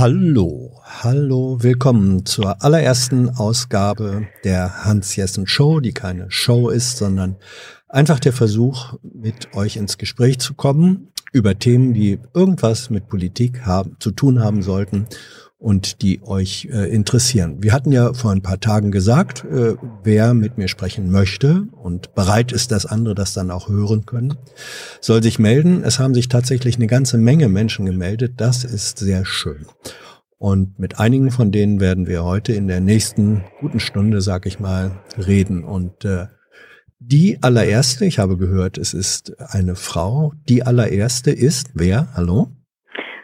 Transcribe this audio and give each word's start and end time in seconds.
Hallo, 0.00 0.80
hallo, 0.82 1.58
willkommen 1.60 2.24
zur 2.24 2.64
allerersten 2.64 3.28
Ausgabe 3.28 4.28
der 4.44 4.84
Hans-Jessen 4.84 5.46
Show, 5.46 5.80
die 5.80 5.92
keine 5.92 6.30
Show 6.30 6.70
ist, 6.70 6.96
sondern 6.96 7.36
einfach 7.86 8.18
der 8.18 8.32
Versuch, 8.32 8.94
mit 9.02 9.54
euch 9.54 9.76
ins 9.76 9.98
Gespräch 9.98 10.38
zu 10.38 10.54
kommen 10.54 11.12
über 11.32 11.58
Themen, 11.58 11.94
die 11.94 12.18
irgendwas 12.34 12.90
mit 12.90 13.08
Politik 13.08 13.66
haben, 13.66 13.96
zu 13.98 14.10
tun 14.10 14.40
haben 14.40 14.62
sollten 14.62 15.06
und 15.60 16.00
die 16.00 16.22
euch 16.22 16.68
äh, 16.72 16.90
interessieren. 16.90 17.62
Wir 17.62 17.74
hatten 17.74 17.92
ja 17.92 18.14
vor 18.14 18.32
ein 18.32 18.40
paar 18.40 18.58
Tagen 18.60 18.90
gesagt, 18.90 19.44
äh, 19.44 19.74
wer 20.02 20.32
mit 20.32 20.56
mir 20.56 20.68
sprechen 20.68 21.10
möchte 21.10 21.68
und 21.72 22.14
bereit 22.14 22.50
ist, 22.50 22.72
dass 22.72 22.86
andere 22.86 23.14
das 23.14 23.34
dann 23.34 23.50
auch 23.50 23.68
hören 23.68 24.06
können, 24.06 24.36
soll 25.02 25.22
sich 25.22 25.38
melden. 25.38 25.84
Es 25.84 25.98
haben 25.98 26.14
sich 26.14 26.28
tatsächlich 26.28 26.76
eine 26.76 26.86
ganze 26.86 27.18
Menge 27.18 27.48
Menschen 27.48 27.84
gemeldet. 27.84 28.34
Das 28.38 28.64
ist 28.64 28.98
sehr 28.98 29.26
schön. 29.26 29.66
Und 30.38 30.78
mit 30.78 30.98
einigen 30.98 31.30
von 31.30 31.52
denen 31.52 31.80
werden 31.80 32.06
wir 32.06 32.24
heute 32.24 32.54
in 32.54 32.66
der 32.66 32.80
nächsten 32.80 33.44
guten 33.60 33.80
Stunde, 33.80 34.22
sag 34.22 34.46
ich 34.46 34.58
mal, 34.58 34.92
reden. 35.18 35.62
Und 35.62 36.06
äh, 36.06 36.28
die 37.00 37.38
allererste, 37.42 38.04
ich 38.04 38.18
habe 38.18 38.36
gehört, 38.36 38.76
es 38.78 38.94
ist 38.94 39.34
eine 39.52 39.74
Frau. 39.74 40.32
Die 40.48 40.62
allererste 40.62 41.30
ist 41.30 41.70
wer? 41.74 42.08
Hallo? 42.14 42.48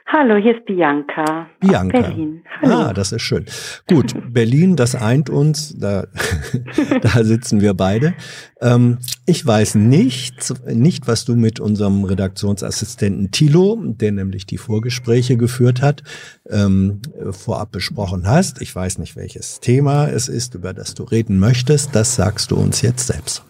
Hallo, 0.09 0.37
hier 0.37 0.57
ist 0.57 0.65
Bianca. 0.65 1.47
Bianca. 1.61 2.01
Berlin. 2.01 2.43
Hallo. 2.63 2.75
Ah, 2.75 2.93
das 2.95 3.13
ist 3.13 3.23
schön. 3.23 3.45
Gut, 3.87 4.15
Berlin, 4.33 4.77
das 4.77 4.95
eint 4.95 5.29
uns. 5.29 5.77
Da, 5.79 6.07
da 7.03 7.23
sitzen 7.23 7.61
wir 7.61 7.75
beide. 7.75 8.15
Ähm, 8.63 8.99
ich 9.27 9.45
weiß 9.45 9.75
nicht, 9.75 10.55
nicht, 10.67 11.07
was 11.07 11.27
du 11.27 11.37
mit 11.37 11.61
unserem 11.61 12.05
Redaktionsassistenten 12.05 13.31
Thilo, 13.31 13.79
der 13.83 14.13
nämlich 14.13 14.47
die 14.47 14.59
Vorgespräche 14.59 15.37
geführt 15.37 15.83
hat, 15.83 16.03
ähm, 16.49 17.03
vorab 17.33 17.73
besprochen 17.73 18.27
hast. 18.27 18.63
Ich 18.63 18.75
weiß 18.75 18.99
nicht, 18.99 19.17
welches 19.17 19.61
Thema 19.61 20.07
es 20.07 20.29
ist, 20.29 20.55
über 20.55 20.73
das 20.73 20.95
du 20.95 21.03
reden 21.03 21.39
möchtest. 21.39 21.95
Das 21.95 22.15
sagst 22.15 22.53
du 22.53 22.57
uns 22.57 22.81
jetzt 22.81 23.09
selbst. 23.09 23.45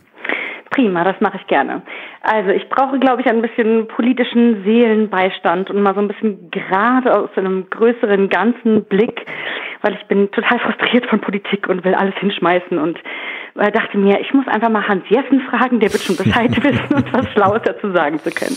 Prima, 0.70 1.04
das 1.04 1.20
mache 1.20 1.38
ich 1.38 1.46
gerne. 1.46 1.82
Also 2.22 2.50
ich 2.50 2.68
brauche, 2.68 2.98
glaube 2.98 3.22
ich, 3.22 3.28
ein 3.28 3.42
bisschen 3.42 3.86
politischen 3.88 4.64
Seelenbeistand 4.64 5.70
und 5.70 5.80
mal 5.80 5.94
so 5.94 6.00
ein 6.00 6.08
bisschen 6.08 6.50
gerade 6.50 7.16
aus 7.16 7.30
einem 7.36 7.70
größeren 7.70 8.28
ganzen 8.28 8.84
Blick, 8.84 9.26
weil 9.82 9.94
ich 9.94 10.06
bin 10.06 10.30
total 10.32 10.58
frustriert 10.58 11.06
von 11.06 11.20
Politik 11.20 11.68
und 11.68 11.84
will 11.84 11.94
alles 11.94 12.14
hinschmeißen 12.16 12.78
und 12.78 12.98
äh, 13.58 13.70
dachte 13.70 13.96
mir, 13.96 14.20
ich 14.20 14.34
muss 14.34 14.46
einfach 14.48 14.68
mal 14.68 14.86
Hans 14.86 15.04
Jessen 15.08 15.40
fragen, 15.42 15.80
der 15.80 15.92
wird 15.92 16.02
schon 16.02 16.16
Bescheid 16.16 16.50
wissen 16.62 16.94
und 16.94 17.12
was 17.12 17.30
Schlaues 17.32 17.62
dazu 17.64 17.92
sagen 17.92 18.18
zu 18.18 18.30
können. 18.30 18.56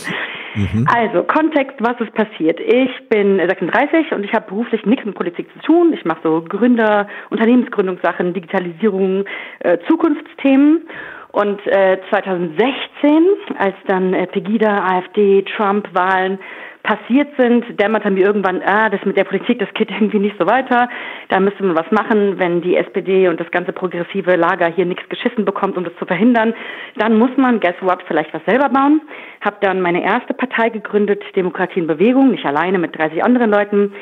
Mhm. 0.54 0.86
Also, 0.92 1.22
Kontext, 1.22 1.76
was 1.78 2.00
ist 2.00 2.12
passiert? 2.12 2.58
Ich 2.60 3.08
bin 3.08 3.38
36 3.38 4.12
und 4.12 4.24
ich 4.24 4.32
habe 4.32 4.46
beruflich 4.48 4.84
nichts 4.84 5.06
mit 5.06 5.14
Politik 5.14 5.48
zu 5.52 5.60
tun. 5.60 5.92
Ich 5.92 6.04
mache 6.04 6.20
so 6.24 6.42
Gründer, 6.42 7.08
Unternehmensgründungssachen, 7.30 8.34
Digitalisierung, 8.34 9.24
äh, 9.60 9.78
Zukunftsthemen. 9.88 10.88
Und 11.32 11.64
äh, 11.66 11.98
2016, 12.10 13.26
als 13.58 13.74
dann 13.86 14.14
äh, 14.14 14.26
Pegida, 14.26 14.84
AfD, 14.84 15.42
Trump-Wahlen 15.42 16.38
passiert 16.82 17.28
sind, 17.38 17.80
dämmerte 17.80 18.10
mir 18.10 18.26
irgendwann, 18.26 18.62
ah, 18.62 18.88
das 18.88 19.04
mit 19.04 19.16
der 19.16 19.24
Politik, 19.24 19.58
das 19.58 19.72
geht 19.74 19.90
irgendwie 19.90 20.18
nicht 20.18 20.36
so 20.38 20.46
weiter. 20.46 20.88
Da 21.28 21.38
müsste 21.38 21.62
man 21.62 21.76
was 21.76 21.90
machen, 21.90 22.38
wenn 22.38 22.62
die 22.62 22.76
SPD 22.76 23.28
und 23.28 23.38
das 23.38 23.50
ganze 23.50 23.72
progressive 23.72 24.34
Lager 24.36 24.66
hier 24.66 24.86
nichts 24.86 25.08
geschissen 25.08 25.44
bekommt, 25.44 25.76
um 25.76 25.84
das 25.84 25.94
zu 25.98 26.06
verhindern. 26.06 26.54
Dann 26.96 27.18
muss 27.18 27.30
man, 27.36 27.60
guess 27.60 27.76
what, 27.80 28.02
vielleicht 28.06 28.32
was 28.34 28.44
selber 28.46 28.68
bauen. 28.68 29.02
Hab 29.44 29.60
dann 29.60 29.80
meine 29.80 30.02
erste 30.02 30.34
Partei 30.34 30.70
gegründet, 30.70 31.22
Demokratie 31.36 31.80
in 31.80 31.86
Bewegung, 31.86 32.30
nicht 32.30 32.46
alleine, 32.46 32.78
mit 32.78 32.98
30 32.98 33.24
anderen 33.24 33.50
Leuten. 33.50 33.92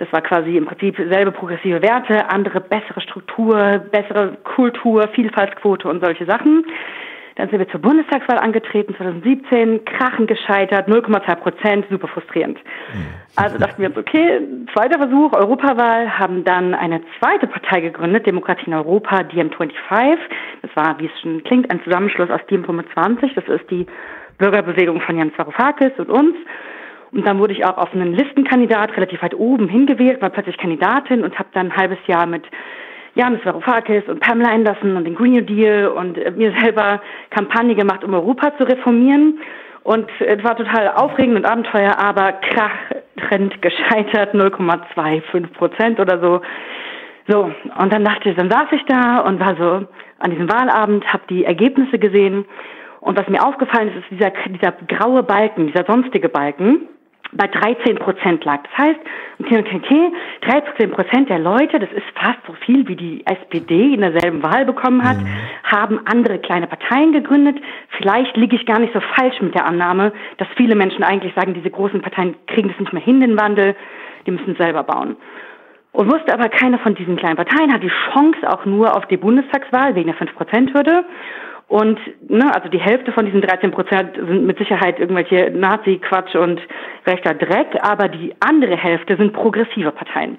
Das 0.00 0.10
war 0.12 0.22
quasi 0.22 0.56
im 0.56 0.64
Prinzip 0.64 0.96
selbe 0.96 1.30
progressive 1.30 1.82
Werte, 1.82 2.28
andere 2.30 2.58
bessere 2.58 3.02
Struktur, 3.02 3.82
bessere 3.92 4.38
Kultur, 4.44 5.06
Vielfaltsquote 5.08 5.86
und 5.86 6.02
solche 6.02 6.24
Sachen. 6.24 6.64
Dann 7.36 7.50
sind 7.50 7.58
wir 7.58 7.68
zur 7.68 7.80
Bundestagswahl 7.80 8.38
angetreten, 8.38 8.94
2017, 8.96 9.84
krachen 9.84 10.26
gescheitert, 10.26 10.88
0,2 10.88 11.34
Prozent, 11.36 11.86
super 11.90 12.08
frustrierend. 12.08 12.58
Mhm. 12.58 13.06
Also 13.36 13.58
dachten 13.58 13.80
wir 13.80 13.90
uns, 13.90 13.98
okay, 13.98 14.40
zweiter 14.74 14.98
Versuch, 14.98 15.34
Europawahl, 15.34 16.18
haben 16.18 16.44
dann 16.44 16.74
eine 16.74 17.02
zweite 17.18 17.46
Partei 17.46 17.82
gegründet, 17.82 18.26
Demokratie 18.26 18.68
in 18.68 18.74
Europa, 18.74 19.18
DiEM25. 19.18 20.16
Das 20.62 20.76
war, 20.76 20.98
wie 20.98 21.06
es 21.06 21.20
schon 21.20 21.44
klingt, 21.44 21.70
ein 21.70 21.82
Zusammenschluss 21.84 22.30
aus 22.30 22.40
DiEM25. 22.48 23.34
Das 23.34 23.44
ist 23.48 23.70
die 23.70 23.86
Bürgerbewegung 24.38 25.02
von 25.02 25.18
Jan 25.18 25.30
Varoufakis 25.36 25.92
und 25.98 26.08
uns. 26.08 26.36
Und 27.12 27.26
dann 27.26 27.38
wurde 27.38 27.52
ich 27.52 27.64
auch 27.64 27.76
auf 27.76 27.92
einen 27.92 28.14
Listenkandidat 28.14 28.96
relativ 28.96 29.22
weit 29.22 29.34
oben 29.34 29.68
hingewählt, 29.68 30.22
war 30.22 30.30
plötzlich 30.30 30.56
Kandidatin 30.58 31.24
und 31.24 31.38
habe 31.38 31.48
dann 31.52 31.68
ein 31.68 31.76
halbes 31.76 31.98
Jahr 32.06 32.26
mit 32.26 32.44
Janis 33.14 33.44
Varoufakis 33.44 34.04
und 34.06 34.20
Pamela 34.20 34.52
Anderson 34.52 34.96
und 34.96 35.04
den 35.04 35.16
Green 35.16 35.32
New 35.32 35.40
Deal 35.40 35.88
und 35.88 36.16
äh, 36.16 36.30
mir 36.30 36.52
selber 36.60 37.00
Kampagne 37.30 37.74
gemacht, 37.74 38.04
um 38.04 38.14
Europa 38.14 38.56
zu 38.56 38.64
reformieren. 38.64 39.40
Und 39.82 40.08
es 40.20 40.26
äh, 40.26 40.44
war 40.44 40.56
total 40.56 40.88
aufregend 40.88 41.36
und 41.36 41.44
Abenteuer, 41.44 41.98
aber 41.98 42.32
krachend 42.32 43.60
gescheitert, 43.60 44.34
0,25 44.34 45.46
Prozent 45.48 45.98
oder 45.98 46.20
so. 46.20 46.40
So, 47.26 47.50
und 47.78 47.92
dann 47.92 48.04
dachte 48.04 48.30
ich, 48.30 48.36
dann 48.36 48.50
saß 48.50 48.68
ich 48.72 48.84
da 48.86 49.20
und 49.20 49.40
war 49.40 49.56
so 49.56 49.86
an 50.18 50.30
diesem 50.30 50.50
Wahlabend, 50.50 51.04
habe 51.12 51.22
die 51.28 51.44
Ergebnisse 51.44 51.98
gesehen. 51.98 52.44
Und 53.00 53.18
was 53.18 53.28
mir 53.28 53.44
aufgefallen 53.44 53.88
ist, 53.88 53.96
ist 53.98 54.10
dieser, 54.10 54.30
dieser 54.48 54.72
graue 54.72 55.22
Balken, 55.22 55.66
dieser 55.66 55.84
sonstige 55.86 56.28
Balken 56.28 56.88
bei 57.32 57.46
13 57.46 57.96
Prozent 57.96 58.44
lag. 58.44 58.60
Das 58.62 58.86
heißt, 58.86 59.00
okay, 59.38 59.58
okay, 59.58 60.12
13 60.42 60.90
Prozent 60.90 61.28
der 61.28 61.38
Leute, 61.38 61.78
das 61.78 61.90
ist 61.92 62.06
fast 62.14 62.38
so 62.46 62.52
viel, 62.64 62.86
wie 62.88 62.96
die 62.96 63.24
SPD 63.26 63.94
in 63.94 64.00
derselben 64.00 64.42
Wahl 64.42 64.64
bekommen 64.64 65.02
hat, 65.02 65.18
mhm. 65.18 65.28
haben 65.64 66.00
andere 66.06 66.38
kleine 66.38 66.66
Parteien 66.66 67.12
gegründet. 67.12 67.58
Vielleicht 67.96 68.36
liege 68.36 68.56
ich 68.56 68.66
gar 68.66 68.78
nicht 68.78 68.92
so 68.92 69.00
falsch 69.00 69.40
mit 69.40 69.54
der 69.54 69.66
Annahme, 69.66 70.12
dass 70.38 70.48
viele 70.56 70.74
Menschen 70.74 71.04
eigentlich 71.04 71.34
sagen, 71.34 71.54
diese 71.54 71.70
großen 71.70 72.02
Parteien 72.02 72.34
kriegen 72.46 72.68
das 72.68 72.78
nicht 72.78 72.92
mehr 72.92 73.02
hin, 73.02 73.20
den 73.20 73.38
Wandel, 73.38 73.76
die 74.26 74.32
müssen 74.32 74.56
selber 74.56 74.82
bauen. 74.82 75.16
Und 75.92 76.10
wusste 76.10 76.32
aber, 76.32 76.48
keine 76.48 76.78
von 76.78 76.94
diesen 76.94 77.16
kleinen 77.16 77.36
Parteien 77.36 77.72
hat 77.72 77.82
die 77.82 77.90
Chance 78.12 78.38
auch 78.48 78.64
nur 78.64 78.96
auf 78.96 79.06
die 79.06 79.16
Bundestagswahl 79.16 79.94
wegen 79.96 80.06
der 80.06 80.16
5-Prozent-Hürde. 80.16 81.04
Und 81.70 82.00
ne, 82.28 82.52
also 82.52 82.68
die 82.68 82.80
Hälfte 82.80 83.12
von 83.12 83.26
diesen 83.26 83.42
13 83.42 83.70
Prozent 83.70 84.16
sind 84.16 84.44
mit 84.44 84.58
Sicherheit 84.58 84.98
irgendwelche 84.98 85.52
Nazi-Quatsch 85.52 86.34
und 86.34 86.60
rechter 87.06 87.32
Dreck, 87.32 87.68
aber 87.82 88.08
die 88.08 88.34
andere 88.40 88.76
Hälfte 88.76 89.16
sind 89.16 89.32
progressive 89.32 89.92
Parteien. 89.92 90.38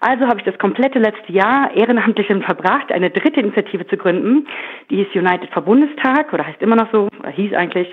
Also 0.00 0.26
habe 0.26 0.38
ich 0.38 0.44
das 0.44 0.58
komplette 0.58 0.98
letzte 0.98 1.32
Jahr 1.32 1.70
ehrenamtlich 1.76 2.26
verbracht, 2.26 2.90
eine 2.90 3.10
dritte 3.10 3.38
Initiative 3.38 3.86
zu 3.86 3.96
gründen. 3.96 4.48
Die 4.90 4.96
hieß 4.96 5.14
United 5.14 5.50
for 5.52 5.62
Bundestag 5.62 6.32
oder 6.32 6.44
heißt 6.44 6.60
immer 6.60 6.74
noch 6.74 6.90
so, 6.90 7.06
oder 7.20 7.30
hieß 7.30 7.54
eigentlich 7.54 7.86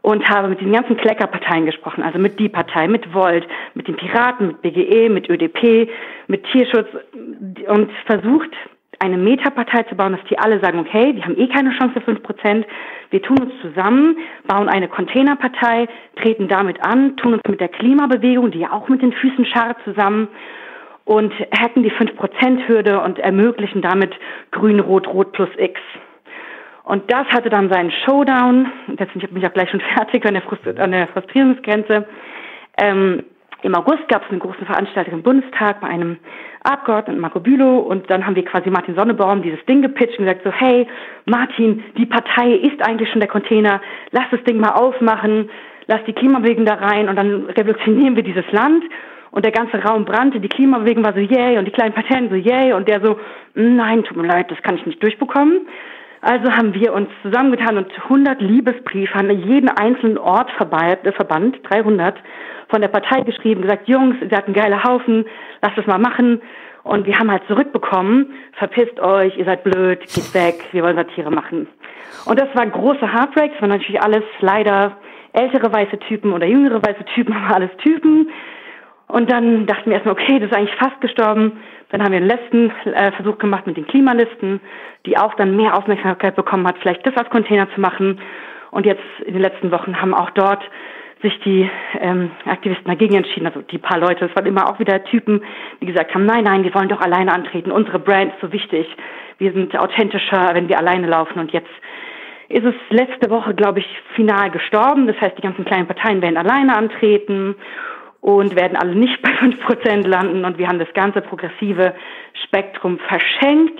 und 0.00 0.26
habe 0.26 0.48
mit 0.48 0.62
den 0.62 0.72
ganzen 0.72 0.96
Kleckerparteien 0.96 1.66
gesprochen, 1.66 2.02
also 2.02 2.18
mit 2.18 2.38
die 2.38 2.48
Partei, 2.48 2.88
mit 2.88 3.12
Volt, 3.12 3.46
mit 3.74 3.86
den 3.86 3.96
Piraten, 3.96 4.46
mit 4.46 4.62
BGE, 4.62 5.10
mit 5.10 5.28
ÖDP, 5.28 5.90
mit 6.28 6.42
Tierschutz 6.44 6.88
und 7.68 7.90
versucht, 8.06 8.50
eine 9.00 9.16
Metapartei 9.16 9.82
zu 9.84 9.94
bauen, 9.94 10.12
dass 10.12 10.24
die 10.28 10.38
alle 10.38 10.60
sagen, 10.60 10.78
okay, 10.78 11.14
wir 11.14 11.24
haben 11.24 11.38
eh 11.38 11.48
keine 11.48 11.70
Chance 11.70 11.94
für 11.94 12.00
fünf 12.02 12.22
Prozent, 12.22 12.66
wir 13.10 13.22
tun 13.22 13.38
uns 13.38 13.52
zusammen, 13.60 14.16
bauen 14.46 14.68
eine 14.68 14.88
Containerpartei, 14.88 15.88
treten 16.16 16.48
damit 16.48 16.84
an, 16.84 17.16
tun 17.16 17.34
uns 17.34 17.42
mit 17.48 17.60
der 17.60 17.68
Klimabewegung, 17.68 18.50
die 18.50 18.60
ja 18.60 18.72
auch 18.72 18.88
mit 18.88 19.02
den 19.02 19.12
Füßen 19.12 19.46
scharrt, 19.46 19.78
zusammen 19.84 20.28
und 21.04 21.32
hacken 21.58 21.82
die 21.82 21.90
fünf 21.90 22.16
Prozent 22.16 22.66
Hürde 22.66 23.00
und 23.00 23.18
ermöglichen 23.18 23.82
damit 23.82 24.14
Grün, 24.50 24.80
Rot, 24.80 25.06
Rot 25.06 25.32
plus 25.32 25.50
X. 25.58 25.80
Und 26.84 27.10
das 27.10 27.26
hatte 27.28 27.48
dann 27.48 27.70
seinen 27.70 27.90
Showdown. 27.90 28.70
Jetzt 28.98 29.12
bin 29.14 29.36
ich 29.36 29.46
auch 29.46 29.54
gleich 29.54 29.70
schon 29.70 29.80
fertig 29.94 30.24
an 30.26 30.34
der, 30.34 30.42
Frust 30.42 30.66
an 30.78 30.92
der 30.92 31.08
Frustrierungsgrenze. 31.08 32.06
Ähm, 32.78 33.24
Im 33.64 33.74
August 33.74 34.06
gab 34.08 34.22
es 34.24 34.28
eine 34.28 34.40
große 34.40 34.66
Veranstaltung 34.66 35.14
im 35.14 35.22
Bundestag 35.22 35.80
bei 35.80 35.88
einem 35.88 36.18
Abgeordneten 36.64 37.18
Marco 37.18 37.40
Bülow 37.40 37.78
und 37.78 38.10
dann 38.10 38.26
haben 38.26 38.36
wir 38.36 38.44
quasi 38.44 38.68
Martin 38.68 38.94
Sonnebaum 38.94 39.40
dieses 39.40 39.64
Ding 39.64 39.80
gepitcht 39.80 40.18
und 40.18 40.26
gesagt 40.26 40.42
so, 40.44 40.52
hey, 40.52 40.86
Martin, 41.24 41.82
die 41.96 42.04
Partei 42.04 42.52
ist 42.52 42.86
eigentlich 42.86 43.08
schon 43.08 43.20
der 43.20 43.28
Container, 43.30 43.80
lass 44.10 44.24
das 44.30 44.44
Ding 44.44 44.58
mal 44.58 44.72
aufmachen, 44.72 45.48
lass 45.86 46.04
die 46.06 46.12
Klimabewegung 46.12 46.66
da 46.66 46.74
rein 46.74 47.08
und 47.08 47.16
dann 47.16 47.46
revolutionieren 47.46 48.16
wir 48.16 48.22
dieses 48.22 48.44
Land. 48.52 48.84
Und 49.30 49.46
der 49.46 49.52
ganze 49.52 49.82
Raum 49.82 50.04
brannte, 50.04 50.40
die 50.40 50.48
Klimabewegung 50.48 51.02
war 51.02 51.14
so, 51.14 51.20
yay, 51.20 51.56
und 51.56 51.64
die 51.64 51.72
kleinen 51.72 51.94
Parteien 51.94 52.28
so, 52.28 52.36
yay, 52.36 52.74
und 52.74 52.86
der 52.86 53.00
so, 53.00 53.18
nein, 53.54 54.04
tut 54.04 54.18
mir 54.18 54.26
leid, 54.26 54.50
das 54.50 54.62
kann 54.62 54.76
ich 54.76 54.84
nicht 54.84 55.02
durchbekommen. 55.02 55.66
Also 56.24 56.50
haben 56.50 56.72
wir 56.72 56.94
uns 56.94 57.10
zusammengetan 57.20 57.76
und 57.76 57.92
100 58.04 58.40
Liebesbriefe 58.40 59.14
an 59.14 59.28
jeden 59.30 59.68
einzelnen 59.68 60.16
Ort 60.16 60.48
äh, 60.48 61.12
verbannt, 61.12 61.58
300, 61.64 62.16
von 62.70 62.80
der 62.80 62.88
Partei 62.88 63.20
geschrieben, 63.20 63.60
gesagt, 63.60 63.86
Jungs, 63.88 64.16
ihr 64.22 64.30
seid 64.30 64.48
ein 64.48 64.54
geiler 64.54 64.82
Haufen, 64.84 65.26
lasst 65.60 65.76
es 65.76 65.86
mal 65.86 65.98
machen. 65.98 66.40
Und 66.82 67.04
wir 67.04 67.18
haben 67.18 67.30
halt 67.30 67.42
zurückbekommen, 67.46 68.32
verpisst 68.54 68.98
euch, 69.00 69.36
ihr 69.36 69.44
seid 69.44 69.64
blöd, 69.64 70.00
geht 70.00 70.32
weg, 70.32 70.64
wir 70.72 70.82
wollen 70.82 70.96
Satire 70.96 71.30
machen. 71.30 71.68
Und 72.24 72.40
das 72.40 72.48
war 72.54 72.64
große 72.66 73.12
Heartbreak, 73.12 73.52
das 73.52 73.60
waren 73.60 73.68
natürlich 73.68 74.00
alles 74.00 74.24
leider 74.40 74.96
ältere 75.34 75.70
weiße 75.70 75.98
Typen 76.08 76.32
oder 76.32 76.46
jüngere 76.46 76.80
weiße 76.80 77.04
Typen, 77.14 77.34
aber 77.36 77.56
alles 77.56 77.76
Typen. 77.82 78.30
Und 79.08 79.30
dann 79.30 79.66
dachten 79.66 79.90
wir 79.90 79.94
erstmal, 79.94 80.14
okay, 80.14 80.38
das 80.38 80.50
ist 80.50 80.56
eigentlich 80.56 80.76
fast 80.76 81.02
gestorben. 81.02 81.60
Dann 81.94 82.02
haben 82.02 82.10
wir 82.10 82.18
einen 82.18 82.26
letzten 82.26 82.72
äh, 82.92 83.12
Versuch 83.12 83.38
gemacht 83.38 83.68
mit 83.68 83.76
den 83.76 83.86
Klimalisten, 83.86 84.60
die 85.06 85.16
auch 85.16 85.32
dann 85.34 85.54
mehr 85.54 85.78
Aufmerksamkeit 85.78 86.34
bekommen 86.34 86.66
hat, 86.66 86.76
vielleicht 86.78 87.06
das 87.06 87.16
als 87.16 87.30
Container 87.30 87.72
zu 87.72 87.80
machen. 87.80 88.20
Und 88.72 88.84
jetzt 88.84 89.04
in 89.24 89.32
den 89.32 89.40
letzten 89.42 89.70
Wochen 89.70 90.00
haben 90.00 90.12
auch 90.12 90.30
dort 90.30 90.60
sich 91.22 91.38
die 91.44 91.70
ähm, 92.00 92.32
Aktivisten 92.46 92.88
dagegen 92.88 93.14
entschieden, 93.14 93.46
also 93.46 93.62
die 93.62 93.78
paar 93.78 94.00
Leute, 94.00 94.24
es 94.24 94.34
waren 94.34 94.44
immer 94.44 94.68
auch 94.68 94.80
wieder 94.80 95.04
Typen, 95.04 95.44
die 95.80 95.86
gesagt 95.86 96.12
haben, 96.12 96.26
nein, 96.26 96.42
nein, 96.42 96.64
wir 96.64 96.74
wollen 96.74 96.88
doch 96.88 97.00
alleine 97.00 97.32
antreten, 97.32 97.70
unsere 97.70 98.00
Brand 98.00 98.34
ist 98.34 98.40
so 98.40 98.52
wichtig, 98.52 98.88
wir 99.38 99.52
sind 99.52 99.78
authentischer, 99.78 100.50
wenn 100.52 100.68
wir 100.68 100.78
alleine 100.78 101.06
laufen. 101.06 101.38
Und 101.38 101.52
jetzt 101.52 101.70
ist 102.48 102.64
es 102.64 102.74
letzte 102.90 103.30
Woche, 103.30 103.54
glaube 103.54 103.78
ich, 103.78 103.86
final 104.16 104.50
gestorben, 104.50 105.06
das 105.06 105.20
heißt, 105.20 105.38
die 105.38 105.42
ganzen 105.42 105.64
kleinen 105.64 105.86
Parteien 105.86 106.20
werden 106.22 106.38
alleine 106.38 106.76
antreten 106.76 107.54
und 108.24 108.56
werden 108.56 108.78
alle 108.78 108.94
nicht 108.94 109.20
bei 109.20 109.28
fünf 109.34 109.60
Prozent 109.60 110.06
landen. 110.06 110.46
Und 110.46 110.56
wir 110.56 110.66
haben 110.66 110.78
das 110.78 110.92
ganze 110.94 111.20
progressive 111.20 111.94
Spektrum 112.44 112.98
verschenkt. 112.98 113.78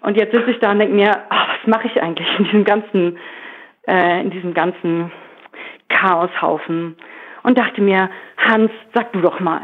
Und 0.00 0.18
jetzt 0.18 0.34
sitze 0.34 0.50
ich 0.50 0.58
da 0.58 0.72
und 0.72 0.78
denke 0.78 0.94
mir, 0.94 1.10
ach, 1.30 1.48
was 1.48 1.66
mache 1.66 1.88
ich 1.88 2.02
eigentlich 2.02 2.28
in 2.38 2.44
diesem 2.44 2.64
ganzen, 2.64 3.16
äh, 3.86 4.20
in 4.20 4.30
diesem 4.30 4.52
ganzen 4.52 5.10
Chaoshaufen 5.88 6.96
und 7.42 7.58
dachte 7.58 7.80
mir, 7.80 8.10
Hans, 8.36 8.70
sag 8.94 9.12
du 9.12 9.20
doch 9.20 9.40
mal. 9.40 9.60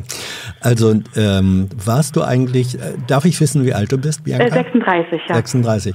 also 0.60 0.94
ähm, 1.16 1.68
warst 1.84 2.16
du 2.16 2.22
eigentlich, 2.22 2.74
äh, 2.74 2.94
darf 3.06 3.24
ich 3.24 3.40
wissen, 3.40 3.64
wie 3.64 3.74
alt 3.74 3.92
du 3.92 3.98
bist, 3.98 4.24
Bianca? 4.24 4.46
Äh, 4.46 4.50
36, 4.50 5.20
ja. 5.28 5.34
36. 5.34 5.94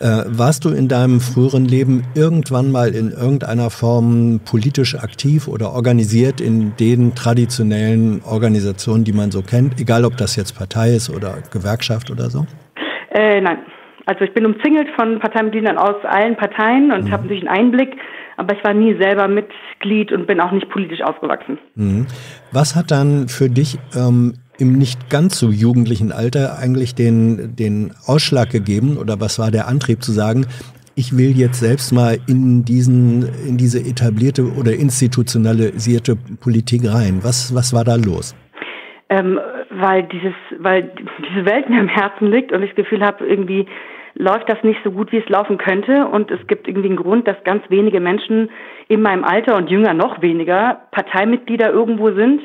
Äh, 0.00 0.24
warst 0.26 0.64
du 0.64 0.70
in 0.70 0.88
deinem 0.88 1.20
früheren 1.20 1.64
Leben 1.64 2.04
irgendwann 2.14 2.70
mal 2.70 2.94
in 2.94 3.10
irgendeiner 3.10 3.70
Form 3.70 4.40
politisch 4.44 4.94
aktiv 4.96 5.48
oder 5.48 5.72
organisiert 5.72 6.40
in 6.40 6.74
den 6.76 7.14
traditionellen 7.14 8.22
Organisationen, 8.24 9.04
die 9.04 9.12
man 9.12 9.30
so 9.30 9.42
kennt, 9.42 9.80
egal 9.80 10.04
ob 10.04 10.16
das 10.16 10.36
jetzt 10.36 10.58
Partei 10.58 10.90
ist 10.90 11.10
oder 11.10 11.38
Gewerkschaft 11.52 12.10
oder 12.10 12.28
so? 12.30 12.46
Äh, 13.10 13.40
nein. 13.40 13.58
Also 14.06 14.24
ich 14.24 14.34
bin 14.34 14.44
umzingelt 14.44 14.88
von 14.96 15.20
Parteimitgliedern 15.20 15.78
aus 15.78 16.04
allen 16.04 16.36
Parteien 16.36 16.90
und 16.90 17.04
mhm. 17.04 17.12
habe 17.12 17.22
natürlich 17.22 17.48
einen 17.48 17.66
Einblick, 17.66 17.96
aber 18.42 18.54
ich 18.56 18.64
war 18.64 18.74
nie 18.74 18.96
selber 19.00 19.28
Mitglied 19.28 20.12
und 20.12 20.26
bin 20.26 20.40
auch 20.40 20.52
nicht 20.52 20.68
politisch 20.68 21.00
aufgewachsen. 21.00 21.58
Mhm. 21.76 22.06
Was 22.50 22.74
hat 22.74 22.90
dann 22.90 23.28
für 23.28 23.48
dich 23.48 23.78
ähm, 23.96 24.34
im 24.58 24.72
nicht 24.72 25.10
ganz 25.10 25.38
so 25.38 25.50
jugendlichen 25.50 26.12
Alter 26.12 26.58
eigentlich 26.58 26.94
den, 26.94 27.54
den 27.56 27.92
Ausschlag 28.06 28.50
gegeben 28.50 28.96
oder 28.98 29.20
was 29.20 29.38
war 29.38 29.50
der 29.50 29.68
Antrieb 29.68 30.02
zu 30.02 30.12
sagen, 30.12 30.46
ich 30.94 31.16
will 31.16 31.30
jetzt 31.30 31.60
selbst 31.60 31.92
mal 31.92 32.18
in 32.28 32.64
diesen, 32.64 33.22
in 33.48 33.56
diese 33.56 33.78
etablierte 33.78 34.42
oder 34.58 34.72
institutionalisierte 34.72 36.16
Politik 36.40 36.82
rein. 36.92 37.20
Was, 37.22 37.54
was 37.54 37.72
war 37.72 37.84
da 37.84 37.94
los? 37.94 38.34
Ähm, 39.08 39.38
weil 39.70 40.02
dieses, 40.04 40.34
weil 40.58 40.82
diese 41.30 41.46
Welt 41.46 41.70
mir 41.70 41.80
am 41.80 41.88
Herzen 41.88 42.30
liegt 42.30 42.52
und 42.52 42.62
ich 42.62 42.70
das 42.70 42.76
Gefühl 42.76 43.02
habe, 43.02 43.24
irgendwie 43.24 43.66
läuft 44.14 44.48
das 44.48 44.62
nicht 44.62 44.80
so 44.84 44.90
gut, 44.90 45.12
wie 45.12 45.18
es 45.18 45.28
laufen 45.28 45.58
könnte. 45.58 46.06
Und 46.06 46.30
es 46.30 46.46
gibt 46.46 46.68
irgendwie 46.68 46.88
einen 46.88 46.96
Grund, 46.96 47.26
dass 47.26 47.42
ganz 47.44 47.62
wenige 47.68 48.00
Menschen 48.00 48.50
in 48.88 49.02
meinem 49.02 49.24
Alter 49.24 49.56
und 49.56 49.70
jünger 49.70 49.94
noch 49.94 50.22
weniger 50.22 50.82
Parteimitglieder 50.90 51.70
irgendwo 51.70 52.12
sind. 52.12 52.42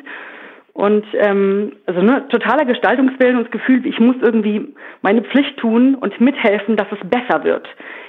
Und 0.73 1.05
ähm, 1.13 1.71
also 1.87 2.01
ne, 2.01 2.27
totaler 2.29 2.65
Gestaltungswillen 2.65 3.37
und 3.37 3.45
das 3.45 3.51
Gefühl, 3.51 3.85
ich 3.85 3.99
muss 3.99 4.15
irgendwie 4.21 4.75
meine 5.01 5.23
Pflicht 5.23 5.57
tun 5.57 5.95
und 5.95 6.21
mithelfen, 6.21 6.75
dass 6.75 6.87
es 6.91 7.09
besser 7.09 7.43
wird. 7.43 7.67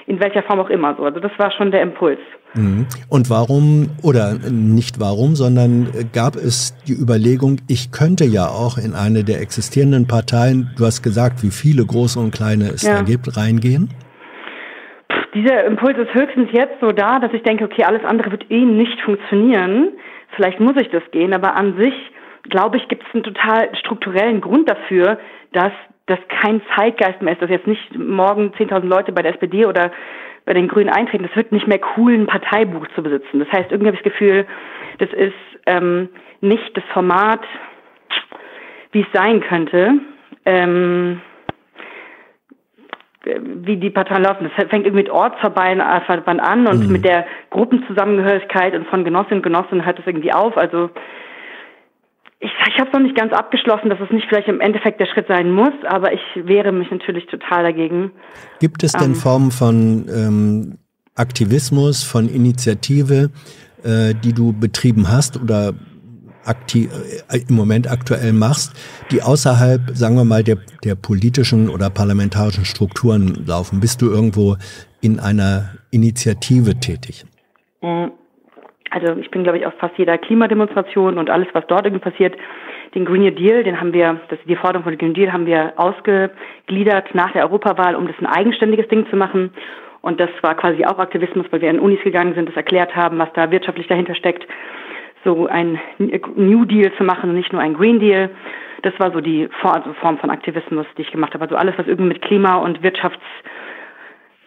In 0.09 0.19
welcher 0.19 0.41
Form 0.41 0.59
auch 0.59 0.71
immer 0.71 0.95
so. 0.95 1.03
Also 1.03 1.19
das 1.19 1.31
war 1.37 1.51
schon 1.51 1.69
der 1.69 1.83
Impuls. 1.83 2.17
Mhm. 2.55 2.87
Und 3.09 3.29
warum, 3.29 3.89
oder 4.01 4.39
nicht 4.49 4.99
warum, 4.99 5.35
sondern 5.35 5.87
gab 6.13 6.35
es 6.35 6.75
die 6.87 6.93
Überlegung, 6.93 7.57
ich 7.67 7.91
könnte 7.91 8.25
ja 8.25 8.47
auch 8.47 8.79
in 8.79 8.95
eine 8.95 9.23
der 9.23 9.39
existierenden 9.39 10.07
Parteien, 10.07 10.71
du 10.77 10.85
hast 10.85 11.03
gesagt, 11.03 11.43
wie 11.43 11.51
viele 11.51 11.85
große 11.85 12.19
und 12.19 12.31
kleine 12.33 12.69
es 12.69 12.81
ja. 12.81 12.95
da 12.95 13.01
gibt, 13.03 13.37
reingehen? 13.37 13.89
Dieser 15.35 15.65
Impuls 15.65 15.95
ist 15.99 16.11
höchstens 16.11 16.49
jetzt 16.53 16.81
so 16.81 16.91
da, 16.91 17.19
dass 17.19 17.31
ich 17.33 17.43
denke, 17.43 17.65
okay, 17.65 17.83
alles 17.83 18.03
andere 18.03 18.31
wird 18.31 18.49
eh 18.49 18.65
nicht 18.65 18.99
funktionieren. 19.01 19.89
Vielleicht 20.35 20.59
muss 20.59 20.75
ich 20.81 20.89
das 20.89 21.03
gehen, 21.11 21.33
aber 21.33 21.55
an 21.55 21.77
sich, 21.77 21.93
glaube 22.49 22.77
ich, 22.77 22.87
gibt 22.87 23.03
es 23.07 23.13
einen 23.13 23.23
total 23.23 23.69
strukturellen 23.77 24.41
Grund 24.41 24.67
dafür, 24.67 25.19
dass 25.53 25.71
das 26.09 26.19
kein 26.41 26.61
Zeitgeist 26.75 27.21
mehr 27.21 27.33
ist, 27.33 27.41
dass 27.41 27.49
jetzt 27.49 27.67
nicht 27.67 27.97
morgen 27.97 28.51
10.000 28.57 28.85
Leute 28.85 29.11
bei 29.11 29.21
der 29.21 29.33
SPD 29.33 29.65
oder 29.65 29.91
bei 30.45 30.53
den 30.53 30.67
Grünen 30.67 30.89
eintreten, 30.89 31.25
das 31.27 31.35
wird 31.35 31.51
nicht 31.51 31.67
mehr 31.67 31.79
cool, 31.95 32.13
ein 32.13 32.25
Parteibuch 32.25 32.87
zu 32.95 33.03
besitzen. 33.03 33.39
Das 33.39 33.51
heißt, 33.51 33.71
irgendwie 33.71 33.87
habe 33.87 33.97
ich 33.97 34.03
das 34.03 34.11
Gefühl, 34.11 34.47
das 34.97 35.09
ist 35.13 35.33
ähm, 35.67 36.09
nicht 36.41 36.75
das 36.75 36.83
Format, 36.93 37.41
wie 38.91 39.01
es 39.01 39.07
sein 39.13 39.41
könnte, 39.41 39.99
ähm, 40.45 41.21
wie 43.23 43.77
die 43.77 43.89
Parteien 43.91 44.23
laufen. 44.23 44.49
Das 44.49 44.69
fängt 44.69 44.85
irgendwie 44.85 45.03
mit 45.03 45.09
Ortsverband 45.09 46.41
an 46.41 46.67
und 46.67 46.87
mhm. 46.87 46.91
mit 46.91 47.05
der 47.05 47.27
Gruppenzusammengehörigkeit 47.51 48.73
und 48.73 48.87
von 48.87 49.03
Genossinnen 49.03 49.39
und 49.39 49.43
Genossen 49.43 49.85
hört 49.85 49.99
es 49.99 50.07
irgendwie 50.07 50.33
auf. 50.33 50.57
Also 50.57 50.89
ich, 52.39 52.51
ich 52.67 52.79
habe 52.79 52.87
es 52.87 52.93
noch 52.93 53.01
nicht 53.01 53.15
ganz 53.15 53.33
abgeschlossen, 53.33 53.89
dass 53.89 53.99
es 53.99 54.09
nicht 54.11 54.27
vielleicht 54.29 54.47
im 54.47 54.61
Endeffekt 54.61 54.99
der 54.99 55.07
Schritt 55.07 55.27
sein 55.27 55.51
muss, 55.51 55.73
aber 55.87 56.13
ich 56.13 56.21
wehre 56.35 56.71
mich 56.71 56.89
natürlich 56.89 57.25
total 57.27 57.63
dagegen. 57.63 58.11
Gibt 58.59 58.83
es 58.83 58.93
denn 58.93 59.11
ähm, 59.11 59.15
Formen 59.15 59.51
von 59.51 60.07
ähm, 60.09 60.77
Aktivismus, 61.15 62.03
von 62.03 62.29
Initiative, 62.29 63.29
äh, 63.83 64.13
die 64.23 64.31
du 64.31 64.53
betrieben 64.53 65.09
hast 65.11 65.41
oder 65.41 65.73
aktiv, 66.45 66.89
äh, 67.29 67.39
im 67.49 67.55
Moment 67.55 67.91
aktuell 67.91 68.31
machst, 68.31 68.71
die 69.11 69.21
außerhalb, 69.21 69.91
sagen 69.93 70.15
wir 70.15 70.23
mal, 70.23 70.43
der, 70.43 70.59
der 70.85 70.95
politischen 70.95 71.67
oder 71.67 71.89
parlamentarischen 71.89 72.63
Strukturen 72.63 73.43
laufen? 73.45 73.81
Bist 73.81 74.01
du 74.01 74.09
irgendwo 74.09 74.55
in 75.01 75.19
einer 75.19 75.71
Initiative 75.91 76.79
tätig? 76.79 77.25
Mhm 77.81 78.11
also 78.91 79.19
ich 79.19 79.29
bin, 79.29 79.43
glaube 79.43 79.59
ich, 79.59 79.65
auf 79.65 79.73
fast 79.75 79.97
jeder 79.97 80.17
Klimademonstration 80.17 81.17
und 81.17 81.29
alles, 81.29 81.47
was 81.53 81.65
dort 81.67 81.85
irgendwie 81.85 82.09
passiert. 82.09 82.35
Den 82.95 83.05
Green 83.05 83.23
New 83.23 83.31
Deal, 83.31 83.63
den 83.63 83.79
haben 83.79 83.93
wir, 83.93 84.19
das 84.29 84.39
die 84.45 84.55
Forderung 84.55 84.83
von 84.83 84.97
Green 84.97 85.13
Deal 85.13 85.31
haben 85.31 85.45
wir 85.45 85.73
ausgegliedert 85.77 87.13
nach 87.13 87.31
der 87.31 87.43
Europawahl, 87.43 87.95
um 87.95 88.07
das 88.07 88.15
ein 88.19 88.25
eigenständiges 88.25 88.87
Ding 88.87 89.07
zu 89.09 89.15
machen. 89.15 89.51
Und 90.01 90.19
das 90.19 90.29
war 90.41 90.55
quasi 90.55 90.85
auch 90.85 90.97
Aktivismus, 90.97 91.45
weil 91.51 91.61
wir 91.61 91.69
in 91.69 91.79
Unis 91.79 92.01
gegangen 92.03 92.33
sind, 92.33 92.47
das 92.49 92.55
erklärt 92.55 92.95
haben, 92.95 93.19
was 93.19 93.31
da 93.33 93.51
wirtschaftlich 93.51 93.87
dahinter 93.87 94.15
steckt, 94.15 94.47
so 95.23 95.47
ein 95.47 95.79
New 95.97 96.65
Deal 96.65 96.91
zu 96.97 97.03
machen 97.03 97.29
und 97.29 97.35
nicht 97.35 97.51
nur 97.51 97.61
ein 97.61 97.73
Green 97.73 97.99
Deal. 97.99 98.29
Das 98.81 98.97
war 98.97 99.11
so 99.11 99.19
die 99.19 99.49
also 99.61 99.93
Form 99.93 100.17
von 100.17 100.29
Aktivismus, 100.29 100.85
die 100.97 101.01
ich 101.01 101.11
gemacht 101.11 101.33
habe. 101.33 101.43
Also 101.43 101.57
alles, 101.57 101.77
was 101.77 101.87
irgendwie 101.87 102.13
mit 102.13 102.21
Klima 102.21 102.55
und 102.55 102.81
Wirtschafts 102.81 103.19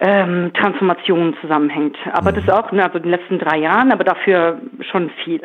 ähm, 0.03 0.51
Transformation 0.55 1.35
zusammenhängt. 1.41 1.97
Aber 2.13 2.33
mhm. 2.33 2.37
das 2.37 2.49
auch, 2.49 2.73
ne, 2.73 2.85
also 2.85 2.99
in 2.99 3.05
den 3.05 3.13
letzten 3.13 3.39
drei 3.39 3.59
Jahren, 3.59 3.93
aber 3.93 4.05
dafür 4.05 4.61
schon 4.91 5.11
viel. 5.25 5.41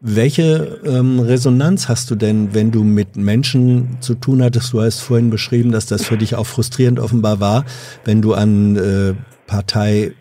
Welche 0.00 0.80
ähm, 0.84 1.20
Resonanz 1.20 1.88
hast 1.88 2.10
du 2.10 2.16
denn, 2.16 2.54
wenn 2.54 2.72
du 2.72 2.82
mit 2.82 3.16
Menschen 3.16 3.98
zu 4.00 4.14
tun 4.14 4.42
hattest? 4.42 4.72
Du 4.72 4.80
hast 4.80 5.00
vorhin 5.00 5.30
beschrieben, 5.30 5.70
dass 5.70 5.86
das 5.86 6.04
für 6.04 6.16
dich 6.16 6.34
auch 6.34 6.46
frustrierend 6.46 6.98
offenbar 6.98 7.40
war, 7.40 7.64
wenn 8.04 8.20
du 8.20 8.34
an 8.34 8.76
äh, 8.76 9.14
Partei 9.46 10.12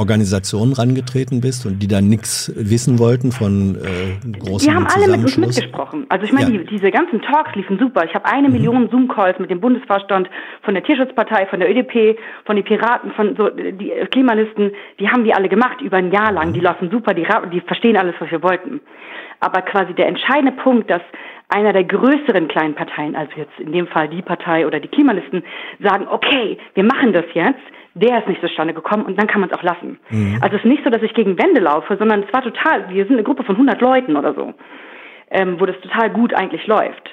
Organisationen 0.00 0.72
rangetreten 0.72 1.40
bist 1.40 1.66
und 1.66 1.78
die 1.78 1.86
dann 1.86 2.08
nichts 2.08 2.50
wissen 2.56 2.98
wollten 2.98 3.30
von 3.30 3.76
äh, 3.76 4.38
großen 4.38 4.68
Die 4.68 4.74
haben 4.74 4.86
alle 4.86 5.08
mit 5.08 5.20
uns 5.20 5.36
mitgesprochen. 5.36 6.06
Also 6.08 6.24
ich 6.24 6.32
meine, 6.32 6.50
ja. 6.50 6.58
die, 6.58 6.66
diese 6.66 6.90
ganzen 6.90 7.20
Talks 7.20 7.54
liefen 7.54 7.78
super. 7.78 8.04
Ich 8.04 8.14
habe 8.14 8.24
eine 8.24 8.48
mhm. 8.48 8.54
Million 8.54 8.90
Zoom-Calls 8.90 9.38
mit 9.38 9.50
dem 9.50 9.60
Bundesvorstand 9.60 10.28
von 10.62 10.74
der 10.74 10.82
Tierschutzpartei, 10.82 11.46
von 11.46 11.60
der 11.60 11.70
ÖDP, 11.70 12.18
von 12.46 12.56
den 12.56 12.64
Piraten, 12.64 13.12
von 13.12 13.36
so 13.36 13.50
die 13.50 13.92
Klimalisten. 14.10 14.72
Die 14.98 15.08
haben 15.08 15.24
die 15.24 15.34
alle 15.34 15.48
gemacht 15.48 15.80
über 15.82 15.98
ein 15.98 16.10
Jahr 16.10 16.32
lang. 16.32 16.52
Die 16.54 16.60
laufen 16.60 16.90
super, 16.90 17.14
die, 17.14 17.26
die 17.52 17.60
verstehen 17.60 17.96
alles, 17.96 18.14
was 18.18 18.30
wir 18.30 18.42
wollten. 18.42 18.80
Aber 19.40 19.62
quasi 19.62 19.94
der 19.94 20.08
entscheidende 20.08 20.52
Punkt, 20.52 20.90
dass 20.90 21.02
einer 21.48 21.72
der 21.72 21.84
größeren 21.84 22.48
kleinen 22.48 22.74
Parteien, 22.74 23.16
also 23.16 23.32
jetzt 23.36 23.58
in 23.58 23.72
dem 23.72 23.86
Fall 23.88 24.08
die 24.08 24.22
Partei 24.22 24.66
oder 24.66 24.80
die 24.80 24.88
Klimalisten, 24.88 25.42
sagen, 25.80 26.06
okay, 26.08 26.58
wir 26.74 26.84
machen 26.84 27.12
das 27.12 27.24
jetzt 27.34 27.60
der 27.94 28.20
ist 28.20 28.28
nicht 28.28 28.40
zustande 28.40 28.74
gekommen 28.74 29.04
und 29.04 29.18
dann 29.18 29.26
kann 29.26 29.40
man 29.40 29.50
es 29.50 29.56
auch 29.56 29.62
lassen. 29.62 29.98
Mhm. 30.10 30.38
Also 30.40 30.56
es 30.56 30.62
ist 30.62 30.68
nicht 30.68 30.84
so, 30.84 30.90
dass 30.90 31.02
ich 31.02 31.14
gegen 31.14 31.38
Wände 31.38 31.60
laufe, 31.60 31.96
sondern 31.96 32.22
es 32.22 32.32
war 32.32 32.42
total, 32.42 32.88
wir 32.88 33.04
sind 33.04 33.14
eine 33.14 33.24
Gruppe 33.24 33.44
von 33.44 33.56
100 33.56 33.80
Leuten 33.80 34.16
oder 34.16 34.34
so, 34.34 34.54
ähm, 35.30 35.58
wo 35.58 35.66
das 35.66 35.76
total 35.80 36.10
gut 36.10 36.34
eigentlich 36.34 36.66
läuft. 36.66 37.10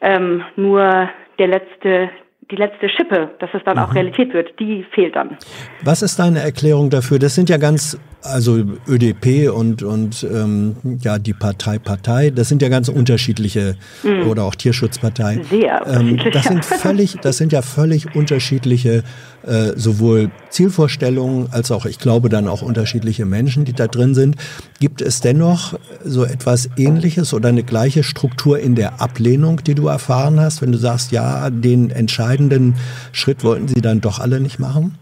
Ähm, 0.00 0.42
nur 0.56 1.08
der 1.38 1.46
letzte 1.46 2.10
die 2.52 2.56
letzte 2.56 2.88
Schippe, 2.88 3.30
dass 3.38 3.48
es 3.54 3.62
dann 3.64 3.76
mhm. 3.76 3.82
auch 3.82 3.94
Realität 3.94 4.34
wird, 4.34 4.58
die 4.58 4.84
fehlt 4.92 5.16
dann. 5.16 5.38
Was 5.82 6.02
ist 6.02 6.18
deine 6.18 6.40
Erklärung 6.40 6.90
dafür? 6.90 7.18
Das 7.18 7.34
sind 7.34 7.48
ja 7.48 7.56
ganz, 7.56 7.98
also 8.22 8.62
ÖDP 8.86 9.50
und, 9.50 9.82
und 9.82 10.22
ähm, 10.24 10.76
ja, 11.00 11.18
die 11.18 11.32
Partei 11.32 11.78
Partei, 11.78 12.30
das 12.30 12.48
sind 12.48 12.60
ja 12.60 12.68
ganz 12.68 12.88
unterschiedliche 12.88 13.76
mhm. 14.02 14.26
oder 14.28 14.44
auch 14.44 14.54
Tierschutzpartei. 14.54 15.40
Sehr 15.44 15.86
ähm, 15.86 16.18
das 16.32 16.44
sind 16.44 16.64
völlig, 16.64 17.16
das 17.22 17.38
sind 17.38 17.52
ja 17.52 17.62
völlig 17.62 18.14
unterschiedliche 18.14 19.02
äh, 19.46 19.72
sowohl 19.76 20.30
Zielvorstellungen 20.50 21.48
als 21.52 21.70
auch, 21.70 21.86
ich 21.86 21.98
glaube, 21.98 22.28
dann 22.28 22.48
auch 22.48 22.62
unterschiedliche 22.62 23.24
Menschen, 23.24 23.64
die 23.64 23.72
da 23.72 23.86
drin 23.86 24.14
sind. 24.14 24.36
Gibt 24.80 25.02
es 25.02 25.20
dennoch 25.20 25.78
so 26.04 26.24
etwas 26.24 26.68
Ähnliches 26.76 27.34
oder 27.34 27.48
eine 27.48 27.62
gleiche 27.62 28.02
Struktur 28.02 28.58
in 28.58 28.74
der 28.74 29.00
Ablehnung, 29.00 29.62
die 29.64 29.74
du 29.74 29.88
erfahren 29.88 30.40
hast, 30.40 30.62
wenn 30.62 30.72
du 30.72 30.78
sagst, 30.78 31.12
ja, 31.12 31.50
den 31.50 31.90
entscheidenden 31.90 32.74
Schritt 33.12 33.44
wollten 33.44 33.68
sie 33.68 33.80
dann 33.80 34.00
doch 34.00 34.18
alle 34.18 34.40
nicht 34.40 34.58
machen? 34.58 34.98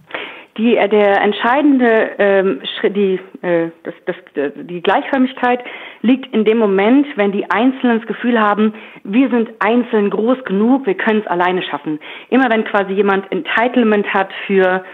Die, 0.61 0.77
äh, 0.77 0.91
der 0.91 1.23
entscheidende 1.23 2.11
ähm, 2.19 2.61
Schritt, 2.77 2.95
die, 2.95 3.19
äh, 3.41 3.71
das, 3.83 3.95
das, 4.05 4.17
die 4.57 4.83
Gleichförmigkeit 4.83 5.65
liegt 6.03 6.35
in 6.35 6.45
dem 6.45 6.59
Moment, 6.59 7.07
wenn 7.17 7.33
die 7.33 7.51
Einzelnen 7.51 8.01
das 8.01 8.07
Gefühl 8.07 8.39
haben, 8.39 8.75
wir 9.03 9.31
sind 9.31 9.49
einzeln 9.61 10.11
groß 10.11 10.45
genug, 10.45 10.85
wir 10.85 10.99
können 10.99 11.21
es 11.21 11.27
alleine 11.29 11.63
schaffen. 11.63 11.99
Immer 12.29 12.51
wenn 12.51 12.65
quasi 12.65 12.93
jemand 12.93 13.33
Entitlement 13.33 14.13
hat 14.13 14.29
für 14.47 14.85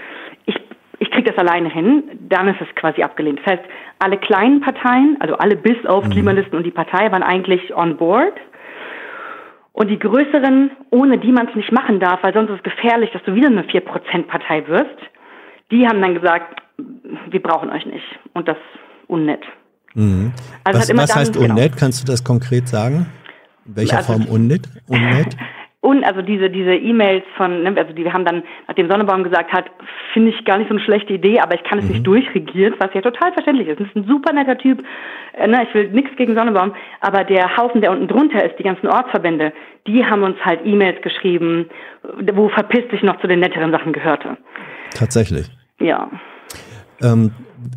ich, 0.44 0.54
ich 1.00 1.10
kriege 1.10 1.32
das 1.32 1.38
alleine 1.38 1.68
hin, 1.68 2.04
dann 2.28 2.46
ist 2.46 2.60
es 2.60 2.72
quasi 2.76 3.02
abgelehnt. 3.02 3.40
Das 3.44 3.54
heißt, 3.54 3.64
alle 3.98 4.18
kleinen 4.18 4.60
Parteien, 4.60 5.16
also 5.18 5.36
alle 5.36 5.56
bis 5.56 5.84
auf 5.84 6.04
mhm. 6.04 6.10
Klimalisten 6.10 6.56
und 6.56 6.62
die 6.64 6.70
Partei 6.70 7.10
waren 7.10 7.24
eigentlich 7.24 7.74
on 7.74 7.96
board. 7.96 8.34
Und 9.72 9.90
die 9.90 9.98
größeren, 9.98 10.70
ohne 10.90 11.18
die 11.18 11.32
man 11.32 11.48
es 11.48 11.56
nicht 11.56 11.72
machen 11.72 11.98
darf, 11.98 12.22
weil 12.22 12.32
sonst 12.32 12.50
ist 12.50 12.58
es 12.58 12.62
gefährlich, 12.62 13.10
dass 13.10 13.24
du 13.24 13.34
wieder 13.34 13.48
eine 13.48 13.62
4%-Partei 13.62 14.68
wirst, 14.68 14.96
die 15.70 15.86
haben 15.86 16.00
dann 16.00 16.14
gesagt, 16.14 16.62
wir 17.30 17.42
brauchen 17.42 17.70
euch 17.70 17.86
nicht. 17.86 18.04
Und 18.34 18.48
das 18.48 18.56
unnett. 19.08 19.44
Mhm. 19.94 20.32
Also 20.64 20.80
was, 20.80 20.96
was 20.96 21.10
dann, 21.10 21.18
heißt 21.18 21.32
genau. 21.32 21.46
unnett? 21.46 21.72
Genau. 21.72 21.80
Kannst 21.80 22.02
du 22.02 22.06
das 22.10 22.22
konkret 22.22 22.68
sagen? 22.68 23.06
In 23.66 23.76
welcher 23.76 23.98
also, 23.98 24.12
Form 24.12 24.26
unnett? 24.30 24.68
unnett? 24.88 25.36
Und 25.80 26.02
also 26.02 26.20
diese 26.20 26.50
diese 26.50 26.74
E-Mails 26.74 27.22
von, 27.36 27.62
ne, 27.62 27.72
also 27.76 27.92
die 27.92 28.02
wir 28.02 28.12
haben 28.12 28.24
dann, 28.24 28.42
nachdem 28.66 28.90
Sonnebaum 28.90 29.22
gesagt 29.22 29.52
hat, 29.52 29.66
finde 30.12 30.30
ich 30.30 30.44
gar 30.44 30.58
nicht 30.58 30.68
so 30.68 30.74
eine 30.74 30.82
schlechte 30.82 31.12
Idee, 31.12 31.38
aber 31.38 31.54
ich 31.54 31.62
kann 31.62 31.78
es 31.78 31.84
mhm. 31.84 31.92
nicht 31.92 32.06
durchregieren, 32.06 32.74
was 32.80 32.92
ja 32.92 33.02
total 33.02 33.32
verständlich 33.32 33.68
ist. 33.68 33.78
Das 33.78 33.86
ist 33.86 33.94
ein 33.94 34.06
super 34.08 34.32
netter 34.32 34.58
Typ. 34.58 34.82
Äh, 35.34 35.46
ne, 35.46 35.62
ich 35.62 35.72
will 35.74 35.88
nichts 35.90 36.16
gegen 36.16 36.34
Sonnebaum, 36.34 36.74
aber 37.02 37.22
der 37.22 37.56
Haufen, 37.56 37.82
der 37.82 37.92
unten 37.92 38.08
drunter 38.08 38.44
ist, 38.44 38.58
die 38.58 38.64
ganzen 38.64 38.88
Ortsverbände, 38.88 39.52
die 39.86 40.04
haben 40.04 40.24
uns 40.24 40.36
halt 40.44 40.60
E-Mails 40.64 41.00
geschrieben, 41.02 41.70
wo 42.34 42.48
verpisst 42.48 42.90
sich 42.90 43.04
noch 43.04 43.20
zu 43.20 43.28
den 43.28 43.38
netteren 43.38 43.70
Sachen 43.70 43.92
gehörte. 43.92 44.36
Tatsächlich. 44.96 45.50
Ja. 45.78 46.10
Ähm, 47.02 47.32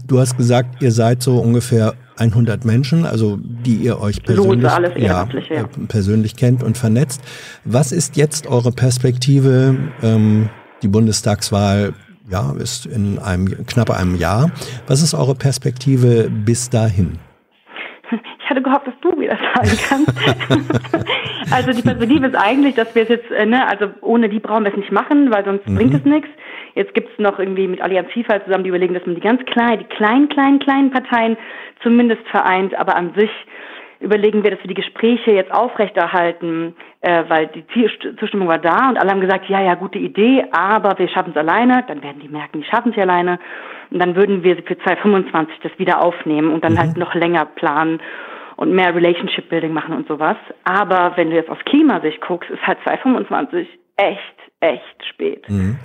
du 0.07 0.19
hast 0.19 0.37
gesagt, 0.37 0.81
ihr 0.81 0.91
seid 0.91 1.21
so 1.21 1.37
ungefähr 1.37 1.95
100 2.17 2.63
Menschen, 2.63 3.05
also 3.05 3.37
die 3.37 3.75
ihr 3.75 3.99
euch 3.99 4.23
persönlich, 4.23 4.69
alles 4.69 4.93
ja, 4.95 5.27
ja. 5.49 5.61
Äh, 5.61 5.65
persönlich 5.87 6.37
kennt 6.37 6.63
und 6.63 6.77
vernetzt. 6.77 7.21
Was 7.65 7.91
ist 7.91 8.15
jetzt 8.15 8.47
eure 8.47 8.71
Perspektive? 8.71 9.77
Ähm, 10.01 10.49
die 10.81 10.87
Bundestagswahl 10.87 11.93
ja, 12.29 12.53
ist 12.57 12.85
in 12.85 13.19
einem 13.19 13.65
knapp 13.65 13.89
einem 13.89 14.15
Jahr. 14.15 14.51
Was 14.87 15.01
ist 15.01 15.13
eure 15.13 15.35
Perspektive 15.35 16.29
bis 16.29 16.69
dahin? 16.69 17.19
Ich 18.11 18.49
hatte 18.49 18.61
gehofft, 18.63 18.87
dass 18.87 18.93
du 19.01 19.11
das 19.21 19.37
sagen 19.53 19.79
kannst. 19.87 21.51
also 21.51 21.71
die 21.71 21.81
Perspektive 21.81 22.27
ist 22.27 22.35
eigentlich, 22.35 22.75
dass 22.75 22.95
wir 22.95 23.03
es 23.03 23.09
jetzt, 23.09 23.29
äh, 23.29 23.45
ne, 23.45 23.67
also 23.67 23.89
ohne 24.01 24.29
die 24.29 24.39
brauchen 24.39 24.63
wir 24.63 24.71
es 24.71 24.77
nicht 24.77 24.91
machen, 24.91 25.29
weil 25.29 25.45
sonst 25.45 25.67
mhm. 25.67 25.75
bringt 25.75 25.93
es 25.93 26.05
nichts. 26.05 26.29
Jetzt 26.75 26.93
gibt 26.93 27.09
es 27.11 27.19
noch 27.19 27.39
irgendwie 27.39 27.67
mit 27.67 27.81
Allianz 27.81 28.11
Vielfalt 28.11 28.43
zusammen, 28.45 28.63
die 28.63 28.69
überlegen, 28.69 28.93
dass 28.93 29.05
man 29.05 29.15
die 29.15 29.21
ganz 29.21 29.43
kleinen, 29.45 29.79
die 29.79 29.95
kleinen, 29.95 30.29
kleinen, 30.29 30.59
kleinen 30.59 30.91
Parteien 30.91 31.37
zumindest 31.81 32.27
vereint, 32.27 32.75
aber 32.75 32.95
an 32.95 33.13
sich 33.15 33.31
überlegen 33.99 34.43
wir, 34.43 34.51
dass 34.51 34.61
wir 34.63 34.69
die 34.69 34.81
Gespräche 34.81 35.31
jetzt 35.31 35.53
aufrechterhalten, 35.53 36.75
äh, 37.01 37.23
weil 37.27 37.47
die 37.47 37.65
Zustimmung 38.17 38.47
war 38.47 38.57
da 38.57 38.89
und 38.89 38.97
alle 38.97 39.11
haben 39.11 39.21
gesagt, 39.21 39.49
ja, 39.49 39.61
ja, 39.61 39.75
gute 39.75 39.99
Idee, 39.99 40.45
aber 40.51 40.97
wir 40.97 41.09
schaffen 41.09 41.31
es 41.31 41.37
alleine. 41.37 41.83
Dann 41.87 42.01
werden 42.01 42.21
die 42.21 42.29
merken, 42.29 42.61
die 42.61 42.67
schaffen 42.67 42.91
es 42.91 42.95
ja 42.95 43.03
alleine. 43.03 43.39
Und 43.91 43.99
dann 43.99 44.15
würden 44.15 44.43
wir 44.43 44.55
für 44.57 44.77
2025 44.77 45.59
das 45.63 45.71
wieder 45.77 46.01
aufnehmen 46.01 46.53
und 46.53 46.63
dann 46.63 46.73
mhm. 46.73 46.79
halt 46.79 46.97
noch 46.97 47.13
länger 47.13 47.45
planen 47.45 47.99
und 48.55 48.71
mehr 48.71 48.95
Relationship 48.95 49.49
Building 49.49 49.73
machen 49.73 49.95
und 49.95 50.07
sowas. 50.07 50.37
Aber 50.63 51.13
wenn 51.15 51.29
du 51.29 51.35
jetzt 51.35 51.49
aus 51.49 51.59
Klimasicht 51.65 52.21
guckst, 52.21 52.49
ist 52.49 52.65
halt 52.65 52.77
2025 52.83 53.67
echt 53.97 54.38
echt 54.61 55.05
spät. 55.09 55.49
Mhm. 55.49 55.77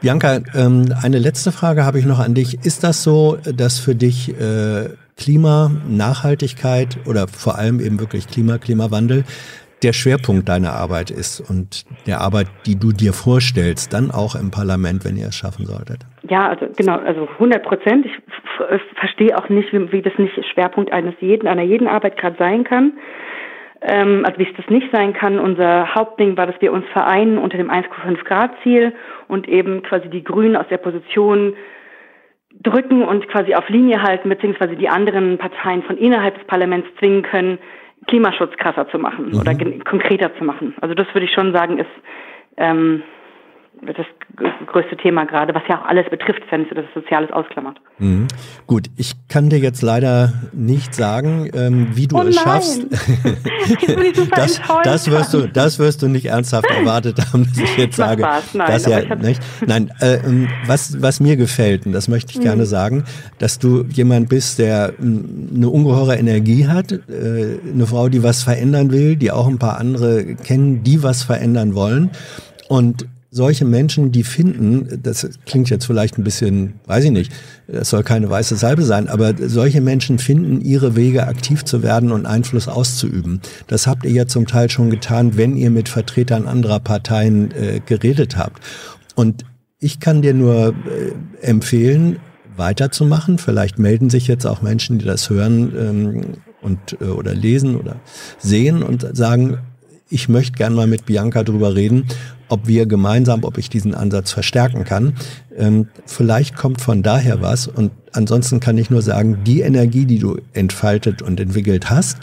Bianca, 0.00 0.40
ähm, 0.54 0.94
eine 1.02 1.18
letzte 1.18 1.52
Frage 1.52 1.84
habe 1.84 1.98
ich 1.98 2.06
noch 2.06 2.20
an 2.20 2.34
dich. 2.34 2.64
Ist 2.64 2.84
das 2.84 3.02
so, 3.02 3.38
dass 3.44 3.78
für 3.78 3.94
dich 3.94 4.30
äh, 4.40 4.90
Klima, 5.16 5.70
Nachhaltigkeit 5.88 6.98
oder 7.06 7.28
vor 7.28 7.58
allem 7.58 7.80
eben 7.80 8.00
wirklich 8.00 8.28
Klima, 8.28 8.58
Klimawandel 8.58 9.24
der 9.82 9.92
Schwerpunkt 9.94 10.48
deiner 10.48 10.74
Arbeit 10.74 11.10
ist 11.10 11.40
und 11.40 11.84
der 12.06 12.20
Arbeit, 12.20 12.48
die 12.66 12.78
du 12.78 12.92
dir 12.92 13.14
vorstellst, 13.14 13.94
dann 13.94 14.10
auch 14.10 14.34
im 14.34 14.50
Parlament, 14.50 15.06
wenn 15.06 15.16
ihr 15.16 15.28
es 15.28 15.34
schaffen 15.34 15.64
solltet? 15.64 16.00
Ja, 16.28 16.48
also 16.48 16.66
genau, 16.76 16.98
also 16.98 17.26
100 17.26 17.62
Prozent. 17.62 18.04
Ich 18.04 18.12
verstehe 18.98 19.36
auch 19.38 19.48
nicht, 19.48 19.72
wie, 19.72 19.90
wie 19.90 20.02
das 20.02 20.12
nicht 20.18 20.34
Schwerpunkt 20.52 20.92
eines 20.92 21.14
jeden, 21.20 21.48
einer 21.48 21.62
jeden 21.62 21.88
Arbeit 21.88 22.18
gerade 22.18 22.36
sein 22.38 22.64
kann 22.64 22.92
ähm, 23.82 24.24
also 24.26 24.38
wie 24.38 24.48
es 24.48 24.56
das 24.56 24.68
nicht 24.68 24.88
sein 24.92 25.12
kann. 25.12 25.38
Unser 25.38 25.94
Hauptding 25.94 26.36
war, 26.36 26.46
dass 26.46 26.60
wir 26.60 26.72
uns 26.72 26.86
vereinen 26.92 27.38
unter 27.38 27.56
dem 27.56 27.70
1,5 27.70 28.24
Grad 28.24 28.52
Ziel 28.62 28.94
und 29.28 29.48
eben 29.48 29.82
quasi 29.82 30.08
die 30.08 30.24
Grünen 30.24 30.56
aus 30.56 30.68
der 30.68 30.78
Position 30.78 31.54
drücken 32.62 33.02
und 33.02 33.28
quasi 33.28 33.54
auf 33.54 33.68
Linie 33.68 34.02
halten, 34.02 34.28
beziehungsweise 34.28 34.76
die 34.76 34.88
anderen 34.88 35.38
Parteien 35.38 35.82
von 35.82 35.96
innerhalb 35.96 36.36
des 36.36 36.46
Parlaments 36.46 36.88
zwingen 36.98 37.22
können, 37.22 37.58
Klimaschutz 38.06 38.56
krasser 38.56 38.88
zu 38.88 38.98
machen 38.98 39.30
mhm. 39.30 39.38
oder 39.38 39.54
konkreter 39.84 40.34
zu 40.36 40.44
machen. 40.44 40.74
Also 40.80 40.94
das 40.94 41.06
würde 41.14 41.26
ich 41.26 41.32
schon 41.32 41.52
sagen, 41.52 41.78
ist 41.78 41.90
ähm, 42.56 43.02
das 43.82 44.06
größte 44.66 44.96
Thema 44.96 45.24
gerade, 45.24 45.54
was 45.54 45.62
ja 45.68 45.80
auch 45.80 45.86
alles 45.86 46.08
betrifft, 46.10 46.42
wenn 46.50 46.62
es 46.62 46.68
das 46.74 46.84
Soziales 46.94 47.30
ausklammert. 47.32 47.80
Mhm. 47.98 48.28
Gut, 48.66 48.88
ich 48.96 49.12
kann 49.28 49.48
dir 49.48 49.58
jetzt 49.58 49.80
leider 49.82 50.32
nicht 50.52 50.94
sagen, 50.94 51.50
ähm, 51.54 51.88
wie 51.94 52.06
du 52.06 52.18
oh 52.18 52.22
es 52.22 52.36
schaffst. 52.36 52.82
das, 54.36 54.60
das, 54.84 55.10
wirst 55.10 55.34
du, 55.34 55.48
das 55.48 55.78
wirst 55.78 56.02
du 56.02 56.08
nicht 56.08 56.26
ernsthaft 56.26 56.68
erwartet 56.70 57.18
haben, 57.32 57.46
dass 57.46 57.58
ich 57.58 57.76
jetzt 57.78 57.96
sage. 57.96 58.22
Nein, 58.52 58.66
dass 58.66 58.86
ja, 58.86 59.14
nicht? 59.16 59.42
Nein, 59.66 59.90
äh, 60.00 60.16
ähm, 60.16 60.48
was, 60.66 61.00
was 61.00 61.20
mir 61.20 61.36
gefällt, 61.36 61.86
und 61.86 61.92
das 61.92 62.08
möchte 62.08 62.32
ich 62.32 62.38
mhm. 62.38 62.42
gerne 62.42 62.66
sagen, 62.66 63.04
dass 63.38 63.58
du 63.58 63.84
jemand 63.84 64.28
bist, 64.28 64.58
der 64.58 64.92
eine 65.00 65.68
ungeheure 65.68 66.16
Energie 66.16 66.66
hat, 66.66 66.92
äh, 66.92 66.98
eine 67.72 67.86
Frau, 67.86 68.08
die 68.08 68.22
was 68.22 68.42
verändern 68.42 68.92
will, 68.92 69.16
die 69.16 69.30
auch 69.30 69.48
ein 69.48 69.58
paar 69.58 69.78
andere 69.78 70.34
kennen, 70.34 70.82
die 70.82 71.02
was 71.02 71.22
verändern 71.22 71.74
wollen. 71.74 72.10
Und 72.68 73.06
solche 73.30 73.64
Menschen, 73.64 74.10
die 74.10 74.24
finden, 74.24 75.00
das 75.02 75.28
klingt 75.46 75.70
jetzt 75.70 75.84
vielleicht 75.84 76.18
ein 76.18 76.24
bisschen, 76.24 76.74
weiß 76.86 77.04
ich 77.04 77.10
nicht, 77.12 77.32
das 77.68 77.90
soll 77.90 78.02
keine 78.02 78.28
weiße 78.28 78.56
Salbe 78.56 78.82
sein, 78.82 79.08
aber 79.08 79.34
solche 79.46 79.80
Menschen 79.80 80.18
finden 80.18 80.60
ihre 80.60 80.96
Wege, 80.96 81.28
aktiv 81.28 81.64
zu 81.64 81.82
werden 81.82 82.10
und 82.10 82.26
Einfluss 82.26 82.66
auszuüben. 82.66 83.40
Das 83.68 83.86
habt 83.86 84.04
ihr 84.04 84.10
ja 84.10 84.26
zum 84.26 84.46
Teil 84.46 84.68
schon 84.68 84.90
getan, 84.90 85.36
wenn 85.36 85.56
ihr 85.56 85.70
mit 85.70 85.88
Vertretern 85.88 86.46
anderer 86.46 86.80
Parteien 86.80 87.52
äh, 87.52 87.80
geredet 87.84 88.36
habt. 88.36 88.62
Und 89.14 89.44
ich 89.78 90.00
kann 90.00 90.22
dir 90.22 90.34
nur 90.34 90.68
äh, 90.68 91.46
empfehlen, 91.46 92.18
weiterzumachen. 92.56 93.38
Vielleicht 93.38 93.78
melden 93.78 94.10
sich 94.10 94.26
jetzt 94.26 94.44
auch 94.44 94.60
Menschen, 94.60 94.98
die 94.98 95.04
das 95.04 95.30
hören 95.30 95.72
ähm, 95.78 96.22
und 96.62 97.00
äh, 97.00 97.04
oder 97.04 97.32
lesen 97.32 97.76
oder 97.76 98.00
sehen 98.38 98.82
und 98.82 99.16
sagen, 99.16 99.58
ich 100.10 100.28
möchte 100.28 100.58
gern 100.58 100.74
mal 100.74 100.88
mit 100.88 101.06
Bianca 101.06 101.44
drüber 101.44 101.76
reden 101.76 102.06
ob 102.50 102.66
wir 102.66 102.86
gemeinsam, 102.86 103.44
ob 103.44 103.58
ich 103.58 103.70
diesen 103.70 103.94
Ansatz 103.94 104.32
verstärken 104.32 104.84
kann. 104.84 105.14
Ähm, 105.56 105.88
vielleicht 106.04 106.56
kommt 106.56 106.80
von 106.80 107.02
daher 107.02 107.40
was 107.40 107.66
und 107.66 107.92
ansonsten 108.12 108.60
kann 108.60 108.76
ich 108.76 108.90
nur 108.90 109.02
sagen, 109.02 109.38
die 109.44 109.60
Energie, 109.60 110.04
die 110.04 110.18
du 110.18 110.38
entfaltet 110.52 111.22
und 111.22 111.40
entwickelt 111.40 111.90
hast, 111.90 112.18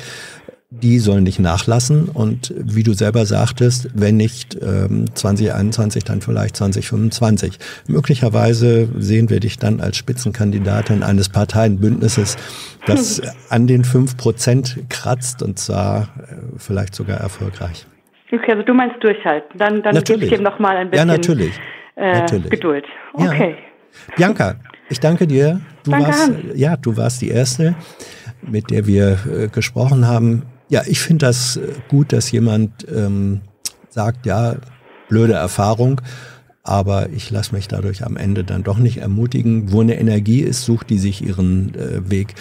die 0.70 1.00
sollen 1.00 1.24
nicht 1.24 1.40
nachlassen 1.40 2.10
und 2.10 2.54
wie 2.58 2.84
du 2.84 2.94
selber 2.94 3.26
sagtest, 3.26 3.88
wenn 3.94 4.18
nicht 4.18 4.58
ähm, 4.62 5.06
2021, 5.14 6.04
dann 6.04 6.22
vielleicht 6.22 6.58
2025. 6.58 7.58
Möglicherweise 7.88 8.90
sehen 8.98 9.30
wir 9.30 9.40
dich 9.40 9.58
dann 9.58 9.80
als 9.80 9.96
Spitzenkandidatin 9.96 11.04
eines 11.04 11.30
Parteienbündnisses, 11.30 12.36
das 12.86 13.22
an 13.50 13.68
den 13.68 13.86
fünf 13.86 14.18
Prozent 14.18 14.78
kratzt 14.90 15.42
und 15.42 15.58
zwar 15.58 16.10
äh, 16.18 16.36
vielleicht 16.58 16.96
sogar 16.96 17.18
erfolgreich. 17.18 17.88
Okay, 18.32 18.52
also 18.52 18.64
du 18.64 18.74
meinst 18.74 19.02
durchhalten. 19.02 19.58
Dann, 19.58 19.82
dann 19.82 20.04
gebe 20.04 20.24
ich 20.24 20.30
dir 20.30 20.42
nochmal 20.42 20.78
ein 20.78 20.90
bisschen 20.90 21.08
ja, 21.08 21.16
natürlich. 21.16 21.60
Äh, 21.96 22.20
natürlich. 22.20 22.50
Geduld. 22.50 22.86
Okay. 23.14 23.56
Ja. 23.58 24.16
Bianca, 24.16 24.56
ich 24.90 25.00
danke 25.00 25.28
dir. 25.28 25.62
Du 25.84 25.92
danke 25.92 26.10
warst, 26.10 26.32
ja, 26.56 26.78
du 26.78 26.98
warst 26.98 27.22
die 27.22 27.30
Erste, 27.30 27.76
mit 28.42 28.70
der 28.70 28.86
wir 28.86 29.18
äh, 29.26 29.48
gesprochen 29.48 30.08
haben. 30.08 30.44
Ja, 30.70 30.82
ich 30.86 31.00
finde 31.00 31.26
das 31.26 31.58
äh, 31.58 31.74
gut, 31.88 32.12
dass 32.12 32.32
jemand 32.32 32.86
ähm, 32.94 33.42
sagt, 33.90 34.26
ja, 34.26 34.58
blöde 35.08 35.34
Erfahrung, 35.34 36.02
aber 36.64 37.10
ich 37.10 37.32
lasse 37.32 37.56
mich 37.56 37.70
dadurch 37.70 38.06
am 38.06 38.18
Ende 38.18 38.44
dann 38.44 38.64
doch 38.64 38.78
nicht 38.78 38.98
ermutigen. 38.98 39.72
Wo 39.72 39.82
eine 39.82 39.98
Energie 39.98 40.42
ist, 40.42 40.66
sucht 40.66 40.90
die 40.90 40.98
sich 40.98 41.26
ihren 41.26 41.74
äh, 41.76 42.10
Weg. 42.10 42.36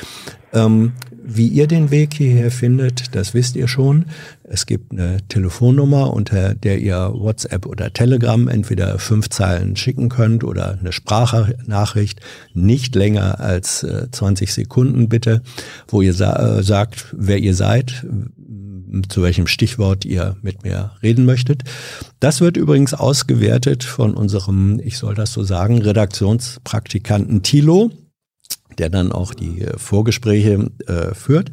Ähm, 0.53 0.93
wie 1.29 1.49
ihr 1.49 1.67
den 1.67 1.91
Weg 1.91 2.15
hierher 2.15 2.51
findet, 2.51 3.15
das 3.15 3.35
wisst 3.35 3.57
ihr 3.57 3.69
schon. 3.69 4.07
Es 4.49 4.67
gibt 4.67 4.93
eine 4.93 5.19
Telefonnummer, 5.29 6.13
unter 6.13 6.55
der 6.55 6.79
ihr 6.79 7.13
WhatsApp 7.13 7.67
oder 7.67 7.93
Telegram 7.93 8.47
entweder 8.47 8.99
fünf 8.99 9.29
Zeilen 9.29 9.75
schicken 9.75 10.09
könnt 10.09 10.45
oder 10.45 10.79
eine 10.79 10.93
Sprachnachricht, 10.93 12.21
nicht 12.55 12.95
länger 12.95 13.41
als 13.41 13.83
äh, 13.83 14.09
20 14.11 14.53
Sekunden 14.53 15.09
bitte, 15.09 15.43
wo 15.89 16.01
ihr 16.01 16.15
sa 16.15 16.59
äh, 16.59 16.63
sagt, 16.63 17.15
wer 17.17 17.39
ihr 17.39 17.55
seid, 17.55 18.07
zu 19.09 19.23
welchem 19.23 19.49
Stichwort 19.49 20.05
ihr 20.05 20.37
mit 20.43 20.63
mir 20.63 20.93
reden 21.03 21.25
möchtet. 21.25 21.65
Das 22.21 22.41
wird 22.41 22.57
übrigens 22.57 22.95
ausgewertet 22.95 23.83
von 23.83 24.15
unserem, 24.15 24.81
ich 24.83 24.99
soll 24.99 25.15
das 25.15 25.33
so 25.33 25.43
sagen, 25.43 25.83
Redaktionspraktikanten 25.83 27.43
Thilo 27.43 27.91
der 28.79 28.91
dann 28.91 29.13
auch 29.13 29.35
die 29.35 29.63
äh, 29.63 29.79
Vorgespräche 29.79 30.71
äh, 30.87 31.15
führt 31.15 31.51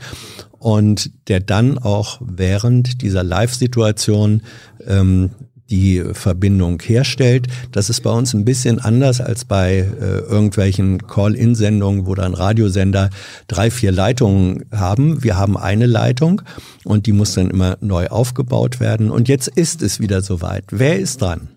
und 0.60 1.12
der 1.30 1.40
dann 1.40 1.78
auch 1.78 2.22
während 2.22 3.02
dieser 3.02 3.24
Live-Situation 3.24 4.42
ähm, 4.88 5.32
die 5.70 6.04
Verbindung 6.14 6.82
herstellt. 6.82 7.48
Das 7.72 7.90
ist 7.90 8.02
bei 8.02 8.12
uns 8.12 8.34
ein 8.34 8.46
bisschen 8.46 8.80
anders 8.80 9.22
als 9.22 9.46
bei 9.46 9.88
äh, 10.00 10.20
irgendwelchen 10.20 11.08
Call-in-Sendungen, 11.08 12.06
wo 12.06 12.16
dann 12.16 12.34
Radiosender 12.34 13.10
drei, 13.48 13.72
vier 13.72 13.92
Leitungen 13.92 14.66
haben. 14.72 15.24
Wir 15.24 15.38
haben 15.38 15.58
eine 15.58 15.86
Leitung 15.86 16.42
und 16.84 17.08
die 17.08 17.12
muss 17.12 17.34
dann 17.34 17.50
immer 17.50 17.78
neu 17.82 18.08
aufgebaut 18.08 18.80
werden. 18.80 19.10
Und 19.10 19.28
jetzt 19.30 19.48
ist 19.48 19.82
es 19.82 20.00
wieder 20.00 20.22
soweit. 20.22 20.66
Wer 20.70 21.00
ist 21.00 21.22
dran? 21.22 21.50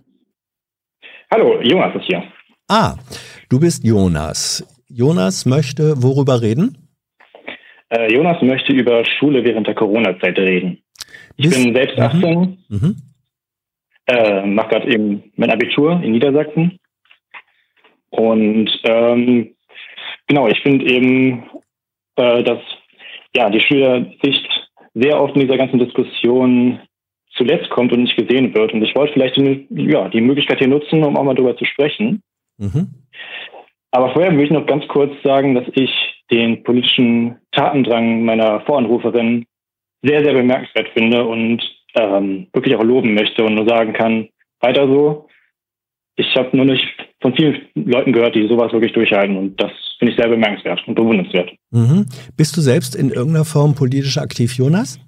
Hallo, 1.30 1.60
Jonas 1.60 1.94
ist 1.96 2.06
hier. 2.06 2.22
Ah, 2.68 2.96
du 3.48 3.60
bist 3.60 3.84
Jonas. 3.84 4.64
Jonas 4.96 5.44
möchte 5.44 6.02
worüber 6.02 6.40
reden? 6.40 6.88
Äh, 7.90 8.14
Jonas 8.14 8.40
möchte 8.40 8.72
über 8.72 9.04
Schule 9.04 9.44
während 9.44 9.66
der 9.66 9.74
Corona-Zeit 9.74 10.38
reden. 10.38 10.82
Ich 11.36 11.50
Bist, 11.50 11.62
bin 11.62 11.74
selbst 11.74 11.98
18, 11.98 12.38
mhm. 12.38 12.56
mhm. 12.68 12.96
äh, 14.06 14.46
mache 14.46 14.68
gerade 14.68 14.90
eben 14.90 15.32
mein 15.36 15.50
Abitur 15.50 16.00
in 16.02 16.12
Niedersachsen. 16.12 16.78
Und 18.08 18.70
ähm, 18.84 19.54
genau, 20.26 20.48
ich 20.48 20.60
finde 20.62 20.86
eben, 20.86 21.44
äh, 22.16 22.42
dass 22.42 22.60
ja, 23.34 23.50
die 23.50 23.60
Schülersicht 23.60 24.48
sehr 24.94 25.20
oft 25.20 25.34
in 25.34 25.42
dieser 25.42 25.58
ganzen 25.58 25.78
Diskussion 25.78 26.80
zuletzt 27.34 27.68
kommt 27.68 27.92
und 27.92 28.04
nicht 28.04 28.16
gesehen 28.16 28.54
wird. 28.54 28.72
Und 28.72 28.82
ich 28.82 28.94
wollte 28.96 29.12
vielleicht 29.12 29.36
die, 29.36 29.66
ja, 29.68 30.08
die 30.08 30.22
Möglichkeit 30.22 30.58
hier 30.58 30.68
nutzen, 30.68 31.04
um 31.04 31.18
auch 31.18 31.22
mal 31.22 31.34
darüber 31.34 31.54
zu 31.54 31.66
sprechen. 31.66 32.22
Mhm. 32.56 32.88
Aber 33.96 34.12
vorher 34.12 34.30
will 34.36 34.44
ich 34.44 34.50
noch 34.50 34.66
ganz 34.66 34.86
kurz 34.88 35.10
sagen, 35.24 35.54
dass 35.54 35.64
ich 35.72 35.90
den 36.30 36.62
politischen 36.64 37.38
Tatendrang 37.52 38.24
meiner 38.24 38.60
Voranruferin 38.60 39.46
sehr, 40.02 40.22
sehr 40.22 40.34
bemerkenswert 40.34 40.88
finde 40.92 41.24
und 41.24 41.62
ähm, 41.94 42.46
wirklich 42.52 42.76
auch 42.76 42.84
loben 42.84 43.14
möchte 43.14 43.42
und 43.42 43.54
nur 43.54 43.66
sagen 43.66 43.94
kann, 43.94 44.28
weiter 44.60 44.86
so. 44.86 45.28
Ich 46.16 46.26
habe 46.36 46.54
nur 46.54 46.66
nicht 46.66 46.84
von 47.22 47.34
vielen 47.34 47.62
Leuten 47.74 48.12
gehört, 48.12 48.34
die 48.34 48.46
sowas 48.46 48.70
wirklich 48.70 48.92
durchhalten 48.92 49.34
und 49.34 49.58
das 49.58 49.72
finde 49.98 50.12
ich 50.12 50.18
sehr 50.18 50.28
bemerkenswert 50.28 50.86
und 50.86 50.94
bewundernswert. 50.94 51.52
Mhm. 51.70 52.04
Bist 52.36 52.54
du 52.54 52.60
selbst 52.60 52.94
in 52.94 53.08
irgendeiner 53.08 53.46
Form 53.46 53.74
politisch 53.74 54.18
aktiv, 54.18 54.58
Jonas? 54.58 55.00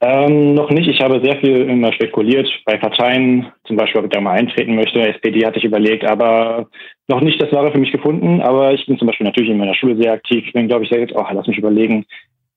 Ähm, 0.00 0.54
noch 0.54 0.70
nicht. 0.70 0.88
Ich 0.88 1.00
habe 1.00 1.20
sehr 1.24 1.38
viel 1.38 1.68
immer 1.68 1.92
spekuliert 1.92 2.48
bei 2.64 2.76
Parteien, 2.76 3.46
zum 3.64 3.76
Beispiel, 3.76 4.00
ob 4.00 4.06
ich 4.06 4.12
da 4.12 4.20
mal 4.20 4.38
eintreten 4.38 4.76
möchte. 4.76 5.00
SPD 5.00 5.44
hatte 5.44 5.58
ich 5.58 5.64
überlegt, 5.64 6.04
aber 6.04 6.68
noch 7.08 7.20
nicht 7.20 7.42
das 7.42 7.52
Wahre 7.52 7.72
für 7.72 7.78
mich 7.78 7.90
gefunden. 7.90 8.40
Aber 8.40 8.72
ich 8.72 8.86
bin 8.86 8.96
zum 8.98 9.08
Beispiel 9.08 9.26
natürlich 9.26 9.50
in 9.50 9.58
meiner 9.58 9.74
Schule 9.74 9.96
sehr 9.96 10.12
aktiv. 10.12 10.44
Ich 10.46 10.52
bin, 10.52 10.68
glaube 10.68 10.84
ich, 10.84 10.90
sehr 10.90 11.00
jetzt, 11.00 11.14
oh, 11.16 11.26
lass 11.32 11.48
mich 11.48 11.58
überlegen, 11.58 12.06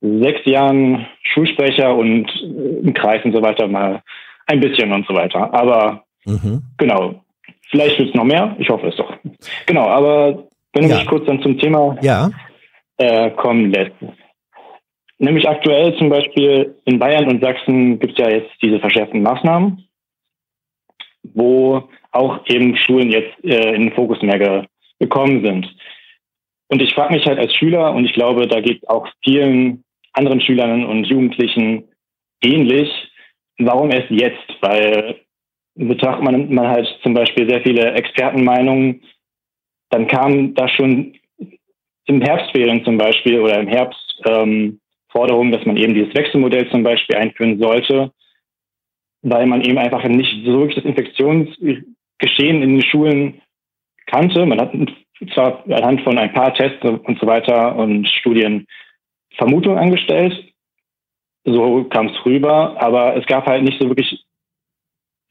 sechs 0.01 0.45
Jahren 0.45 1.07
Schulsprecher 1.23 1.95
und 1.95 2.27
äh, 2.29 2.85
im 2.85 2.93
Kreis 2.93 3.25
und 3.25 3.33
so 3.33 3.41
weiter 3.41 3.67
mal 3.67 4.03
ein 4.45 4.59
bisschen 4.59 4.91
und 4.91 5.07
so 5.07 5.15
weiter. 5.15 5.51
Aber 5.53 6.03
mhm. 6.25 6.61
genau, 6.77 7.23
vielleicht 7.71 7.97
wird 7.97 8.09
es 8.09 8.15
noch 8.15 8.23
mehr. 8.23 8.55
Ich 8.59 8.69
hoffe 8.69 8.87
es 8.87 8.95
doch. 8.97 9.13
Genau, 9.65 9.87
aber 9.87 10.43
wenn 10.73 10.83
du 10.83 10.89
ja. 10.89 10.97
mich 10.97 11.07
kurz 11.07 11.25
dann 11.25 11.41
zum 11.41 11.57
Thema 11.57 11.97
ja. 12.01 12.29
äh, 12.97 13.31
kommen 13.31 13.71
lässt. 13.71 13.93
Nämlich 15.21 15.47
aktuell 15.47 15.95
zum 15.99 16.09
Beispiel 16.09 16.75
in 16.85 16.97
Bayern 16.97 17.27
und 17.27 17.43
Sachsen 17.43 17.99
gibt 17.99 18.13
es 18.13 18.25
ja 18.25 18.31
jetzt 18.31 18.49
diese 18.59 18.79
verschärften 18.79 19.21
Maßnahmen, 19.21 19.87
wo 21.21 21.83
auch 22.11 22.43
eben 22.47 22.75
Schulen 22.75 23.11
jetzt 23.11 23.31
äh, 23.43 23.75
in 23.75 23.83
den 23.83 23.93
Fokus 23.93 24.19
mehr 24.23 24.65
gekommen 24.99 25.45
sind. 25.45 25.75
Und 26.69 26.81
ich 26.81 26.95
frage 26.95 27.13
mich 27.13 27.23
halt 27.27 27.37
als 27.37 27.53
Schüler, 27.53 27.93
und 27.93 28.05
ich 28.05 28.13
glaube, 28.13 28.47
da 28.47 28.61
geht 28.61 28.89
auch 28.89 29.07
vielen 29.23 29.83
anderen 30.13 30.41
Schülern 30.41 30.85
und 30.85 31.05
Jugendlichen 31.05 31.83
ähnlich, 32.43 32.89
warum 33.59 33.91
erst 33.91 34.09
jetzt? 34.09 34.57
Weil 34.61 35.19
betrachtet 35.75 36.23
man, 36.23 36.51
man 36.51 36.67
halt 36.67 36.87
zum 37.03 37.13
Beispiel 37.13 37.47
sehr 37.47 37.61
viele 37.61 37.91
Expertenmeinungen, 37.91 39.03
dann 39.91 40.07
kam 40.07 40.55
da 40.55 40.67
schon 40.67 41.13
im 42.05 42.21
Herbstferien 42.21 42.83
zum 42.83 42.97
Beispiel 42.97 43.39
oder 43.39 43.59
im 43.59 43.67
Herbst 43.67 44.19
ähm, 44.25 44.79
Forderung, 45.11 45.51
dass 45.51 45.65
man 45.65 45.77
eben 45.77 45.93
dieses 45.93 46.13
Wechselmodell 46.15 46.69
zum 46.69 46.83
Beispiel 46.83 47.17
einführen 47.17 47.59
sollte, 47.59 48.11
weil 49.21 49.45
man 49.45 49.61
eben 49.61 49.77
einfach 49.77 50.03
nicht 50.05 50.45
so 50.45 50.59
wirklich 50.59 50.75
das 50.75 50.85
Infektionsgeschehen 50.85 52.63
in 52.63 52.77
den 52.77 52.83
Schulen 52.83 53.41
kannte. 54.07 54.45
Man 54.45 54.59
hat 54.59 54.73
zwar 55.33 55.63
anhand 55.69 56.01
von 56.01 56.17
ein 56.17 56.33
paar 56.33 56.53
Tests 56.53 56.83
und 56.83 57.19
so 57.19 57.27
weiter 57.27 57.75
und 57.75 58.07
Studien 58.07 58.67
Vermutungen 59.37 59.77
angestellt, 59.77 60.51
so 61.45 61.85
kam 61.85 62.07
es 62.07 62.25
rüber, 62.25 62.81
aber 62.81 63.15
es 63.15 63.25
gab 63.25 63.45
halt 63.45 63.63
nicht 63.63 63.81
so 63.81 63.87
wirklich 63.87 64.25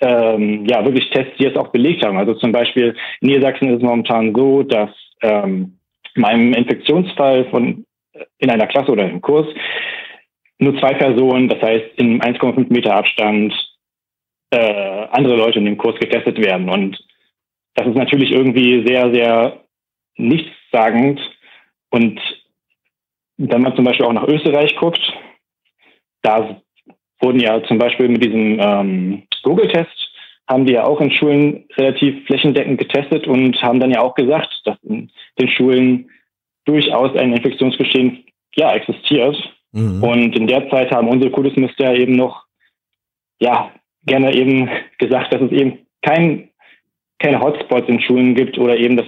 ähm, 0.01 0.65
ja, 0.67 0.85
wirklich 0.85 1.11
Tests, 1.11 1.37
die 1.39 1.47
es 1.47 1.57
auch 1.57 1.69
belegt 1.69 2.05
haben. 2.05 2.17
Also 2.17 2.35
zum 2.35 2.53
Beispiel 2.53 2.97
in 3.21 3.29
Niedersachsen 3.29 3.69
ist 3.69 3.77
es 3.77 3.83
momentan 3.83 4.35
so, 4.35 4.63
dass 4.63 4.91
ähm, 5.23 5.79
meinem 6.15 6.55
Infektionsfall 6.55 7.45
von 7.51 7.85
in 8.39 8.51
einer 8.51 8.67
Klasse 8.67 8.91
oder 8.93 9.09
im 9.09 9.21
Kurs 9.21 9.47
nur 10.61 10.79
zwei 10.79 10.95
Personen, 10.95 11.49
das 11.49 11.61
heißt 11.61 11.97
in 11.97 12.21
1,5 12.21 12.73
Meter 12.73 12.95
Abstand 12.95 13.55
äh, 14.51 15.07
andere 15.11 15.37
Leute 15.37 15.59
in 15.59 15.65
dem 15.65 15.79
Kurs 15.79 15.99
getestet 15.99 16.39
werden. 16.39 16.69
Und 16.69 16.99
das 17.75 17.87
ist 17.87 17.97
natürlich 17.97 18.31
irgendwie 18.31 18.87
sehr, 18.87 19.13
sehr 19.13 19.65
nichtssagend. 20.17 21.21
Und 21.91 22.21
wenn 23.39 23.63
man 23.63 23.75
zum 23.75 23.85
Beispiel 23.85 24.05
auch 24.05 24.13
nach 24.13 24.29
Österreich 24.29 24.77
guckt, 24.77 25.01
da 26.23 26.61
wurden 27.21 27.41
ja 27.41 27.63
zum 27.65 27.79
Beispiel 27.79 28.09
mit 28.09 28.23
diesem 28.23 28.59
ähm, 28.61 29.23
Google-Test 29.43 30.09
haben 30.47 30.67
die 30.67 30.73
ja 30.73 30.85
auch 30.85 31.01
in 31.01 31.13
Schulen 31.13 31.65
relativ 31.77 32.27
flächendeckend 32.27 32.79
getestet 32.79 33.27
und 33.29 33.63
haben 33.63 33.79
dann 33.79 33.93
ja 33.93 34.01
auch 34.01 34.17
gesagt, 34.17 34.51
dass 34.65 34.77
in 34.83 35.11
den 35.39 35.49
Schulen 35.49 36.11
durchaus 36.65 37.17
ein 37.17 37.33
Infektionsgeschehen 37.33 38.25
ja, 38.57 38.75
existiert. 38.75 39.37
Mhm. 39.73 40.03
Und 40.03 40.37
in 40.37 40.47
der 40.47 40.69
Zeit 40.71 40.91
haben 40.91 41.09
unsere 41.09 41.31
Kultusminister 41.31 41.95
eben 41.95 42.17
noch 42.17 42.45
ja, 43.41 43.71
gerne 44.05 44.35
eben 44.35 44.69
gesagt, 44.99 45.33
dass 45.33 45.41
es 45.43 45.53
eben 45.53 45.79
kein, 46.03 46.51
keine 47.19 47.41
Hotspots 47.41 47.89
in 47.89 48.01
Schulen 48.01 48.35
gibt 48.35 48.59
oder 48.59 48.77
eben, 48.77 48.97
dass 48.97 49.07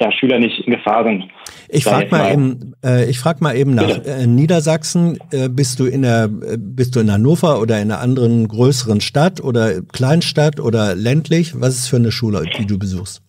ja, 0.00 0.12
Schüler 0.12 0.38
nicht 0.38 0.60
in 0.60 0.72
Gefahr 0.72 1.04
sind. 1.04 1.24
Ich 1.68 1.84
frage 1.84 2.08
mal, 2.10 2.18
mal, 2.18 2.32
eben, 2.32 2.74
äh, 2.84 3.10
ich 3.10 3.18
frag 3.18 3.40
mal 3.40 3.56
eben 3.56 3.74
nach 3.74 4.04
äh, 4.04 4.26
Niedersachsen. 4.26 5.18
Äh, 5.32 5.48
bist 5.48 5.80
du 5.80 5.86
in 5.86 6.02
der, 6.02 6.24
äh, 6.24 6.56
bist 6.56 6.94
du 6.94 7.00
in 7.00 7.10
Hannover 7.10 7.60
oder 7.60 7.80
in 7.80 7.90
einer 7.90 8.00
anderen 8.00 8.46
größeren 8.46 9.00
Stadt 9.00 9.42
oder 9.42 9.82
Kleinstadt 9.82 10.60
oder 10.60 10.94
ländlich? 10.94 11.60
Was 11.60 11.74
ist 11.74 11.88
für 11.88 11.96
eine 11.96 12.12
Schule, 12.12 12.44
die 12.58 12.66
du 12.66 12.78
besuchst? 12.78 13.22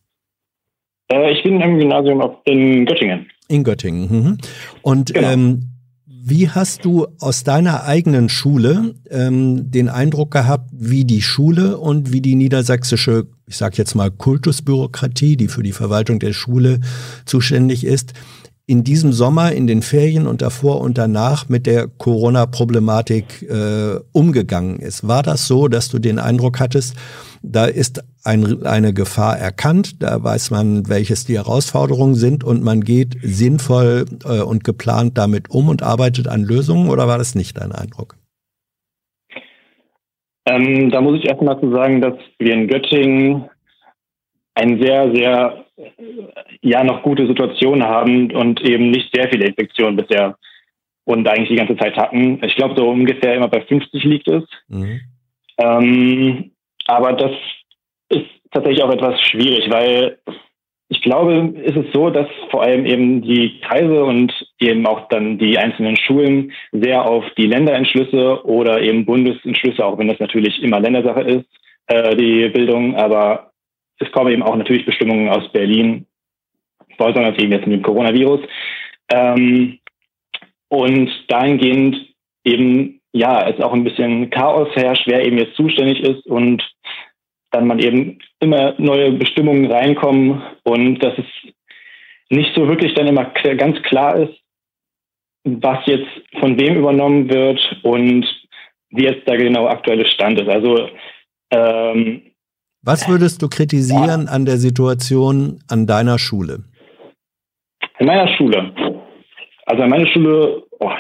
Äh, 1.12 1.32
ich 1.32 1.44
bin 1.44 1.60
im 1.60 1.80
Gymnasium 1.80 2.36
in 2.46 2.86
Göttingen. 2.86 3.28
In 3.50 3.64
Göttingen. 3.66 4.10
Mhm. 4.10 4.38
Und 4.82 5.14
genau. 5.14 5.28
ähm, 5.28 5.70
wie 6.06 6.50
hast 6.50 6.86
du 6.86 7.08
aus 7.20 7.44
deiner 7.44 7.84
eigenen 7.86 8.30
Schule 8.30 8.94
ähm, 9.10 9.72
den 9.72 9.90
Eindruck 9.90 10.32
gehabt, 10.32 10.70
wie 10.72 11.04
die 11.04 11.22
Schule 11.22 11.78
und 11.80 12.14
wie 12.14 12.22
die 12.22 12.36
niedersächsische, 12.36 13.28
ich 13.48 13.58
sage 13.58 13.78
jetzt 13.78 13.96
mal 13.96 14.12
Kultusbürokratie, 14.12 15.38
die 15.38 15.48
für 15.48 15.64
die 15.64 15.72
Verwaltung 15.72 16.20
der 16.20 16.34
Schule 16.34 16.82
zuständig 17.26 17.84
ist, 17.84 18.14
in 18.70 18.84
diesem 18.84 19.12
Sommer, 19.12 19.52
in 19.52 19.66
den 19.66 19.82
Ferien 19.82 20.28
und 20.28 20.44
davor 20.44 20.80
und 20.82 21.00
danach 21.00 21.50
mit 21.50 21.66
der 21.66 21.88
Corona-Problematik 21.88 23.42
äh, 23.50 24.00
umgegangen 24.14 24.78
ist. 24.78 25.08
War 25.08 25.24
das 25.24 25.48
so, 25.48 25.68
dass 25.68 25.90
du 25.90 25.98
den 25.98 26.20
Eindruck 26.20 26.60
hattest, 26.60 26.96
da 27.42 27.66
ist 27.66 28.04
ein, 28.24 28.64
eine 28.68 28.94
Gefahr 28.94 29.40
erkannt, 29.40 30.04
da 30.04 30.24
weiß 30.24 30.52
man, 30.52 30.88
welches 30.88 31.26
die 31.26 31.38
Herausforderungen 31.38 32.14
sind 32.14 32.44
und 32.44 32.64
man 32.64 32.82
geht 32.82 33.18
sinnvoll 33.24 34.06
äh, 34.24 34.44
und 34.44 34.64
geplant 34.64 35.18
damit 35.18 35.50
um 35.50 35.68
und 35.68 35.82
arbeitet 35.82 36.28
an 36.28 36.44
Lösungen 36.44 36.92
oder 36.92 37.08
war 37.08 37.18
das 37.18 37.34
nicht 37.34 37.58
dein 37.58 37.72
Eindruck? 37.72 38.18
Ähm, 40.46 40.92
da 40.92 41.02
muss 41.02 41.18
ich 41.18 41.26
erst 41.26 41.42
mal 41.42 41.60
zu 41.60 41.72
sagen, 41.72 42.02
dass 42.02 42.14
wir 42.38 42.54
in 42.54 42.68
Göttingen 42.68 43.50
eine 44.54 44.78
sehr, 44.80 45.12
sehr, 45.12 45.66
ja, 46.62 46.84
noch 46.84 47.04
gute 47.04 47.28
Situation 47.28 47.84
haben 47.84 48.32
und 48.36 48.62
eben 48.62 48.92
nicht 48.92 49.14
sehr 49.14 49.30
viele 49.30 49.46
Infektionen 49.46 49.96
bisher 49.96 50.38
und 51.06 51.28
eigentlich 51.28 51.50
die 51.50 51.56
ganze 51.56 51.78
Zeit 51.78 51.98
hatten. 51.98 52.40
Ich 52.44 52.56
glaube, 52.56 52.76
so 52.78 52.90
ungefähr 52.90 53.36
immer 53.36 53.48
bei 53.48 53.62
50 53.62 54.04
liegt 54.04 54.28
es. 54.28 54.44
Mhm. 54.68 55.02
Ähm, 55.58 56.52
aber 56.86 57.14
das 57.14 57.32
ist 58.10 58.28
tatsächlich 58.52 58.84
auch 58.84 58.92
etwas 58.92 59.20
schwierig, 59.22 59.70
weil 59.70 60.20
ich 60.92 61.02
glaube, 61.02 61.54
ist 61.64 61.78
es 61.78 61.86
so, 61.94 62.10
dass 62.10 62.28
vor 62.50 62.64
allem 62.64 62.86
eben 62.86 63.22
die 63.22 63.60
Kreise 63.62 64.04
und 64.04 64.34
eben 64.60 64.86
auch 64.88 65.08
dann 65.10 65.38
die 65.38 65.58
einzelnen 65.58 65.96
Schulen 65.96 66.52
sehr 66.72 67.08
auf 67.08 67.24
die 67.38 67.46
Länderentschlüsse 67.46 68.44
oder 68.44 68.82
eben 68.82 69.06
Bundesentschlüsse, 69.06 69.86
auch 69.86 70.00
wenn 70.00 70.08
das 70.08 70.20
natürlich 70.20 70.62
immer 70.64 70.80
Ländersache 70.80 71.22
ist, 71.22 71.46
äh, 71.88 72.16
die 72.16 72.50
Bildung, 72.50 72.96
aber 72.96 73.49
es 74.00 74.12
kommen 74.12 74.32
eben 74.32 74.44
auch 74.44 74.56
natürlich 74.56 74.86
Bestimmungen 74.86 75.30
aus 75.30 75.52
Berlin, 75.52 76.06
besonders 76.98 77.38
eben 77.38 77.52
jetzt 77.52 77.68
mit 77.68 77.78
dem 77.78 77.84
Coronavirus. 77.84 78.42
Ähm, 79.12 79.80
und 80.70 81.10
dahingehend 81.28 82.14
eben, 82.44 83.02
ja, 83.12 83.48
es 83.50 83.62
auch 83.62 83.74
ein 83.74 83.84
bisschen 83.84 84.30
Chaos 84.30 84.70
herrscht, 84.76 85.08
wer 85.08 85.26
eben 85.26 85.38
jetzt 85.38 85.56
zuständig 85.56 86.02
ist 86.02 86.26
und 86.28 86.64
dann 87.52 87.68
man 87.68 87.80
eben 87.80 88.20
immer 88.40 88.76
neue 88.78 89.12
Bestimmungen 89.12 89.72
reinkommen 89.72 90.42
und 90.64 91.00
dass 91.00 91.18
es 91.18 91.26
nicht 92.30 92.54
so 92.56 92.68
wirklich 92.68 92.94
dann 92.94 93.08
immer 93.08 93.26
ganz 93.26 93.82
klar 93.82 94.16
ist, 94.18 94.36
was 95.44 95.86
jetzt 95.88 96.10
von 96.40 96.60
wem 96.60 96.78
übernommen 96.78 97.30
wird 97.30 97.60
und 97.82 98.28
wie 98.92 99.06
jetzt 99.06 99.28
der 99.28 99.38
genau 99.38 99.68
aktuelle 99.68 100.06
Stand 100.06 100.40
ist. 100.40 100.48
Also 100.48 100.90
ähm, 101.52 102.29
was 102.82 103.10
würdest 103.10 103.42
du 103.42 103.50
kritisieren 103.50 104.28
an 104.28 104.46
der 104.46 104.58
Situation 104.58 105.60
an 105.70 105.86
deiner 105.86 106.18
Schule? 106.18 106.64
In 108.00 108.08
meiner 108.08 108.28
Schule. 108.36 108.72
Also 109.66 109.84
an 109.84 109.90
meiner 109.90 110.08
Schule 110.08 110.64
oh, 110.80 110.92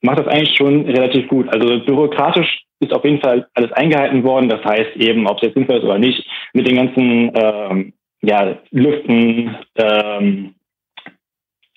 macht 0.00 0.18
das 0.18 0.26
eigentlich 0.26 0.56
schon 0.56 0.86
relativ 0.86 1.28
gut. 1.28 1.48
Also 1.50 1.84
bürokratisch 1.84 2.64
ist 2.80 2.92
auf 2.92 3.04
jeden 3.04 3.20
Fall 3.20 3.46
alles 3.54 3.72
eingehalten 3.72 4.24
worden. 4.24 4.48
Das 4.48 4.64
heißt 4.64 4.96
eben, 4.96 5.26
ob 5.26 5.36
es 5.36 5.42
jetzt 5.42 5.54
sinnvoll 5.54 5.78
ist 5.78 5.84
oder 5.84 5.98
nicht, 5.98 6.24
mit 6.54 6.66
den 6.66 6.76
ganzen 6.76 7.30
ähm, 7.34 7.92
ja, 8.22 8.56
Lüften, 8.70 9.56
ähm, 9.76 10.54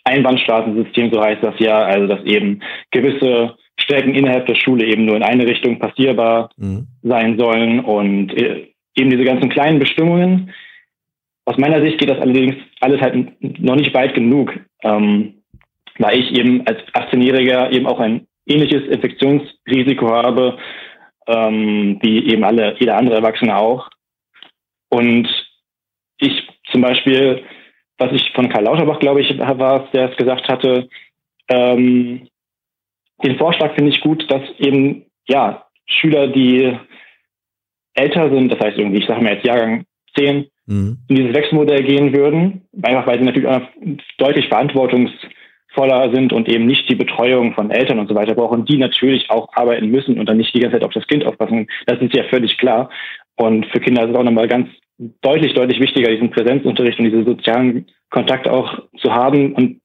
Einbahnstraßensystem, 0.04 1.12
so 1.14 1.22
heißt 1.22 1.44
das 1.44 1.56
ja, 1.60 1.84
also 1.84 2.08
dass 2.08 2.24
eben 2.26 2.62
gewisse 2.90 3.56
Strecken 3.80 4.16
innerhalb 4.16 4.48
der 4.48 4.56
Schule 4.56 4.86
eben 4.86 5.06
nur 5.06 5.16
in 5.16 5.24
eine 5.24 5.46
Richtung 5.46 5.78
passierbar 5.80 6.50
mhm. 6.58 6.88
sein 7.04 7.38
sollen 7.38 7.82
und 7.82 8.34
äh, 8.34 8.71
eben 8.96 9.10
diese 9.10 9.24
ganzen 9.24 9.50
kleinen 9.50 9.80
Bestimmungen. 9.80 10.54
Aus 11.46 11.58
meiner 11.58 11.82
Sicht 11.82 11.98
geht 11.98 12.10
das 12.10 12.20
allerdings 12.20 12.56
alles 12.80 13.02
halt 13.02 13.36
noch 13.42 13.76
nicht 13.76 13.94
weit 13.94 14.14
genug, 14.14 14.54
ähm, 14.84 15.42
weil 15.98 16.20
ich 16.20 16.32
eben 16.32 16.66
als 16.68 16.80
18-Jähriger 16.94 17.72
eben 17.72 17.88
auch 17.88 18.00
ein 18.00 18.28
ähnliches 18.46 18.88
Infektionsrisiko 18.88 20.10
habe 20.10 20.58
ähm, 21.28 22.00
wie 22.02 22.32
eben 22.32 22.44
alle, 22.44 22.76
jeder 22.80 22.98
andere 22.98 23.16
Erwachsene 23.16 23.56
auch. 23.56 23.90
Und 24.90 25.30
ich 26.18 26.48
zum 26.72 26.82
Beispiel, 26.82 27.44
was 27.98 28.12
ich 28.12 28.32
von 28.34 28.50
Karl 28.50 28.66
Lauterbach, 28.66 29.00
glaube 29.00 29.22
ich, 29.22 29.38
war 29.38 29.86
es, 29.86 29.92
der 29.92 30.10
es 30.12 30.18
gesagt 30.18 30.48
hatte, 30.48 30.90
ähm, 31.50 32.28
den 33.24 33.38
Vorschlag 33.38 33.76
finde 33.76 33.92
ich 33.92 34.02
gut, 34.02 34.30
dass 34.32 34.42
eben, 34.58 35.06
ja, 35.28 35.66
Schüler, 35.86 36.28
die 36.28 36.78
älter 37.94 38.30
sind, 38.30 38.52
das 38.52 38.60
heißt 38.60 38.78
irgendwie, 38.78 39.00
ich 39.00 39.08
sage 39.08 39.24
mal 39.24 39.34
jetzt 39.34 39.46
Jahrgang 39.46 39.86
10, 40.18 40.46
mhm. 40.66 40.98
in 41.08 41.16
dieses 41.16 41.34
Wechselmodell 41.36 41.84
gehen 41.84 42.14
würden, 42.14 42.62
einfach 42.82 43.08
weil 43.08 43.20
sie 43.20 43.26
natürlich 43.26 43.50
auch 43.50 43.62
deutlich 44.18 44.48
verantwortungs 44.48 45.12
voller 45.74 46.14
sind 46.14 46.34
und 46.34 46.50
eben 46.50 46.66
nicht 46.66 46.90
die 46.90 46.96
Betreuung 46.96 47.54
von 47.54 47.72
Eltern 47.72 48.00
und 48.00 48.10
so 48.10 48.16
weiter 48.16 48.36
brauchen, 48.36 48.66
die 48.66 48.78
natürlich 48.78 49.30
auch 49.30 49.48
arbeiten 49.54 49.90
müssen 49.90 50.20
und 50.20 50.28
dann 50.28 50.38
nicht 50.38 50.54
die 50.54 50.60
ganze 50.60 50.78
Zeit 50.78 50.86
auf 50.86 50.94
das 50.94 51.08
Kind 51.08 51.26
aufpassen. 51.26 51.68
Das 51.86 52.02
ist 52.02 52.14
ja 52.14 52.24
völlig 52.26 52.58
klar. 52.58 52.90
Und 53.38 53.66
für 53.68 53.80
Kinder 53.80 54.04
ist 54.04 54.10
es 54.10 54.16
auch 54.16 54.24
nochmal 54.24 54.48
ganz 54.48 54.68
deutlich, 55.22 55.54
deutlich 55.54 55.80
wichtiger, 55.80 56.12
diesen 56.12 56.30
Präsenzunterricht 56.30 57.00
und 57.00 57.06
diese 57.06 57.24
sozialen 57.24 57.88
Kontakte 58.10 58.52
auch 58.52 58.80
zu 58.98 59.14
haben. 59.14 59.54
Und 59.54 59.82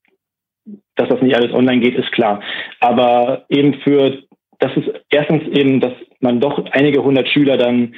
dass 0.96 1.08
das 1.08 1.22
nicht 1.22 1.36
alles 1.36 1.52
online 1.52 1.80
geht, 1.80 1.96
ist 1.96 2.10
klar. 2.12 2.42
Aber 2.80 3.44
eben 3.48 3.74
für, 3.82 4.18
das 4.58 4.76
ist 4.76 4.90
erstens 5.10 5.44
eben, 5.56 5.80
dass 5.80 5.92
man 6.20 6.40
doch 6.40 6.64
einige 6.70 7.02
hundert 7.02 7.28
Schüler 7.28 7.56
dann 7.56 7.94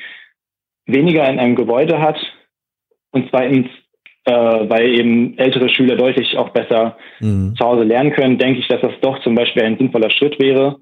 weniger 0.87 1.29
in 1.29 1.39
einem 1.39 1.57
Gebäude 1.57 2.01
hat 2.01 2.19
und 3.13 3.29
zweitens 3.31 3.69
äh, 4.29 4.69
weil 4.69 4.99
eben 4.99 5.39
ältere 5.39 5.71
Schüler 5.71 5.97
deutlich 5.97 6.37
auch 6.37 6.51
besser 6.51 6.99
mhm. 7.21 7.55
zu 7.57 7.65
Hause 7.65 7.85
lernen 7.85 8.13
können, 8.13 8.39
denke 8.39 8.61
ich, 8.61 8.69
dass 8.69 8.83
das 8.83 8.93
doch 9.01 9.19
zum 9.23 9.35
Beispiel 9.35 9.63
ein 9.63 9.79
sinnvoller 9.79 10.11
Schritt 10.11 10.39
wäre, 10.39 10.77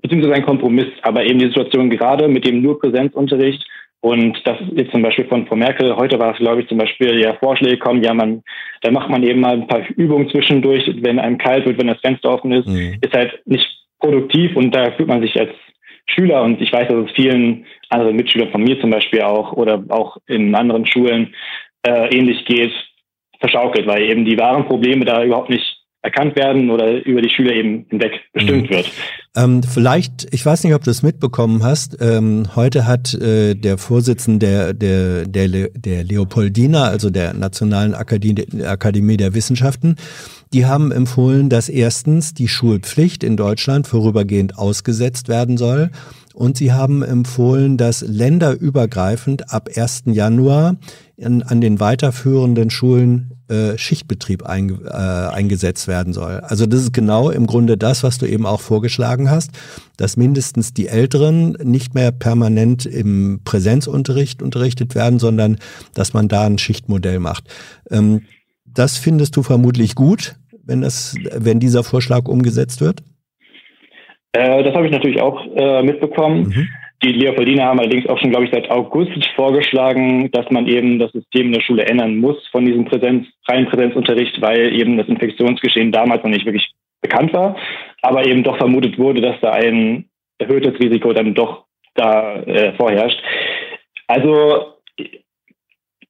beziehungsweise 0.00 0.34
ein 0.34 0.46
Kompromiss. 0.46 0.86
Aber 1.02 1.24
eben 1.24 1.38
die 1.38 1.48
Situation 1.48 1.90
gerade 1.90 2.26
mit 2.28 2.46
dem 2.46 2.62
nur 2.62 2.80
Präsenzunterricht 2.80 3.62
und 4.00 4.40
das 4.46 4.56
jetzt 4.74 4.92
zum 4.92 5.02
Beispiel 5.02 5.26
von 5.26 5.46
Frau 5.46 5.56
Merkel, 5.56 5.94
heute 5.94 6.18
war 6.18 6.32
es, 6.32 6.38
glaube 6.38 6.62
ich, 6.62 6.68
zum 6.68 6.78
Beispiel 6.78 7.20
ja 7.20 7.34
Vorschläge 7.34 7.76
kommen, 7.76 8.02
ja, 8.02 8.14
man, 8.14 8.42
da 8.80 8.90
macht 8.90 9.10
man 9.10 9.22
eben 9.22 9.40
mal 9.40 9.52
ein 9.52 9.66
paar 9.66 9.86
Übungen 9.90 10.30
zwischendurch, 10.30 10.90
wenn 11.02 11.18
einem 11.18 11.36
kalt 11.36 11.66
wird, 11.66 11.78
wenn 11.78 11.88
das 11.88 12.00
Fenster 12.00 12.30
offen 12.30 12.52
ist, 12.52 12.66
mhm. 12.66 12.96
ist 13.02 13.12
halt 13.12 13.42
nicht 13.44 13.68
produktiv 13.98 14.56
und 14.56 14.74
da 14.74 14.90
fühlt 14.92 15.08
man 15.08 15.20
sich 15.20 15.38
als 15.38 15.50
Schüler 16.10 16.42
und 16.42 16.60
ich 16.60 16.72
weiß, 16.72 16.88
dass 16.88 17.06
es 17.06 17.12
vielen 17.12 17.64
anderen 17.88 18.16
Mitschülern 18.16 18.50
von 18.50 18.62
mir 18.62 18.80
zum 18.80 18.90
Beispiel 18.90 19.22
auch 19.22 19.52
oder 19.52 19.82
auch 19.88 20.18
in 20.26 20.54
anderen 20.54 20.86
Schulen 20.86 21.34
äh, 21.86 22.16
ähnlich 22.16 22.44
geht, 22.44 22.72
verschaukelt, 23.38 23.86
weil 23.86 24.02
eben 24.02 24.24
die 24.24 24.38
wahren 24.38 24.66
Probleme 24.66 25.04
da 25.04 25.24
überhaupt 25.24 25.50
nicht 25.50 25.80
erkannt 26.02 26.34
werden 26.36 26.70
oder 26.70 27.04
über 27.04 27.20
die 27.20 27.28
Schüler 27.28 27.52
eben 27.52 27.84
hinweg 27.90 28.20
bestimmt 28.32 28.70
mhm. 28.70 28.74
wird. 28.74 28.90
Ähm, 29.36 29.62
vielleicht, 29.62 30.32
ich 30.32 30.44
weiß 30.44 30.64
nicht, 30.64 30.74
ob 30.74 30.82
du 30.82 30.90
es 30.90 31.02
mitbekommen 31.02 31.62
hast, 31.62 31.98
ähm, 32.00 32.46
heute 32.56 32.86
hat 32.86 33.12
äh, 33.14 33.54
der 33.54 33.76
Vorsitzende 33.76 34.74
der, 34.74 34.74
der, 34.74 35.26
der, 35.26 35.68
der 35.68 36.04
Leopoldina, 36.04 36.84
also 36.84 37.10
der 37.10 37.34
Nationalen 37.34 37.94
Akademie, 37.94 38.46
Akademie 38.64 39.18
der 39.18 39.34
Wissenschaften, 39.34 39.96
die 40.52 40.66
haben 40.66 40.90
empfohlen, 40.90 41.48
dass 41.48 41.68
erstens 41.68 42.34
die 42.34 42.48
Schulpflicht 42.48 43.22
in 43.22 43.36
Deutschland 43.36 43.86
vorübergehend 43.86 44.58
ausgesetzt 44.58 45.28
werden 45.28 45.56
soll 45.56 45.90
und 46.34 46.56
sie 46.56 46.72
haben 46.72 47.02
empfohlen, 47.02 47.76
dass 47.76 48.02
länderübergreifend 48.02 49.52
ab 49.52 49.68
1. 49.74 50.04
Januar 50.06 50.76
in, 51.16 51.42
an 51.42 51.60
den 51.60 51.80
weiterführenden 51.80 52.70
Schulen 52.70 53.32
äh, 53.48 53.76
Schichtbetrieb 53.76 54.44
ein, 54.44 54.80
äh, 54.86 54.90
eingesetzt 54.90 55.86
werden 55.86 56.12
soll. 56.12 56.40
Also 56.40 56.66
das 56.66 56.82
ist 56.82 56.92
genau 56.92 57.30
im 57.30 57.46
Grunde 57.46 57.76
das, 57.76 58.02
was 58.02 58.18
du 58.18 58.26
eben 58.26 58.46
auch 58.46 58.60
vorgeschlagen 58.60 59.28
hast, 59.28 59.50
dass 59.96 60.16
mindestens 60.16 60.72
die 60.72 60.86
Älteren 60.88 61.58
nicht 61.62 61.94
mehr 61.94 62.10
permanent 62.12 62.86
im 62.86 63.40
Präsenzunterricht 63.44 64.40
unterrichtet 64.40 64.94
werden, 64.94 65.18
sondern 65.18 65.58
dass 65.94 66.12
man 66.12 66.28
da 66.28 66.46
ein 66.46 66.58
Schichtmodell 66.58 67.18
macht. 67.18 67.44
Ähm, 67.90 68.22
das 68.64 68.96
findest 68.96 69.36
du 69.36 69.42
vermutlich 69.42 69.94
gut, 69.94 70.36
wenn, 70.70 70.80
das, 70.80 71.16
wenn 71.36 71.60
dieser 71.60 71.84
Vorschlag 71.84 72.26
umgesetzt 72.26 72.80
wird? 72.80 73.00
Äh, 74.32 74.62
das 74.62 74.74
habe 74.74 74.86
ich 74.86 74.92
natürlich 74.92 75.20
auch 75.20 75.44
äh, 75.54 75.82
mitbekommen. 75.82 76.48
Mhm. 76.48 76.68
Die 77.02 77.12
Leopoldiner 77.12 77.64
haben 77.64 77.80
allerdings 77.80 78.06
auch 78.08 78.18
schon, 78.18 78.30
glaube 78.30 78.44
ich, 78.44 78.52
seit 78.52 78.70
August 78.70 79.24
vorgeschlagen, 79.34 80.30
dass 80.32 80.50
man 80.50 80.66
eben 80.66 80.98
das 80.98 81.10
System 81.12 81.46
in 81.46 81.52
der 81.52 81.62
Schule 81.62 81.86
ändern 81.86 82.18
muss 82.18 82.36
von 82.48 82.64
diesem 82.66 82.84
Präsenz, 82.84 83.26
reinen 83.48 83.66
Präsenzunterricht, 83.66 84.40
weil 84.40 84.72
eben 84.74 84.98
das 84.98 85.08
Infektionsgeschehen 85.08 85.92
damals 85.92 86.22
noch 86.22 86.30
nicht 86.30 86.44
wirklich 86.44 86.70
bekannt 87.00 87.32
war, 87.32 87.56
aber 88.02 88.26
eben 88.26 88.44
doch 88.44 88.58
vermutet 88.58 88.98
wurde, 88.98 89.22
dass 89.22 89.40
da 89.40 89.52
ein 89.52 90.10
erhöhtes 90.38 90.78
Risiko 90.78 91.12
dann 91.14 91.34
doch 91.34 91.64
da 91.94 92.36
äh, 92.42 92.74
vorherrscht. 92.74 93.20
Also 94.06 94.74
ich, 94.96 95.22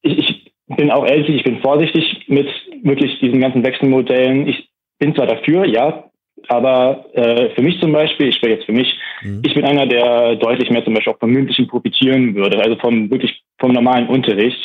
ich 0.02 0.39
bin 0.76 0.90
auch 0.90 1.06
ehrlich, 1.06 1.28
ich 1.28 1.44
bin 1.44 1.60
vorsichtig 1.60 2.24
mit 2.28 2.48
wirklich 2.82 3.18
diesen 3.20 3.40
ganzen 3.40 3.64
Wechselmodellen. 3.64 4.46
Ich 4.46 4.68
bin 4.98 5.14
zwar 5.14 5.26
dafür, 5.26 5.66
ja, 5.66 6.10
aber 6.48 7.06
äh, 7.14 7.50
für 7.50 7.62
mich 7.62 7.80
zum 7.80 7.92
Beispiel, 7.92 8.28
ich 8.28 8.36
spreche 8.36 8.54
jetzt 8.54 8.66
für 8.66 8.72
mich, 8.72 8.92
mhm. 9.22 9.42
ich 9.44 9.54
bin 9.54 9.64
einer, 9.64 9.86
der 9.86 10.36
deutlich 10.36 10.70
mehr 10.70 10.84
zum 10.84 10.94
Beispiel 10.94 11.12
auch 11.12 11.18
vom 11.18 11.30
mündlichen 11.30 11.66
profitieren 11.66 12.34
würde, 12.34 12.58
also 12.62 12.76
vom 12.76 13.10
wirklich 13.10 13.42
vom 13.58 13.72
normalen 13.72 14.08
Unterricht. 14.08 14.58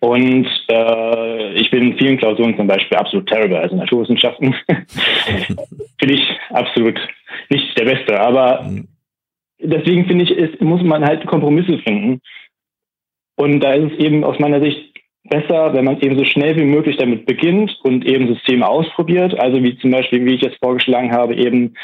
Und 0.00 0.48
äh, 0.68 1.52
ich 1.54 1.70
bin 1.70 1.92
in 1.92 1.98
vielen 1.98 2.18
Klausuren 2.18 2.56
zum 2.56 2.66
Beispiel 2.66 2.98
absolut 2.98 3.28
terrible, 3.28 3.58
also 3.58 3.76
Naturwissenschaften. 3.76 4.54
Finde 4.66 6.14
ich 6.14 6.28
absolut 6.50 6.98
nicht 7.50 7.78
der 7.78 7.84
Beste. 7.84 8.20
Aber 8.20 8.62
mhm. 8.62 8.88
deswegen 9.60 10.06
finde 10.06 10.24
ich, 10.24 10.30
ist, 10.32 10.60
muss 10.60 10.82
man 10.82 11.04
halt 11.04 11.24
Kompromisse 11.26 11.78
finden. 11.78 12.20
Und 13.42 13.58
da 13.58 13.72
ist 13.72 13.94
es 13.94 13.98
eben 13.98 14.22
aus 14.22 14.38
meiner 14.38 14.60
Sicht 14.60 14.94
besser, 15.24 15.74
wenn 15.74 15.84
man 15.84 15.98
eben 16.00 16.16
so 16.16 16.24
schnell 16.24 16.54
wie 16.54 16.64
möglich 16.64 16.96
damit 16.96 17.26
beginnt 17.26 17.76
und 17.82 18.06
eben 18.06 18.32
Systeme 18.32 18.68
ausprobiert. 18.68 19.36
Also 19.36 19.60
wie 19.60 19.76
zum 19.78 19.90
Beispiel, 19.90 20.24
wie 20.24 20.34
ich 20.34 20.44
es 20.44 20.54
vorgeschlagen 20.62 21.10
habe, 21.10 21.34
eben 21.34 21.74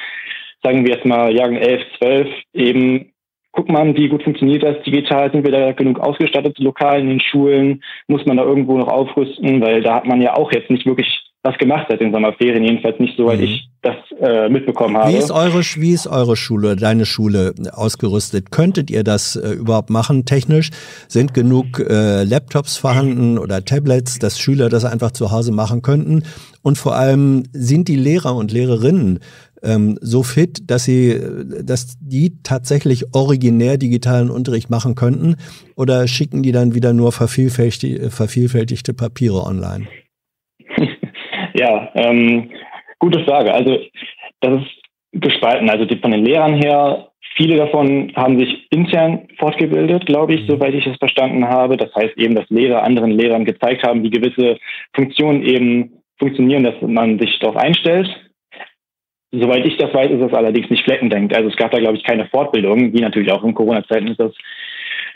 sagen 0.62 0.84
wir 0.84 0.94
jetzt 0.94 1.04
mal 1.04 1.34
Jahren 1.34 1.56
11, 1.56 1.82
12, 1.98 2.28
eben 2.54 3.12
guckt 3.50 3.72
man, 3.72 3.96
wie 3.96 4.08
gut 4.08 4.22
funktioniert 4.22 4.62
das 4.62 4.80
digital, 4.84 5.32
sind 5.32 5.42
wir 5.42 5.50
da 5.50 5.72
genug 5.72 5.98
ausgestattet 5.98 6.60
lokal 6.60 7.00
in 7.00 7.08
den 7.08 7.20
Schulen, 7.20 7.82
muss 8.06 8.24
man 8.24 8.36
da 8.36 8.44
irgendwo 8.44 8.78
noch 8.78 8.86
aufrüsten, 8.86 9.60
weil 9.60 9.82
da 9.82 9.96
hat 9.96 10.06
man 10.06 10.22
ja 10.22 10.36
auch 10.36 10.52
jetzt 10.52 10.70
nicht 10.70 10.86
wirklich 10.86 11.27
was 11.42 11.56
gemacht 11.58 11.86
seit 11.88 12.00
den 12.00 12.12
Sommerferien, 12.12 12.64
jedenfalls 12.64 12.98
nicht 12.98 13.16
soweit 13.16 13.38
mhm. 13.38 13.44
ich 13.44 13.68
das 13.80 13.94
äh, 14.20 14.48
mitbekommen 14.48 14.96
habe. 14.96 15.12
Wie 15.12 15.16
ist, 15.16 15.30
eure, 15.30 15.60
wie 15.60 15.92
ist 15.92 16.08
eure 16.08 16.36
Schule, 16.36 16.74
deine 16.74 17.06
Schule 17.06 17.54
ausgerüstet? 17.72 18.50
Könntet 18.50 18.90
ihr 18.90 19.04
das 19.04 19.36
äh, 19.36 19.50
überhaupt 19.50 19.88
machen 19.88 20.24
technisch? 20.24 20.70
Sind 21.06 21.34
genug 21.34 21.78
äh, 21.78 22.24
Laptops 22.24 22.76
vorhanden 22.76 23.38
oder 23.38 23.64
Tablets, 23.64 24.18
dass 24.18 24.40
Schüler 24.40 24.68
das 24.68 24.84
einfach 24.84 25.12
zu 25.12 25.30
Hause 25.30 25.52
machen 25.52 25.82
könnten? 25.82 26.24
Und 26.62 26.76
vor 26.76 26.96
allem 26.96 27.44
sind 27.52 27.86
die 27.86 27.96
Lehrer 27.96 28.34
und 28.34 28.50
Lehrerinnen 28.50 29.20
ähm, 29.62 29.96
so 30.00 30.24
fit, 30.24 30.68
dass 30.68 30.84
sie, 30.84 31.20
dass 31.62 31.98
die 32.00 32.42
tatsächlich 32.42 33.14
originär 33.14 33.78
digitalen 33.78 34.30
Unterricht 34.30 34.70
machen 34.70 34.96
könnten? 34.96 35.36
Oder 35.76 36.08
schicken 36.08 36.42
die 36.42 36.52
dann 36.52 36.74
wieder 36.74 36.92
nur 36.92 37.12
vervielfältigte, 37.12 38.10
vervielfältigte 38.10 38.92
Papiere 38.92 39.44
online? 39.44 39.86
Ja, 41.58 41.90
ähm, 41.94 42.50
gute 42.98 43.24
Frage. 43.24 43.52
Also 43.52 43.78
das 44.40 44.62
ist 44.62 44.70
gespalten. 45.12 45.68
Also 45.70 45.84
die, 45.84 45.98
von 45.98 46.12
den 46.12 46.24
Lehrern 46.24 46.54
her, 46.54 47.08
viele 47.36 47.56
davon 47.56 48.12
haben 48.14 48.38
sich 48.38 48.70
intern 48.70 49.26
fortgebildet, 49.38 50.06
glaube 50.06 50.34
ich, 50.34 50.42
mhm. 50.42 50.52
soweit 50.52 50.74
ich 50.74 50.86
es 50.86 50.96
verstanden 50.98 51.48
habe. 51.48 51.76
Das 51.76 51.94
heißt 51.94 52.16
eben, 52.16 52.34
dass 52.34 52.48
Lehrer 52.48 52.82
anderen 52.82 53.10
Lehrern 53.10 53.44
gezeigt 53.44 53.82
haben, 53.82 54.02
wie 54.02 54.10
gewisse 54.10 54.58
Funktionen 54.94 55.42
eben 55.42 55.92
funktionieren, 56.18 56.64
dass 56.64 56.74
man 56.80 57.18
sich 57.18 57.38
darauf 57.40 57.56
einstellt. 57.56 58.08
Soweit 59.30 59.66
ich 59.66 59.76
das 59.76 59.92
weiß, 59.92 60.10
ist 60.10 60.20
das 60.20 60.32
allerdings 60.32 60.70
nicht 60.70 60.84
fleckendenkt. 60.84 61.36
Also 61.36 61.50
es 61.50 61.56
gab 61.56 61.70
da, 61.70 61.78
glaube 61.78 61.96
ich, 61.96 62.04
keine 62.04 62.26
Fortbildung, 62.26 62.92
wie 62.92 63.00
natürlich 63.00 63.30
auch 63.30 63.44
in 63.44 63.54
Corona-Zeiten 63.54 64.08
ist 64.08 64.20
das 64.20 64.32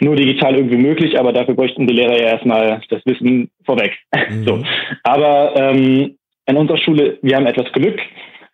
nur 0.00 0.16
digital 0.16 0.56
irgendwie 0.56 0.76
möglich, 0.76 1.18
aber 1.18 1.32
dafür 1.32 1.54
bräuchten 1.54 1.86
die 1.86 1.94
Lehrer 1.94 2.18
ja 2.18 2.28
erstmal 2.32 2.82
das 2.88 3.04
Wissen 3.06 3.50
vorweg. 3.64 3.98
Mhm. 4.28 4.44
So. 4.44 4.62
Aber 5.02 5.54
ähm, 5.56 6.16
in 6.52 6.58
unserer 6.58 6.78
Schule, 6.78 7.18
wir 7.22 7.36
haben 7.36 7.46
etwas 7.46 7.72
Glück, 7.72 8.00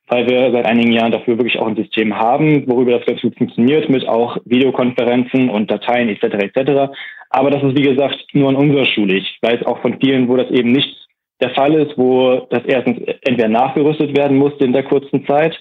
weil 0.08 0.26
wir 0.28 0.52
seit 0.52 0.66
einigen 0.66 0.92
Jahren 0.92 1.12
dafür 1.12 1.36
wirklich 1.36 1.58
auch 1.58 1.66
ein 1.66 1.76
System 1.76 2.16
haben, 2.16 2.66
worüber 2.66 2.92
das 2.92 3.06
ganz 3.06 3.20
gut 3.20 3.36
funktioniert, 3.36 3.90
mit 3.90 4.08
auch 4.08 4.38
Videokonferenzen 4.44 5.50
und 5.50 5.70
Dateien 5.70 6.08
etc. 6.08 6.24
etc. 6.44 6.92
Aber 7.30 7.50
das 7.50 7.62
ist, 7.62 7.76
wie 7.76 7.82
gesagt, 7.82 8.16
nur 8.32 8.50
in 8.50 8.56
unserer 8.56 8.86
Schule. 8.86 9.16
Ich 9.16 9.38
weiß 9.42 9.66
auch 9.66 9.82
von 9.82 9.98
vielen, 10.00 10.28
wo 10.28 10.36
das 10.36 10.50
eben 10.50 10.72
nicht 10.72 10.96
der 11.40 11.50
Fall 11.50 11.74
ist, 11.74 11.98
wo 11.98 12.46
das 12.50 12.62
erstens 12.66 13.00
entweder 13.22 13.48
nachgerüstet 13.48 14.16
werden 14.16 14.38
musste 14.38 14.64
in 14.64 14.72
der 14.72 14.84
kurzen 14.84 15.26
Zeit 15.26 15.60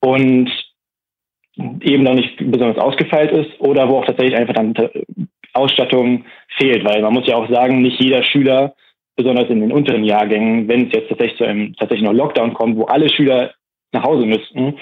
und 0.00 0.50
eben 1.56 2.02
noch 2.02 2.14
nicht 2.14 2.36
besonders 2.38 2.78
ausgefeilt 2.78 3.32
ist 3.32 3.60
oder 3.60 3.88
wo 3.88 3.98
auch 3.98 4.06
tatsächlich 4.06 4.36
einfach 4.36 4.54
dann 4.54 4.74
Ausstattung 5.52 6.24
fehlt, 6.58 6.84
weil 6.84 7.02
man 7.02 7.14
muss 7.14 7.26
ja 7.26 7.36
auch 7.36 7.50
sagen, 7.50 7.82
nicht 7.82 8.00
jeder 8.00 8.22
Schüler 8.22 8.74
besonders 9.16 9.48
in 9.48 9.60
den 9.60 9.72
unteren 9.72 10.04
Jahrgängen, 10.04 10.68
wenn 10.68 10.86
es 10.86 10.92
jetzt 10.92 11.08
tatsächlich 11.08 11.38
zu 11.38 11.44
einem 11.44 11.74
tatsächlich 11.74 12.06
noch 12.06 12.14
Lockdown 12.14 12.54
kommt, 12.54 12.76
wo 12.76 12.84
alle 12.84 13.08
Schüler 13.08 13.52
nach 13.92 14.04
Hause 14.04 14.26
müssten, 14.26 14.74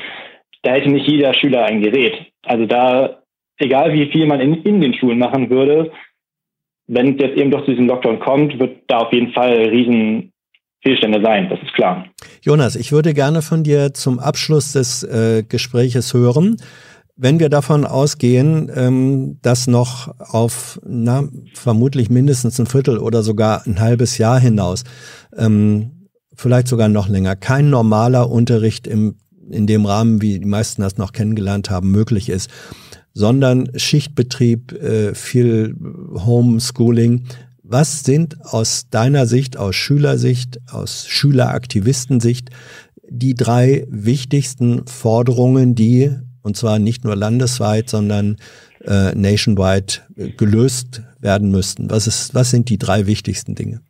da 0.62 0.73
hätte 0.73 0.90
nicht 0.90 1.07
jeder 1.07 1.35
Schüler 1.35 1.64
ein 1.64 1.83
Gerät. 1.83 2.14
Also 2.44 2.66
da, 2.66 3.23
egal 3.59 3.92
wie 3.92 4.11
viel 4.11 4.27
man 4.27 4.40
in, 4.40 4.62
in 4.62 4.81
den 4.81 4.94
Schulen 4.94 5.18
machen 5.18 5.51
würde, 5.51 5.92
wenn 6.87 7.14
es 7.14 7.20
jetzt 7.20 7.38
eben 7.38 7.51
doch 7.51 7.64
zu 7.64 7.70
diesem 7.70 7.87
Lockdown 7.87 8.18
kommt, 8.18 8.59
wird 8.59 8.83
da 8.88 8.99
auf 8.99 9.12
jeden 9.12 9.33
Fall 9.33 9.55
riesen 9.68 10.33
Fehlstände 10.83 11.23
sein, 11.23 11.49
das 11.49 11.59
ist 11.62 11.73
klar. 11.73 12.07
Jonas, 12.42 12.77
ich 12.77 12.92
würde 12.92 13.14
gerne 13.14 13.40
von 13.40 13.64
dir 13.64 13.94
zum 13.94 14.18
Abschluss 14.18 14.73
des 14.73 15.03
äh, 15.03 15.42
Gespräches 15.42 16.12
hören. 16.12 16.59
Wenn 17.16 17.38
wir 17.38 17.48
davon 17.48 17.85
ausgehen, 17.85 18.70
ähm, 18.74 19.38
dass 19.40 19.68
noch 19.68 20.18
auf 20.18 20.81
na, 20.85 21.29
vermutlich 21.55 22.11
mindestens 22.11 22.59
ein 22.59 22.66
Viertel 22.66 22.98
oder 22.98 23.22
sogar 23.22 23.64
ein 23.66 23.79
halbes 23.79 24.18
Jahr 24.18 24.40
hinaus, 24.40 24.83
ähm, 25.37 26.09
vielleicht 26.35 26.66
sogar 26.66 26.88
noch 26.88 27.09
länger, 27.09 27.37
kein 27.37 27.70
normaler 27.70 28.31
Unterricht 28.31 28.88
im, 28.88 29.14
in 29.48 29.68
dem 29.68 29.87
Rahmen, 29.87 30.22
wie 30.22 30.40
die 30.40 30.46
meisten 30.46 30.83
das 30.83 30.96
noch 30.96 31.12
kennengelernt 31.12 31.70
haben, 31.70 31.92
möglich 31.92 32.29
ist, 32.29 32.50
sondern 33.12 33.70
Schichtbetrieb, 33.77 34.72
äh, 34.72 35.14
viel 35.14 35.77
Homeschooling. 36.14 37.27
Was 37.62 38.03
sind 38.03 38.44
aus 38.44 38.88
deiner 38.90 39.27
Sicht, 39.27 39.57
aus 39.57 39.77
Schülersicht, 39.77 40.61
aus 40.68 41.07
Schüleraktivistensicht 41.07 42.50
die 43.09 43.35
drei 43.35 43.87
wichtigsten 43.88 44.85
Forderungen, 44.87 45.77
die 45.77 46.11
und 46.45 46.57
zwar 46.57 46.79
nicht 46.79 47.05
nur 47.05 47.17
landesweit, 47.17 47.89
sondern 47.89 48.37
äh, 48.85 49.15
nationwide 49.15 50.35
gelöst 50.37 51.03
werden 51.21 51.51
müssten? 51.51 51.91
Was, 51.91 52.07
ist, 52.07 52.35
was 52.35 52.51
sind 52.51 52.69
die 52.71 52.79
drei 52.79 53.07
wichtigsten 53.07 53.55
Dinge? 53.55 53.81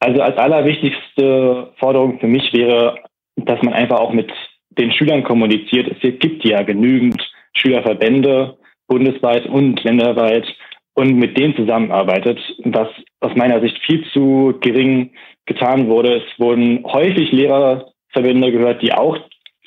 Also 0.00 0.20
als 0.20 0.36
allerwichtigste 0.36 1.72
Forderung 1.78 2.18
für 2.18 2.26
mich 2.26 2.52
wäre, 2.52 2.96
dass 3.36 3.62
man 3.62 3.74
einfach 3.74 3.98
auch 3.98 4.12
mit 4.12 4.30
den 4.70 4.92
Schülern 4.92 5.24
kommuniziert. 5.24 5.88
Es 5.88 6.18
gibt 6.18 6.44
ja 6.44 6.62
genügend 6.62 7.20
Schülerverbände 7.54 8.56
bundesweit 8.88 9.46
und 9.46 9.82
länderweit 9.82 10.46
und 10.94 11.16
mit 11.16 11.36
denen 11.36 11.56
zusammenarbeitet, 11.56 12.38
was 12.64 12.88
aus 13.20 13.34
meiner 13.36 13.60
Sicht 13.60 13.78
viel 13.84 14.04
zu 14.12 14.54
gering 14.60 15.12
getan 15.46 15.88
wurde. 15.88 16.16
Es 16.16 16.38
wurden 16.38 16.84
häufig 16.84 17.32
Lehrerverbände 17.32 18.52
gehört, 18.52 18.82
die 18.82 18.92
auch 18.92 19.18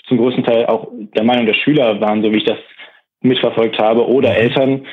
zum 0.10 0.18
größten 0.18 0.44
Teil 0.44 0.66
auch 0.66 0.90
der 0.92 1.24
Meinung 1.24 1.46
der 1.46 1.54
Schüler 1.54 2.02
waren, 2.02 2.22
so 2.22 2.32
wie 2.32 2.38
ich 2.38 2.46
das 2.46 2.60
mitverfolgt 3.22 3.80
habe, 3.80 4.06
oder 4.08 4.32
mhm. 4.32 4.36
Eltern. 4.36 4.88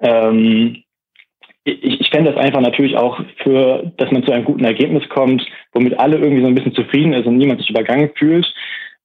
Ähm, 0.00 0.84
ich, 1.64 2.00
ich 2.00 2.10
fände 2.10 2.32
das 2.32 2.40
einfach 2.40 2.60
natürlich 2.60 2.96
auch 2.96 3.18
für, 3.42 3.92
dass 3.96 4.10
man 4.10 4.24
zu 4.24 4.32
einem 4.32 4.44
guten 4.44 4.64
Ergebnis 4.64 5.08
kommt, 5.08 5.44
womit 5.72 5.98
alle 5.98 6.18
irgendwie 6.18 6.42
so 6.42 6.48
ein 6.48 6.54
bisschen 6.54 6.74
zufrieden 6.74 7.14
ist 7.14 7.26
und 7.26 7.38
niemand 7.38 7.60
sich 7.60 7.70
übergangen 7.70 8.10
fühlt. 8.16 8.46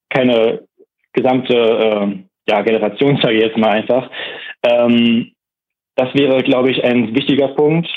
Keine 0.10 0.68
gesamte 1.14 1.54
äh, 1.56 2.18
ja, 2.50 2.62
Generation, 2.62 3.18
sage 3.22 3.38
ich 3.38 3.44
jetzt 3.44 3.58
mal 3.58 3.72
einfach. 3.72 4.10
Ähm, 4.64 5.32
das 5.96 6.14
wäre, 6.14 6.44
glaube 6.44 6.72
ich, 6.72 6.84
ein 6.84 7.16
wichtiger 7.16 7.50
Punkt, 7.50 7.88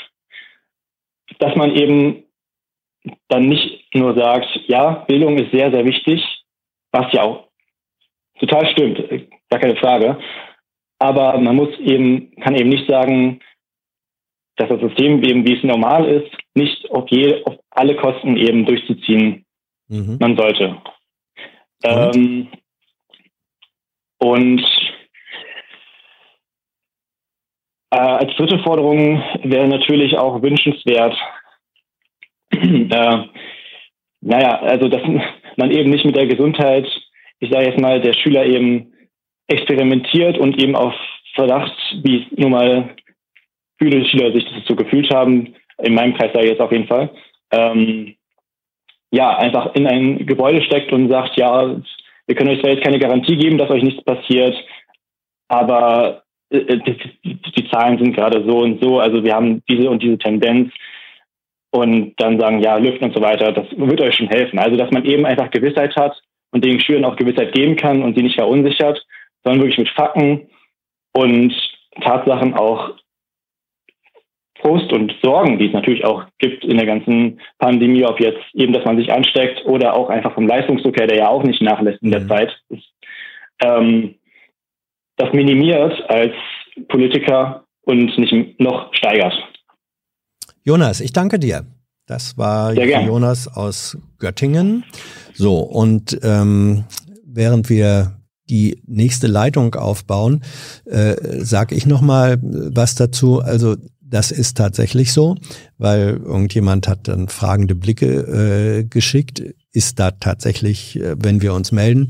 dass 1.39 1.55
man 1.55 1.75
eben 1.75 2.23
dann 3.27 3.47
nicht 3.47 3.93
nur 3.93 4.15
sagt, 4.15 4.47
ja, 4.67 5.05
Bildung 5.07 5.37
ist 5.37 5.51
sehr, 5.51 5.71
sehr 5.71 5.85
wichtig, 5.85 6.42
was 6.93 7.11
ja 7.11 7.23
auch 7.23 7.49
total 8.39 8.67
stimmt, 8.71 9.29
gar 9.49 9.59
keine 9.59 9.75
Frage. 9.75 10.17
Aber 10.99 11.37
man 11.37 11.55
muss 11.55 11.77
eben, 11.79 12.33
kann 12.37 12.55
eben 12.55 12.69
nicht 12.69 12.87
sagen, 12.87 13.41
dass 14.55 14.69
das 14.69 14.79
System 14.79 15.23
eben, 15.23 15.45
wie 15.45 15.57
es 15.57 15.63
normal 15.63 16.05
ist, 16.05 16.31
nicht 16.53 16.89
auf, 16.91 17.09
je, 17.09 17.43
auf 17.43 17.55
alle 17.71 17.95
Kosten 17.95 18.37
eben 18.37 18.65
durchzuziehen 18.65 19.45
mhm. 19.87 20.17
man 20.19 20.37
sollte. 20.37 20.77
Und, 21.83 22.15
ähm, 22.15 22.47
und 24.19 24.63
äh, 27.89 27.97
als 27.97 28.35
dritte 28.35 28.59
Forderung 28.59 29.21
wäre 29.43 29.67
natürlich 29.67 30.17
auch 30.17 30.41
wünschenswert, 30.41 31.17
äh, 32.51 33.17
naja, 34.21 34.59
also 34.61 34.87
dass 34.87 35.01
man 35.57 35.71
eben 35.71 35.89
nicht 35.89 36.05
mit 36.05 36.15
der 36.15 36.27
Gesundheit, 36.27 36.87
ich 37.39 37.51
sage 37.51 37.65
jetzt 37.65 37.79
mal, 37.79 38.01
der 38.01 38.13
Schüler 38.13 38.45
eben 38.45 38.93
experimentiert 39.47 40.37
und 40.37 40.61
eben 40.61 40.75
auf 40.75 40.93
Verdacht, 41.35 41.75
wie 42.03 42.27
nun 42.37 42.51
mal 42.51 42.95
viele 43.79 44.05
Schüler 44.05 44.31
sich 44.31 44.45
das 44.45 44.65
so 44.67 44.75
gefühlt 44.75 45.13
haben, 45.13 45.55
in 45.79 45.95
meinem 45.95 46.13
Kreis 46.15 46.31
sage 46.33 46.45
ich 46.45 46.51
jetzt 46.51 46.61
auf 46.61 46.71
jeden 46.71 46.87
Fall, 46.87 47.09
ähm, 47.51 48.15
ja, 49.11 49.37
einfach 49.37 49.75
in 49.75 49.87
ein 49.87 50.25
Gebäude 50.25 50.63
steckt 50.63 50.91
und 50.91 51.09
sagt, 51.09 51.37
ja, 51.37 51.75
wir 52.25 52.35
können 52.35 52.51
euch 52.51 52.61
zwar 52.61 52.71
jetzt 52.71 52.83
keine 52.83 52.99
Garantie 52.99 53.35
geben, 53.35 53.57
dass 53.57 53.69
euch 53.69 53.83
nichts 53.83 54.03
passiert, 54.03 54.55
aber 55.49 56.23
äh, 56.49 56.77
die, 56.77 57.35
die 57.35 57.69
Zahlen 57.69 57.97
sind 57.97 58.15
gerade 58.15 58.43
so 58.47 58.59
und 58.59 58.81
so, 58.83 58.99
also 58.99 59.23
wir 59.23 59.33
haben 59.33 59.61
diese 59.69 59.89
und 59.89 60.01
diese 60.01 60.17
Tendenz 60.17 60.71
und 61.73 62.13
dann 62.17 62.39
sagen, 62.39 62.61
ja, 62.61 62.77
lüften 62.77 63.05
und 63.05 63.15
so 63.15 63.21
weiter, 63.21 63.51
das 63.51 63.65
wird 63.75 63.99
euch 63.99 64.15
schon 64.15 64.27
helfen. 64.27 64.59
Also, 64.59 64.77
dass 64.77 64.91
man 64.91 65.05
eben 65.05 65.25
einfach 65.25 65.49
Gewissheit 65.49 65.95
hat 65.95 66.15
und 66.51 66.63
den 66.63 66.79
Schülern 66.79 67.03
auch 67.03 67.15
Gewissheit 67.15 67.51
geben 67.53 67.75
kann 67.75 68.03
und 68.03 68.15
sie 68.15 68.21
nicht 68.21 68.35
verunsichert, 68.35 69.03
sondern 69.43 69.61
wirklich 69.61 69.79
mit 69.79 69.89
Fakten 69.89 70.47
und 71.13 71.51
Tatsachen 71.99 72.53
auch 72.53 72.91
Frust 74.61 74.93
und 74.93 75.15
Sorgen, 75.23 75.57
die 75.57 75.67
es 75.67 75.73
natürlich 75.73 76.05
auch 76.05 76.25
gibt 76.37 76.63
in 76.63 76.77
der 76.77 76.85
ganzen 76.85 77.41
Pandemie, 77.57 78.05
ob 78.05 78.19
jetzt 78.19 78.43
eben, 78.53 78.71
dass 78.71 78.85
man 78.85 78.97
sich 78.97 79.11
ansteckt 79.11 79.65
oder 79.65 79.95
auch 79.95 80.09
einfach 80.09 80.35
vom 80.35 80.47
Leistungsdruck 80.47 80.95
her, 80.95 81.07
der 81.07 81.17
ja 81.17 81.27
auch 81.27 81.43
nicht 81.43 81.61
nachlässt 81.61 82.03
in 82.03 82.11
der 82.11 82.21
mhm. 82.21 82.27
Zeit, 82.27 82.55
ist, 82.69 82.93
ähm, 83.63 84.15
das 85.17 85.33
minimiert 85.33 86.07
als 86.07 86.33
Politiker 86.87 87.65
und 87.81 88.15
nicht 88.17 88.59
noch 88.59 88.93
steigert. 88.93 89.33
Jonas, 90.63 91.01
ich 91.01 91.11
danke 91.11 91.39
dir. 91.39 91.65
Das 92.05 92.37
war 92.37 92.73
Jonas 92.73 93.47
aus 93.47 93.97
Göttingen. 94.17 94.85
So, 95.33 95.59
und 95.59 96.17
ähm, 96.23 96.85
während 97.25 97.69
wir 97.69 98.19
die 98.49 98.81
nächste 98.85 99.27
Leitung 99.27 99.75
aufbauen, 99.75 100.43
äh, 100.85 101.15
sage 101.43 101.75
ich 101.75 101.85
noch 101.85 102.01
mal 102.01 102.39
was 102.41 102.95
dazu. 102.95 103.41
Also 103.41 103.75
das 104.01 104.31
ist 104.31 104.57
tatsächlich 104.57 105.11
so, 105.11 105.35
weil 105.77 106.21
irgendjemand 106.23 106.87
hat 106.87 107.07
dann 107.07 107.29
fragende 107.29 107.75
Blicke 107.75 108.05
äh, 108.05 108.83
geschickt. 108.83 109.41
Ist 109.71 109.99
da 109.99 110.11
tatsächlich, 110.11 110.99
äh, 110.99 111.15
wenn 111.17 111.41
wir 111.41 111.53
uns 111.53 111.71
melden, 111.71 112.09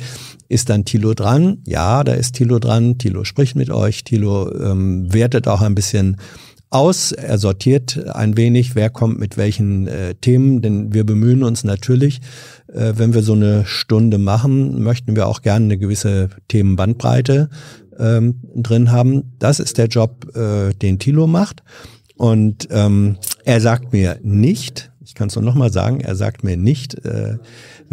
ist 0.49 0.69
dann 0.69 0.85
Tilo 0.85 1.13
dran? 1.13 1.59
Ja, 1.65 2.03
da 2.03 2.13
ist 2.13 2.33
Tilo 2.33 2.59
dran. 2.59 2.97
Tilo 2.97 3.23
spricht 3.23 3.55
mit 3.55 3.69
euch. 3.69 4.03
Tilo 4.03 4.53
ähm, 4.53 5.11
wertet 5.13 5.47
auch 5.47 5.61
ein 5.61 5.75
bisschen 5.75 6.17
aus. 6.73 7.11
Er 7.11 7.37
sortiert 7.37 8.09
ein 8.13 8.35
wenig, 8.35 8.75
wer 8.75 8.89
kommt 8.89 9.19
mit 9.19 9.37
welchen 9.37 9.87
äh, 9.87 10.15
Themen, 10.15 10.61
denn 10.61 10.93
wir 10.93 11.05
bemühen 11.05 11.43
uns 11.43 11.63
natürlich, 11.63 12.21
äh, 12.67 12.93
wenn 12.95 13.13
wir 13.13 13.21
so 13.21 13.33
eine 13.33 13.65
Stunde 13.65 14.17
machen, 14.17 14.81
möchten 14.81 15.15
wir 15.15 15.27
auch 15.27 15.41
gerne 15.41 15.65
eine 15.65 15.77
gewisse 15.77 16.29
Themenbandbreite 16.47 17.49
ähm, 17.99 18.41
drin 18.55 18.91
haben. 18.91 19.33
Das 19.39 19.59
ist 19.59 19.77
der 19.77 19.87
Job, 19.87 20.35
äh, 20.35 20.73
den 20.73 20.99
Thilo 20.99 21.27
macht. 21.27 21.63
Und 22.15 22.67
ähm, 22.71 23.17
er 23.43 23.61
sagt 23.61 23.93
mir 23.93 24.19
nicht, 24.23 24.91
ich 25.05 25.15
kann 25.15 25.27
es 25.27 25.35
nur 25.35 25.43
nochmal 25.43 25.71
sagen, 25.71 25.99
er 25.99 26.15
sagt 26.15 26.43
mir 26.43 26.57
nicht, 26.57 27.05
äh, 27.05 27.37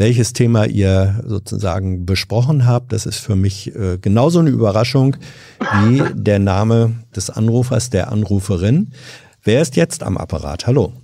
welches 0.01 0.33
Thema 0.33 0.65
ihr 0.65 1.21
sozusagen 1.27 2.07
besprochen 2.07 2.67
habt. 2.67 2.91
Das 2.95 3.05
ist 3.05 3.19
für 3.19 3.37
mich 3.37 3.77
äh, 3.77 3.99
genauso 3.99 4.39
eine 4.39 4.49
Überraschung 4.49 5.17
wie 5.83 6.03
der 6.15 6.39
Name 6.39 6.93
des 7.15 7.29
Anrufers, 7.29 7.91
der 7.91 8.11
Anruferin. 8.11 8.93
Wer 9.45 9.61
ist 9.61 9.77
jetzt 9.77 10.03
am 10.03 10.17
Apparat? 10.17 10.67
Hallo. 10.67 10.95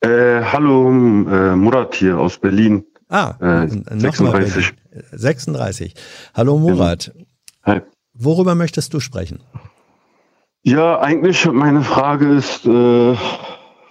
Äh, 0.00 0.40
hallo, 0.42 0.88
äh, 0.88 1.56
Murat 1.56 1.94
hier 1.94 2.18
aus 2.18 2.38
Berlin. 2.38 2.86
Ah, 3.10 3.34
äh, 3.38 3.68
36. 3.68 4.72
36. 5.12 5.94
Hallo 6.34 6.58
Murat. 6.58 7.12
Hi. 7.64 7.82
Worüber 8.14 8.54
möchtest 8.54 8.94
du 8.94 9.00
sprechen? 9.00 9.40
Ja, 10.62 11.00
eigentlich 11.00 11.44
meine 11.44 11.82
Frage 11.82 12.28
ist, 12.28 12.64
äh, 12.64 13.14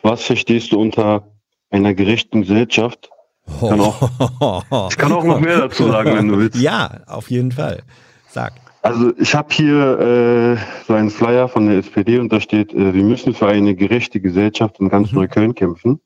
was 0.01 0.23
verstehst 0.23 0.71
du 0.71 0.81
unter 0.81 1.31
einer 1.69 1.93
gerechten 1.93 2.41
Gesellschaft? 2.41 3.11
Kann 3.59 3.79
auch, 3.79 4.89
ich 4.89 4.97
kann 4.97 5.11
auch 5.11 5.23
noch 5.23 5.39
mehr 5.39 5.59
dazu 5.59 5.87
sagen, 5.87 6.15
wenn 6.15 6.27
du 6.27 6.37
willst. 6.37 6.59
Ja, 6.59 7.01
auf 7.07 7.29
jeden 7.29 7.51
Fall. 7.51 7.83
Sag. 8.29 8.53
Also 8.81 9.11
ich 9.17 9.35
habe 9.35 9.49
hier 9.51 9.99
äh, 9.99 10.57
so 10.85 10.93
einen 10.93 11.09
Flyer 11.09 11.47
von 11.49 11.67
der 11.67 11.79
SPD 11.79 12.19
und 12.19 12.31
da 12.31 12.39
steht, 12.39 12.73
äh, 12.73 12.93
wir 12.93 13.03
müssen 13.03 13.33
für 13.33 13.47
eine 13.47 13.75
gerechte 13.75 14.21
Gesellschaft 14.21 14.79
in 14.79 14.89
ganz 14.89 15.11
mhm. 15.11 15.19
Neukölln 15.19 15.55
kämpfen. 15.55 15.99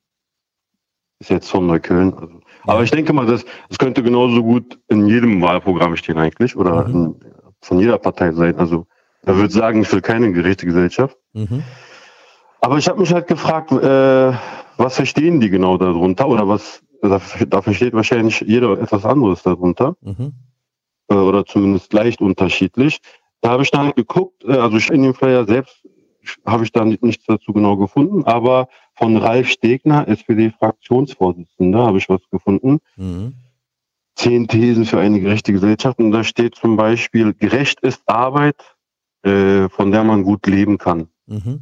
Ist 1.20 1.30
jetzt 1.30 1.50
von 1.50 1.68
Neukölln. 1.68 2.14
Also. 2.14 2.34
Ja. 2.34 2.74
Aber 2.74 2.84
ich 2.84 2.92
denke 2.92 3.14
mal, 3.14 3.26
das, 3.26 3.46
das 3.70 3.78
könnte 3.78 4.02
genauso 4.02 4.42
gut 4.42 4.80
in 4.88 5.06
jedem 5.08 5.42
Wahlprogramm 5.42 5.96
stehen 5.96 6.18
eigentlich 6.18 6.56
oder 6.56 6.88
mhm. 6.88 6.94
in, 6.96 7.16
von 7.62 7.80
jeder 7.80 7.98
Partei 7.98 8.32
sein. 8.32 8.56
Also 8.58 8.88
er 9.24 9.36
würde 9.36 9.54
sagen, 9.54 9.82
ich 9.82 9.92
will 9.92 10.02
keine 10.02 10.32
gerechte 10.32 10.66
Gesellschaft. 10.66 11.18
Mhm. 11.34 11.64
Aber 12.62 12.78
ich 12.78 12.88
habe 12.88 13.00
mich 13.00 13.14
halt 13.14 13.28
gefragt, 13.28 13.72
äh, 13.72 14.34
was 14.78 14.96
verstehen 14.96 15.40
die 15.40 15.50
genau 15.50 15.78
darunter 15.78 16.28
oder 16.28 16.48
was, 16.48 16.82
da, 17.10 17.22
da 17.48 17.62
versteht 17.62 17.94
wahrscheinlich 17.94 18.42
jeder 18.42 18.80
etwas 18.80 19.06
anderes 19.06 19.44
darunter. 19.44 19.96
Mhm. 20.02 20.34
Äh, 21.10 21.16
oder 21.16 21.46
zumindest 21.46 21.92
leicht 21.94 22.22
unterschiedlich. 22.22 23.00
Da 23.42 23.50
habe 23.50 23.64
ich 23.64 23.72
dann 23.72 23.92
geguckt, 23.94 24.44
äh, 24.46 24.54
also 24.54 24.78
in 24.94 25.04
dem 25.04 25.14
Flyer 25.14 25.46
selbst 25.46 25.86
habe 26.46 26.64
ich 26.64 26.72
da 26.72 26.86
nichts 26.86 27.26
dazu 27.26 27.52
genau 27.52 27.78
gefunden, 27.78 28.26
aber 28.26 28.68
von 28.94 29.18
Ralf 29.18 29.50
Stegner, 29.50 30.08
SPD-Fraktionsvorsitzender, 30.08 31.80
habe 31.80 31.98
ich 31.98 32.10
was 32.10 32.22
gefunden. 32.30 32.80
Mhm. 32.96 33.34
Zehn 34.16 34.48
Thesen 34.48 34.86
für 34.86 35.00
eine 35.00 35.20
gerechte 35.20 35.52
Gesellschaft. 35.52 35.98
Und 35.98 36.12
da 36.12 36.24
steht 36.24 36.56
zum 36.56 36.78
Beispiel, 36.78 37.34
gerecht 37.34 37.80
ist 37.80 38.04
Arbeit, 38.06 38.76
äh, 39.24 39.68
von 39.70 39.92
der 39.92 40.04
man 40.04 40.24
gut 40.24 40.46
leben 40.46 40.78
kann. 40.78 41.08
Mhm. 41.26 41.62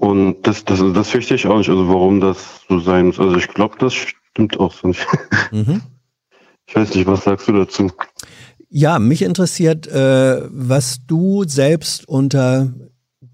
Und 0.00 0.46
das, 0.46 0.64
das, 0.64 0.82
das 0.94 1.10
verstehe 1.10 1.36
ich 1.36 1.46
auch 1.46 1.58
nicht, 1.58 1.68
also 1.68 1.86
warum 1.86 2.20
das 2.20 2.62
so 2.66 2.80
sein 2.80 3.08
muss. 3.08 3.20
Also 3.20 3.36
ich 3.36 3.48
glaube, 3.48 3.76
das 3.78 3.92
stimmt 3.92 4.58
auch 4.58 4.72
so 4.72 4.88
nicht. 4.88 5.06
Mhm. 5.52 5.82
Ich 6.66 6.76
weiß 6.76 6.94
nicht, 6.94 7.06
was 7.06 7.24
sagst 7.24 7.48
du 7.48 7.52
dazu? 7.52 7.90
Ja, 8.68 9.00
mich 9.00 9.22
interessiert, 9.22 9.88
äh, 9.88 10.42
was 10.48 11.00
du 11.06 11.42
selbst 11.44 12.06
unter 12.08 12.72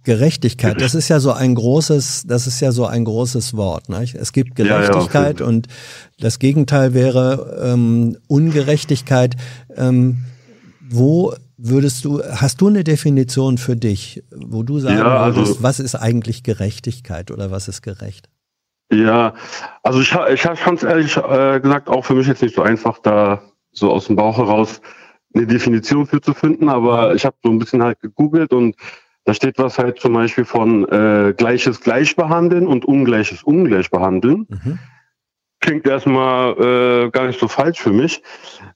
Gerechtigkeit, 0.03 0.81
das 0.81 0.95
ist 0.95 1.09
ja 1.09 1.21
so 1.21 1.33
ein 1.33 1.55
großes, 1.55 2.25
das 2.27 2.47
ist 2.47 2.61
ja 2.61 2.73
so 2.73 2.87
ein 2.87 3.05
großes 3.05 3.55
Wort. 3.55 3.91
Ne? 3.91 4.07
Es 4.15 4.33
gibt 4.33 4.57
Gerechtigkeit 4.57 5.41
ja, 5.41 5.45
ja, 5.45 5.49
und 5.49 5.69
das 6.19 6.39
Gegenteil 6.39 6.95
wäre 6.95 7.61
ähm, 7.63 8.17
Ungerechtigkeit. 8.27 9.37
Ähm, 9.77 10.25
wo 10.89 11.35
würdest 11.57 12.05
du, 12.05 12.23
hast 12.23 12.61
du 12.61 12.69
eine 12.69 12.85
Definition 12.85 13.59
für 13.59 13.77
dich, 13.77 14.23
wo 14.31 14.63
du 14.63 14.79
sagen 14.79 14.99
ja, 14.99 15.19
also, 15.19 15.41
würdest, 15.41 15.63
was 15.63 15.81
ist 15.81 15.95
eigentlich 15.95 16.43
Gerechtigkeit 16.43 17.31
oder 17.31 17.51
was 17.51 17.69
ist 17.69 17.83
gerecht? 17.83 18.29
Ja, 18.93 19.35
also 19.83 20.01
ich, 20.01 20.15
ich 20.33 20.43
fand 20.43 20.79
es 20.79 20.85
ehrlich 20.85 21.17
äh, 21.17 21.61
gesagt 21.61 21.89
auch 21.89 22.05
für 22.05 22.15
mich 22.15 22.29
jetzt 22.29 22.43
nicht 22.43 22.55
so 22.55 22.63
einfach, 22.63 22.99
da 23.01 23.43
so 23.73 23.91
aus 23.91 24.07
dem 24.07 24.17
Bauch 24.17 24.39
heraus 24.39 24.81
eine 25.35 25.47
Definition 25.47 26.07
für 26.07 26.21
zu 26.21 26.35
finden, 26.35 26.69
aber 26.69 27.15
ich 27.15 27.25
habe 27.25 27.37
so 27.43 27.51
ein 27.51 27.59
bisschen 27.59 27.83
halt 27.83 28.01
gegoogelt 28.01 28.53
und 28.53 28.77
da 29.25 29.35
steht 29.35 29.59
was 29.59 29.79
halt 29.79 29.99
zum 29.99 30.13
Beispiel 30.13 30.45
von 30.45 30.89
äh, 30.89 31.35
gleiches 31.37 31.81
Gleichbehandeln 31.81 32.69
und 32.69 32.85
ungleiches 32.85 33.43
Ungleichbehandeln. 33.43 34.47
Mhm. 34.49 34.79
Klingt 35.61 35.87
erstmal 35.87 36.53
äh, 36.53 37.11
gar 37.11 37.27
nicht 37.27 37.41
so 37.41 37.49
falsch 37.49 37.81
für 37.81 37.93
mich. 37.93 38.23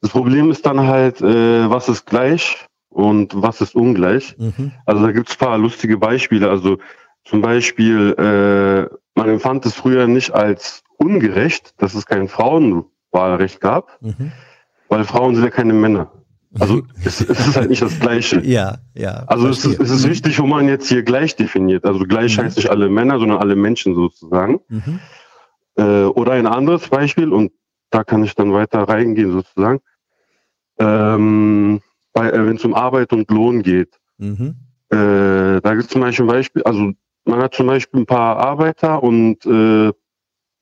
Das 0.01 0.11
Problem 0.11 0.51
ist 0.51 0.67
dann 0.67 0.81
halt, 0.81 1.21
äh, 1.21 1.71
was 1.71 1.89
ist 1.89 2.05
gleich 2.07 2.67
und 2.91 3.33
was 3.35 3.61
ist 3.61 3.75
ungleich. 3.75 4.37
Mhm. 4.39 4.73
Also 4.85 5.07
da 5.07 5.13
gibt 5.13 5.31
es 5.31 5.37
paar 5.37 5.57
lustige 5.57 5.97
Beispiele. 5.97 6.51
Also 6.51 6.79
zum 7.25 7.41
Beispiel, 7.41 8.15
äh, 8.19 8.95
man 9.15 9.29
empfand 9.29 9.65
es 9.67 9.75
früher 9.75 10.07
nicht 10.07 10.33
als 10.33 10.83
ungerecht, 10.99 11.75
dass 11.79 11.95
es 11.95 12.05
kein 12.05 12.29
Frauenwahlrecht 12.29 13.61
gab, 13.61 14.03
mhm. 14.03 14.33
weil 14.89 15.05
Frauen 15.05 15.35
sind 15.35 15.45
ja 15.45 15.51
keine 15.51 15.73
Männer. 15.73 16.11
Also 16.59 16.83
es, 17.05 17.21
es, 17.21 17.47
ist 17.47 17.57
halt 17.57 17.71
nicht 17.71 17.83
das 17.83 17.99
Gleiche. 18.01 18.41
Ja, 18.45 18.79
ja. 18.95 19.25
Also 19.29 19.49
es 19.49 19.65
ist, 19.65 19.81
es 19.81 19.91
ist 19.91 20.07
mhm. 20.07 20.11
wichtig, 20.11 20.41
wo 20.41 20.47
man 20.47 20.69
jetzt 20.69 20.89
hier 20.89 21.03
gleich 21.03 21.37
definiert. 21.37 21.85
Also 21.85 22.01
gleich 22.01 22.37
mhm. 22.37 22.43
heißt 22.43 22.57
nicht 22.57 22.71
alle 22.71 22.89
Männer, 22.89 23.19
sondern 23.19 23.39
alle 23.39 23.55
Menschen 23.55 23.95
sozusagen. 23.95 24.61
Mhm. 24.69 25.01
Äh, 25.77 26.05
oder 26.05 26.33
ein 26.33 26.47
anderes 26.47 26.89
Beispiel, 26.89 27.33
und 27.33 27.53
da 27.91 28.03
kann 28.03 28.25
ich 28.25 28.35
dann 28.35 28.53
weiter 28.53 28.83
reingehen 28.83 29.33
sozusagen. 29.33 29.81
Ähm, 30.79 31.81
äh, 32.15 32.33
wenn 32.33 32.57
es 32.57 32.65
um 32.65 32.75
Arbeit 32.75 33.13
und 33.13 33.31
Lohn 33.31 33.63
geht. 33.63 33.99
Mhm. 34.19 34.57
Äh, 34.91 35.61
da 35.61 35.75
gibt 35.75 35.85
es 35.85 35.89
zum 35.89 36.01
Beispiel 36.01 36.25
ein 36.25 36.29
Beispiel, 36.29 36.63
also 36.65 36.93
man 37.25 37.41
hat 37.41 37.55
zum 37.55 37.67
Beispiel 37.67 38.01
ein 38.01 38.07
paar 38.07 38.39
Arbeiter 38.39 39.03
und 39.03 39.45
äh, 39.47 39.93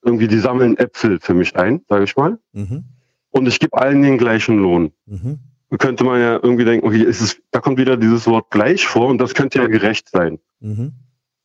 irgendwie 0.03 0.27
die 0.27 0.37
sammeln 0.37 0.77
Äpfel 0.77 1.19
für 1.19 1.33
mich 1.33 1.55
ein, 1.55 1.81
sage 1.89 2.03
ich 2.03 2.15
mal. 2.15 2.37
Mhm. 2.53 2.85
Und 3.31 3.47
ich 3.47 3.59
gebe 3.59 3.77
allen 3.77 4.01
den 4.01 4.17
gleichen 4.17 4.59
Lohn. 4.59 4.91
Mhm. 5.05 5.39
Könnte 5.77 6.03
man 6.03 6.19
ja 6.19 6.33
irgendwie 6.33 6.65
denken, 6.65 6.87
okay, 6.87 7.03
ist 7.03 7.21
es, 7.21 7.41
da 7.51 7.59
kommt 7.59 7.77
wieder 7.77 7.95
dieses 7.95 8.25
Wort 8.27 8.49
gleich 8.49 8.87
vor 8.87 9.07
und 9.07 9.19
das 9.19 9.35
könnte 9.35 9.59
ja 9.59 9.67
gerecht 9.67 10.09
sein. 10.09 10.39
Mhm. 10.59 10.93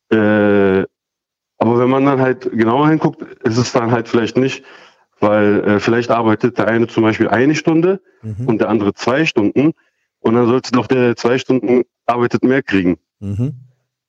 Äh, 0.09 0.85
aber 1.57 1.79
wenn 1.79 1.89
man 1.89 2.05
dann 2.05 2.19
halt 2.19 2.51
genauer 2.51 2.89
hinguckt, 2.89 3.21
ist 3.43 3.57
es 3.57 3.71
dann 3.71 3.91
halt 3.91 4.07
vielleicht 4.07 4.37
nicht, 4.37 4.63
weil 5.19 5.63
äh, 5.63 5.79
vielleicht 5.79 6.11
arbeitet 6.11 6.57
der 6.57 6.67
eine 6.67 6.87
zum 6.87 7.03
Beispiel 7.03 7.27
eine 7.27 7.55
Stunde 7.55 8.01
mhm. 8.21 8.47
und 8.47 8.61
der 8.61 8.69
andere 8.69 8.93
zwei 8.93 9.25
Stunden 9.25 9.73
und 10.25 10.33
dann 10.33 10.47
sollte 10.47 10.71
doch 10.71 10.87
der 10.87 11.15
zwei 11.15 11.37
Stunden 11.37 11.83
arbeitet 12.07 12.43
mehr 12.43 12.63
kriegen. 12.63 12.97
Mhm. 13.19 13.64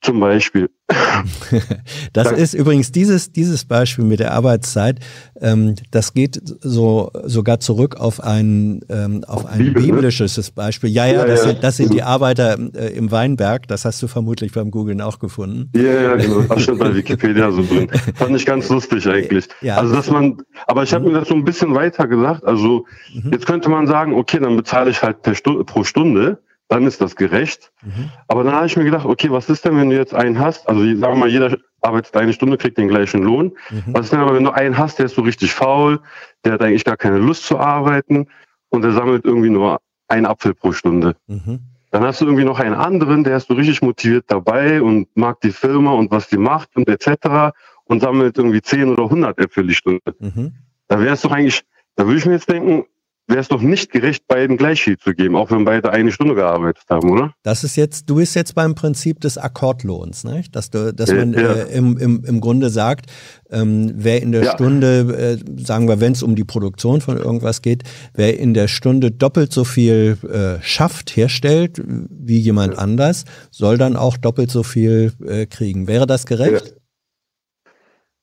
Zum 0.07 0.21
Beispiel. 0.21 0.71
das 2.13 2.31
ist 2.31 2.55
übrigens 2.55 2.93
dieses, 2.93 3.33
dieses 3.33 3.65
Beispiel 3.65 4.05
mit 4.05 4.21
der 4.21 4.33
Arbeitszeit, 4.35 5.01
ähm, 5.41 5.75
das 5.91 6.15
geht 6.15 6.41
so 6.61 7.11
sogar 7.25 7.59
zurück 7.59 7.97
auf 7.97 8.23
ein, 8.23 8.83
ähm, 8.89 9.25
auf 9.27 9.47
ein 9.47 9.59
Bibel, 9.59 9.83
ne? 9.83 9.93
biblisches 9.95 10.37
ne? 10.37 10.45
Beispiel. 10.55 10.91
Ja, 10.91 11.07
ja, 11.07 11.15
ja, 11.15 11.27
das, 11.27 11.41
ja. 11.41 11.49
Sind, 11.49 11.65
das 11.65 11.77
sind 11.79 11.93
die 11.93 12.05
Arbeiter 12.05 12.57
äh, 12.77 12.97
im 12.97 13.11
Weinberg, 13.11 13.67
das 13.67 13.85
hast 13.85 14.01
du 14.01 14.07
vermutlich 14.07 14.53
beim 14.53 14.71
Googlen 14.71 15.01
auch 15.01 15.19
gefunden. 15.19 15.73
Ja, 15.75 15.83
ja, 15.83 16.15
genau. 16.15 16.43
Das 16.43 16.63
steht 16.63 16.79
bei 16.79 16.95
Wikipedia 16.95 17.51
so 17.51 17.65
drin. 17.65 17.89
Fand 18.15 18.37
ich 18.37 18.47
ganz 18.47 18.69
lustig 18.69 19.09
eigentlich. 19.09 19.49
Ja, 19.63 19.79
also 19.79 19.93
dass 19.93 20.09
man, 20.09 20.37
aber 20.69 20.85
ich 20.85 20.95
habe 20.95 21.05
mhm. 21.05 21.15
mir 21.15 21.19
das 21.19 21.29
so 21.29 21.35
ein 21.35 21.45
bisschen 21.45 21.75
weiter 21.75 22.07
gesagt. 22.07 22.45
Also 22.45 22.87
mhm. 23.13 23.33
jetzt 23.33 23.47
könnte 23.47 23.69
man 23.71 23.89
sagen, 23.89 24.15
okay, 24.15 24.39
dann 24.39 24.57
bezahle 24.57 24.89
ich 24.89 25.03
halt 25.03 25.17
Stu 25.33 25.65
pro 25.65 25.83
Stunde 25.83 26.39
dann 26.69 26.87
ist 26.87 27.01
das 27.01 27.17
gerecht. 27.17 27.73
Mhm. 27.83 28.11
Aber 28.29 28.45
dann 28.45 28.55
habe 28.55 28.67
ich 28.67 28.77
mir 28.77 28.85
gedacht, 28.85 29.07
okay, 29.07 29.31
was 29.31 29.49
ist 29.49 29.65
denn, 29.65 29.77
wenn 29.77 29.91
du 29.91 29.97
jetzt 29.97 30.15
einen 30.15 30.39
hast? 30.39 30.69
Also 30.69 30.81
sagen 30.81 31.01
wir 31.01 31.15
mal, 31.15 31.29
jeder 31.29 31.57
arbeitet 31.81 32.17
eine 32.17 32.33
Stunde, 32.33 32.57
kriegt 32.57 32.79
den 32.79 32.89
gleichen 32.89 33.23
Lohn. 33.23 33.53
Mhm. 33.71 33.85
Was 33.87 34.07
ist 34.07 34.13
denn 34.13 34.21
aber, 34.21 34.35
wenn 34.35 34.45
du 34.45 34.51
einen 34.51 34.77
hast, 34.77 34.99
der 34.99 35.07
ist 35.07 35.15
so 35.15 35.23
richtig 35.23 35.53
faul, 35.53 36.01
der 36.45 36.55
hat 36.55 36.63
eigentlich 36.63 36.85
gar 36.85 36.97
keine 36.97 37.19
Lust 37.19 37.45
zu 37.45 37.59
arbeiten 37.59 38.27
und 38.71 38.83
der 38.83 38.93
sammelt 38.93 39.25
irgendwie 39.25 39.51
nur 39.51 39.81
einen 40.09 40.27
Apfel 40.27 40.55
pro 40.55 40.73
Stunde. 40.73 41.17
Mhm. 41.27 41.61
Dann 41.91 42.03
hast 42.03 42.21
du 42.21 42.25
irgendwie 42.27 42.45
noch 42.45 42.59
einen 42.59 42.75
anderen, 42.75 43.23
der 43.25 43.37
ist 43.37 43.49
so 43.49 43.55
richtig 43.55 43.81
motiviert 43.81 44.25
dabei 44.29 44.83
und 44.83 45.09
mag 45.17 45.41
die 45.41 45.53
Firma 45.53 45.93
und 45.93 46.11
was 46.11 46.29
die 46.29 46.37
macht 46.37 46.77
und 46.77 46.89
etc. 46.89 47.55
und 47.85 48.01
sammelt 48.01 48.37
irgendwie 48.37 48.61
10 48.61 48.91
oder 48.91 49.05
100 49.05 49.39
Äpfel 49.39 49.67
die 49.67 49.75
Stunde. 49.75 50.15
Mhm. 50.19 50.53
Da 50.89 51.01
wäre 51.01 51.15
es 51.15 51.23
doch 51.23 51.31
eigentlich, 51.31 51.65
da 51.95 52.05
würde 52.07 52.19
ich 52.19 52.27
mir 52.27 52.33
jetzt 52.33 52.51
denken, 52.51 52.85
wäre 53.29 53.41
es 53.41 53.49
doch 53.49 53.61
nicht 53.61 53.91
gerecht, 53.91 54.27
beiden 54.29 54.57
gleich 54.57 54.83
viel 54.83 54.97
zu 54.97 55.13
geben, 55.13 55.37
auch 55.37 55.51
wenn 55.51 55.65
beide 55.65 55.91
eine 55.91 56.13
Stunde 56.13 56.35
gearbeitet 56.35 56.85
haben, 56.89 57.11
oder? 57.11 57.35
Das 57.43 57.65
ist 57.65 57.77
jetzt, 57.77 58.09
du 58.09 58.17
bist 58.17 58.37
jetzt 58.37 58.55
beim 58.55 58.75
Prinzip 58.75 59.21
des 59.21 59.37
Akkordlohns, 59.37 60.25
ne? 60.25 60.45
dass, 60.53 60.71
du, 60.71 60.93
dass 60.95 61.13
man 61.13 61.33
ja. 61.33 61.53
äh, 61.53 61.77
im, 61.77 61.97
im, 61.99 62.25
im 62.25 62.41
Grunde 62.41 62.71
sagt, 62.71 63.11
ähm, 63.51 63.93
wer 63.95 64.23
in 64.23 64.33
der 64.33 64.45
ja. 64.45 64.53
Stunde, 64.53 65.39
äh, 65.39 65.63
sagen 65.63 65.89
wir, 65.89 66.01
wenn 66.01 66.13
es 66.13 66.23
um 66.23 66.37
die 66.37 66.45
Produktion 66.45 67.01
von 67.01 67.17
irgendwas 67.17 67.63
geht, 67.63 67.83
wer 68.15 68.39
in 68.39 68.55
der 68.55 68.69
Stunde 68.69 69.11
doppelt 69.11 69.53
so 69.53 69.65
viel 69.65 70.19
äh, 70.23 70.63
schafft, 70.63 71.17
herstellt 71.17 71.83
wie 71.85 72.39
jemand 72.39 72.79
anders, 72.79 73.25
soll 73.51 73.79
dann 73.79 73.97
auch 73.97 74.17
doppelt 74.17 74.51
so 74.51 74.63
viel 74.63 75.13
äh, 75.27 75.47
kriegen. 75.47 75.89
Wäre 75.89 76.07
das 76.07 76.27
gerecht? 76.27 76.75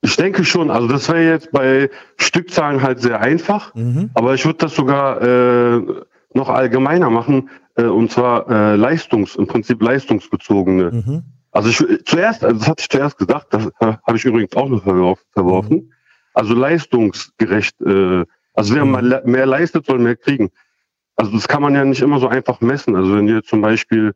Ich 0.04 0.18
denke 0.18 0.44
schon. 0.44 0.70
Also 0.70 0.88
das 0.88 1.08
wäre 1.08 1.24
jetzt 1.24 1.52
bei 1.52 1.90
Stückzahlen 2.18 2.82
halt 2.82 3.00
sehr 3.00 3.22
einfach, 3.22 3.74
mhm. 3.74 4.12
aber 4.14 4.34
ich 4.34 4.46
würde 4.46 4.60
das 4.60 4.76
sogar 4.76 5.22
äh, 5.22 5.82
noch 6.34 6.50
allgemeiner 6.50 7.10
machen, 7.10 7.50
äh, 7.76 7.86
und 7.86 8.12
zwar 8.12 8.50
äh, 8.50 8.76
leistungs, 8.76 9.38
im 9.38 9.48
Prinzip 9.48 9.82
leistungsbezogene. 9.82 10.92
Mhm. 10.92 11.24
Also 11.52 11.70
ich 11.70 12.06
zuerst, 12.06 12.44
also 12.44 12.60
das 12.60 12.68
hatte 12.68 12.82
ich 12.82 12.90
zuerst 12.90 13.18
gesagt, 13.18 13.54
das 13.54 13.68
äh, 13.80 13.94
habe 14.06 14.18
ich 14.18 14.26
übrigens 14.26 14.54
auch 14.58 14.68
noch 14.68 14.84
verworfen. 15.32 15.76
Mhm. 15.78 15.94
Also 16.34 16.54
leistungsgerecht, 16.54 17.80
äh, 17.82 18.26
also 18.54 18.76
wer 18.76 18.84
mhm. 18.84 19.22
mehr 19.24 19.46
leistet, 19.46 19.86
soll 19.86 20.00
mehr 20.00 20.18
kriegen. 20.18 20.50
Also 21.16 21.32
das 21.32 21.48
kann 21.48 21.62
man 21.62 21.76
ja 21.76 21.86
nicht 21.86 22.02
immer 22.02 22.20
so 22.20 22.28
einfach 22.28 22.60
messen. 22.60 22.98
Also 22.98 23.16
wenn 23.16 23.28
du 23.28 23.42
zum 23.42 23.62
Beispiel 23.62 24.16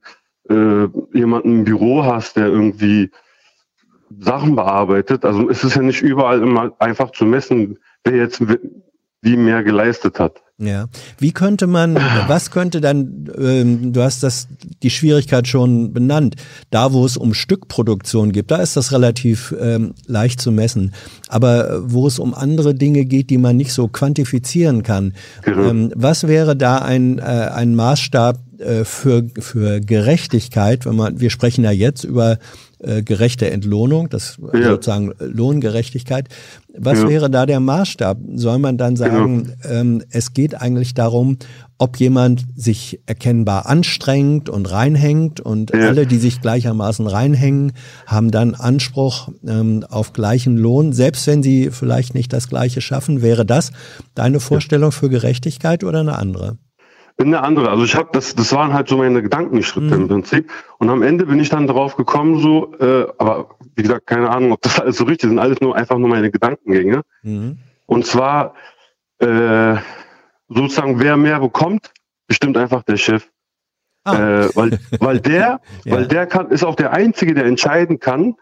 äh, 0.49 0.87
jemanden 1.13 1.59
im 1.59 1.63
Büro 1.63 2.03
hast, 2.03 2.35
der 2.35 2.47
irgendwie 2.47 3.09
Sachen 4.19 4.55
bearbeitet. 4.55 5.25
Also 5.25 5.49
es 5.49 5.63
ist 5.63 5.75
ja 5.75 5.81
nicht 5.81 6.01
überall 6.01 6.41
immer 6.41 6.71
einfach 6.79 7.11
zu 7.11 7.25
messen, 7.25 7.77
wer 8.03 8.15
jetzt 8.15 8.41
wie 9.21 9.37
mehr 9.37 9.63
geleistet 9.63 10.19
hat. 10.19 10.41
Ja. 10.59 10.87
Wie 11.19 11.33
könnte 11.33 11.67
man, 11.67 11.95
was 12.27 12.49
könnte 12.49 12.81
dann, 12.81 13.29
ähm, 13.37 13.93
du 13.93 14.01
hast 14.01 14.23
das, 14.23 14.47
die 14.81 14.89
Schwierigkeit 14.89 15.47
schon 15.47 15.93
benannt, 15.93 16.35
da 16.71 16.93
wo 16.93 17.05
es 17.05 17.15
um 17.15 17.33
Stückproduktion 17.33 18.31
geht, 18.31 18.49
da 18.49 18.57
ist 18.57 18.75
das 18.75 18.91
relativ 18.91 19.55
ähm, 19.59 19.93
leicht 20.07 20.41
zu 20.41 20.51
messen. 20.51 20.93
Aber 21.27 21.81
wo 21.83 22.07
es 22.07 22.17
um 22.17 22.33
andere 22.33 22.73
Dinge 22.73 23.05
geht, 23.05 23.29
die 23.29 23.37
man 23.37 23.55
nicht 23.55 23.71
so 23.71 23.87
quantifizieren 23.87 24.81
kann, 24.81 25.13
genau. 25.43 25.69
ähm, 25.69 25.91
was 25.95 26.27
wäre 26.27 26.55
da 26.55 26.79
ein, 26.79 27.19
äh, 27.19 27.21
ein 27.21 27.75
Maßstab 27.75 28.39
äh, 28.59 28.83
für, 28.83 29.27
für 29.37 29.79
Gerechtigkeit, 29.79 30.87
wenn 30.87 30.95
man, 30.95 31.19
wir 31.19 31.29
sprechen 31.29 31.63
ja 31.63 31.71
jetzt 31.71 32.03
über 32.03 32.39
äh, 32.79 33.01
gerechte 33.01 33.49
Entlohnung, 33.49 34.09
das 34.09 34.37
ja. 34.53 34.69
sozusagen 34.69 35.13
Lohngerechtigkeit. 35.19 36.29
Was 36.77 36.99
ja. 36.99 37.09
wäre 37.09 37.29
da 37.29 37.45
der 37.45 37.59
Maßstab? 37.59 38.19
Soll 38.35 38.59
man 38.59 38.77
dann 38.77 38.95
sagen, 38.95 39.55
genau. 39.61 39.73
ähm, 39.73 40.03
es 40.11 40.33
geht 40.33 40.59
eigentlich 40.61 40.93
darum, 40.93 41.37
ob 41.79 41.97
jemand 41.97 42.45
sich 42.55 42.99
erkennbar 43.05 43.67
anstrengt 43.67 44.49
und 44.49 44.71
reinhängt 44.71 45.39
und 45.39 45.71
ja. 45.71 45.87
alle, 45.87 46.05
die 46.05 46.17
sich 46.17 46.41
gleichermaßen 46.41 47.07
reinhängen, 47.07 47.73
haben 48.05 48.31
dann 48.31 48.55
Anspruch 48.55 49.29
ähm, 49.47 49.83
auf 49.89 50.13
gleichen 50.13 50.57
Lohn, 50.57 50.93
selbst 50.93 51.27
wenn 51.27 51.43
sie 51.43 51.69
vielleicht 51.71 52.13
nicht 52.13 52.33
das 52.33 52.49
Gleiche 52.49 52.81
schaffen. 52.81 53.21
Wäre 53.21 53.45
das 53.45 53.71
deine 54.15 54.39
Vorstellung 54.39 54.91
für 54.91 55.09
Gerechtigkeit 55.09 55.83
oder 55.83 55.99
eine 56.01 56.17
andere? 56.17 56.57
Eine 57.25 57.41
andere. 57.41 57.69
Also 57.69 57.83
ich 57.83 57.95
habe 57.95 58.09
das, 58.11 58.35
das 58.35 58.53
waren 58.53 58.73
halt 58.73 58.87
so 58.87 58.97
meine 58.97 59.21
Gedankenschritte 59.21 59.95
mhm. 59.95 60.03
im 60.03 60.07
Prinzip. 60.07 60.51
Und 60.77 60.89
am 60.89 61.01
Ende 61.01 61.25
bin 61.25 61.39
ich 61.39 61.49
dann 61.49 61.67
drauf 61.67 61.95
gekommen, 61.95 62.39
so, 62.39 62.73
äh, 62.79 63.07
aber 63.17 63.57
wie 63.75 63.81
gesagt, 63.81 64.07
keine 64.07 64.29
Ahnung, 64.29 64.51
ob 64.51 64.61
das 64.61 64.79
alles 64.79 64.97
so 64.97 65.05
richtig 65.05 65.29
sind, 65.29 65.39
alles 65.39 65.59
nur 65.61 65.75
einfach 65.75 65.97
nur 65.97 66.09
meine 66.09 66.29
Gedankengänge. 66.29 67.01
Mhm. 67.23 67.57
Und 67.85 68.05
zwar 68.05 68.53
äh, 69.19 69.75
sozusagen, 70.47 70.99
wer 70.99 71.17
mehr 71.17 71.39
bekommt, 71.39 71.91
bestimmt 72.27 72.57
einfach 72.57 72.83
der 72.83 72.97
Chef. 72.97 73.27
Ah. 74.03 74.45
Äh, 74.45 74.55
weil, 74.55 74.79
weil 74.99 75.19
der, 75.19 75.61
ja. 75.85 75.95
weil 75.95 76.07
der 76.07 76.27
kann, 76.27 76.51
ist 76.51 76.63
auch 76.63 76.75
der 76.75 76.93
Einzige, 76.93 77.33
der 77.33 77.45
entscheiden 77.45 77.99
kann, 77.99 78.35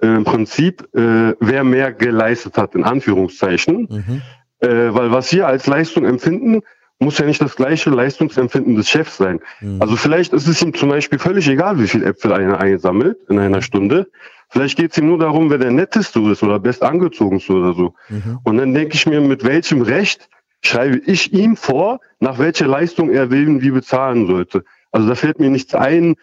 äh, 0.00 0.06
im 0.06 0.24
Prinzip, 0.24 0.82
äh, 0.94 1.34
wer 1.40 1.64
mehr 1.64 1.92
geleistet 1.92 2.58
hat, 2.58 2.74
in 2.74 2.84
Anführungszeichen. 2.84 3.88
Mhm. 3.90 4.22
Äh, 4.60 4.94
weil 4.94 5.12
was 5.12 5.32
wir 5.32 5.46
als 5.46 5.66
Leistung 5.66 6.04
empfinden, 6.04 6.62
muss 7.00 7.18
ja 7.18 7.26
nicht 7.26 7.40
das 7.40 7.56
gleiche 7.56 7.90
Leistungsempfinden 7.90 8.74
des 8.74 8.88
Chefs 8.88 9.16
sein. 9.16 9.40
Mhm. 9.60 9.80
Also 9.80 9.96
vielleicht 9.96 10.32
ist 10.32 10.48
es 10.48 10.62
ihm 10.62 10.74
zum 10.74 10.88
Beispiel 10.88 11.18
völlig 11.18 11.48
egal, 11.48 11.78
wie 11.78 11.86
viel 11.86 12.04
Äpfel 12.04 12.32
einer 12.32 12.60
einsammelt 12.60 13.18
in 13.28 13.38
einer 13.38 13.62
Stunde. 13.62 14.10
Vielleicht 14.50 14.78
geht 14.78 14.92
es 14.92 14.98
ihm 14.98 15.06
nur 15.06 15.18
darum, 15.18 15.50
wer 15.50 15.58
der 15.58 15.70
netteste 15.70 16.20
ist 16.20 16.42
oder 16.42 16.58
best 16.58 16.82
angezogenste 16.82 17.52
oder 17.52 17.74
so. 17.74 17.94
Mhm. 18.08 18.38
Und 18.42 18.56
dann 18.56 18.74
denke 18.74 18.94
ich 18.94 19.06
mir, 19.06 19.20
mit 19.20 19.44
welchem 19.44 19.82
Recht 19.82 20.28
schreibe 20.62 21.00
ich 21.06 21.32
ihm 21.32 21.56
vor, 21.56 22.00
nach 22.18 22.38
welcher 22.38 22.66
Leistung 22.66 23.10
er 23.10 23.30
will 23.30 23.60
wie 23.60 23.70
bezahlen 23.70 24.26
sollte. 24.26 24.64
Also 24.90 25.06
da 25.08 25.14
fällt 25.14 25.38
mir 25.38 25.50
nichts 25.50 25.74
ein, 25.74 26.16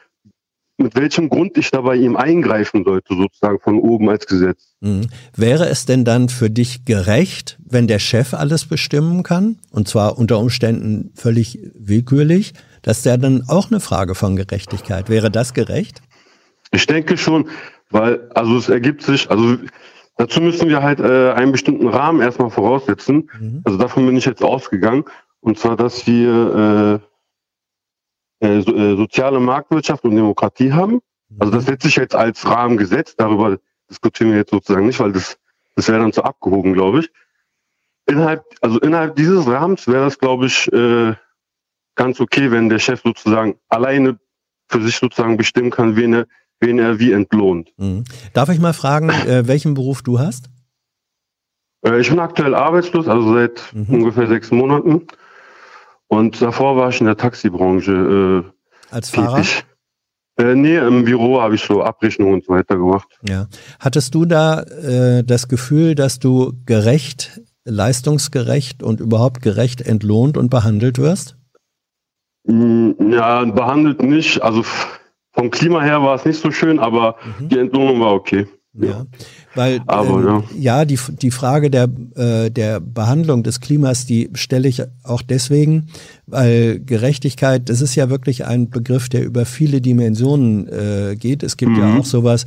mit 0.77 0.95
welchem 0.95 1.29
Grund 1.29 1.57
ich 1.57 1.71
da 1.71 1.81
bei 1.81 1.95
ihm 1.95 2.15
eingreifen 2.15 2.83
sollte, 2.83 3.15
sozusagen 3.15 3.59
von 3.59 3.79
oben 3.79 4.09
als 4.09 4.27
Gesetz. 4.27 4.75
Mhm. 4.81 5.07
Wäre 5.35 5.67
es 5.67 5.85
denn 5.85 6.03
dann 6.03 6.29
für 6.29 6.49
dich 6.49 6.85
gerecht, 6.85 7.57
wenn 7.65 7.87
der 7.87 7.99
Chef 7.99 8.33
alles 8.33 8.65
bestimmen 8.65 9.23
kann, 9.23 9.57
und 9.71 9.87
zwar 9.87 10.17
unter 10.17 10.39
Umständen 10.39 11.11
völlig 11.15 11.59
willkürlich, 11.73 12.53
dass 12.81 13.01
der 13.01 13.17
dann 13.17 13.43
auch 13.47 13.71
eine 13.71 13.79
Frage 13.79 14.15
von 14.15 14.35
Gerechtigkeit, 14.35 15.09
wäre 15.09 15.31
das 15.31 15.53
gerecht? 15.53 16.01
Ich 16.71 16.85
denke 16.87 17.17
schon, 17.17 17.47
weil, 17.89 18.29
also 18.33 18.57
es 18.57 18.67
ergibt 18.67 19.01
sich, 19.01 19.29
also 19.31 19.57
dazu 20.17 20.41
müssen 20.41 20.67
wir 20.67 20.83
halt 20.83 20.99
äh, 20.99 21.31
einen 21.31 21.51
bestimmten 21.51 21.87
Rahmen 21.87 22.21
erstmal 22.21 22.49
voraussetzen. 22.49 23.29
Mhm. 23.39 23.61
Also 23.63 23.77
davon 23.77 24.05
bin 24.05 24.17
ich 24.17 24.25
jetzt 24.25 24.43
ausgegangen. 24.43 25.05
Und 25.39 25.57
zwar, 25.59 25.77
dass 25.77 26.07
wir 26.07 26.99
äh, 27.01 27.14
äh, 28.39 28.61
so, 28.61 28.75
äh, 28.75 28.95
soziale 28.95 29.39
Marktwirtschaft 29.39 30.03
und 30.03 30.15
Demokratie 30.15 30.73
haben. 30.73 31.01
Also 31.39 31.51
das 31.53 31.65
setzt 31.65 31.83
sich 31.83 31.95
jetzt 31.95 32.15
als 32.15 32.45
Rahmen 32.47 32.77
gesetzt. 32.77 33.15
Darüber 33.17 33.57
diskutieren 33.89 34.31
wir 34.31 34.37
jetzt 34.37 34.51
sozusagen 34.51 34.85
nicht, 34.85 34.99
weil 34.99 35.11
das, 35.11 35.37
das 35.75 35.87
wäre 35.87 35.99
dann 35.99 36.13
zu 36.13 36.23
abgehoben, 36.23 36.73
glaube 36.73 36.99
ich. 36.99 37.11
Innerhalb, 38.07 38.43
also 38.61 38.79
innerhalb 38.79 39.15
dieses 39.15 39.47
Rahmens 39.47 39.87
wäre 39.87 40.05
das, 40.05 40.19
glaube 40.19 40.45
ich, 40.45 40.71
äh, 40.71 41.15
ganz 41.95 42.19
okay, 42.19 42.51
wenn 42.51 42.69
der 42.69 42.79
Chef 42.79 43.01
sozusagen 43.01 43.55
alleine 43.69 44.19
für 44.67 44.81
sich 44.81 44.97
sozusagen 44.97 45.37
bestimmen 45.37 45.71
kann, 45.71 45.95
wen 45.95 46.13
er, 46.13 46.27
wen 46.59 46.79
er 46.79 46.99
wie 46.99 47.11
entlohnt. 47.11 47.73
Mhm. 47.77 48.03
Darf 48.33 48.49
ich 48.49 48.59
mal 48.59 48.73
fragen, 48.73 49.09
äh, 49.09 49.47
welchen 49.47 49.73
Beruf 49.73 50.03
du 50.03 50.19
hast? 50.19 50.49
Äh, 51.85 51.99
ich 51.99 52.09
bin 52.09 52.19
aktuell 52.19 52.53
arbeitslos, 52.53 53.07
also 53.07 53.33
seit 53.33 53.73
mhm. 53.73 53.95
ungefähr 53.95 54.27
sechs 54.27 54.51
Monaten. 54.51 55.07
Und 56.15 56.41
davor 56.41 56.77
war 56.77 56.89
ich 56.89 56.99
in 56.99 57.07
der 57.07 57.17
Taxibranche 57.17 58.43
äh, 58.51 58.93
als 58.93 59.09
Fahrer. 59.09 59.37
Tätig. 59.37 59.65
Äh, 60.37 60.55
nee, 60.55 60.77
im 60.77 61.05
Büro 61.05 61.41
habe 61.41 61.55
ich 61.55 61.61
so 61.61 61.81
Abrechnungen 61.81 62.35
und 62.35 62.45
so 62.45 62.53
weiter 62.53 62.77
gemacht. 62.77 63.07
Ja. 63.27 63.47
Hattest 63.79 64.15
du 64.15 64.25
da 64.25 64.61
äh, 64.61 65.23
das 65.23 65.47
Gefühl, 65.47 65.95
dass 65.95 66.19
du 66.19 66.53
gerecht, 66.65 67.41
leistungsgerecht 67.63 68.83
und 68.83 68.99
überhaupt 68.99 69.41
gerecht 69.41 69.81
entlohnt 69.81 70.37
und 70.37 70.49
behandelt 70.49 70.97
wirst? 70.97 71.37
Mm, 72.45 72.91
ja, 73.11 73.45
behandelt 73.45 74.03
nicht. 74.03 74.41
Also 74.41 74.63
vom 75.31 75.51
Klima 75.51 75.81
her 75.81 76.01
war 76.01 76.15
es 76.15 76.25
nicht 76.25 76.39
so 76.39 76.51
schön, 76.51 76.79
aber 76.79 77.15
mhm. 77.39 77.49
die 77.49 77.59
Entlohnung 77.59 78.01
war 78.01 78.13
okay. 78.13 78.47
Ja, 78.73 79.05
weil 79.55 79.81
Aber, 79.87 80.19
ähm, 80.19 80.25
ja. 80.25 80.43
ja, 80.79 80.85
die, 80.85 80.99
die 81.21 81.31
Frage 81.31 81.69
der, 81.69 81.89
äh, 82.15 82.51
der 82.51 82.79
Behandlung 82.79 83.43
des 83.43 83.59
Klimas, 83.59 84.05
die 84.05 84.29
stelle 84.33 84.67
ich 84.67 84.83
auch 85.03 85.21
deswegen, 85.21 85.87
weil 86.27 86.79
Gerechtigkeit, 86.79 87.69
das 87.69 87.81
ist 87.81 87.95
ja 87.95 88.09
wirklich 88.09 88.45
ein 88.45 88.69
Begriff, 88.69 89.09
der 89.09 89.23
über 89.23 89.45
viele 89.45 89.81
Dimensionen 89.81 90.67
äh, 90.67 91.15
geht. 91.15 91.43
Es 91.43 91.57
gibt 91.57 91.71
mhm. 91.73 91.79
ja 91.79 91.97
auch 91.97 92.05
sowas 92.05 92.45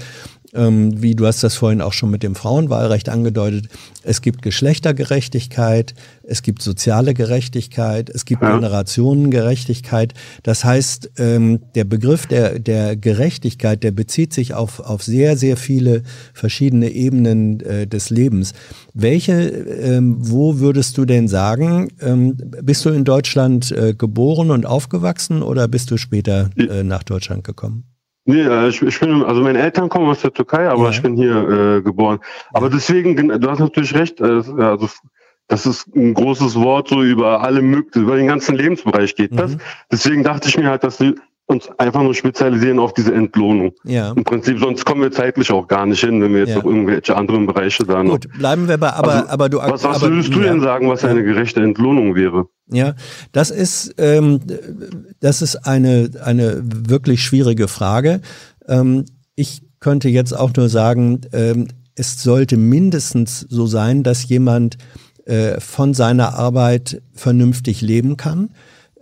ähm, 0.54 1.02
wie 1.02 1.14
du 1.14 1.26
hast 1.26 1.42
das 1.42 1.54
vorhin 1.54 1.80
auch 1.80 1.92
schon 1.92 2.10
mit 2.10 2.22
dem 2.22 2.34
Frauenwahlrecht 2.34 3.08
angedeutet, 3.08 3.68
es 4.02 4.22
gibt 4.22 4.42
Geschlechtergerechtigkeit, 4.42 5.94
es 6.22 6.42
gibt 6.42 6.62
soziale 6.62 7.14
Gerechtigkeit, 7.14 8.08
es 8.10 8.24
gibt 8.24 8.42
ja. 8.42 8.54
Generationengerechtigkeit. 8.54 10.14
Das 10.42 10.64
heißt, 10.64 11.10
ähm, 11.18 11.60
der 11.74 11.84
Begriff 11.84 12.26
der, 12.26 12.58
der 12.58 12.96
Gerechtigkeit, 12.96 13.82
der 13.82 13.90
bezieht 13.90 14.32
sich 14.32 14.54
auf, 14.54 14.80
auf 14.80 15.02
sehr, 15.02 15.36
sehr 15.36 15.56
viele 15.56 16.02
verschiedene 16.32 16.90
Ebenen 16.90 17.60
äh, 17.60 17.86
des 17.86 18.10
Lebens. 18.10 18.52
Welche, 18.94 19.32
ähm, 19.40 20.16
wo 20.18 20.58
würdest 20.58 20.96
du 20.98 21.04
denn 21.04 21.28
sagen, 21.28 21.88
ähm, 22.00 22.36
bist 22.62 22.84
du 22.84 22.90
in 22.90 23.04
Deutschland 23.04 23.70
äh, 23.72 23.94
geboren 23.94 24.50
und 24.50 24.66
aufgewachsen 24.66 25.42
oder 25.42 25.68
bist 25.68 25.90
du 25.90 25.96
später 25.96 26.50
äh, 26.56 26.82
nach 26.82 27.02
Deutschland 27.02 27.44
gekommen? 27.44 27.84
Nee, 28.28 28.42
äh, 28.42 28.68
ich, 28.68 28.82
ich 28.82 29.00
bin, 29.00 29.24
also 29.24 29.40
meine 29.40 29.58
Eltern 29.58 29.88
kommen 29.88 30.06
aus 30.06 30.20
der 30.20 30.34
Türkei, 30.34 30.68
aber 30.68 30.84
ja. 30.84 30.90
ich 30.90 31.00
bin 31.00 31.16
hier 31.16 31.76
äh, 31.78 31.80
geboren. 31.80 32.20
Aber 32.52 32.68
deswegen, 32.68 33.16
du 33.40 33.50
hast 33.50 33.58
natürlich 33.58 33.94
recht, 33.94 34.20
also 34.20 34.86
das 35.46 35.64
ist 35.64 35.86
ein 35.96 36.12
großes 36.12 36.54
Wort, 36.56 36.88
so 36.88 37.02
über 37.02 37.42
alle 37.42 37.62
möglichen, 37.62 38.02
über 38.02 38.16
den 38.16 38.26
ganzen 38.26 38.54
Lebensbereich 38.54 39.14
geht 39.16 39.38
das. 39.38 39.52
Mhm. 39.52 39.60
Deswegen 39.90 40.24
dachte 40.24 40.46
ich 40.46 40.58
mir 40.58 40.68
halt, 40.68 40.84
dass 40.84 40.98
die, 40.98 41.14
uns 41.48 41.68
einfach 41.78 42.02
nur 42.02 42.14
spezialisieren 42.14 42.78
auf 42.78 42.92
diese 42.92 43.14
Entlohnung. 43.14 43.72
Ja. 43.84 44.12
Im 44.12 44.22
Prinzip, 44.22 44.58
sonst 44.60 44.84
kommen 44.84 45.00
wir 45.00 45.10
zeitlich 45.10 45.50
auch 45.50 45.66
gar 45.66 45.86
nicht 45.86 46.00
hin, 46.00 46.20
wenn 46.22 46.32
wir 46.32 46.40
jetzt 46.40 46.50
Ja. 46.50 46.56
noch 46.56 46.66
irgendwelche 46.66 47.16
anderen 47.16 47.46
Bereiche 47.46 47.84
da 47.84 48.02
noch. 48.02 48.12
Gut, 48.12 48.28
bleiben 48.38 48.68
wir 48.68 48.76
bei, 48.76 48.92
aber, 48.92 49.12
Also, 49.14 49.28
aber 49.28 49.48
du, 49.48 49.58
Was, 49.58 49.82
was 49.82 49.96
aber, 50.02 50.10
würdest 50.10 50.34
du 50.34 50.40
ja. 50.40 50.52
denn 50.52 50.60
sagen, 50.60 50.88
was 50.90 51.04
eine 51.04 51.24
gerechte 51.24 51.62
Entlohnung 51.62 52.14
wäre? 52.14 52.48
Ja, 52.70 52.94
das 53.32 53.50
ist, 53.50 53.94
ähm, 53.96 54.40
das 55.20 55.40
ist 55.40 55.56
eine, 55.66 56.10
eine 56.22 56.60
wirklich 56.62 57.22
schwierige 57.22 57.66
Frage. 57.66 58.20
Ähm, 58.68 59.06
ich 59.34 59.62
könnte 59.80 60.10
jetzt 60.10 60.36
auch 60.36 60.52
nur 60.54 60.68
sagen, 60.68 61.22
ähm, 61.32 61.68
es 61.94 62.22
sollte 62.22 62.58
mindestens 62.58 63.40
so 63.48 63.66
sein, 63.66 64.02
dass 64.02 64.28
jemand 64.28 64.76
äh, 65.24 65.58
von 65.60 65.94
seiner 65.94 66.34
Arbeit 66.38 67.00
vernünftig 67.14 67.80
leben 67.80 68.18
kann. 68.18 68.50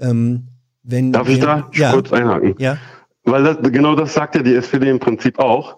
Ähm, 0.01 0.45
wenn 0.87 1.13
Darf 1.13 1.29
ich 1.29 1.41
da 1.41 1.69
ja, 1.75 1.93
kurz 1.93 2.13
einhaken? 2.13 2.55
ja, 2.59 2.79
Weil 3.25 3.43
das, 3.45 3.59
genau 3.73 3.95
das 3.95 4.15
sagt 4.15 4.35
ja 4.37 4.43
die 4.43 4.55
SPD 4.55 4.89
im 4.89 4.99
Prinzip 4.99 5.39
auch. 5.39 5.77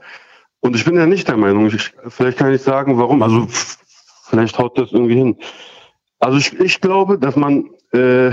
Und 0.60 0.76
ich 0.76 0.84
bin 0.84 0.96
ja 0.96 1.06
nicht 1.06 1.28
der 1.28 1.36
Meinung, 1.36 1.66
ich, 1.66 1.92
vielleicht 2.08 2.38
kann 2.38 2.52
ich 2.52 2.62
sagen, 2.62 2.98
warum. 2.98 3.22
Also 3.22 3.46
vielleicht 4.28 4.58
haut 4.58 4.76
das 4.78 4.92
irgendwie 4.92 5.14
hin. 5.16 5.36
Also 6.18 6.38
ich, 6.38 6.58
ich 6.60 6.80
glaube, 6.80 7.18
dass 7.18 7.36
man 7.36 7.70
äh, 7.92 8.32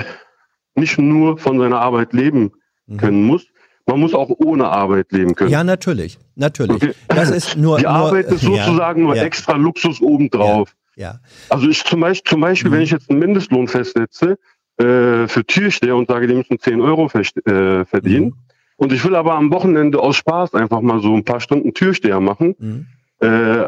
nicht 0.75 0.97
nur 0.97 1.37
von 1.37 1.59
seiner 1.59 1.79
Arbeit 1.79 2.13
leben 2.13 2.51
können 2.97 3.23
muss, 3.23 3.45
man 3.87 3.99
muss 3.99 4.13
auch 4.13 4.29
ohne 4.29 4.67
Arbeit 4.67 5.11
leben 5.11 5.35
können. 5.35 5.49
Mhm. 5.49 5.53
ja, 5.53 5.63
natürlich, 5.63 6.17
natürlich. 6.35 6.75
Okay. 6.75 6.93
Das 7.07 7.29
ist 7.29 7.55
nur 7.55 7.77
die 7.77 7.83
nur, 7.83 7.91
Arbeit 7.93 8.25
ist 8.31 8.41
ja, 8.47 8.65
sozusagen 8.65 9.03
nur 9.03 9.15
ja, 9.15 9.23
extra 9.23 9.53
Luxus 9.55 10.01
obendrauf. 10.01 10.75
Ja, 10.95 11.19
Also 11.49 11.67
ich 11.69 11.83
zum 11.83 11.99
Beispiel, 11.99 12.29
zum 12.29 12.41
Beispiel 12.41 12.71
Mhm. 12.71 12.75
wenn 12.75 12.81
ich 12.81 12.91
jetzt 12.91 13.09
einen 13.09 13.19
Mindestlohn 13.19 13.67
festsetze 13.67 14.37
äh, 14.77 15.27
für 15.27 15.45
Türsteher 15.45 15.95
und 15.95 16.07
sage, 16.07 16.27
die 16.27 16.35
müssen 16.35 16.59
10 16.59 16.81
Euro 16.81 17.05
äh, 17.05 17.85
verdienen, 17.85 18.25
Mhm. 18.25 18.33
und 18.77 18.91
ich 18.93 19.03
will 19.05 19.15
aber 19.15 19.35
am 19.35 19.51
Wochenende 19.51 19.99
aus 19.99 20.17
Spaß 20.17 20.53
einfach 20.53 20.81
mal 20.81 20.99
so 21.01 21.15
ein 21.15 21.23
paar 21.23 21.39
Stunden 21.39 21.73
Türsteher 21.73 22.19
machen, 22.19 22.55
mhm. 22.59 22.87
äh, 23.19 23.65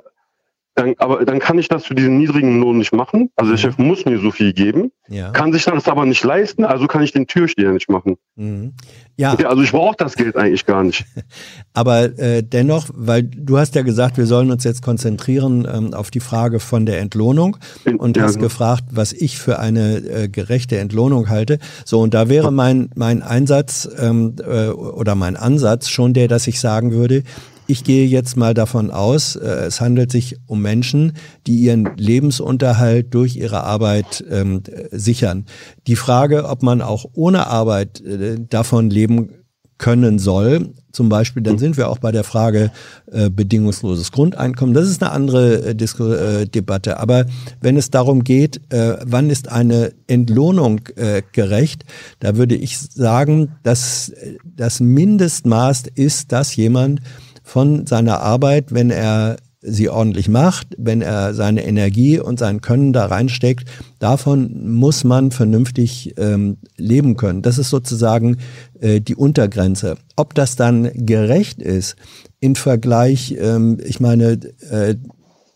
dann, 0.78 0.94
aber 1.00 1.26
dann 1.26 1.40
kann 1.40 1.58
ich 1.58 1.68
das 1.68 1.86
für 1.86 1.96
diesen 1.96 2.18
niedrigen 2.18 2.60
Lohn 2.62 2.78
nicht 2.78 2.94
machen. 2.94 3.30
Also 3.36 3.52
der 3.52 3.58
Mhm. 3.58 3.62
Chef 3.62 3.78
muss 3.80 4.06
mir 4.06 4.20
so 4.20 4.32
viel 4.32 4.54
geben, 4.54 4.92
ja. 5.10 5.32
kann 5.32 5.52
sich 5.52 5.66
das 5.66 5.88
aber 5.88 6.06
nicht 6.06 6.24
leisten, 6.24 6.64
also 6.66 6.86
kann 6.88 7.02
ich 7.04 7.12
den 7.12 7.26
Türsteher 7.28 7.72
nicht 7.72 7.90
machen. 7.90 8.18
Mhm. 8.36 8.74
Ja, 9.18 9.34
Okay, 9.34 9.46
also 9.46 9.64
ich 9.64 9.72
brauche 9.72 9.96
das 9.98 10.16
Geld 10.16 10.36
eigentlich 10.36 10.66
gar 10.68 10.84
nicht. 10.84 11.04
Aber 11.74 12.20
äh, 12.20 12.44
dennoch, 12.44 12.86
weil 12.94 13.24
du 13.24 13.58
hast 13.58 13.74
ja 13.74 13.82
gesagt, 13.82 14.18
wir 14.18 14.28
sollen 14.28 14.52
uns 14.52 14.64
jetzt 14.64 14.84
konzentrieren 14.84 15.68
ähm, 15.72 15.94
auf 15.96 16.12
die 16.12 16.20
Frage 16.20 16.60
von 16.60 16.86
der 16.86 17.00
Entlohnung 17.00 17.58
und 17.98 18.16
Ja, 18.16 18.24
hast 18.24 18.36
genau. 18.36 18.46
gefragt, 18.46 18.84
was 18.92 19.14
ich 19.14 19.40
für 19.40 19.58
eine 19.58 19.98
äh, 19.98 20.28
gerechte 20.30 20.78
Entlohnung 20.78 21.30
halte. 21.30 21.58
So, 21.84 22.00
und 22.02 22.14
da 22.14 22.30
wäre 22.30 22.52
mein, 22.52 22.92
mein 22.96 23.24
Einsatz 23.24 23.90
ähm, 24.00 24.36
äh, 24.48 24.68
oder 24.68 25.16
mein 25.16 25.36
Ansatz 25.36 25.90
schon 25.90 26.14
der, 26.14 26.28
dass 26.28 26.46
ich 26.46 26.60
sagen 26.60 26.92
würde, 26.92 27.24
ich 27.68 27.84
gehe 27.84 28.08
jetzt 28.08 28.38
mal 28.38 28.54
davon 28.54 28.92
aus, 28.92 29.36
äh, 29.36 29.46
es 29.68 29.82
handelt 29.82 30.12
sich 30.12 30.38
um 30.48 30.62
Menschen, 30.62 31.14
die 31.46 31.58
ihren 31.58 31.90
Lebensunterhalt 31.98 33.14
durch 33.14 33.36
ihre 33.36 33.64
Arbeit 33.64 34.24
ähm, 34.30 34.64
äh, 34.66 34.98
sichern. 34.98 35.46
Die 35.86 35.96
Frage, 35.96 36.46
ob 36.46 36.64
man 36.64 36.82
auch 36.82 37.06
ohne 37.14 37.48
Arbeit 37.48 38.02
äh, 38.02 38.38
davon 38.40 38.90
leben 38.90 39.30
können 39.78 40.18
soll, 40.18 40.74
zum 40.92 41.10
Beispiel, 41.10 41.44
dann 41.44 41.60
sind 41.60 41.78
wir 41.78 41.90
auch 41.90 42.00
bei 42.00 42.12
der 42.12 42.24
Frage 42.24 42.72
äh, 43.12 43.30
bedingungsloses 43.30 44.12
Grundeinkommen. 44.12 44.74
Das 44.74 44.88
ist 44.88 45.04
eine 45.04 45.12
andere 45.12 45.68
äh, 45.68 45.76
Disku 45.76 46.12
äh, 46.12 46.48
Debatte. 46.48 47.00
Aber 47.00 47.26
wenn 47.62 47.78
es 47.78 47.92
darum 47.92 48.24
geht, 48.24 48.60
äh, 48.74 48.96
wann 49.06 49.30
ist 49.30 49.48
eine 49.52 49.94
Entlohnung 50.08 50.82
äh, 50.96 51.22
gerecht, 51.34 51.86
da 52.20 52.36
würde 52.36 52.56
ich 52.56 52.80
sagen, 52.80 53.52
dass 53.62 54.10
äh, 54.10 54.38
das 54.44 54.80
Mindestmaß 54.80 55.84
ist, 55.94 56.32
dass 56.32 56.56
jemand 56.56 57.02
von 57.48 57.88
seiner 57.88 58.20
Arbeit, 58.20 58.74
wenn 58.74 58.90
er 58.90 59.38
sie 59.62 59.90
ordentlich 59.90 60.28
macht, 60.28 60.68
wenn 60.78 61.02
er 61.02 61.34
seine 61.34 61.66
Energie 61.66 62.20
und 62.20 62.40
sein 62.40 62.60
Können 62.60 62.92
da 62.92 63.06
reinsteckt, 63.06 63.70
davon 64.00 64.76
muss 64.76 65.06
man 65.06 65.32
vernünftig 65.32 66.14
ähm, 66.18 66.58
leben 66.76 67.16
können. 67.16 67.42
Das 67.42 67.58
ist 67.58 67.70
sozusagen 67.70 68.38
äh, 68.82 69.00
die 69.00 69.16
Untergrenze. 69.16 69.96
Ob 70.18 70.36
das 70.36 70.58
dann 70.58 70.92
gerecht 70.94 71.62
ist 71.62 71.96
im 72.42 72.56
Vergleich, 72.56 73.36
ähm, 73.40 73.78
ich 73.84 74.02
meine, 74.02 74.40
äh, 74.70 74.96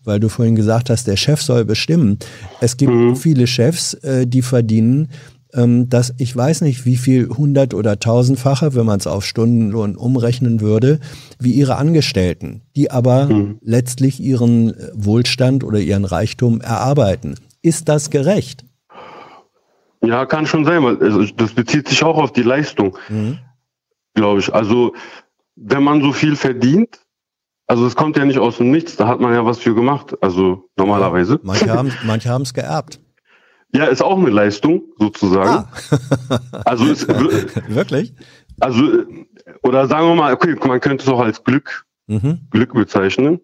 weil 0.03 0.19
du 0.19 0.29
vorhin 0.29 0.55
gesagt 0.55 0.89
hast, 0.89 1.07
der 1.07 1.17
Chef 1.17 1.41
soll 1.41 1.65
bestimmen. 1.65 2.17
Es 2.61 2.77
gibt 2.77 3.17
viele 3.17 3.47
Chefs, 3.47 3.93
äh, 3.95 4.25
die 4.25 4.41
verdienen 4.41 5.09
ähm, 5.53 5.89
dass 5.89 6.13
ich 6.17 6.35
weiß 6.35 6.61
nicht, 6.61 6.85
wie 6.85 6.97
viel 6.97 7.29
hundert- 7.29 7.73
oder 7.73 7.99
tausendfache, 7.99 8.75
wenn 8.75 8.85
man 8.85 8.99
es 8.99 9.07
auf 9.07 9.25
Stundenlohn 9.25 9.95
umrechnen 9.95 10.61
würde, 10.61 10.99
wie 11.39 11.51
ihre 11.51 11.75
Angestellten, 11.75 12.61
die 12.75 12.91
aber 12.91 13.29
letztlich 13.61 14.19
ihren 14.19 14.73
äh, 14.73 14.89
Wohlstand 14.93 15.63
oder 15.63 15.79
ihren 15.79 16.05
Reichtum 16.05 16.61
erarbeiten. 16.61 17.35
Ist 17.61 17.89
das 17.89 18.09
gerecht? 18.09 18.65
Ja, 20.03 20.25
kann 20.25 20.47
schon 20.47 20.65
sein, 20.65 20.83
weil 20.83 20.97
also 20.97 21.23
das 21.25 21.51
bezieht 21.53 21.87
sich 21.87 22.03
auch 22.03 22.17
auf 22.17 22.33
die 22.33 22.41
Leistung, 22.41 22.97
glaube 24.15 24.39
ich. 24.39 24.51
Also 24.51 24.95
wenn 25.55 25.83
man 25.83 26.01
so 26.01 26.11
viel 26.11 26.35
verdient, 26.35 27.01
also 27.67 27.85
es 27.85 27.95
kommt 27.95 28.17
ja 28.17 28.25
nicht 28.25 28.39
aus 28.39 28.57
dem 28.57 28.71
Nichts, 28.71 28.95
da 28.95 29.07
hat 29.07 29.19
man 29.19 29.33
ja 29.33 29.45
was 29.45 29.59
für 29.59 29.75
gemacht, 29.75 30.15
also 30.21 30.65
normalerweise. 30.75 31.39
Haben 31.69 31.93
manche 32.03 32.29
haben 32.29 32.41
es 32.41 32.53
geerbt. 32.53 32.99
Ja, 33.73 33.85
ist 33.85 34.01
auch 34.01 34.17
eine 34.17 34.29
Leistung 34.29 34.83
sozusagen. 34.97 35.49
Ah, 35.49 36.39
Also 36.65 36.85
es, 36.85 37.07
wirklich? 37.67 38.13
also 38.59 39.03
oder 39.63 39.87
sagen 39.87 40.07
wir 40.07 40.15
mal, 40.15 40.33
okay, 40.33 40.55
man 40.67 40.79
könnte 40.79 41.03
es 41.03 41.09
auch 41.09 41.19
als 41.21 41.43
Glück 41.43 41.85
Mhm. 42.07 42.41
Glück 42.51 42.73
bezeichnen. 42.73 43.39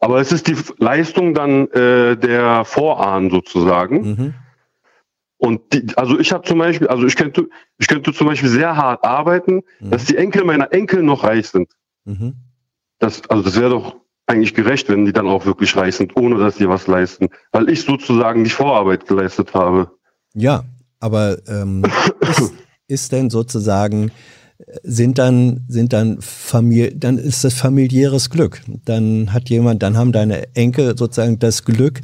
Aber 0.00 0.20
es 0.20 0.30
ist 0.30 0.46
die 0.46 0.56
Leistung 0.78 1.34
dann 1.34 1.66
äh, 1.70 2.16
der 2.16 2.64
Vorahnen 2.64 3.30
sozusagen. 3.30 4.02
Mhm. 4.02 4.34
Und 5.38 5.72
die, 5.72 5.86
also 5.96 6.18
ich 6.18 6.32
habe 6.32 6.44
zum 6.46 6.58
Beispiel, 6.58 6.86
also 6.86 7.04
ich 7.04 7.16
könnte, 7.16 7.48
ich 7.78 7.88
könnte 7.88 8.12
zum 8.12 8.28
Beispiel 8.28 8.48
sehr 8.48 8.76
hart 8.76 9.04
arbeiten, 9.04 9.62
dass 9.80 10.04
die 10.04 10.16
Enkel 10.16 10.44
meiner 10.44 10.72
Enkel 10.72 11.02
noch 11.02 11.24
reich 11.24 11.48
sind. 11.48 11.68
Mhm. 12.04 12.34
Das, 13.00 13.28
also 13.28 13.42
das 13.42 13.58
wäre 13.58 13.70
doch 13.70 13.96
eigentlich 14.26 14.54
gerecht, 14.54 14.88
wenn 14.88 15.04
die 15.04 15.12
dann 15.12 15.26
auch 15.28 15.46
wirklich 15.46 15.76
reich 15.76 15.96
sind, 15.96 16.16
ohne 16.16 16.38
dass 16.38 16.56
sie 16.56 16.68
was 16.68 16.86
leisten, 16.86 17.28
weil 17.52 17.68
ich 17.68 17.82
sozusagen 17.82 18.44
die 18.44 18.50
Vorarbeit 18.50 19.06
geleistet 19.06 19.54
habe. 19.54 19.90
Ja, 20.34 20.64
aber 21.00 21.38
ähm, 21.48 21.84
ist, 22.20 22.52
ist 22.88 23.12
denn 23.12 23.30
sozusagen 23.30 24.10
sind 24.82 25.18
dann 25.18 25.64
sind 25.68 25.92
dann 25.92 26.18
Familie, 26.22 26.92
dann 26.96 27.18
ist 27.18 27.44
das 27.44 27.52
familiäres 27.54 28.30
Glück. 28.30 28.62
Dann 28.86 29.32
hat 29.34 29.50
jemand, 29.50 29.82
dann 29.82 29.98
haben 29.98 30.12
deine 30.12 30.54
Enkel 30.54 30.96
sozusagen 30.96 31.38
das 31.38 31.64
Glück, 31.64 32.00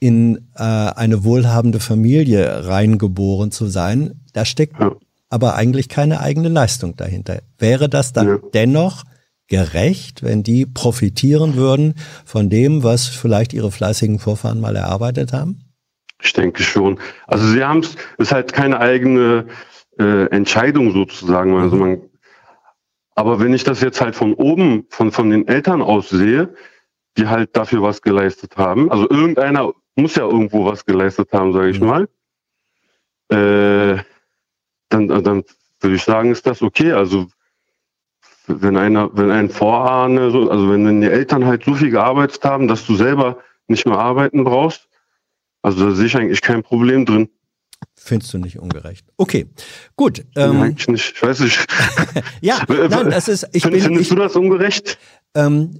in 0.00 0.48
äh, 0.56 0.62
eine 0.62 1.22
wohlhabende 1.22 1.80
Familie 1.80 2.66
reingeboren 2.66 3.52
zu 3.52 3.66
sein. 3.66 4.20
Da 4.32 4.44
steckt 4.46 4.80
Ja. 4.80 4.96
aber 5.28 5.54
eigentlich 5.54 5.88
keine 5.90 6.20
eigene 6.20 6.48
Leistung 6.48 6.96
dahinter. 6.96 7.42
Wäre 7.58 7.88
das 7.90 8.12
dann 8.14 8.26
Ja. 8.26 8.38
dennoch 8.54 9.04
gerecht, 9.48 10.22
wenn 10.22 10.42
die 10.42 10.66
profitieren 10.66 11.56
würden 11.56 11.94
von 12.24 12.48
dem, 12.48 12.82
was 12.82 13.06
vielleicht 13.06 13.52
ihre 13.52 13.70
fleißigen 13.70 14.18
Vorfahren 14.18 14.60
mal 14.60 14.76
erarbeitet 14.76 15.32
haben? 15.32 15.64
Ich 16.22 16.32
denke 16.32 16.62
schon. 16.62 17.00
Also 17.26 17.46
sie 17.46 17.64
haben 17.64 17.80
es, 17.80 17.96
ist 18.18 18.32
halt 18.32 18.52
keine 18.52 18.78
eigene 18.80 19.46
äh, 19.98 20.26
Entscheidung 20.26 20.92
sozusagen. 20.92 21.56
Also 21.56 21.76
man, 21.76 22.00
aber 23.14 23.40
wenn 23.40 23.52
ich 23.52 23.64
das 23.64 23.80
jetzt 23.80 24.00
halt 24.00 24.14
von 24.14 24.34
oben, 24.34 24.86
von, 24.88 25.12
von 25.12 25.30
den 25.30 25.46
Eltern 25.48 25.82
aus 25.82 26.08
sehe, 26.08 26.54
die 27.18 27.26
halt 27.26 27.56
dafür 27.56 27.82
was 27.82 28.00
geleistet 28.00 28.56
haben, 28.56 28.90
also 28.90 29.08
irgendeiner 29.10 29.72
muss 29.96 30.14
ja 30.14 30.22
irgendwo 30.24 30.64
was 30.64 30.86
geleistet 30.86 31.30
haben, 31.32 31.52
sage 31.52 31.70
ich 31.70 31.80
Mhm. 31.80 31.86
mal, 31.86 32.08
äh, 33.28 34.02
dann, 34.88 35.08
dann 35.08 35.44
würde 35.80 35.96
ich 35.96 36.02
sagen, 36.02 36.30
ist 36.30 36.46
das 36.46 36.62
okay. 36.62 36.92
Also 36.92 37.26
wenn 38.46 38.76
einer, 38.76 39.10
wenn 39.16 39.30
ein 39.30 39.50
Vorahne, 39.50 40.30
so, 40.30 40.50
also 40.50 40.70
wenn, 40.70 40.84
wenn 40.86 41.00
die 41.00 41.06
Eltern 41.08 41.44
halt 41.44 41.64
so 41.64 41.74
viel 41.74 41.90
gearbeitet 41.90 42.42
haben, 42.44 42.68
dass 42.68 42.86
du 42.86 42.96
selber 42.96 43.38
nicht 43.68 43.86
mehr 43.86 43.98
arbeiten 43.98 44.44
brauchst, 44.44 44.88
also 45.62 45.88
da 45.90 45.94
sehe 45.94 46.06
ich 46.06 46.16
eigentlich 46.16 46.40
kein 46.42 46.62
Problem 46.62 47.06
drin. 47.06 47.28
Findest 47.96 48.32
du 48.34 48.38
nicht 48.38 48.58
ungerecht? 48.58 49.06
Okay, 49.16 49.46
gut. 49.96 50.24
Ähm, 50.36 50.60
eigentlich 50.60 50.88
nicht. 50.88 51.12
Ich 51.16 51.22
weiß 51.22 51.40
nicht. 51.40 51.64
ja, 52.40 52.60
nein, 52.68 53.10
das 53.10 53.28
ist, 53.28 53.48
ich 53.52 53.62
Find- 53.62 53.74
bin, 53.74 53.82
Findest 53.82 54.02
ich, 54.02 54.08
du 54.08 54.16
das 54.16 54.34
ungerecht? 54.36 54.98
ähm, 55.34 55.78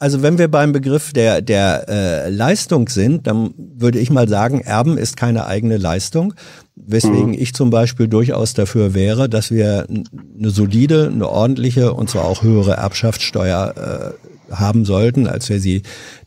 also 0.00 0.22
wenn 0.22 0.38
wir 0.38 0.48
beim 0.48 0.72
Begriff 0.72 1.12
der, 1.12 1.42
der 1.42 1.84
äh, 1.88 2.30
Leistung 2.30 2.88
sind, 2.88 3.26
dann 3.26 3.52
würde 3.56 3.98
ich 3.98 4.10
mal 4.10 4.26
sagen, 4.28 4.62
Erben 4.62 4.96
ist 4.96 5.18
keine 5.18 5.46
eigene 5.46 5.76
Leistung, 5.76 6.32
weswegen 6.74 7.34
ich 7.34 7.52
zum 7.52 7.68
Beispiel 7.68 8.08
durchaus 8.08 8.54
dafür 8.54 8.94
wäre, 8.94 9.28
dass 9.28 9.50
wir 9.50 9.86
eine 9.88 10.48
solide, 10.48 11.10
eine 11.12 11.28
ordentliche 11.28 11.92
und 11.92 12.08
zwar 12.08 12.24
auch 12.24 12.42
höhere 12.42 12.72
Erbschaftssteuer 12.72 14.14
äh, 14.50 14.54
haben 14.54 14.86
sollten, 14.86 15.26
als 15.26 15.50
wir 15.50 15.60
sie 15.60 15.82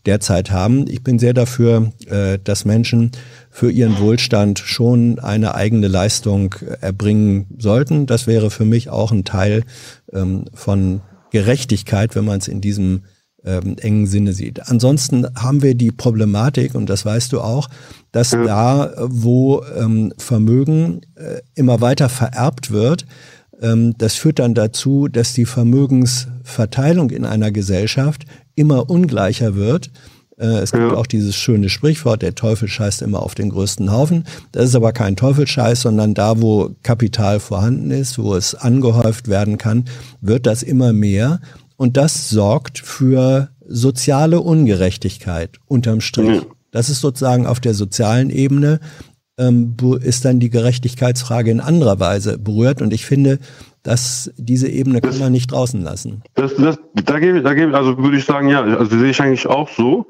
derzeit 0.06 0.52
haben. 0.52 0.86
Ich 0.88 1.04
bin 1.04 1.18
sehr 1.18 1.34
dafür, 1.34 1.92
äh, 2.06 2.38
dass 2.44 2.66
Menschen 2.66 3.12
für 3.50 3.72
ihren 3.72 4.00
Wohlstand 4.00 4.60
schon 4.60 5.18
eine 5.18 5.56
eigene 5.56 5.88
Leistung 5.88 6.54
erbringen 6.80 7.48
sollten. 7.58 8.06
Das 8.06 8.28
wäre 8.28 8.52
für 8.52 8.66
mich 8.66 8.92
auch 8.92 9.12
ein 9.12 9.26
Teil 9.26 9.64
ähm, 10.14 10.46
von 10.54 11.02
Gerechtigkeit, 11.32 12.16
wenn 12.16 12.26
man 12.26 12.38
es 12.38 12.48
in 12.48 12.62
diesem 12.62 13.02
ähm, 13.46 13.78
engen 13.80 14.08
Sinne 14.08 14.34
sieht. 14.34 14.70
Ansonsten 14.70 15.28
haben 15.36 15.62
wir 15.62 15.76
die 15.76 15.92
Problematik, 15.92 16.76
und 16.76 16.90
das 16.90 17.06
weißt 17.06 17.34
du 17.34 17.42
auch, 17.42 17.70
dass 18.12 18.32
ja. 18.32 18.44
da, 18.44 18.94
wo 19.00 19.64
ähm, 19.78 20.14
Vermögen 20.18 21.02
äh, 21.16 21.42
immer 21.56 21.82
weiter 21.82 22.10
vererbt 22.10 22.72
wird, 22.72 23.06
ähm, 23.62 23.96
das 23.98 24.16
führt 24.16 24.40
dann 24.40 24.54
dazu, 24.54 25.08
dass 25.08 25.34
die 25.34 25.46
Vermögensverteilung 25.46 27.10
in 27.10 27.26
einer 27.26 27.52
Gesellschaft 27.52 28.26
immer 28.56 28.90
ungleicher 28.90 29.56
wird. 29.56 29.92
Äh, 30.38 30.46
es 30.60 30.72
gibt 30.72 30.92
ja. 30.92 30.98
auch 30.98 31.08
dieses 31.08 31.36
schöne 31.36 31.70
Sprichwort, 31.70 32.22
der 32.22 32.36
Teufel 32.36 32.68
scheißt 32.68 33.02
immer 33.02 33.22
auf 33.22 33.36
den 33.36 33.50
größten 33.50 33.92
Haufen. 33.92 34.26
Das 34.52 34.66
ist 34.66 34.76
aber 34.76 34.92
kein 34.92 35.16
Teufelscheiß, 35.16 35.82
sondern 35.82 36.14
da, 36.14 36.42
wo 36.42 36.72
Kapital 36.84 37.40
vorhanden 37.40 37.92
ist, 37.92 38.20
wo 38.20 38.36
es 38.36 38.56
angehäuft 38.56 39.28
werden 39.28 39.58
kann, 39.58 39.86
wird 40.22 40.46
das 40.46 40.64
immer 40.64 40.94
mehr. 40.94 41.40
Und 41.78 41.98
das 41.98 42.30
sorgt 42.30 42.80
für 42.80 43.50
soziale 43.66 44.40
Ungerechtigkeit 44.40 45.60
unterm 45.68 46.02
Strich. 46.02 46.42
Ja. 46.42 46.48
Das 46.72 46.90
ist 46.90 47.02
sozusagen 47.02 47.46
auf 47.46 47.60
der 47.60 47.74
sozialen 47.74 48.30
Ebene 48.30 48.80
ähm, 49.38 49.76
ist 50.02 50.26
dann 50.26 50.40
die 50.40 50.50
Gerechtigkeitsfrage 50.50 51.52
in 51.52 51.60
anderer 51.60 52.00
Weise 52.00 52.38
berührt. 52.38 52.82
Und 52.82 52.94
ich 52.94 53.06
finde, 53.06 53.40
dass 53.82 54.32
diese 54.38 54.68
Ebene 54.68 55.02
das, 55.02 55.12
kann 55.12 55.20
man 55.20 55.32
nicht 55.32 55.52
draußen 55.52 55.82
lassen. 55.82 56.24
Das, 56.36 56.56
das, 56.56 56.78
da 56.94 57.20
gebe, 57.20 57.42
da 57.42 57.54
gebe, 57.54 57.76
also 57.76 57.98
würde 57.98 58.18
ich 58.18 58.26
sagen, 58.26 58.50
ja, 58.50 58.62
also 58.64 58.98
sehe 58.98 59.10
ich 59.10 59.22
eigentlich 59.22 59.48
auch 59.48 59.70
so. 59.70 60.08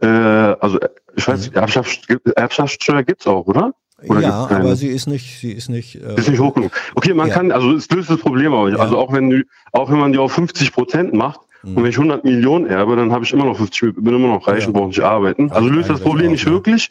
Äh, 0.00 0.06
also 0.06 0.78
ich 1.16 1.26
weiß, 1.26 1.50
mhm. 1.50 1.56
Erbschaft, 1.56 2.08
Erbschaftssteuer 2.36 3.02
gibt's 3.02 3.26
auch, 3.26 3.46
oder? 3.46 3.72
Oder 4.08 4.20
ja, 4.20 4.48
aber 4.50 4.76
sie 4.76 4.88
ist 4.88 5.06
nicht, 5.06 5.38
sie 5.40 5.52
ist 5.52 5.68
nicht. 5.68 5.96
Äh, 5.96 6.14
ist 6.16 6.28
nicht 6.28 6.40
hoch 6.40 6.54
genug. 6.54 6.72
Okay, 6.94 7.14
man 7.14 7.28
ja. 7.28 7.34
kann, 7.34 7.52
also 7.52 7.72
es 7.72 7.88
löst 7.90 8.10
das 8.10 8.18
Problem 8.18 8.52
auch 8.54 8.66
nicht. 8.66 8.76
Ja. 8.76 8.82
Also 8.82 8.98
auch 8.98 9.12
wenn 9.12 9.44
auch 9.72 9.90
wenn 9.90 9.98
man 9.98 10.12
die 10.12 10.18
auf 10.18 10.32
50 10.32 10.72
Prozent 10.72 11.12
macht 11.12 11.40
mhm. 11.62 11.76
und 11.76 11.82
wenn 11.82 11.90
ich 11.90 11.96
100 11.96 12.24
Millionen 12.24 12.66
erbe, 12.66 12.96
dann 12.96 13.12
habe 13.12 13.24
ich 13.24 13.32
immer 13.32 13.44
noch 13.44 13.56
50, 13.56 13.96
bin 13.96 14.14
immer 14.14 14.28
noch 14.28 14.46
reich 14.46 14.62
ja. 14.62 14.66
und 14.68 14.72
brauche 14.72 14.88
nicht 14.88 15.00
arbeiten. 15.00 15.50
Also 15.50 15.68
löst 15.68 15.90
das 15.90 16.00
Problem 16.00 16.32
nicht 16.32 16.46
wirklich. 16.46 16.90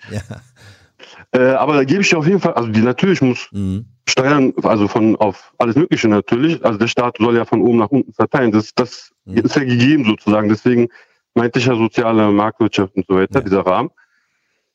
Äh, 1.31 1.51
aber 1.51 1.75
da 1.75 1.83
gebe 1.83 2.01
ich 2.01 2.09
dir 2.09 2.17
auf 2.17 2.25
jeden 2.25 2.39
Fall, 2.39 2.53
also 2.53 2.69
die 2.69 2.81
natürlich 2.81 3.21
muss 3.21 3.49
mhm. 3.51 3.85
Steuern, 4.07 4.51
also 4.63 4.87
von 4.87 5.15
auf 5.17 5.53
alles 5.59 5.75
Mögliche 5.75 6.07
natürlich. 6.07 6.63
Also 6.65 6.79
der 6.79 6.87
Staat 6.87 7.17
soll 7.19 7.35
ja 7.35 7.45
von 7.45 7.61
oben 7.61 7.77
nach 7.77 7.89
unten 7.89 8.13
verteilen. 8.13 8.51
Das, 8.51 8.73
das 8.73 9.11
mhm. 9.25 9.37
ist 9.37 9.55
ja 9.55 9.63
gegeben 9.63 10.05
sozusagen. 10.05 10.49
Deswegen 10.49 10.89
meinte 11.35 11.59
ich 11.59 11.67
ja 11.67 11.75
soziale 11.75 12.31
Marktwirtschaft 12.31 12.95
und 12.95 13.05
so 13.07 13.15
weiter, 13.15 13.41
dieser 13.41 13.65
Rahmen. 13.65 13.91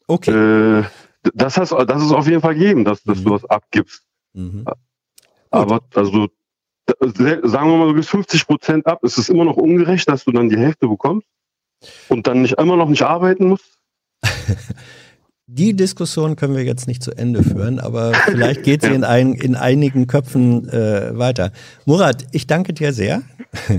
Okay. 0.07 0.31
Äh, 0.31 0.85
das, 1.35 1.57
hast, 1.57 1.73
das 1.73 2.03
ist 2.03 2.13
auf 2.13 2.27
jeden 2.27 2.41
Fall 2.41 2.55
gegeben, 2.55 2.85
dass, 2.85 3.03
dass 3.03 3.21
mhm. 3.21 3.25
du 3.25 3.31
was 3.31 3.45
abgibst. 3.47 4.03
Mhm. 4.35 4.65
Aber 5.51 5.81
also 5.95 6.29
sagen 7.07 7.71
wir 7.71 7.77
mal, 7.79 7.89
du 7.89 7.95
gibst 7.95 8.11
50 8.11 8.47
Prozent 8.47 8.87
ab, 8.87 9.03
ist 9.03 9.17
es 9.17 9.29
immer 9.29 9.45
noch 9.45 9.57
ungerecht, 9.57 10.09
dass 10.09 10.25
du 10.25 10.33
dann 10.33 10.49
die 10.49 10.59
Hälfte 10.59 10.89
bekommst 10.89 11.27
und 12.09 12.27
dann 12.27 12.43
nicht 12.43 12.59
immer 12.59 12.77
noch 12.77 12.89
nicht 12.89 13.03
arbeiten 13.03 13.49
musst? 13.49 13.79
Die 15.47 15.77
Diskussion 15.77 16.37
können 16.37 16.57
wir 16.57 16.65
jetzt 16.65 16.89
nicht 16.89 17.03
zu 17.03 17.13
Ende 17.13 17.43
führen, 17.43 17.79
aber 17.79 18.15
vielleicht 18.15 18.63
geht 18.65 18.81
sie 18.81 18.89
in, 18.89 19.05
ein, 19.05 19.35
in 19.35 19.57
einigen 19.57 20.07
Köpfen 20.07 20.67
äh, 20.71 21.17
weiter. 21.19 21.53
Murat, 21.85 22.25
ich 22.33 22.47
danke 22.47 22.73
dir 22.73 22.95
sehr. 22.95 23.21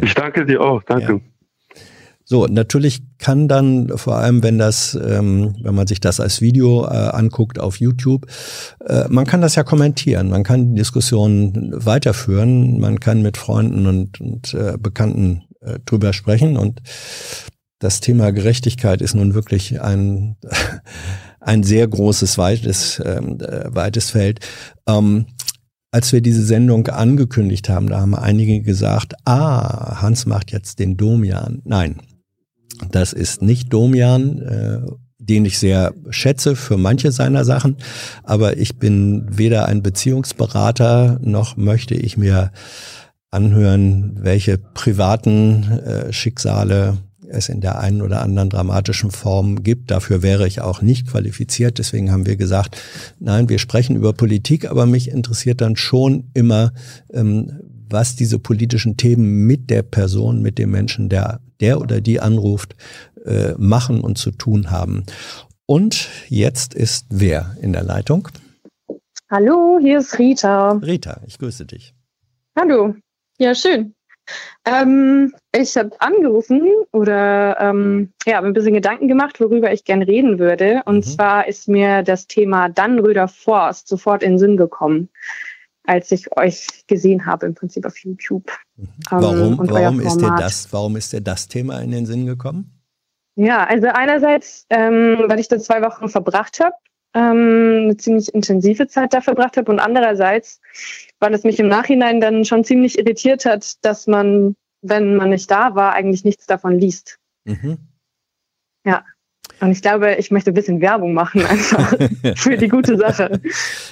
Ich 0.02 0.14
danke 0.14 0.46
dir 0.46 0.62
auch, 0.62 0.84
danke. 0.84 1.14
Ja. 1.14 1.20
So, 2.28 2.48
natürlich 2.48 3.04
kann 3.20 3.48
dann, 3.48 3.98
vor 3.98 4.18
allem 4.18 4.42
wenn 4.42 4.58
das, 4.58 4.96
ähm, 4.96 5.56
wenn 5.62 5.76
man 5.76 5.86
sich 5.86 6.00
das 6.00 6.20
als 6.20 6.42
Video 6.42 6.86
äh, 6.86 6.88
anguckt 6.88 7.60
auf 7.60 7.80
YouTube, 7.80 8.26
äh, 8.84 9.06
man 9.10 9.26
kann 9.26 9.42
das 9.42 9.56
ja 9.56 9.64
kommentieren, 9.64 10.30
man 10.30 10.44
kann 10.44 10.70
die 10.70 10.80
Diskussion 10.80 11.72
weiterführen, 11.74 12.80
man 12.80 13.00
kann 13.00 13.22
mit 13.22 13.38
Freunden 13.38 13.86
und, 13.86 14.20
und 14.20 14.54
äh, 14.56 14.78
Bekannten 14.80 15.44
äh, 15.62 15.78
drüber 15.86 16.14
sprechen 16.14 16.58
und 16.58 16.82
das 17.80 18.00
Thema 18.00 18.32
Gerechtigkeit 18.32 19.02
ist 19.02 19.14
nun 19.14 19.36
wirklich 19.36 19.82
ein 19.82 20.38
ein 21.46 21.64
sehr 21.64 21.88
großes, 21.88 22.38
weites, 22.38 23.02
ähm, 23.06 23.40
äh, 23.40 23.74
weites 23.74 24.10
Feld. 24.10 24.40
Ähm, 24.88 25.28
als 25.92 26.12
wir 26.12 26.22
diese 26.22 26.44
Sendung 26.44 26.88
angekündigt 26.88 27.70
haben, 27.70 27.88
da 27.88 28.02
haben 28.02 28.16
einige 28.16 28.62
gesagt, 28.62 29.14
ah, 29.24 30.02
Hans 30.02 30.26
macht 30.26 30.52
jetzt 30.52 30.80
den 30.80 30.98
Domian. 30.98 31.62
Nein, 31.64 32.02
das 32.92 33.14
ist 33.14 33.42
nicht 33.42 33.74
Domian, 33.74 34.42
äh, 34.42 34.80
den 35.18 35.46
ich 35.46 35.58
sehr 35.58 35.94
schätze 36.10 36.56
für 36.56 36.78
manche 36.78 37.12
seiner 37.12 37.46
Sachen, 37.46 37.78
aber 38.24 38.58
ich 38.58 38.78
bin 38.78 39.26
weder 39.30 39.68
ein 39.68 39.82
Beziehungsberater 39.82 41.20
noch 41.22 41.58
möchte 41.58 41.96
ich 41.96 42.18
mir 42.18 42.52
anhören, 43.32 44.18
welche 44.22 44.58
privaten 44.58 45.64
äh, 45.64 46.14
Schicksale 46.14 46.98
es 47.28 47.50
in 47.50 47.60
der 47.60 47.80
einen 47.80 48.02
oder 48.02 48.22
anderen 48.22 48.50
dramatischen 48.50 49.12
Form 49.12 49.64
gibt. 49.64 49.92
Dafür 49.92 50.22
wäre 50.22 50.48
ich 50.48 50.62
auch 50.62 50.82
nicht 50.82 51.08
qualifiziert. 51.08 51.80
Deswegen 51.80 52.12
haben 52.12 52.26
wir 52.26 52.36
gesagt, 52.36 52.82
nein, 53.20 53.50
wir 53.50 53.60
sprechen 53.60 53.96
über 53.96 54.14
Politik, 54.14 54.70
aber 54.70 54.86
mich 54.86 55.10
interessiert 55.10 55.62
dann 55.62 55.76
schon 55.76 56.30
immer, 56.34 56.72
ähm, 57.14 57.60
was 57.90 58.16
diese 58.16 58.40
politischen 58.40 58.98
Themen 58.98 59.46
mit 59.46 59.70
der 59.70 59.84
Person, 59.84 60.42
mit 60.42 60.58
dem 60.58 60.72
Menschen, 60.72 61.10
der, 61.10 61.40
der 61.60 61.80
oder 61.80 62.02
die 62.02 62.20
anruft, 62.20 62.76
äh, 63.26 63.54
machen 63.58 64.02
und 64.02 64.18
zu 64.18 64.32
tun 64.32 64.72
haben. 64.72 65.06
Und 65.66 66.10
jetzt 66.30 66.74
ist 66.74 67.08
wer 67.10 67.56
in 67.62 67.74
der 67.74 67.84
Leitung? 67.84 68.28
Hallo, 69.30 69.80
hier 69.82 70.00
ist 70.00 70.20
Rita. 70.20 70.74
Rita, 70.74 71.22
ich 71.26 71.40
grüße 71.40 71.66
dich. 71.66 71.96
Hallo. 72.56 72.96
Ja, 73.38 73.56
schön. 73.56 73.96
Ähm, 74.66 75.34
ich 75.52 75.78
habe 75.78 75.92
angerufen 76.00 76.62
oder 76.92 77.58
ähm, 77.60 78.14
ja, 78.26 78.42
ein 78.42 78.54
bisschen 78.54 78.74
Gedanken 78.74 79.08
gemacht, 79.08 79.40
worüber 79.40 79.72
ich 79.72 79.84
gern 79.84 80.02
reden 80.02 80.40
würde. 80.40 80.82
Und 80.86 80.98
mhm. 80.98 81.04
zwar 81.04 81.48
ist 81.48 81.68
mir 81.68 82.04
das 82.04 82.28
Thema 82.28 82.70
Dannröder 82.70 83.28
Forst 83.28 83.88
sofort 83.88 84.24
in 84.24 84.34
den 84.34 84.40
Sinn 84.40 84.58
gekommen, 84.58 85.10
als 85.88 86.12
ich 86.12 86.36
euch 86.38 86.68
gesehen 86.88 87.26
habe, 87.26 87.46
im 87.46 87.56
Prinzip 87.56 87.86
auf 87.86 87.98
YouTube. 88.00 88.52
Mhm. 88.76 88.88
Warum, 89.10 89.54
ähm, 89.54 89.70
warum, 89.70 90.00
ist 90.00 90.20
dir 90.20 90.36
das, 90.38 90.72
warum 90.72 90.96
ist 90.96 91.14
dir 91.14 91.22
das 91.22 91.48
Thema 91.48 91.80
in 91.82 91.92
den 91.92 92.06
Sinn 92.06 92.26
gekommen? 92.26 92.72
Ja, 93.36 93.66
also 93.66 93.88
einerseits, 93.88 94.66
ähm, 94.70 95.26
weil 95.28 95.40
ich 95.40 95.48
da 95.48 95.60
zwei 95.60 95.82
Wochen 95.82 96.08
verbracht 96.08 96.60
habe, 96.60 96.76
ähm, 97.14 97.84
eine 97.84 97.98
ziemlich 97.98 98.34
intensive 98.34 98.88
Zeit 98.88 99.14
da 99.14 99.22
verbracht 99.22 99.58
habe 99.58 99.72
und 99.72 99.80
andererseits, 99.80 100.62
weil 101.20 101.34
es 101.34 101.44
mich 101.44 101.60
im 101.60 101.68
Nachhinein 101.68 102.22
dann 102.22 102.46
schon 102.46 102.64
ziemlich 102.64 102.98
irritiert 102.98 103.46
hat, 103.46 103.84
dass 103.84 104.08
man, 104.08 104.56
wenn 104.82 105.16
man 105.16 105.30
nicht 105.30 105.50
da 105.52 105.76
war, 105.76 105.94
eigentlich 105.94 106.24
nichts 106.24 106.46
davon 106.46 106.80
liest. 106.80 107.18
Mhm. 107.46 107.78
Ja. 108.86 109.04
Und 109.60 109.72
ich 109.72 109.82
glaube, 109.82 110.16
ich 110.16 110.32
möchte 110.32 110.52
ein 110.52 110.54
bisschen 110.54 110.82
Werbung 110.82 111.14
machen 111.14 111.46
einfach 111.46 111.96
für 112.36 112.58
die 112.58 112.68
gute 112.68 112.98
Sache. 112.98 113.42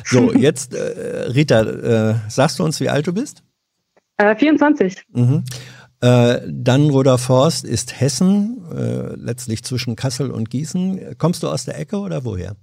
So, 0.05 0.33
jetzt, 0.33 0.73
äh, 0.73 1.29
Rita, 1.29 1.61
äh, 1.61 2.15
sagst 2.29 2.59
du 2.59 2.63
uns, 2.63 2.79
wie 2.79 2.89
alt 2.89 3.07
du 3.07 3.13
bist? 3.13 3.43
Äh, 4.17 4.35
24. 4.35 5.03
Mhm. 5.13 5.43
Äh, 6.01 6.41
Dannröder 6.47 7.17
Forst 7.17 7.63
ist 7.65 7.99
Hessen, 7.99 8.65
äh, 8.75 9.15
letztlich 9.15 9.63
zwischen 9.63 9.95
Kassel 9.95 10.31
und 10.31 10.49
Gießen. 10.49 11.17
Kommst 11.17 11.43
du 11.43 11.47
aus 11.47 11.65
der 11.65 11.79
Ecke 11.79 11.97
oder 11.97 12.25
woher? 12.25 12.55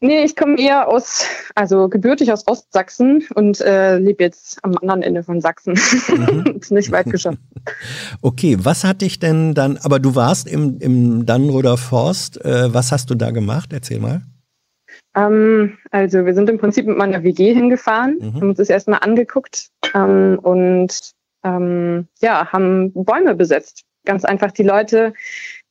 Nee, 0.00 0.24
ich 0.24 0.34
komme 0.34 0.58
eher 0.58 0.88
aus, 0.88 1.26
also 1.54 1.88
gebürtig 1.88 2.32
aus 2.32 2.46
Ostsachsen 2.46 3.24
und 3.34 3.60
äh, 3.60 3.98
lebe 3.98 4.24
jetzt 4.24 4.58
am 4.64 4.76
anderen 4.78 5.02
Ende 5.02 5.22
von 5.22 5.40
Sachsen. 5.40 5.74
Mhm. 6.08 6.56
ist 6.60 6.72
nicht 6.72 6.90
weit 6.90 7.06
geschafft. 7.06 7.38
Okay, 8.22 8.56
was 8.58 8.84
hat 8.84 9.02
dich 9.02 9.18
denn 9.18 9.54
dann, 9.54 9.76
aber 9.82 9.98
du 9.98 10.14
warst 10.14 10.48
im, 10.48 10.78
im 10.80 11.26
Dannenröder 11.26 11.76
Forst, 11.76 12.42
äh, 12.44 12.72
was 12.72 12.90
hast 12.90 13.10
du 13.10 13.14
da 13.14 13.30
gemacht? 13.30 13.72
Erzähl 13.72 14.00
mal. 14.00 14.22
Ähm, 15.14 15.76
also 15.90 16.24
wir 16.24 16.34
sind 16.34 16.48
im 16.48 16.58
Prinzip 16.58 16.86
mit 16.86 16.96
meiner 16.96 17.22
WG 17.22 17.52
hingefahren, 17.52 18.18
mhm. 18.20 18.34
haben 18.34 18.48
uns 18.50 18.58
das 18.58 18.70
erstmal 18.70 19.00
angeguckt 19.00 19.68
ähm, 19.94 20.38
und 20.42 21.12
ähm, 21.44 22.08
ja, 22.20 22.52
haben 22.52 22.92
Bäume 22.92 23.34
besetzt. 23.34 23.84
Ganz 24.04 24.24
einfach 24.24 24.50
die 24.50 24.62
Leute, 24.62 25.12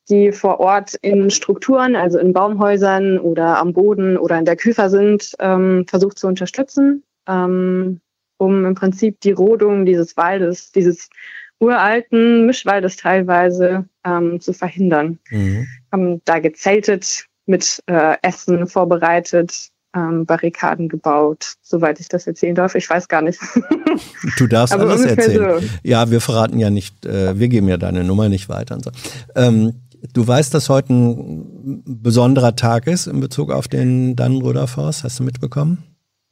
die 0.09 0.31
vor 0.31 0.59
Ort 0.59 0.95
in 1.01 1.29
Strukturen, 1.29 1.95
also 1.95 2.19
in 2.19 2.33
Baumhäusern 2.33 3.19
oder 3.19 3.59
am 3.59 3.73
Boden 3.73 4.17
oder 4.17 4.37
in 4.39 4.45
der 4.45 4.55
Küfer 4.55 4.89
sind, 4.89 5.35
ähm, 5.39 5.85
versucht 5.87 6.17
zu 6.17 6.27
unterstützen, 6.27 7.03
ähm, 7.27 8.01
um 8.37 8.65
im 8.65 8.75
Prinzip 8.75 9.19
die 9.21 9.31
Rodung 9.31 9.85
dieses 9.85 10.17
Waldes, 10.17 10.71
dieses 10.71 11.09
uralten 11.59 12.45
Mischwaldes 12.45 12.95
teilweise 12.95 13.85
ähm, 14.05 14.39
zu 14.39 14.53
verhindern. 14.53 15.19
Mhm. 15.29 15.67
Haben 15.91 16.21
da 16.25 16.39
gezeltet, 16.39 17.25
mit 17.45 17.81
äh, 17.87 18.15
Essen 18.21 18.67
vorbereitet, 18.67 19.69
ähm, 19.95 20.25
Barrikaden 20.25 20.87
gebaut, 20.87 21.55
soweit 21.61 21.99
ich 21.99 22.07
das 22.07 22.27
erzählen 22.27 22.53
darf. 22.53 22.75
Ich 22.75 22.89
weiß 22.89 23.07
gar 23.07 23.21
nicht. 23.21 23.39
Du 24.37 24.47
darfst 24.47 24.73
alles 24.73 25.03
erzählen. 25.03 25.59
So. 25.59 25.67
Ja, 25.83 26.09
wir 26.11 26.21
verraten 26.21 26.59
ja 26.59 26.69
nicht, 26.69 27.05
äh, 27.05 27.37
wir 27.37 27.47
geben 27.47 27.67
ja 27.67 27.77
deine 27.77 28.03
Nummer 28.03 28.29
nicht 28.29 28.47
weiter. 28.47 28.75
Und 28.75 28.83
so. 28.83 28.91
Ähm, 29.35 29.73
Du 30.13 30.27
weißt, 30.27 30.53
dass 30.53 30.69
heute 30.69 30.93
ein 30.93 31.83
besonderer 31.85 32.55
Tag 32.55 32.87
ist 32.87 33.07
in 33.07 33.19
Bezug 33.19 33.51
auf 33.51 33.67
den 33.67 34.15
Dannenröder 34.15 34.67
Forst. 34.67 35.03
Hast 35.03 35.19
du 35.19 35.23
mitbekommen? 35.23 35.83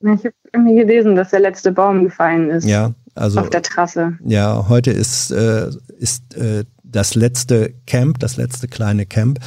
Ich 0.01 0.07
habe 0.07 0.33
irgendwie 0.53 0.75
gelesen, 0.75 1.15
dass 1.15 1.31
der 1.31 1.39
letzte 1.39 1.71
Baum 1.71 2.03
gefallen 2.03 2.49
ist. 2.49 2.65
Ja, 2.65 2.93
also. 3.15 3.39
Auf 3.39 3.49
der 3.49 3.63
Trasse. 3.63 4.17
Ja, 4.23 4.67
heute 4.69 4.91
ist, 4.91 5.31
äh, 5.31 5.69
ist 5.97 6.35
äh, 6.35 6.65
das 6.83 7.15
letzte 7.15 7.73
Camp, 7.87 8.19
das 8.19 8.37
letzte 8.37 8.67
kleine 8.67 9.05
Camp. 9.05 9.39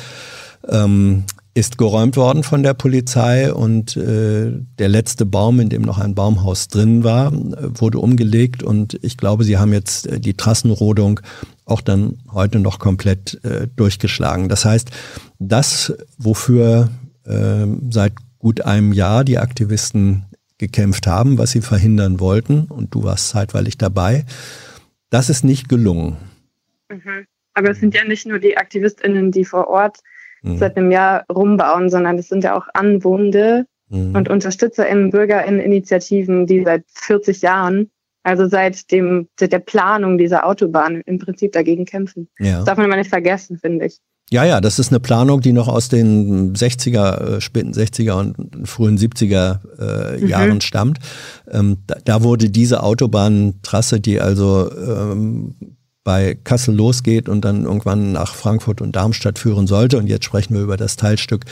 Ähm, 0.68 1.25
ist 1.55 1.79
geräumt 1.79 2.17
worden 2.17 2.45
von 2.45 2.63
der 2.63 2.75
Polizei 2.75 3.53
und 3.53 3.97
äh, 3.97 4.53
der 4.79 4.89
letzte 4.89 5.27
Baum, 5.27 5.59
in 5.59 5.69
dem 5.69 5.83
noch 5.83 5.99
ein 5.99 6.15
Baumhaus 6.15 6.69
drin 6.69 7.03
war, 7.03 7.33
wurde 7.33 7.99
umgelegt 7.99 8.63
und 8.63 8.99
ich 9.03 9.17
glaube, 9.17 9.45
sie 9.45 9.59
haben 9.59 9.73
jetzt 9.73 10.07
äh, 10.07 10.21
die 10.21 10.35
Trassenrodung 10.35 11.21
auch 11.65 11.81
dann 11.81 12.19
heute 12.31 12.61
noch 12.61 12.79
komplett 12.79 13.43
äh, 13.45 13.67
durchgeschlagen. 13.75 14.49
Das 14.49 14.65
heißt, 14.65 14.91
das, 15.39 15.93
wofür 16.19 16.91
äh, 17.25 17.67
seit 17.91 18.13
gut 18.39 18.61
einem 18.63 18.93
Jahr 18.93 19.25
die 19.25 19.39
Aktivisten 19.39 20.27
gekämpft 20.59 21.07
haben, 21.07 21.39
was 21.39 21.51
sie 21.51 21.63
verhindern 21.63 22.21
wollten, 22.21 22.65
und 22.65 22.95
du 22.95 23.03
warst 23.03 23.29
zeitweilig 23.31 23.77
dabei, 23.77 24.25
das 25.09 25.31
ist 25.31 25.43
nicht 25.43 25.69
gelungen. 25.69 26.17
Mhm. 26.89 27.27
Aber 27.55 27.71
es 27.71 27.81
sind 27.81 27.95
ja 27.95 28.05
nicht 28.05 28.27
nur 28.27 28.39
die 28.39 28.57
AktivistInnen, 28.57 29.33
die 29.33 29.45
vor 29.45 29.69
Ort 29.69 29.99
mhm. 30.43 30.59
seit 30.59 30.76
einem 30.76 30.91
Jahr 30.91 31.24
rumbauen, 31.32 31.91
sondern 31.91 32.18
es 32.18 32.28
sind 32.28 32.45
ja 32.45 32.57
auch 32.57 32.66
Anwohnende 32.74 33.66
mhm. 33.88 34.14
und 34.14 34.28
UnterstützerInnen, 34.28 35.11
BürgerInnen-Initiativen, 35.11 36.47
die 36.47 36.64
seit 36.64 36.84
40 36.95 37.43
Jahren, 37.43 37.91
also 38.22 38.47
seit 38.49 38.91
dem, 38.91 39.28
seit 39.38 39.53
der 39.53 39.61
Planung 39.61 40.18
dieser 40.18 40.47
Autobahn 40.47 41.03
im 41.07 41.18
Prinzip 41.18 41.53
dagegen 41.53 41.84
kämpfen. 41.84 42.28
Ja. 42.38 42.57
Das 42.57 42.64
darf 42.64 42.76
man 42.76 42.86
immer 42.86 42.97
nicht 42.97 43.11
vergessen, 43.11 43.59
finde 43.59 43.86
ich. 43.86 43.99
Ja, 44.32 44.45
ja, 44.45 44.61
das 44.61 44.78
ist 44.78 44.93
eine 44.93 45.01
Planung, 45.01 45.41
die 45.41 45.53
noch 45.53 45.66
aus 45.66 45.88
den 45.88 46.55
60er, 46.55 47.36
äh, 47.36 47.41
späten 47.41 47.72
60er 47.72 48.12
und 48.12 48.68
frühen 48.68 48.97
70er 48.97 49.59
äh, 49.80 50.20
mhm. 50.20 50.28
Jahren 50.28 50.61
stammt. 50.61 51.01
Ähm, 51.51 51.78
da, 51.88 51.97
da, 52.05 52.22
wurde 52.22 52.49
diese 52.49 52.84
Autobahntrasse, 52.84 53.99
die 53.99 54.20
also 54.20 54.70
ähm, 54.72 55.57
bei 56.03 56.37
Kassel 56.45 56.75
losgeht 56.75 57.29
und 57.29 57.45
dann 57.45 57.65
irgendwann 57.65 58.13
nach 58.13 58.35
Frankfurt 58.35 58.81
und 58.81 58.97
Darmstadt 58.97 59.39
führen 59.39 59.67
sollte. 59.67 59.99
Und 59.99 60.07
jetzt 60.07 60.25
sprechen 60.25 60.55
wir 60.55 60.63
über 60.63 60.77
das 60.77 60.97
Teilstück 60.97 61.45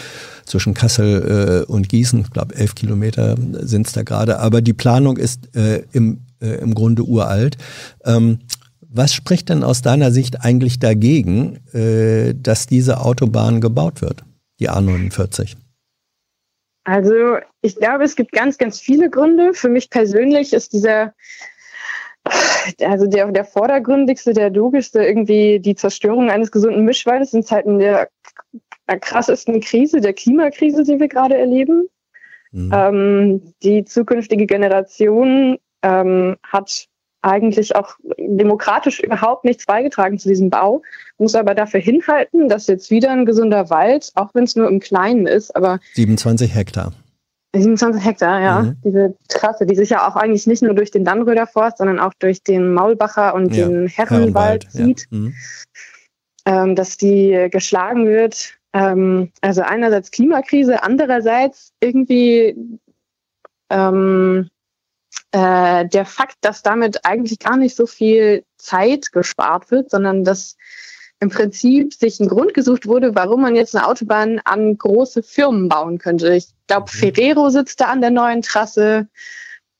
zwischen 0.44 0.74
Kassel 0.74 1.64
äh, 1.68 1.70
und 1.70 1.88
Gießen. 1.88 2.20
Ich 2.20 2.30
glaube, 2.30 2.54
elf 2.54 2.74
Kilometer 2.74 3.36
sind 3.60 3.86
es 3.86 3.92
da 3.92 4.02
gerade. 4.02 4.38
Aber 4.38 4.62
die 4.62 4.72
Planung 4.72 5.18
ist 5.18 5.54
äh, 5.54 5.82
im, 5.92 6.20
äh, 6.40 6.60
im 6.60 6.74
Grunde 6.74 7.02
uralt. 7.04 7.58
Ähm, 8.04 8.38
was 8.80 9.12
spricht 9.12 9.50
denn 9.50 9.62
aus 9.62 9.82
deiner 9.82 10.10
Sicht 10.10 10.40
eigentlich 10.40 10.78
dagegen, 10.78 11.58
äh, 11.74 12.34
dass 12.34 12.66
diese 12.66 13.00
Autobahn 13.00 13.60
gebaut 13.60 14.00
wird, 14.00 14.24
die 14.60 14.70
A49? 14.70 15.56
Also 16.84 17.36
ich 17.60 17.76
glaube, 17.76 18.04
es 18.04 18.16
gibt 18.16 18.32
ganz, 18.32 18.56
ganz 18.56 18.80
viele 18.80 19.10
Gründe. 19.10 19.52
Für 19.52 19.68
mich 19.68 19.90
persönlich 19.90 20.54
ist 20.54 20.72
dieser 20.72 21.12
also 22.82 23.06
der, 23.06 23.30
der 23.32 23.44
vordergründigste, 23.44 24.32
der 24.32 24.50
logischste, 24.50 25.02
irgendwie 25.02 25.60
die 25.60 25.74
Zerstörung 25.74 26.30
eines 26.30 26.50
gesunden 26.50 26.84
Mischwaldes 26.84 27.32
in 27.34 27.42
Zeiten 27.42 27.78
der 27.78 28.08
krassesten 29.00 29.60
Krise, 29.60 30.00
der 30.00 30.14
Klimakrise, 30.14 30.84
die 30.84 30.98
wir 30.98 31.08
gerade 31.08 31.36
erleben. 31.36 31.88
Mhm. 32.52 32.72
Ähm, 32.72 33.54
die 33.62 33.84
zukünftige 33.84 34.46
Generation 34.46 35.58
ähm, 35.82 36.36
hat 36.42 36.88
eigentlich 37.20 37.74
auch 37.74 37.96
demokratisch 38.18 39.00
überhaupt 39.00 39.44
nichts 39.44 39.66
beigetragen 39.66 40.18
zu 40.18 40.28
diesem 40.28 40.50
Bau, 40.50 40.82
muss 41.18 41.34
aber 41.34 41.54
dafür 41.54 41.80
hinhalten, 41.80 42.48
dass 42.48 42.68
jetzt 42.68 42.90
wieder 42.90 43.10
ein 43.10 43.26
gesunder 43.26 43.70
Wald, 43.70 44.10
auch 44.14 44.30
wenn 44.34 44.44
es 44.44 44.56
nur 44.56 44.68
im 44.68 44.80
Kleinen 44.80 45.26
ist, 45.26 45.54
aber 45.54 45.80
27 45.94 46.54
Hektar. 46.54 46.92
27 47.54 48.04
Hektar, 48.04 48.40
ja. 48.40 48.62
Mhm. 48.62 48.76
Diese 48.84 49.16
Trasse, 49.28 49.66
die 49.66 49.74
sich 49.74 49.90
ja 49.90 50.06
auch 50.06 50.16
eigentlich 50.16 50.46
nicht 50.46 50.62
nur 50.62 50.74
durch 50.74 50.90
den 50.90 51.04
Dannröder 51.04 51.46
Forst, 51.46 51.78
sondern 51.78 51.98
auch 51.98 52.12
durch 52.18 52.42
den 52.42 52.72
Maulbacher 52.72 53.34
und 53.34 53.54
ja. 53.54 53.66
den 53.66 53.88
Herrenwald, 53.88 54.66
Herrenwald 54.66 54.70
zieht, 54.70 55.06
ja. 55.10 55.18
mhm. 55.18 55.34
ähm, 56.44 56.76
dass 56.76 56.96
die 56.96 57.48
geschlagen 57.50 58.06
wird. 58.06 58.58
Ähm, 58.74 59.32
also 59.40 59.62
einerseits 59.62 60.10
Klimakrise, 60.10 60.82
andererseits 60.82 61.72
irgendwie 61.80 62.54
ähm, 63.70 64.50
äh, 65.32 65.86
der 65.86 66.04
Fakt, 66.04 66.36
dass 66.42 66.62
damit 66.62 67.04
eigentlich 67.04 67.38
gar 67.38 67.56
nicht 67.56 67.74
so 67.74 67.86
viel 67.86 68.44
Zeit 68.58 69.12
gespart 69.12 69.70
wird, 69.70 69.90
sondern 69.90 70.24
dass 70.24 70.56
im 71.20 71.30
Prinzip 71.30 71.94
sich 71.94 72.20
ein 72.20 72.28
Grund 72.28 72.54
gesucht 72.54 72.86
wurde, 72.86 73.14
warum 73.14 73.42
man 73.42 73.56
jetzt 73.56 73.74
eine 73.74 73.86
Autobahn 73.86 74.40
an 74.44 74.78
große 74.78 75.22
Firmen 75.22 75.68
bauen 75.68 75.98
könnte. 75.98 76.34
Ich 76.34 76.48
glaube, 76.66 76.86
mhm. 76.92 76.98
Ferrero 76.98 77.50
sitzt 77.50 77.80
da 77.80 77.86
an 77.86 78.00
der 78.00 78.10
neuen 78.10 78.42
Trasse 78.42 79.08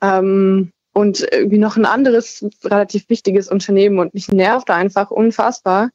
ähm, 0.02 0.72
und 0.92 1.26
irgendwie 1.30 1.58
noch 1.58 1.76
ein 1.76 1.86
anderes 1.86 2.44
relativ 2.64 3.08
wichtiges 3.08 3.48
Unternehmen 3.48 4.00
und 4.00 4.14
mich 4.14 4.28
nervt 4.28 4.70
einfach 4.70 5.10
unfassbar, 5.10 5.90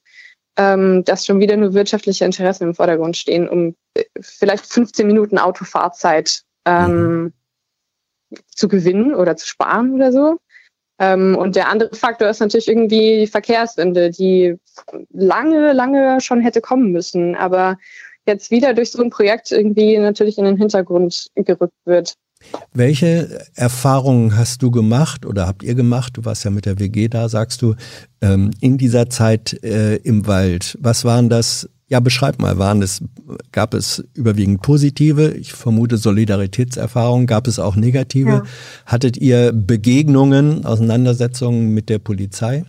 ähm, 0.55 1.03
dass 1.03 1.25
schon 1.25 1.39
wieder 1.41 1.57
nur 1.57 1.73
wirtschaftliche 1.73 2.23
Interessen 2.23 2.63
im 2.63 2.75
Vordergrund 2.75 3.17
stehen, 3.17 3.49
um 3.49 3.75
äh, 3.95 4.03
vielleicht 4.21 4.65
15 4.65 5.05
Minuten 5.05 5.37
Autofahrzeit 5.37 6.43
ähm, 6.65 7.23
mhm. 7.23 7.33
zu 8.55 8.69
gewinnen 8.69 9.13
oder 9.13 9.35
zu 9.35 9.47
sparen 9.47 9.93
oder 9.93 10.13
so. 10.13 10.39
Ähm, 11.03 11.35
und 11.35 11.55
der 11.55 11.69
andere 11.69 11.95
Faktor 11.95 12.29
ist 12.29 12.39
natürlich 12.39 12.67
irgendwie 12.67 13.19
die 13.21 13.27
Verkehrswende, 13.27 14.09
die 14.09 14.55
lange, 15.11 15.73
lange 15.73 16.21
schon 16.21 16.41
hätte 16.41 16.61
kommen 16.61 16.91
müssen, 16.91 17.35
aber 17.35 17.77
jetzt 18.25 18.51
wieder 18.51 18.73
durch 18.73 18.91
so 18.91 19.03
ein 19.03 19.09
Projekt 19.09 19.51
irgendwie 19.51 19.97
natürlich 19.97 20.37
in 20.37 20.45
den 20.45 20.57
Hintergrund 20.57 21.27
gerückt 21.35 21.73
wird. 21.85 22.13
Welche 22.73 23.45
Erfahrungen 23.55 24.37
hast 24.37 24.61
du 24.61 24.71
gemacht 24.71 25.25
oder 25.25 25.47
habt 25.47 25.63
ihr 25.63 25.75
gemacht? 25.75 26.17
Du 26.17 26.25
warst 26.25 26.43
ja 26.43 26.51
mit 26.51 26.65
der 26.65 26.79
WG 26.79 27.07
da, 27.07 27.29
sagst 27.29 27.61
du, 27.61 27.75
ähm, 28.21 28.51
in 28.59 28.77
dieser 28.77 29.09
Zeit 29.09 29.63
äh, 29.63 29.95
im 29.97 30.27
Wald. 30.27 30.77
Was 30.81 31.05
waren 31.05 31.29
das 31.29 31.69
ja, 31.87 31.99
beschreib 31.99 32.39
mal, 32.39 32.57
waren 32.57 32.81
es, 32.81 33.03
gab 33.51 33.73
es 33.73 34.03
überwiegend 34.13 34.61
positive, 34.61 35.31
ich 35.31 35.53
vermute 35.53 35.97
Solidaritätserfahrungen, 35.97 37.27
gab 37.27 37.47
es 37.47 37.59
auch 37.59 37.75
negative? 37.75 38.29
Ja. 38.29 38.43
Hattet 38.85 39.17
ihr 39.17 39.51
Begegnungen, 39.53 40.65
Auseinandersetzungen 40.65 41.73
mit 41.73 41.89
der 41.89 41.99
Polizei? 41.99 42.63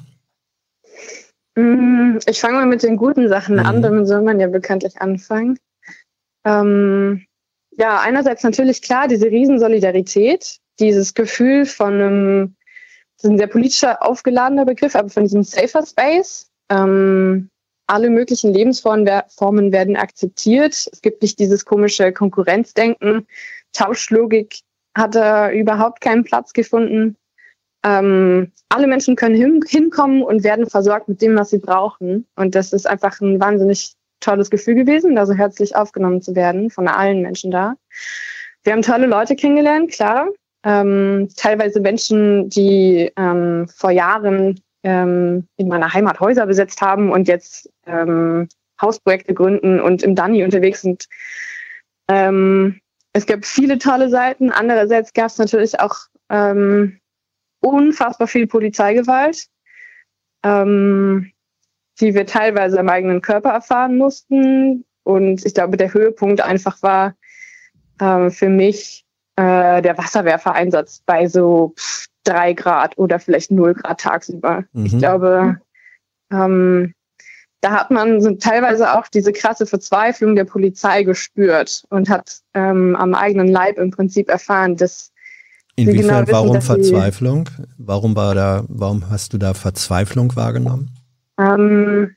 Mm, 1.57 2.19
ich 2.27 2.41
fange 2.41 2.59
mal 2.59 2.67
mit 2.67 2.83
den 2.83 2.97
guten 2.97 3.29
Sachen 3.29 3.57
mhm. 3.57 3.67
an, 3.67 3.83
damit 3.83 4.09
soll 4.09 4.23
man 4.23 4.41
ja 4.41 4.49
bekanntlich 4.49 5.01
anfangen. 5.01 5.59
Ähm, 6.45 7.25
ja, 7.79 8.01
einerseits 8.01 8.43
natürlich 8.43 8.83
klar, 8.83 9.09
diese 9.09 9.27
Riesensolidarität, 9.27 10.59
dieses 10.79 11.15
Gefühl 11.15 11.67
von 11.67 11.95
einem, 11.95 12.57
das 13.17 13.25
ist 13.25 13.31
ein 13.31 13.39
sehr 13.39 13.47
politischer 13.47 14.03
aufgeladener 14.03 14.65
Begriff, 14.65 14.97
aber 14.97 15.09
von 15.09 15.23
diesem 15.23 15.45
Safer 15.45 15.85
Space. 15.87 16.51
Ähm, 16.69 17.49
alle 17.87 18.11
möglichen 18.11 18.53
Lebensformen 18.53 19.73
werden 19.73 19.97
akzeptiert. 19.97 20.89
Es 20.93 21.03
gibt 21.03 21.23
nicht 21.23 21.39
dieses 21.39 21.65
komische 21.65 22.13
Konkurrenzdenken. 22.13 23.27
Tauschlogik 23.73 24.61
hat 24.97 25.15
da 25.15 25.51
überhaupt 25.51 26.01
keinen 26.01 26.25
Platz 26.25 26.53
gefunden. 26.53 27.17
Ähm, 27.85 28.53
alle 28.71 28.87
Menschen 28.87 29.17
können 29.17 29.35
hin 29.35 29.61
hinkommen 29.67 30.23
und 30.23 30.43
werden 30.43 30.69
versorgt 30.69 31.09
mit 31.09 31.21
dem, 31.21 31.37
was 31.37 31.51
sie 31.51 31.59
brauchen. 31.59 32.27
Und 32.37 32.55
das 32.55 32.73
ist 32.73 32.87
einfach 32.87 33.21
ein 33.21 33.41
wahnsinnig 33.41 33.95
tolles 34.21 34.51
Gefühl 34.51 34.75
gewesen, 34.75 35.15
da 35.15 35.27
so 35.27 35.35
herzlich 35.35 35.77
aufgenommen 35.77 36.23
zu 36.23 36.35
werden 36.35 36.71
von 36.71 36.89
allen 36.89 37.21
Menschen 37.21 37.51
da. 37.51 37.75
Wir 38.63 38.73
haben 38.73 38.83
tolle 38.83 39.07
Leute 39.07 39.37
kennengelernt, 39.37 39.93
klar. 39.93 40.29
Ähm, 40.65 41.29
teilweise 41.37 41.81
Menschen, 41.81 42.49
die 42.49 43.13
ähm, 43.19 43.69
vor 43.69 43.91
Jahren 43.91 44.61
ähm, 44.85 45.49
in 45.57 45.69
meiner 45.69 45.93
Heimat 45.93 46.21
Häuser 46.21 46.47
besetzt 46.47 46.81
haben 46.81 47.11
und 47.11 47.27
jetzt 47.27 47.71
ähm, 47.87 48.49
Hausprojekte 48.81 49.35
gründen 49.35 49.81
und 49.81 50.03
im 50.03 50.15
Dani 50.15 50.45
unterwegs 50.45 50.83
sind. 50.83 51.07
Ähm, 52.09 52.81
es 53.13 53.27
gab 53.27 53.45
viele 53.45 53.79
tolle 53.79 54.11
Seiten. 54.11 54.51
Andererseits 54.51 55.13
gab 55.13 55.27
es 55.27 55.39
natürlich 55.39 55.81
auch 55.81 55.97
ähm, 56.29 57.01
unfassbar 57.61 58.29
viel 58.29 58.47
Polizeigewalt, 58.47 59.47
ähm, 60.45 61.33
die 62.01 62.15
wir 62.15 62.27
teilweise 62.27 62.79
am 62.79 62.89
eigenen 62.89 63.23
Körper 63.23 63.51
erfahren 63.51 63.97
mussten. 63.97 64.85
Und 65.05 65.47
ich 65.47 65.55
glaube, 65.55 65.77
der 65.77 65.95
Höhepunkt 65.95 66.41
einfach 66.41 66.83
war 66.83 67.15
äh, 68.01 68.31
für 68.31 68.49
mich 68.49 69.05
äh, 69.37 69.81
der 69.81 69.97
Wasserwerfereinsatz 69.97 71.03
bei 71.07 71.27
so 71.27 71.75
pff, 71.79 72.09
drei 72.25 72.53
Grad 72.53 72.99
oder 72.99 73.19
vielleicht 73.19 73.51
null 73.51 73.75
Grad 73.75 74.01
tagsüber. 74.01 74.65
Mhm. 74.73 74.87
Ich 74.87 74.99
glaube, 74.99 75.61
ähm, 76.33 76.95
da 77.61 77.71
hat 77.71 77.91
man 77.91 78.21
so 78.21 78.35
teilweise 78.35 78.93
auch 78.95 79.09
diese 79.09 79.33
krasse 79.33 79.67
Verzweiflung 79.67 80.37
der 80.37 80.45
Polizei 80.45 81.03
gespürt 81.03 81.85
und 81.89 82.11
hat 82.11 82.41
ähm, 82.53 82.95
am 82.97 83.15
eigenen 83.15 83.49
Leib 83.49 83.79
im 83.79 83.91
Prinzip 83.91 84.29
erfahren, 84.29 84.77
dass 84.77 85.13
Inwiefern, 85.77 86.03
genau 86.03 86.21
wissen, 86.21 86.33
warum 86.33 86.61
Verzweiflung? 86.61 87.49
Warum 87.79 88.15
war 88.15 88.35
da, 88.35 88.65
warum 88.69 89.11
hast 89.11 89.33
du 89.33 89.39
da 89.39 89.55
Verzweiflung 89.55 90.37
wahrgenommen? 90.37 90.91
Ähm, 91.39 92.15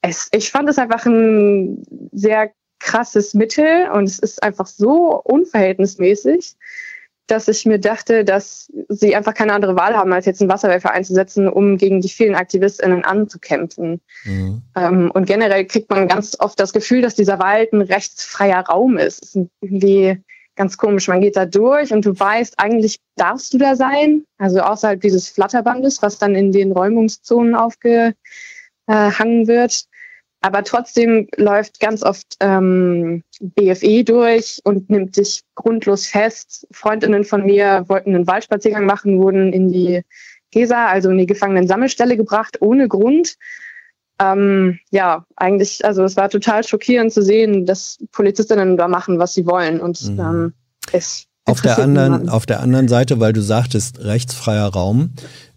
es, 0.00 0.28
ich 0.32 0.50
fand 0.50 0.68
es 0.68 0.78
einfach 0.78 1.06
ein 1.06 1.84
sehr 2.12 2.50
krasses 2.78 3.34
Mittel 3.34 3.90
und 3.92 4.04
es 4.04 4.18
ist 4.18 4.42
einfach 4.42 4.66
so 4.66 5.20
unverhältnismäßig, 5.22 6.56
dass 7.26 7.48
ich 7.48 7.66
mir 7.66 7.78
dachte, 7.78 8.24
dass 8.24 8.72
sie 8.88 9.16
einfach 9.16 9.34
keine 9.34 9.52
andere 9.52 9.76
Wahl 9.76 9.96
haben, 9.96 10.12
als 10.12 10.26
jetzt 10.26 10.40
einen 10.40 10.50
Wasserwerfer 10.50 10.92
einzusetzen, 10.92 11.48
um 11.48 11.76
gegen 11.76 12.00
die 12.00 12.08
vielen 12.08 12.34
AktivistInnen 12.34 13.04
anzukämpfen. 13.04 14.00
Mhm. 14.24 14.62
Ähm, 14.76 15.10
und 15.12 15.26
generell 15.26 15.64
kriegt 15.64 15.90
man 15.90 16.08
ganz 16.08 16.36
oft 16.38 16.58
das 16.60 16.72
Gefühl, 16.72 17.02
dass 17.02 17.14
dieser 17.14 17.38
Wald 17.38 17.72
ein 17.72 17.82
rechtsfreier 17.82 18.60
Raum 18.60 18.96
ist. 18.96 19.24
Es 19.24 19.34
ist 19.34 19.48
irgendwie 19.60 20.22
ganz 20.54 20.76
komisch. 20.78 21.08
Man 21.08 21.20
geht 21.20 21.36
da 21.36 21.46
durch 21.46 21.92
und 21.92 22.04
du 22.04 22.18
weißt, 22.18 22.58
eigentlich 22.58 23.00
darfst 23.16 23.52
du 23.52 23.58
da 23.58 23.76
sein, 23.76 24.24
also 24.38 24.60
außerhalb 24.60 25.00
dieses 25.00 25.28
Flatterbandes, 25.28 26.02
was 26.02 26.18
dann 26.18 26.34
in 26.34 26.52
den 26.52 26.72
Räumungszonen 26.72 27.54
aufgehangen 27.54 28.14
wird. 29.46 29.84
Aber 30.40 30.62
trotzdem 30.64 31.28
läuft 31.36 31.80
ganz 31.80 32.02
oft 32.02 32.36
ähm, 32.40 33.22
BFE 33.40 34.04
durch 34.04 34.60
und 34.64 34.90
nimmt 34.90 35.16
dich 35.16 35.42
grundlos 35.54 36.06
fest. 36.06 36.66
Freundinnen 36.70 37.24
von 37.24 37.44
mir 37.44 37.84
wollten 37.88 38.14
einen 38.14 38.26
Waldspaziergang 38.26 38.86
machen, 38.86 39.18
wurden 39.18 39.52
in 39.52 39.72
die 39.72 40.02
GESA, 40.52 40.86
also 40.86 41.10
in 41.10 41.18
die 41.18 41.26
Gefangenen-Sammelstelle 41.26 42.16
gebracht, 42.16 42.58
ohne 42.60 42.86
Grund. 42.86 43.36
Ähm, 44.20 44.78
ja, 44.90 45.26
eigentlich, 45.36 45.84
also 45.84 46.04
es 46.04 46.16
war 46.16 46.30
total 46.30 46.64
schockierend 46.64 47.12
zu 47.12 47.22
sehen, 47.22 47.66
dass 47.66 47.98
Polizistinnen 48.12 48.76
da 48.76 48.88
machen, 48.88 49.18
was 49.18 49.34
sie 49.34 49.46
wollen. 49.46 49.80
Und 49.80 50.00
mhm. 50.10 50.20
ähm, 50.20 50.52
es 50.92 51.26
auf 51.44 51.60
der 51.60 51.78
anderen, 51.78 52.28
auf 52.28 52.44
der 52.44 52.60
anderen 52.60 52.88
Seite, 52.88 53.20
weil 53.20 53.32
du 53.32 53.40
sagtest, 53.40 54.00
rechtsfreier 54.00 54.66
Raum, 54.66 55.12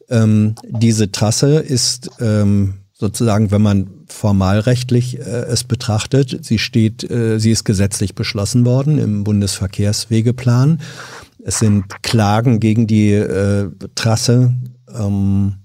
ähm, 0.10 0.56
diese 0.64 1.12
Trasse 1.12 1.60
ist 1.60 2.12
ähm, 2.20 2.76
sozusagen, 3.00 3.50
wenn 3.50 3.62
man 3.62 3.90
formalrechtlich 4.08 5.20
äh, 5.20 5.22
es 5.22 5.64
betrachtet, 5.64 6.44
sie 6.44 6.60
steht, 6.60 7.10
äh, 7.10 7.40
sie 7.40 7.52
ist 7.52 7.64
gesetzlich 7.64 8.14
beschlossen 8.14 8.66
worden 8.66 9.00
im 9.00 9.24
Bundesverkehrswegeplan. 9.24 10.82
Es 11.44 11.60
sind 11.60 12.04
Klagen 12.04 12.60
gegen 12.60 12.88
die 12.88 13.14
äh, 13.14 13.70
Trasse 13.96 14.54
ähm, 14.94 15.56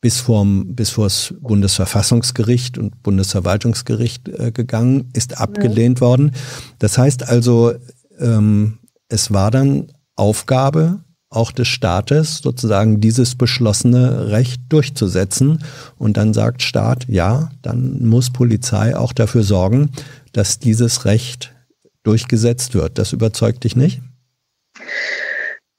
bis 0.00 0.20
vorm 0.20 0.76
bis 0.76 0.90
vors 0.90 1.34
Bundesverfassungsgericht 1.40 2.78
und 2.78 3.02
Bundesverwaltungsgericht 3.02 4.28
äh, 4.28 4.52
gegangen, 4.52 5.10
ist 5.12 5.38
abgelehnt 5.38 5.98
ja. 5.98 6.06
worden. 6.06 6.30
Das 6.78 6.96
heißt 6.96 7.28
also, 7.28 7.74
ähm, 8.18 8.78
es 9.08 9.32
war 9.32 9.50
dann 9.50 9.88
Aufgabe 10.14 11.00
auch 11.30 11.52
des 11.52 11.68
Staates, 11.68 12.38
sozusagen 12.38 13.00
dieses 13.00 13.36
beschlossene 13.36 14.30
Recht 14.30 14.60
durchzusetzen. 14.68 15.64
Und 15.96 16.16
dann 16.16 16.34
sagt 16.34 16.62
Staat, 16.62 17.06
ja, 17.08 17.50
dann 17.62 18.04
muss 18.04 18.30
Polizei 18.30 18.96
auch 18.96 19.12
dafür 19.12 19.44
sorgen, 19.44 19.90
dass 20.32 20.58
dieses 20.58 21.04
Recht 21.04 21.54
durchgesetzt 22.02 22.74
wird. 22.74 22.98
Das 22.98 23.12
überzeugt 23.12 23.62
dich 23.64 23.76
nicht? 23.76 24.02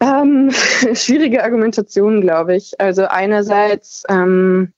Ähm, 0.01 0.51
schwierige 0.93 1.43
Argumentation, 1.43 2.21
glaube 2.21 2.55
ich. 2.55 2.79
Also 2.79 3.05
einerseits 3.05 4.03
ähm, 4.09 4.71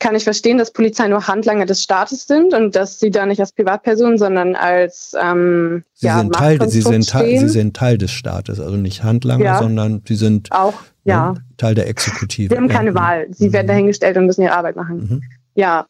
kann 0.00 0.14
ich 0.14 0.24
verstehen, 0.24 0.58
dass 0.58 0.72
Polizei 0.72 1.08
nur 1.08 1.26
Handlanger 1.26 1.66
des 1.66 1.82
Staates 1.82 2.26
sind 2.26 2.54
und 2.54 2.76
dass 2.76 3.00
sie 3.00 3.10
da 3.10 3.26
nicht 3.26 3.40
als 3.40 3.52
Privatperson, 3.52 4.16
sondern 4.16 4.54
als 4.54 5.14
ähm, 5.20 5.84
sie 5.94 6.06
ja, 6.06 6.20
sind 6.20 6.34
Teil, 6.34 6.68
sie 6.68 6.82
sind 6.82 7.08
Teil, 7.08 7.38
sie 7.38 7.48
sind 7.48 7.76
Teil 7.76 7.98
des 7.98 8.12
Staates, 8.12 8.60
also 8.60 8.76
nicht 8.76 9.02
Handlanger, 9.02 9.44
ja. 9.44 9.58
sondern 9.58 10.02
sie 10.06 10.14
sind 10.14 10.52
auch 10.52 10.74
ja. 11.04 11.32
Ne, 11.32 11.44
Teil 11.56 11.74
der 11.74 11.88
Exekutive. 11.88 12.54
Sie 12.54 12.56
haben 12.56 12.68
keine 12.68 12.94
Wahl, 12.94 13.26
sie 13.30 13.48
mhm. 13.48 13.52
werden 13.54 13.66
dahingestellt 13.66 14.16
und 14.16 14.26
müssen 14.26 14.42
ihre 14.42 14.54
Arbeit 14.54 14.76
machen. 14.76 14.96
Mhm. 14.98 15.22
Ja. 15.54 15.86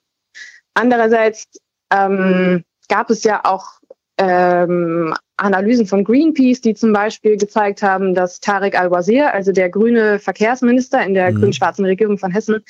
Andererseits 0.75 1.47
ähm, 1.93 2.65
gab 2.89 3.11
es 3.11 3.25
ja 3.25 3.45
auch 3.45 3.81
ähm, 4.17 5.15
Analysen 5.37 5.87
von 5.87 6.05
Greenpeace, 6.05 6.61
die 6.61 6.75
zum 6.75 6.93
Beispiel 6.93 7.37
gezeigt 7.37 7.83
haben, 7.83 8.15
dass 8.15 8.41
Tarek 8.41 8.79
Al-Wazir, 8.79 9.33
also 9.33 9.53
der 9.53 9.71
grüne 9.71 10.19
Verkehrsminister 10.19 11.05
in 11.05 11.15
der 11.15 11.31
mhm. 11.31 11.41
grün-schwarzen 11.41 11.85
Regierung 11.85 12.19
von 12.19 12.33
Hessen, 12.33 12.65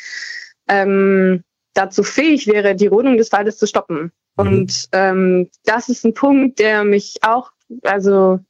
ähm, 0.69 1.43
dazu 1.75 2.03
fähig 2.03 2.47
wäre, 2.47 2.75
die 2.75 2.87
Rodung 2.87 3.17
des 3.17 3.33
Waldes 3.33 3.59
zu 3.59 3.67
stoppen. 3.67 4.13
Mhm. 4.37 4.47
Und 4.47 4.89
ähm, 4.93 5.51
das 5.65 5.89
ist 5.89 6.05
ein 6.05 6.15
Punkt, 6.15 6.59
der 6.59 6.85
mich 6.85 7.17
auch, 7.23 7.53
also 7.83 8.41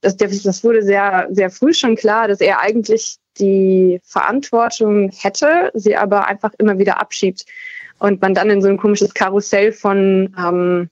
das, 0.00 0.16
das 0.16 0.64
wurde 0.64 0.82
sehr, 0.82 1.28
sehr 1.30 1.50
früh 1.50 1.72
schon 1.72 1.96
klar, 1.96 2.28
dass 2.28 2.40
er 2.40 2.60
eigentlich 2.60 3.16
die 3.38 4.00
Verantwortung 4.04 5.10
hätte, 5.10 5.70
sie 5.74 5.96
aber 5.96 6.26
einfach 6.26 6.52
immer 6.58 6.78
wieder 6.78 7.00
abschiebt. 7.00 7.44
Und 7.98 8.20
man 8.20 8.34
dann 8.34 8.50
in 8.50 8.60
so 8.60 8.68
ein 8.68 8.76
komisches 8.76 9.14
Karussell 9.14 9.72
von 9.72 10.34
ähm, 10.38 10.90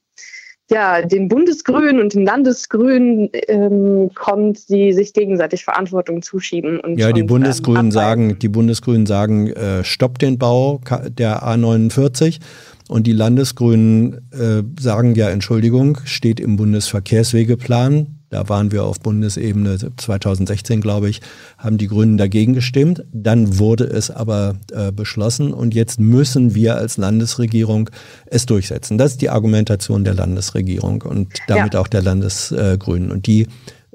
ja, 0.72 1.02
den 1.02 1.28
Bundesgrünen 1.28 2.00
und 2.00 2.14
den 2.14 2.24
Landesgrünen 2.24 3.28
ähm, 3.48 4.10
kommt, 4.14 4.68
die 4.70 4.92
sich 4.92 5.12
gegenseitig 5.12 5.64
Verantwortung 5.64 6.22
zuschieben. 6.22 6.80
Und, 6.80 6.98
ja, 6.98 7.12
die 7.12 7.22
und, 7.22 7.26
Bundesgrünen 7.28 7.86
ähm, 7.86 7.92
sagen, 7.92 8.38
die 8.38 8.48
Bundesgrünen 8.48 9.06
sagen, 9.06 9.48
äh, 9.48 9.84
stoppt 9.84 10.22
den 10.22 10.38
Bau 10.38 10.80
der 11.08 11.42
A49 11.42 12.40
und 12.88 13.06
die 13.06 13.12
Landesgrünen 13.12 14.20
äh, 14.32 14.62
sagen 14.80 15.14
ja, 15.14 15.28
Entschuldigung, 15.28 15.98
steht 16.04 16.40
im 16.40 16.56
Bundesverkehrswegeplan. 16.56 18.21
Da 18.32 18.48
waren 18.48 18.72
wir 18.72 18.84
auf 18.84 18.98
Bundesebene 18.98 19.76
2016, 19.94 20.80
glaube 20.80 21.10
ich, 21.10 21.20
haben 21.58 21.76
die 21.76 21.86
Grünen 21.86 22.16
dagegen 22.16 22.54
gestimmt. 22.54 23.04
Dann 23.12 23.58
wurde 23.58 23.84
es 23.84 24.10
aber 24.10 24.54
äh, 24.72 24.90
beschlossen 24.90 25.52
und 25.52 25.74
jetzt 25.74 26.00
müssen 26.00 26.54
wir 26.54 26.76
als 26.76 26.96
Landesregierung 26.96 27.90
es 28.24 28.46
durchsetzen. 28.46 28.96
Das 28.96 29.12
ist 29.12 29.20
die 29.20 29.28
Argumentation 29.28 30.02
der 30.02 30.14
Landesregierung 30.14 31.02
und 31.02 31.34
damit 31.46 31.74
ja. 31.74 31.80
auch 31.80 31.88
der 31.88 32.00
Landesgrünen. 32.00 33.10
und 33.10 33.26
die 33.26 33.48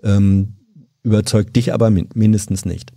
ähm, 0.03 0.53
überzeugt 1.01 1.55
dich 1.55 1.73
aber 1.73 1.89
min 1.89 2.07
mindestens 2.13 2.63
nicht. 2.63 2.93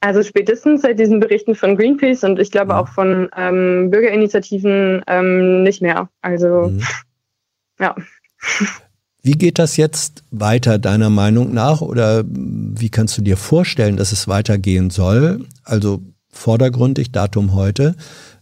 Also 0.00 0.22
spätestens 0.22 0.82
seit 0.82 0.98
diesen 0.98 1.18
Berichten 1.18 1.54
von 1.54 1.78
Greenpeace 1.78 2.24
und 2.24 2.38
ich 2.38 2.50
glaube 2.50 2.74
mhm. 2.74 2.78
auch 2.78 2.88
von 2.88 3.30
ähm, 3.34 3.90
Bürgerinitiativen 3.90 5.02
ähm, 5.06 5.62
nicht 5.62 5.80
mehr. 5.80 6.10
Also 6.20 6.68
mhm. 6.68 6.82
ja. 7.80 7.96
Wie 9.22 9.32
geht 9.32 9.58
das 9.58 9.76
jetzt 9.76 10.24
weiter 10.30 10.78
deiner 10.78 11.08
Meinung 11.08 11.54
nach 11.54 11.80
oder 11.80 12.24
wie 12.26 12.90
kannst 12.90 13.16
du 13.16 13.22
dir 13.22 13.36
vorstellen, 13.36 13.96
dass 13.96 14.10
es 14.10 14.26
weitergehen 14.26 14.90
soll? 14.90 15.46
Also 15.62 16.02
vordergründig 16.28 17.12
Datum 17.12 17.54
heute. 17.54 17.94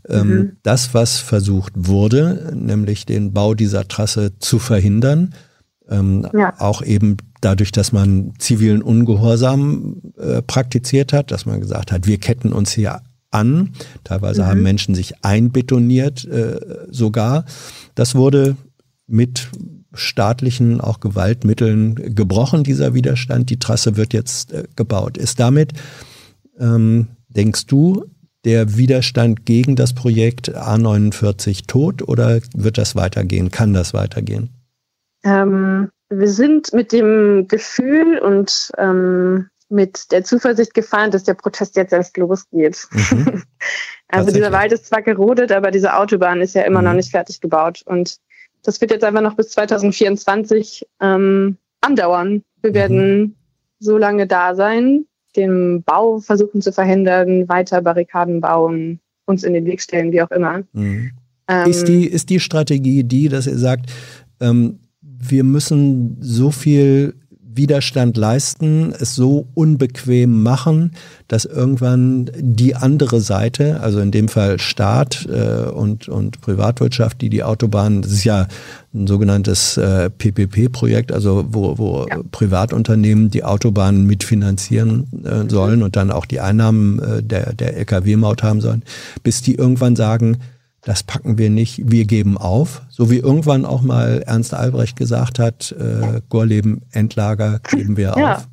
Ähm, 0.09 0.29
mhm. 0.29 0.53
Das, 0.63 0.95
was 0.95 1.19
versucht 1.19 1.73
wurde, 1.77 2.53
nämlich 2.55 3.05
den 3.05 3.33
Bau 3.35 3.55
dieser 3.55 3.89
Trasse 3.89 4.39
zu 4.39 4.59
verhindern, 4.59 5.35
ähm, 5.91 6.27
ja. 6.33 6.55
auch 6.59 6.83
eben 6.83 7.19
dadurch, 7.43 7.73
dass 7.73 7.93
man 7.93 8.33
zivilen 8.39 8.81
Ungehorsam 8.81 9.97
äh, 10.19 10.41
praktiziert 10.41 11.13
hat, 11.13 11.31
dass 11.31 11.45
man 11.45 11.61
gesagt 11.61 11.93
hat, 11.93 12.07
wir 12.07 12.19
ketten 12.19 12.53
uns 12.53 12.73
hier 12.73 13.03
an. 13.31 13.73
Teilweise 14.05 14.43
mhm. 14.43 14.47
haben 14.47 14.63
Menschen 14.63 14.95
sich 14.95 15.25
einbetoniert 15.25 16.25
äh, 16.25 16.59
sogar. 16.91 17.45
Das 17.95 18.15
wurde 18.15 18.57
mit 19.07 19.49
staatlichen 19.93 20.81
auch 20.81 21.01
Gewaltmitteln 21.01 22.15
gebrochen, 22.15 22.65
dieser 22.65 22.95
Widerstand. 22.95 23.51
Die 23.51 23.59
Trasse 23.59 23.97
wird 23.97 24.13
jetzt 24.13 24.53
äh, 24.53 24.65
gebaut. 24.77 25.19
Ist 25.19 25.41
damit, 25.41 25.73
ähm, 26.59 27.09
denkst 27.29 27.67
du, 27.67 28.05
der 28.45 28.77
Widerstand 28.77 29.45
gegen 29.45 29.77
das 29.77 29.95
Projekt 29.95 30.57
A49 30.57 31.67
tot 31.67 32.07
oder 32.07 32.41
wird 32.55 32.79
das 32.79 32.97
weitergehen? 32.97 33.51
Kann 33.51 33.75
das 33.75 33.93
weitergehen? 33.93 34.51
Ähm, 35.25 35.91
wir 36.09 36.29
sind 36.29 36.73
mit 36.73 36.93
dem 36.93 37.47
Gefühl 37.49 38.19
und 38.19 38.73
ähm, 38.79 39.49
mit 39.69 40.11
der 40.11 40.25
Zuversicht 40.25 40.75
gefahren, 40.75 41.11
dass 41.11 41.25
der 41.25 41.35
Protest 41.35 41.77
jetzt 41.77 41.93
erst 41.93 42.17
losgeht. 42.17 42.89
Mhm. 42.91 43.43
also 44.09 44.33
dieser 44.33 44.53
Wald 44.53 44.73
ist 44.73 44.87
zwar 44.87 45.03
gerodet, 45.03 45.53
aber 45.53 45.71
diese 45.71 45.95
Autobahn 45.95 46.41
ist 46.41 46.55
ja 46.55 46.63
immer 46.63 46.81
mhm. 46.81 46.87
noch 46.87 46.95
nicht 46.95 47.11
fertig 47.11 47.41
gebaut. 47.41 47.83
Und 47.85 48.17
das 48.63 48.81
wird 48.81 48.91
jetzt 48.91 49.05
einfach 49.05 49.23
noch 49.23 49.35
bis 49.35 49.51
2024 49.51 50.87
ähm, 51.01 51.57
andauern. 51.81 52.43
Wir 52.63 52.71
mhm. 52.71 52.75
werden 52.75 53.37
so 53.79 53.97
lange 53.97 54.27
da 54.27 54.55
sein, 54.55 55.07
den 55.37 55.83
Bau 55.83 56.21
versuchen 56.21 56.61
zu 56.61 56.73
verhindern, 56.73 57.49
weiter 57.49 57.83
Barrikaden 57.83 58.41
bauen, 58.41 59.01
uns 59.27 59.45
in 59.45 59.55
den 59.55 59.65
Weg 59.65 59.81
stellen, 59.81 60.13
wie 60.13 60.23
auch 60.23 60.31
immer. 60.31 60.63
Mhm. 60.73 61.13
Ähm, 61.49 61.71
ist, 61.71 61.89
die, 61.89 62.07
ist 62.07 62.31
die 62.31 62.41
Strategie 62.41 63.05
die, 63.05 63.29
dass 63.29 63.47
ihr 63.47 63.59
sagt, 63.59 63.91
ähm, 64.41 64.81
wir 65.01 65.45
müssen 65.45 66.17
so 66.21 66.51
viel 66.51 67.15
Widerstand 67.55 68.17
leisten, 68.17 68.93
es 68.99 69.15
so 69.15 69.47
unbequem 69.55 70.43
machen, 70.43 70.93
dass 71.29 71.45
irgendwann 71.45 72.31
die 72.37 72.77
andere 72.77 73.21
Seite, 73.21 73.81
also 73.81 74.01
in 74.01 74.11
dem 74.11 74.29
Fall 74.29 74.59
Staat 74.59 75.27
äh, 75.27 75.69
und, 75.71 76.09
und 76.09 76.41
Privatwirtschaft, 76.41 77.21
die 77.21 77.31
die 77.31 77.43
Autobahnen, 77.43 78.03
das 78.03 78.13
ist 78.13 78.25
ja 78.25 78.47
ein 78.95 79.07
sogenanntes 79.07 79.77
äh, 79.77 80.11
PPP-Projekt, 80.11 81.13
also 81.13 81.45
wo, 81.49 81.79
wo 81.79 82.07
ja. 82.09 82.21
Privatunternehmen 82.31 83.31
die 83.31 83.45
Autobahnen 83.45 84.07
mitfinanzieren 84.07 85.07
äh, 85.25 85.49
sollen 85.51 85.83
und 85.83 85.97
dann 85.97 86.11
auch 86.11 86.27
die 86.27 86.41
Einnahmen 86.41 86.99
äh, 86.99 87.23
der, 87.23 87.53
der 87.53 87.77
Lkw-Maut 87.77 88.43
haben 88.43 88.61
sollen, 88.61 88.83
bis 89.23 89.43
die 89.43 89.55
irgendwann 89.55 89.97
sagen, 89.97 90.39
das 90.83 91.03
packen 91.03 91.39
wir 91.39 91.51
nicht, 91.51 91.91
wir 91.91 92.07
geben 92.07 92.39
auf. 92.39 92.83
So 92.89 93.11
wie 93.11 93.19
irgendwann 93.19 93.65
auch 93.65 93.83
mal 93.83 94.23
Ernst 94.27 94.55
Albrecht 94.55 94.97
gesagt 94.97 95.39
hat, 95.39 95.73
äh, 95.73 96.21
Gorleben, 96.29 96.83
Endlager 96.93 97.61
geben 97.71 97.97
wir 97.97 98.15
ja. 98.17 98.37
auf. 98.37 98.49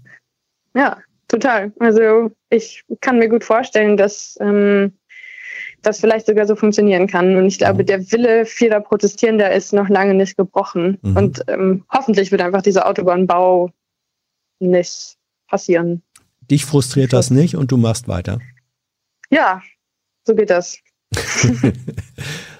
Ja, 0.75 0.97
total. 1.27 1.71
Also 1.79 2.31
ich 2.49 2.83
kann 3.01 3.19
mir 3.19 3.29
gut 3.29 3.43
vorstellen, 3.43 3.97
dass 3.97 4.37
ähm, 4.41 4.93
das 5.81 5.99
vielleicht 5.99 6.25
sogar 6.25 6.45
so 6.45 6.55
funktionieren 6.55 7.07
kann. 7.07 7.37
Und 7.37 7.45
ich 7.45 7.57
glaube, 7.57 7.83
mhm. 7.83 7.87
der 7.87 8.11
Wille 8.11 8.45
vieler 8.45 8.81
Protestierender 8.81 9.51
ist 9.51 9.73
noch 9.73 9.89
lange 9.89 10.13
nicht 10.13 10.37
gebrochen. 10.37 10.97
Mhm. 11.01 11.17
Und 11.17 11.43
ähm, 11.47 11.85
hoffentlich 11.91 12.31
wird 12.31 12.41
einfach 12.41 12.61
dieser 12.61 12.87
Autobahnbau 12.87 13.71
nicht 14.59 15.15
passieren. 15.47 16.01
Dich 16.41 16.65
frustriert 16.65 17.13
das 17.13 17.29
nicht 17.29 17.55
und 17.55 17.71
du 17.71 17.77
machst 17.77 18.07
weiter. 18.07 18.39
Ja, 19.29 19.61
so 20.25 20.35
geht 20.35 20.49
das. 20.49 20.79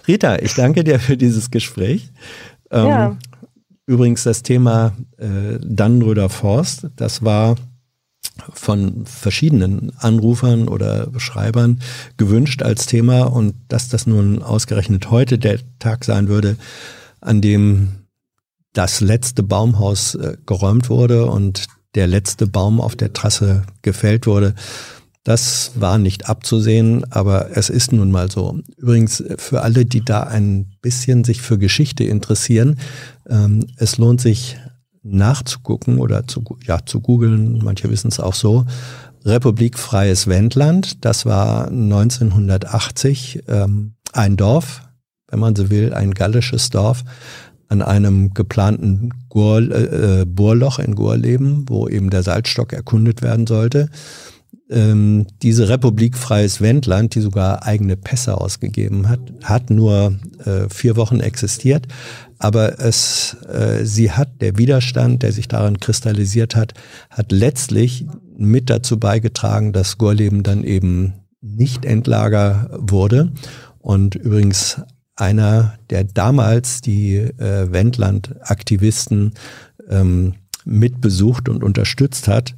Rita, 0.08 0.38
ich 0.38 0.56
danke 0.56 0.84
dir 0.84 1.00
für 1.00 1.18
dieses 1.18 1.52
Gespräch. 1.52 2.12
Ähm, 2.72 2.88
ja. 2.88 3.18
Übrigens 3.86 4.24
das 4.24 4.44
Thema 4.44 4.94
äh, 5.18 5.60
Dannenröder 5.62 6.30
Forst, 6.30 6.88
das 6.96 7.24
war 7.24 7.56
von 8.54 9.06
verschiedenen 9.06 9.92
Anrufern 9.98 10.68
oder 10.68 11.10
Schreibern 11.18 11.80
gewünscht 12.18 12.62
als 12.62 12.86
Thema 12.86 13.24
und 13.24 13.56
dass 13.68 13.90
das 13.90 14.06
nun 14.08 14.44
ausgerechnet 14.44 15.10
heute 15.10 15.38
der 15.38 15.60
Tag 15.80 16.06
sein 16.06 16.28
würde, 16.28 16.58
an 17.22 17.42
dem 17.42 17.90
das 18.74 19.02
letzte 19.02 19.42
Baumhaus 19.42 20.16
äh, 20.16 20.38
geräumt 20.46 20.90
wurde 20.90 21.26
und 21.26 21.66
der 21.96 22.08
letzte 22.08 22.46
Baum 22.46 22.80
auf 22.80 22.96
der 22.96 23.14
Trasse 23.14 23.64
gefällt 23.82 24.28
wurde, 24.28 24.54
das 25.28 25.72
war 25.76 25.98
nicht 25.98 26.30
abzusehen, 26.30 27.04
aber 27.12 27.58
es 27.58 27.70
ist 27.70 27.92
nun 27.92 28.12
mal 28.12 28.32
so. 28.32 28.62
Übrigens 28.78 29.22
für 29.36 29.62
alle, 29.62 29.86
die 29.86 30.06
da 30.06 30.22
ein 30.24 30.72
bisschen 30.82 31.26
sich 31.26 31.42
für 31.42 31.58
Geschichte 31.58 32.06
interessieren, 32.06 32.80
ähm, 33.28 33.68
es 33.76 33.98
lohnt 33.98 34.22
sich 34.22 34.56
nachzugucken 35.04 36.00
oder 36.00 36.30
zu, 36.30 36.46
ja, 36.66 36.80
zu 36.86 37.02
googeln, 37.02 37.60
manche 37.62 37.90
wissen 37.90 38.08
es 38.08 38.22
auch 38.22 38.36
so. 38.36 38.66
Republik 39.26 39.78
Freies 39.78 40.28
Wendland, 40.28 41.04
das 41.04 41.26
war 41.26 41.68
1980 41.68 43.44
ähm, 43.50 43.96
ein 44.14 44.38
Dorf, 44.38 44.84
wenn 45.28 45.40
man 45.40 45.58
so 45.58 45.70
will, 45.70 45.94
ein 45.94 46.14
gallisches 46.14 46.70
Dorf 46.70 47.04
an 47.68 47.82
einem 47.82 48.34
geplanten 48.34 49.12
Gur, 49.28 49.58
äh, 49.60 50.22
äh 50.22 50.26
Bohrloch 50.26 50.80
in 50.80 50.96
Gorleben, 50.96 51.66
wo 51.68 51.90
eben 51.90 52.12
der 52.12 52.24
Salzstock 52.24 52.72
erkundet 52.72 53.22
werden 53.22 53.46
sollte 53.46 53.90
ähm, 54.70 55.28
diese 55.42 55.70
Republik 55.70 56.18
Freies 56.18 56.62
Wendland, 56.62 57.16
die 57.16 57.22
sogar 57.22 57.64
eigene 57.66 57.96
Pässe 57.96 58.40
ausgegeben 58.40 59.08
hat, 59.08 59.20
hat 59.44 59.70
nur 59.70 60.16
äh, 60.44 60.68
vier 60.70 60.96
Wochen 60.96 61.20
existiert. 61.20 61.88
Aber 62.38 62.80
es, 62.80 63.38
äh, 63.48 63.86
sie 63.86 64.12
hat, 64.12 64.42
der 64.42 64.58
Widerstand, 64.58 65.24
der 65.24 65.32
sich 65.32 65.48
daran 65.48 65.80
kristallisiert 65.80 66.56
hat, 66.56 66.74
hat 67.10 67.32
letztlich 67.32 68.06
mit 68.38 68.70
dazu 68.70 69.00
beigetragen, 69.00 69.74
dass 69.74 69.98
Gorleben 69.98 70.44
dann 70.44 70.64
eben 70.64 71.14
nicht 71.42 71.86
Endlager 71.86 72.70
wurde. 72.72 73.32
Und 73.80 74.16
übrigens 74.16 74.82
einer, 75.16 75.80
der 75.90 76.04
damals 76.04 76.82
die 76.82 77.16
äh, 77.16 77.72
Wendland-Aktivisten 77.72 79.34
ähm, 79.90 80.36
mitbesucht 80.66 81.50
und 81.50 81.64
unterstützt 81.64 82.28
hat, 82.28 82.54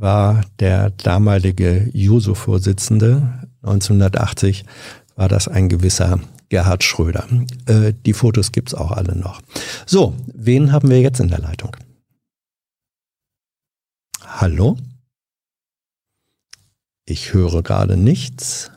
war 0.00 0.40
der 0.58 0.90
damalige 0.90 1.90
Juso-Vorsitzende. 1.92 3.46
1980 3.62 4.64
war 5.14 5.28
das 5.28 5.46
ein 5.46 5.68
gewisser 5.68 6.18
Gerhard 6.48 6.82
Schröder. 6.82 7.26
Äh, 7.66 7.92
die 8.06 8.14
Fotos 8.14 8.50
gibt's 8.50 8.74
auch 8.74 8.90
alle 8.90 9.14
noch. 9.14 9.42
So, 9.86 10.16
wen 10.26 10.72
haben 10.72 10.88
wir 10.88 11.00
jetzt 11.00 11.20
in 11.20 11.28
der 11.28 11.38
Leitung? 11.38 11.76
Hallo? 14.24 14.78
Ich 17.04 17.34
höre 17.34 17.62
gerade 17.62 17.96
nichts. 17.96 18.70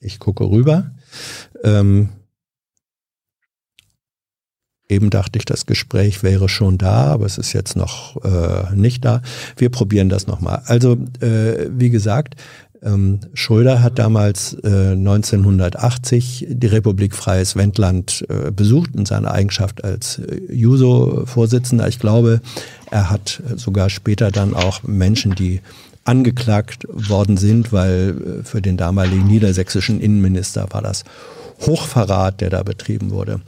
Ich 0.00 0.18
gucke 0.18 0.44
rüber. 0.44 0.94
Ähm, 1.64 2.10
Eben 4.88 5.10
dachte 5.10 5.38
ich, 5.38 5.44
das 5.44 5.66
Gespräch 5.66 6.22
wäre 6.22 6.48
schon 6.48 6.78
da, 6.78 7.06
aber 7.06 7.26
es 7.26 7.38
ist 7.38 7.52
jetzt 7.52 7.76
noch 7.76 8.22
äh, 8.24 8.74
nicht 8.74 9.04
da. 9.04 9.20
Wir 9.56 9.68
probieren 9.68 10.08
das 10.08 10.28
nochmal. 10.28 10.62
Also, 10.66 10.92
äh, 11.20 11.68
wie 11.70 11.90
gesagt, 11.90 12.36
ähm, 12.82 13.20
Schröder 13.34 13.82
hat 13.82 13.98
damals 13.98 14.54
äh, 14.62 14.92
1980 14.92 16.46
die 16.50 16.66
Republik 16.66 17.14
Freies 17.14 17.56
Wendland 17.56 18.24
äh, 18.28 18.52
besucht 18.52 18.90
in 18.94 19.06
seiner 19.06 19.32
Eigenschaft 19.32 19.82
als 19.82 20.18
äh, 20.18 20.40
Juso-Vorsitzender. 20.52 21.88
Ich 21.88 21.98
glaube, 21.98 22.40
er 22.90 23.10
hat 23.10 23.42
sogar 23.56 23.90
später 23.90 24.30
dann 24.30 24.54
auch 24.54 24.84
Menschen, 24.84 25.34
die 25.34 25.62
angeklagt 26.04 26.86
worden 26.88 27.36
sind, 27.36 27.72
weil 27.72 28.40
äh, 28.40 28.44
für 28.44 28.62
den 28.62 28.76
damaligen 28.76 29.26
niedersächsischen 29.26 30.00
Innenminister 30.00 30.68
war 30.70 30.82
das 30.82 31.02
Hochverrat, 31.62 32.40
der 32.40 32.50
da 32.50 32.62
betrieben 32.62 33.10
wurde. 33.10 33.40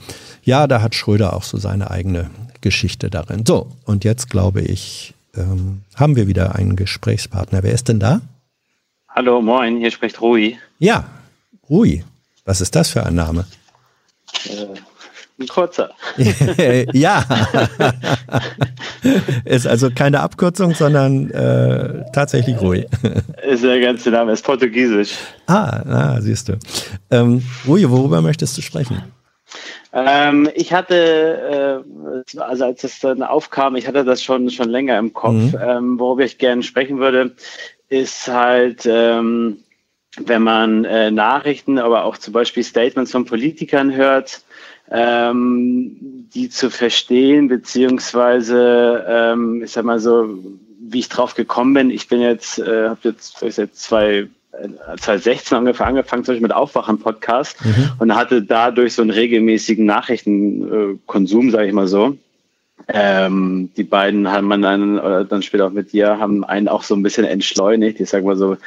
Ja, 0.49 0.65
da 0.65 0.81
hat 0.81 0.95
Schröder 0.95 1.33
auch 1.33 1.43
so 1.43 1.59
seine 1.59 1.91
eigene 1.91 2.31
Geschichte 2.61 3.11
darin. 3.11 3.45
So, 3.45 3.67
und 3.85 4.03
jetzt 4.03 4.31
glaube 4.31 4.61
ich, 4.61 5.13
ähm, 5.37 5.83
haben 5.93 6.15
wir 6.15 6.25
wieder 6.25 6.55
einen 6.55 6.75
Gesprächspartner. 6.75 7.61
Wer 7.61 7.71
ist 7.71 7.87
denn 7.87 7.99
da? 7.99 8.21
Hallo, 9.09 9.43
moin, 9.43 9.77
hier 9.77 9.91
spricht 9.91 10.19
Rui. 10.21 10.57
Ja, 10.79 11.05
Rui. 11.69 12.03
Was 12.45 12.61
ist 12.61 12.75
das 12.75 12.89
für 12.89 13.05
ein 13.05 13.13
Name? 13.13 13.45
Äh, 14.45 14.79
ein 15.39 15.47
kurzer. 15.47 15.91
ja. 16.93 17.23
ist 19.45 19.67
also 19.67 19.91
keine 19.91 20.19
Abkürzung, 20.21 20.73
sondern 20.73 21.29
äh, 21.29 22.05
tatsächlich 22.11 22.59
Rui. 22.59 22.87
ist 23.47 23.63
der 23.63 23.79
ganze 23.81 24.09
Name, 24.09 24.31
ist 24.31 24.43
portugiesisch. 24.43 25.11
Ah, 25.45 25.83
na, 25.85 26.21
siehst 26.21 26.49
du. 26.49 26.57
Ähm, 27.11 27.43
Rui, 27.67 27.87
worüber 27.87 28.23
möchtest 28.23 28.57
du 28.57 28.63
sprechen? 28.63 29.03
Ähm, 29.91 30.49
ich 30.53 30.71
hatte, 30.73 31.83
äh, 32.35 32.39
also 32.39 32.65
als 32.65 32.83
es 32.83 32.99
dann 32.99 33.23
aufkam, 33.23 33.75
ich 33.75 33.87
hatte 33.87 34.03
das 34.03 34.23
schon, 34.23 34.49
schon 34.49 34.69
länger 34.69 34.99
im 34.99 35.13
Kopf. 35.13 35.33
Mhm. 35.33 35.55
Ähm, 35.61 35.99
worüber 35.99 36.23
ich 36.23 36.37
gerne 36.37 36.63
sprechen 36.63 36.99
würde, 36.99 37.35
ist 37.89 38.27
halt, 38.27 38.85
ähm, 38.85 39.63
wenn 40.17 40.43
man 40.43 40.85
äh, 40.85 41.11
Nachrichten, 41.11 41.79
aber 41.79 42.03
auch 42.03 42.17
zum 42.17 42.33
Beispiel 42.33 42.63
Statements 42.63 43.11
von 43.11 43.25
Politikern 43.25 43.93
hört, 43.95 44.43
ähm, 44.91 46.27
die 46.33 46.49
zu 46.49 46.69
verstehen, 46.69 47.47
beziehungsweise, 47.47 49.05
ähm, 49.07 49.63
ich 49.63 49.71
sag 49.71 49.85
mal 49.85 49.99
so, 49.99 50.39
wie 50.81 50.99
ich 50.99 51.09
drauf 51.09 51.35
gekommen 51.35 51.73
bin. 51.73 51.91
Ich 51.91 52.07
bin 52.07 52.21
jetzt, 52.21 52.59
äh, 52.59 52.89
habe 52.89 52.99
jetzt, 53.03 53.41
ich 53.43 53.57
jetzt 53.57 53.81
zwei 53.81 54.27
2016 54.51 55.55
äh, 55.55 55.59
ungefähr 55.59 55.87
angefangen, 55.87 56.23
zum 56.23 56.33
Beispiel 56.33 56.47
mit 56.47 56.55
Aufwachen-Podcast 56.55 57.63
mhm. 57.63 57.91
und 57.99 58.15
hatte 58.15 58.41
dadurch 58.41 58.93
so 58.93 59.01
einen 59.01 59.11
regelmäßigen 59.11 59.85
Nachrichtenkonsum, 59.85 61.51
sage 61.51 61.67
ich 61.67 61.73
mal 61.73 61.87
so. 61.87 62.17
Ähm, 62.87 63.69
die 63.77 63.83
beiden 63.83 64.31
haben 64.31 64.47
man 64.47 64.61
dann, 64.61 64.99
oder 64.99 65.23
dann 65.23 65.43
später 65.43 65.67
auch 65.67 65.71
mit 65.71 65.91
dir, 65.91 66.19
haben 66.19 66.43
einen 66.43 66.67
auch 66.67 66.83
so 66.83 66.95
ein 66.95 67.03
bisschen 67.03 67.25
entschleunigt. 67.25 67.99
Ich 67.99 68.09
sag 68.09 68.23
mal 68.23 68.35
so, 68.35 68.57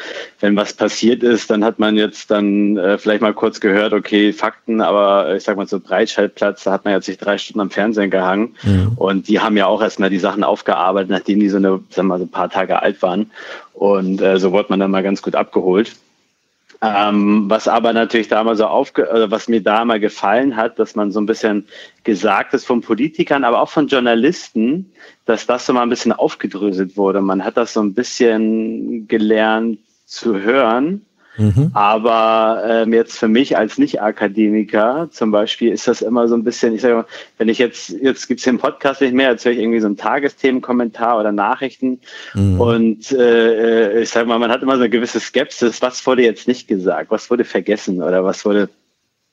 wenn 0.40 0.54
was 0.54 0.74
passiert 0.74 1.22
ist, 1.22 1.50
dann 1.50 1.64
hat 1.64 1.78
man 1.78 1.96
jetzt 1.96 2.30
dann 2.30 2.76
äh, 2.76 2.98
vielleicht 2.98 3.22
mal 3.22 3.34
kurz 3.34 3.58
gehört, 3.58 3.92
okay, 3.92 4.32
Fakten, 4.32 4.80
aber 4.80 5.34
ich 5.34 5.42
sag 5.42 5.56
mal 5.56 5.66
so 5.66 5.80
Breitscheidplatz, 5.80 6.62
da 6.64 6.72
hat 6.72 6.84
man 6.84 6.94
jetzt 6.94 7.06
sich 7.06 7.18
drei 7.18 7.36
Stunden 7.36 7.60
am 7.60 7.70
Fernsehen 7.70 8.10
gehangen. 8.10 8.54
Mhm. 8.62 8.92
Und 8.96 9.28
die 9.28 9.40
haben 9.40 9.56
ja 9.56 9.66
auch 9.66 9.82
erstmal 9.82 10.10
die 10.10 10.18
Sachen 10.18 10.44
aufgearbeitet, 10.44 11.10
nachdem 11.10 11.40
die 11.40 11.48
so 11.48 11.56
eine, 11.56 11.80
sag 11.90 12.04
mal, 12.04 12.18
so 12.18 12.24
ein 12.24 12.30
paar 12.30 12.50
Tage 12.50 12.80
alt 12.80 13.02
waren. 13.02 13.30
Und 13.72 14.20
äh, 14.20 14.38
so 14.38 14.52
wurde 14.52 14.66
man 14.68 14.78
dann 14.78 14.90
mal 14.90 15.02
ganz 15.02 15.22
gut 15.22 15.34
abgeholt. 15.34 15.96
Ähm, 16.84 17.48
was 17.48 17.68
aber 17.68 17.92
natürlich 17.92 18.26
da 18.26 18.42
mal 18.42 18.56
so 18.56 18.66
aufge 18.66 19.08
oder 19.08 19.30
was 19.30 19.46
mir 19.46 19.62
da 19.62 19.84
mal 19.84 20.00
gefallen 20.00 20.56
hat, 20.56 20.80
dass 20.80 20.96
man 20.96 21.12
so 21.12 21.20
ein 21.20 21.26
bisschen 21.26 21.68
gesagt 22.02 22.54
ist 22.54 22.66
von 22.66 22.80
Politikern, 22.80 23.44
aber 23.44 23.62
auch 23.62 23.68
von 23.68 23.86
Journalisten, 23.86 24.92
dass 25.24 25.46
das 25.46 25.64
so 25.64 25.72
mal 25.72 25.82
ein 25.82 25.90
bisschen 25.90 26.12
aufgedröselt 26.12 26.96
wurde. 26.96 27.20
Man 27.20 27.44
hat 27.44 27.56
das 27.56 27.74
so 27.74 27.80
ein 27.80 27.94
bisschen 27.94 29.06
gelernt 29.06 29.78
zu 30.06 30.40
hören 30.40 31.06
Mhm. 31.36 31.70
Aber 31.72 32.62
ähm, 32.66 32.92
jetzt 32.92 33.18
für 33.18 33.28
mich 33.28 33.56
als 33.56 33.78
Nicht-Akademiker 33.78 35.08
zum 35.10 35.30
Beispiel 35.30 35.72
ist 35.72 35.88
das 35.88 36.02
immer 36.02 36.28
so 36.28 36.34
ein 36.34 36.44
bisschen, 36.44 36.74
ich 36.74 36.82
sage 36.82 36.94
mal, 36.96 37.06
wenn 37.38 37.48
ich 37.48 37.58
jetzt, 37.58 37.90
jetzt 37.90 38.28
gibt's 38.28 38.44
den 38.44 38.58
Podcast 38.58 39.00
nicht 39.00 39.14
mehr, 39.14 39.30
jetzt 39.30 39.44
höre 39.44 39.52
ich 39.52 39.58
irgendwie 39.58 39.80
so 39.80 39.86
einen 39.86 39.96
Tagesthemenkommentar 39.96 41.18
oder 41.18 41.32
Nachrichten 41.32 42.00
mhm. 42.34 42.60
und 42.60 43.12
äh, 43.12 44.02
ich 44.02 44.10
sage 44.10 44.28
mal, 44.28 44.38
man 44.38 44.50
hat 44.50 44.62
immer 44.62 44.74
so 44.74 44.80
eine 44.80 44.90
gewisse 44.90 45.20
Skepsis, 45.20 45.80
was 45.80 46.06
wurde 46.06 46.22
jetzt 46.22 46.48
nicht 46.48 46.68
gesagt, 46.68 47.10
was 47.10 47.30
wurde 47.30 47.44
vergessen 47.44 48.02
oder 48.02 48.24
was 48.24 48.44
wurde 48.44 48.68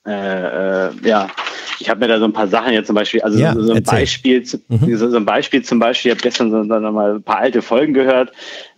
äh, 0.07 0.87
äh, 0.87 0.91
ja, 1.03 1.27
ich 1.79 1.89
habe 1.89 1.99
mir 1.99 2.07
da 2.07 2.19
so 2.19 2.25
ein 2.25 2.33
paar 2.33 2.47
Sachen 2.47 2.73
jetzt 2.73 2.87
zum 2.87 2.95
Beispiel, 2.95 3.21
also 3.21 3.37
ja, 3.37 3.53
so, 3.53 3.71
ein 3.71 3.77
erzähl. 3.77 3.99
Beispiel, 3.99 4.43
mhm. 4.67 4.97
so, 4.97 5.15
ein 5.15 5.25
Beispiel 5.25 5.61
zum 5.61 5.79
Beispiel, 5.79 6.11
ich 6.11 6.17
habe 6.17 6.23
gestern 6.23 6.51
so, 6.51 6.63
so 6.63 6.91
mal 6.91 7.15
ein 7.15 7.23
paar 7.23 7.37
alte 7.37 7.61
Folgen 7.61 7.93
gehört, 7.93 8.31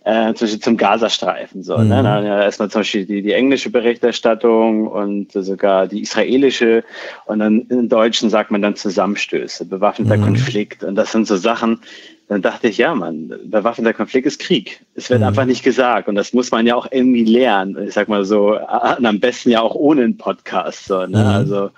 äh, 0.04 0.34
zum 0.34 0.46
Beispiel 0.46 0.60
zum 0.60 0.76
Gazastreifen. 0.76 1.62
So, 1.62 1.76
ne? 1.76 1.84
mhm. 1.84 1.88
ne? 1.90 2.02
Dann 2.02 2.26
ja 2.26 2.42
erstmal 2.42 2.70
zum 2.70 2.80
Beispiel 2.80 3.06
die, 3.06 3.22
die 3.22 3.32
englische 3.32 3.70
Berichterstattung 3.70 4.86
und 4.86 5.32
sogar 5.32 5.86
die 5.86 6.02
israelische 6.02 6.84
und 7.26 7.38
dann 7.38 7.66
im 7.68 7.88
Deutschen 7.88 8.30
sagt 8.30 8.50
man 8.50 8.62
dann 8.62 8.76
Zusammenstöße, 8.76 9.64
bewaffneter 9.64 10.16
mhm. 10.16 10.24
Konflikt. 10.24 10.84
Und 10.84 10.96
das 10.96 11.12
sind 11.12 11.26
so 11.26 11.36
Sachen, 11.36 11.80
dann 12.28 12.42
dachte 12.42 12.68
ich, 12.68 12.78
ja, 12.78 12.94
man, 12.94 13.28
bewaffneter 13.44 13.92
Konflikt 13.92 14.26
ist 14.26 14.40
Krieg. 14.40 14.80
Es 14.94 15.10
wird 15.10 15.20
mhm. 15.20 15.26
einfach 15.26 15.44
nicht 15.44 15.62
gesagt. 15.62 16.08
Und 16.08 16.14
das 16.14 16.32
muss 16.32 16.50
man 16.50 16.66
ja 16.66 16.74
auch 16.74 16.86
irgendwie 16.90 17.24
lernen. 17.24 17.76
Ich 17.86 17.94
sag 17.94 18.08
mal 18.08 18.24
so, 18.24 18.56
am 18.56 19.20
besten 19.20 19.50
ja 19.50 19.60
auch 19.60 19.74
ohne 19.74 20.02
einen 20.02 20.16
Podcast. 20.16 20.86
So, 20.86 21.00
ne? 21.00 21.08
Mhm. 21.08 21.14
Also 21.14 21.70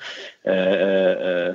äh, 0.44 1.48
äh, 1.48 1.54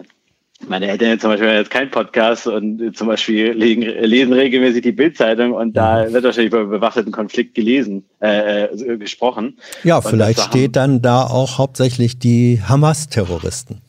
meine 0.68 0.88
Eltern 0.88 1.20
zum 1.20 1.32
Beispiel 1.32 1.47
jetzt 1.47 1.72
keinen 1.72 1.89
Podcast 1.89 2.47
und 2.47 2.95
zum 2.95 3.07
Beispiel 3.07 3.51
lesen, 3.51 3.84
lesen 3.84 4.34
regelmäßig 4.34 4.82
die 4.82 4.91
Bildzeitung 4.91 5.53
und 5.53 5.74
da 5.74 6.12
wird 6.12 6.24
wahrscheinlich 6.24 6.51
über 6.51 6.66
bewaffneten 6.66 7.12
Konflikt 7.12 7.55
gelesen, 7.55 8.05
äh, 8.22 8.66
äh 8.66 8.97
gesprochen. 8.97 9.57
Ja, 9.84 10.01
vielleicht 10.01 10.41
steht 10.41 10.76
dann 10.76 11.01
da 11.01 11.24
auch 11.24 11.57
hauptsächlich 11.57 12.20
die 12.20 12.62
Hamas-Terroristen. 12.68 13.82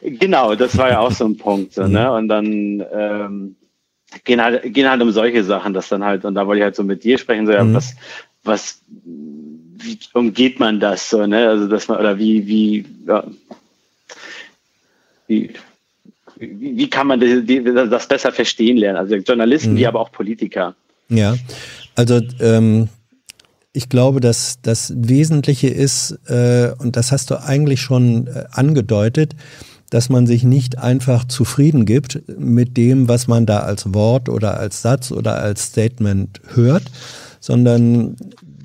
Genau, 0.00 0.54
das 0.54 0.76
war 0.76 0.90
ja 0.90 1.00
auch 1.00 1.12
so 1.12 1.24
ein 1.24 1.36
Punkt. 1.36 1.74
So, 1.74 1.86
ne? 1.86 2.12
Und 2.12 2.28
dann 2.28 2.84
ähm, 2.92 3.56
gehen 4.24 4.42
halt, 4.42 4.72
gehen 4.72 4.88
halt 4.88 5.02
um 5.02 5.10
solche 5.10 5.44
Sachen, 5.44 5.74
dass 5.74 5.88
dann 5.88 6.04
halt, 6.04 6.24
und 6.24 6.34
da 6.34 6.46
wollte 6.46 6.60
ich 6.60 6.64
halt 6.64 6.76
so 6.76 6.84
mit 6.84 7.04
dir 7.04 7.18
sprechen, 7.18 7.46
so, 7.46 7.52
ja, 7.52 7.64
mhm. 7.64 7.74
was, 7.74 7.94
was, 8.44 8.82
wie 8.86 9.98
umgeht 10.12 10.60
man 10.60 10.80
das 10.80 11.10
so, 11.10 11.26
ne? 11.26 11.48
Also, 11.48 11.68
dass 11.68 11.88
man, 11.88 11.98
oder 11.98 12.18
wie, 12.18 12.46
wie, 12.46 12.84
ja, 13.06 13.24
wie, 15.26 15.50
wie, 16.38 16.76
wie 16.76 16.90
kann 16.90 17.06
man 17.06 17.20
die, 17.20 17.44
die, 17.44 17.62
das 17.62 18.08
besser 18.08 18.32
verstehen 18.32 18.76
lernen? 18.76 18.98
Also 18.98 19.16
Journalisten, 19.16 19.72
mhm. 19.72 19.76
die 19.76 19.86
aber 19.86 20.00
auch 20.00 20.12
Politiker. 20.12 20.74
Ja, 21.08 21.36
also 21.94 22.20
ähm, 22.40 22.88
ich 23.72 23.88
glaube, 23.88 24.20
dass 24.20 24.60
das 24.62 24.92
Wesentliche 24.96 25.68
ist, 25.68 26.18
äh, 26.28 26.72
und 26.78 26.96
das 26.96 27.12
hast 27.12 27.30
du 27.30 27.42
eigentlich 27.42 27.80
schon 27.80 28.28
äh, 28.28 28.44
angedeutet, 28.52 29.34
dass 29.90 30.08
man 30.08 30.26
sich 30.26 30.44
nicht 30.44 30.78
einfach 30.78 31.24
zufrieden 31.24 31.84
gibt 31.84 32.22
mit 32.38 32.76
dem, 32.76 33.08
was 33.08 33.28
man 33.28 33.46
da 33.46 33.60
als 33.60 33.92
Wort 33.94 34.28
oder 34.28 34.58
als 34.58 34.82
Satz 34.82 35.12
oder 35.12 35.40
als 35.40 35.66
Statement 35.66 36.40
hört, 36.54 36.84
sondern 37.40 38.16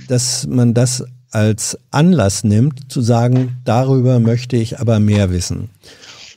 dass 0.07 0.47
man 0.47 0.73
das 0.73 1.03
als 1.31 1.77
Anlass 1.91 2.43
nimmt, 2.43 2.91
zu 2.91 3.01
sagen, 3.01 3.57
darüber 3.63 4.19
möchte 4.19 4.57
ich 4.57 4.79
aber 4.79 4.99
mehr 4.99 5.29
wissen. 5.31 5.69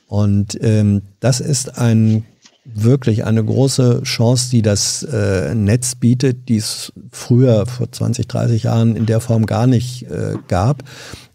Und 0.07 0.57
ähm, 0.61 1.01
das 1.19 1.39
ist 1.39 1.77
ein 1.77 2.25
wirklich 2.65 3.25
eine 3.25 3.43
große 3.43 4.03
Chance, 4.03 4.49
die 4.51 4.61
das 4.61 5.03
äh, 5.03 5.53
Netz 5.53 5.95
bietet, 5.95 6.47
die 6.47 6.57
es 6.57 6.93
früher 7.11 7.65
vor 7.65 7.91
20, 7.91 8.27
30 8.27 8.63
Jahren 8.63 8.95
in 8.95 9.05
der 9.05 9.19
Form 9.19 9.45
gar 9.45 9.67
nicht 9.67 10.03
äh, 10.03 10.35
gab, 10.47 10.83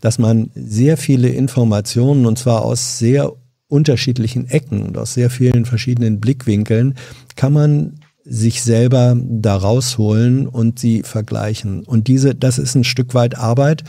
dass 0.01 0.19
man 0.19 0.51
sehr 0.55 0.97
viele 0.97 1.29
Informationen 1.29 2.25
und 2.25 2.39
zwar 2.39 2.65
aus 2.65 2.99
sehr 2.99 3.33
unterschiedlichen 3.69 4.49
Ecken 4.49 4.83
und 4.83 4.97
aus 4.97 5.15
sehr 5.15 5.29
vielen 5.29 5.67
verschiedenen 5.67 6.21
Blickwinkeln 6.21 6.95
kann 7.37 7.53
man 7.53 8.01
sich 8.25 8.63
selber 8.63 9.17
da 9.23 9.57
rausholen 9.57 10.47
und 10.47 10.79
sie 10.79 11.03
vergleichen. 11.03 11.85
Und 11.85 12.09
diese, 12.09 12.35
das 12.35 12.59
ist 12.59 12.75
ein 12.75 12.85
Stück 12.85 13.15
weit 13.15 13.39
Arbeit. 13.39 13.85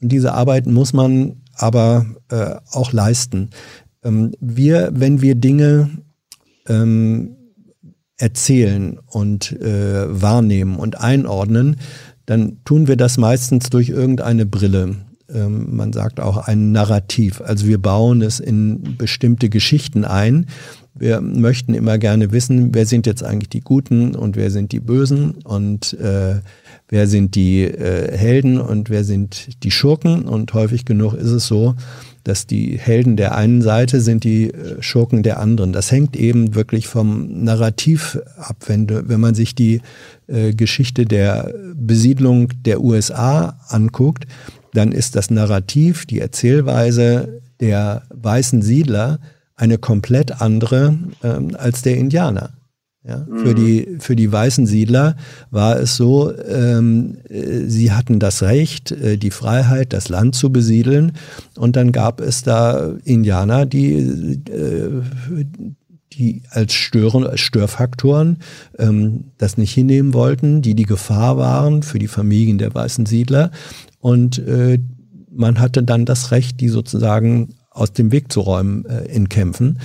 Und 0.00 0.10
diese 0.10 0.32
Arbeit 0.32 0.66
muss 0.66 0.92
man 0.92 1.42
aber 1.54 2.06
äh, 2.30 2.54
auch 2.70 2.92
leisten. 2.92 3.50
Ähm, 4.04 4.32
wir, 4.40 4.90
wenn 4.94 5.22
wir 5.22 5.34
Dinge 5.34 5.90
ähm, 6.68 7.36
erzählen 8.16 8.98
und 9.06 9.52
äh, 9.60 10.04
wahrnehmen 10.08 10.76
und 10.76 11.00
einordnen, 11.00 11.76
dann 12.26 12.58
tun 12.64 12.86
wir 12.86 12.96
das 12.96 13.18
meistens 13.18 13.68
durch 13.70 13.88
irgendeine 13.88 14.46
Brille. 14.46 14.96
Ähm, 15.28 15.74
man 15.74 15.92
sagt 15.92 16.20
auch 16.20 16.36
ein 16.36 16.72
Narrativ. 16.72 17.40
Also 17.40 17.66
wir 17.66 17.78
bauen 17.78 18.22
es 18.22 18.38
in 18.38 18.96
bestimmte 18.96 19.48
Geschichten 19.48 20.04
ein. 20.04 20.46
Wir 20.94 21.20
möchten 21.20 21.74
immer 21.74 21.98
gerne 21.98 22.32
wissen, 22.32 22.74
wer 22.74 22.86
sind 22.86 23.06
jetzt 23.06 23.24
eigentlich 23.24 23.48
die 23.48 23.60
Guten 23.60 24.14
und 24.14 24.36
wer 24.36 24.50
sind 24.50 24.72
die 24.72 24.80
Bösen 24.80 25.32
und 25.42 25.94
äh, 25.94 26.40
wer 26.88 27.06
sind 27.06 27.34
die 27.34 27.62
äh, 27.62 28.16
Helden 28.16 28.60
und 28.60 28.90
wer 28.90 29.02
sind 29.02 29.62
die 29.64 29.70
Schurken. 29.70 30.24
Und 30.24 30.52
häufig 30.54 30.84
genug 30.84 31.14
ist 31.14 31.30
es 31.30 31.46
so, 31.46 31.74
dass 32.24 32.46
die 32.46 32.78
Helden 32.78 33.16
der 33.16 33.34
einen 33.34 33.62
Seite 33.62 34.00
sind 34.00 34.24
die 34.24 34.50
äh, 34.50 34.80
Schurken 34.80 35.22
der 35.22 35.40
anderen. 35.40 35.72
Das 35.72 35.90
hängt 35.90 36.16
eben 36.16 36.54
wirklich 36.54 36.88
vom 36.88 37.44
Narrativ 37.44 38.18
ab. 38.36 38.56
Wenn, 38.66 38.88
wenn 38.88 39.20
man 39.20 39.34
sich 39.34 39.54
die 39.54 39.80
äh, 40.26 40.52
Geschichte 40.52 41.04
der 41.04 41.52
Besiedlung 41.74 42.48
der 42.64 42.80
USA 42.82 43.58
anguckt, 43.68 44.26
dann 44.72 44.92
ist 44.92 45.16
das 45.16 45.30
Narrativ, 45.30 46.06
die 46.06 46.20
Erzählweise 46.20 47.40
der 47.60 48.02
weißen 48.10 48.62
Siedler 48.62 49.18
eine 49.56 49.78
komplett 49.78 50.40
andere 50.40 50.98
ähm, 51.22 51.54
als 51.56 51.82
der 51.82 51.96
Indianer. 51.96 52.50
Ja, 53.04 53.26
mhm. 53.28 53.38
für, 53.38 53.54
die, 53.54 53.96
für 53.98 54.14
die 54.14 54.30
weißen 54.30 54.64
Siedler 54.66 55.16
war 55.50 55.76
es 55.76 55.96
so, 55.96 56.32
ähm, 56.38 57.18
äh, 57.28 57.64
sie 57.66 57.90
hatten 57.90 58.20
das 58.20 58.42
Recht, 58.42 58.92
äh, 58.92 59.18
die 59.18 59.32
Freiheit, 59.32 59.92
das 59.92 60.08
Land 60.08 60.36
zu 60.36 60.52
besiedeln. 60.52 61.12
Und 61.56 61.74
dann 61.74 61.90
gab 61.90 62.20
es 62.20 62.42
da 62.42 62.92
Indianer, 63.04 63.66
die, 63.66 64.40
äh, 64.48 65.02
die 66.12 66.42
als, 66.50 66.74
Stören, 66.74 67.26
als 67.26 67.40
Störfaktoren 67.40 68.38
ähm, 68.78 69.24
das 69.36 69.58
nicht 69.58 69.72
hinnehmen 69.72 70.14
wollten, 70.14 70.62
die 70.62 70.76
die 70.76 70.86
Gefahr 70.86 71.36
waren 71.36 71.82
für 71.82 71.98
die 71.98 72.08
Familien 72.08 72.58
der 72.58 72.72
weißen 72.72 73.06
Siedler. 73.06 73.50
Und 73.98 74.38
äh, 74.38 74.78
man 75.34 75.58
hatte 75.58 75.82
dann 75.82 76.04
das 76.04 76.30
Recht, 76.30 76.60
die 76.60 76.68
sozusagen 76.68 77.54
aus 77.70 77.92
dem 77.92 78.12
Weg 78.12 78.30
zu 78.32 78.40
räumen 78.40 78.84
äh, 78.84 79.06
in 79.06 79.28
Kämpfen. 79.28 79.78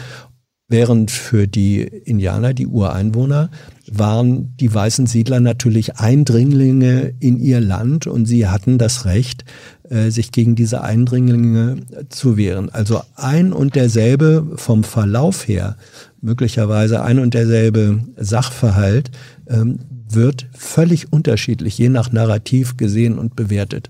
Während 0.70 1.11
für 1.11 1.47
die 1.47 1.82
Indianer, 1.82 2.53
die 2.53 2.68
Ureinwohner, 2.68 3.49
waren 3.89 4.53
die 4.57 4.74
weißen 4.74 5.07
Siedler 5.07 5.39
natürlich 5.39 5.95
Eindringlinge 5.95 7.13
in 7.22 7.39
ihr 7.39 7.61
Land 7.61 8.05
und 8.05 8.26
sie 8.26 8.47
hatten 8.47 8.78
das 8.78 9.05
Recht, 9.05 9.45
äh, 9.89 10.09
sich 10.09 10.34
gegen 10.34 10.55
diese 10.55 10.82
Eindringlinge 10.82 11.78
zu 12.09 12.36
wehren. 12.36 12.70
Also 12.70 13.01
ein 13.15 13.53
und 13.53 13.76
derselbe 13.76 14.45
vom 14.55 14.84
Verlauf 14.84 15.47
her, 15.47 15.78
möglicherweise 16.20 17.01
ein 17.01 17.20
und 17.20 17.34
derselbe 17.34 18.03
Sachverhalt, 18.18 19.11
ähm, 19.47 19.80
wird 20.09 20.47
völlig 20.51 21.13
unterschiedlich, 21.13 21.78
je 21.78 21.88
nach 21.88 22.11
Narrativ 22.11 22.76
gesehen 22.76 23.18
und 23.18 23.38
bewertet. 23.38 23.89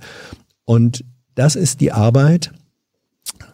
Und 0.64 1.04
das 1.34 1.56
ist 1.56 1.82
die 1.82 1.92
Arbeit, 1.92 2.52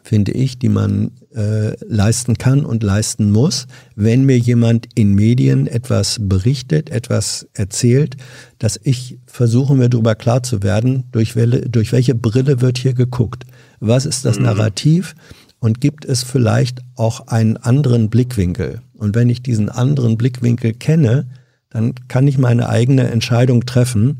finde 0.03 0.33
ich, 0.33 0.59
die 0.59 0.69
man 0.69 1.11
äh, 1.33 1.75
leisten 1.85 2.37
kann 2.37 2.65
und 2.65 2.83
leisten 2.83 3.31
muss, 3.31 3.67
wenn 3.95 4.25
mir 4.25 4.37
jemand 4.37 4.87
in 4.95 5.15
Medien 5.15 5.65
etwas 5.65 6.17
berichtet, 6.21 6.89
etwas 6.89 7.47
erzählt, 7.53 8.17
dass 8.59 8.79
ich 8.83 9.17
versuche 9.25 9.75
mir 9.75 9.89
darüber 9.89 10.15
klar 10.15 10.43
zu 10.43 10.61
werden, 10.61 11.05
durch, 11.11 11.35
welche, 11.35 11.61
durch 11.69 11.91
welche 11.93 12.15
Brille 12.15 12.61
wird 12.61 12.77
hier 12.77 12.93
geguckt. 12.93 13.45
Was 13.79 14.05
ist 14.05 14.25
das 14.25 14.37
mhm. 14.37 14.45
Narrativ? 14.45 15.15
Und 15.59 15.79
gibt 15.79 16.03
es 16.03 16.23
vielleicht 16.23 16.81
auch 16.95 17.27
einen 17.27 17.55
anderen 17.55 18.09
Blickwinkel? 18.09 18.81
Und 18.93 19.15
wenn 19.15 19.29
ich 19.29 19.41
diesen 19.41 19.69
anderen 19.69 20.17
Blickwinkel 20.17 20.73
kenne, 20.73 21.27
dann 21.69 21.95
kann 22.09 22.27
ich 22.27 22.37
meine 22.37 22.67
eigene 22.67 23.09
Entscheidung 23.09 23.65
treffen, 23.65 24.19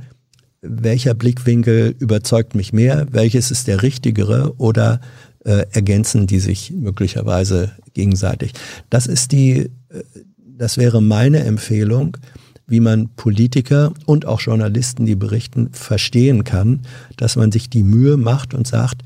welcher 0.64 1.14
Blickwinkel 1.14 1.94
überzeugt 2.00 2.56
mich 2.56 2.74
mehr, 2.74 3.06
welches 3.12 3.52
ist 3.52 3.68
der 3.68 3.84
richtigere 3.84 4.53
oder 4.57 5.02
äh, 5.45 5.65
ergänzen 5.72 6.28
die 6.28 6.40
sich 6.40 6.72
möglicherweise 6.72 7.72
gegenseitig. 7.94 8.53
Das 8.90 9.07
ist 9.07 9.32
die, 9.32 9.70
äh, 9.90 10.03
das 10.38 10.78
wäre 10.78 11.02
meine 11.02 11.40
Empfehlung, 11.40 12.18
wie 12.65 12.80
man 12.80 13.10
Politiker 13.15 13.94
und 14.06 14.26
auch 14.26 14.41
Journalisten, 14.41 15.06
die 15.06 15.15
berichten, 15.15 15.74
verstehen 15.74 16.44
kann, 16.44 16.82
dass 17.18 17.36
man 17.36 17.52
sich 17.52 17.70
die 17.70 17.84
Mühe 17.84 18.18
macht 18.18 18.53
und 18.53 18.68
sagt, 18.68 19.02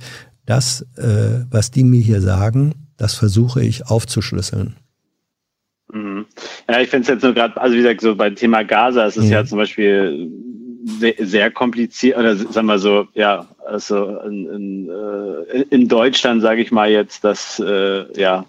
das, 0.46 0.86
äh, 0.96 1.46
was 1.50 1.72
die 1.72 1.84
mir 1.84 2.02
hier 2.02 2.22
sagen, 2.22 2.76
das 2.98 3.16
versuche 3.16 3.64
ich 3.64 3.88
aufzuschlüsseln. 3.88 4.76
Mhm. 5.92 6.26
Ja, 6.70 6.82
ich 6.82 6.90
finde 6.90 7.04
es 7.04 7.08
jetzt 7.08 7.24
nur 7.24 7.34
gerade, 7.34 7.60
also 7.60 7.76
wie 7.76 7.82
gesagt, 7.82 8.02
so 8.02 8.16
beim 8.16 8.36
Thema 8.36 8.64
Gaza 8.64 9.06
ist 9.06 9.18
es 9.18 9.26
mhm. 9.26 9.32
ja 9.32 9.46
zum 9.46 9.58
Beispiel 9.58 10.30
sehr, 11.00 11.52
kompliziert, 11.52 12.18
oder 12.18 12.36
sagen 12.36 12.68
wir 12.68 12.80
so, 12.80 13.08
ja, 13.14 13.48
also 13.66 14.20
in, 14.22 14.48
in, 14.48 14.90
äh, 14.90 15.66
in 15.70 15.88
Deutschland 15.88 16.42
sage 16.42 16.62
ich 16.62 16.72
mal 16.72 16.90
jetzt, 16.90 17.24
dass 17.24 17.60
äh, 17.60 18.06
ja 18.20 18.46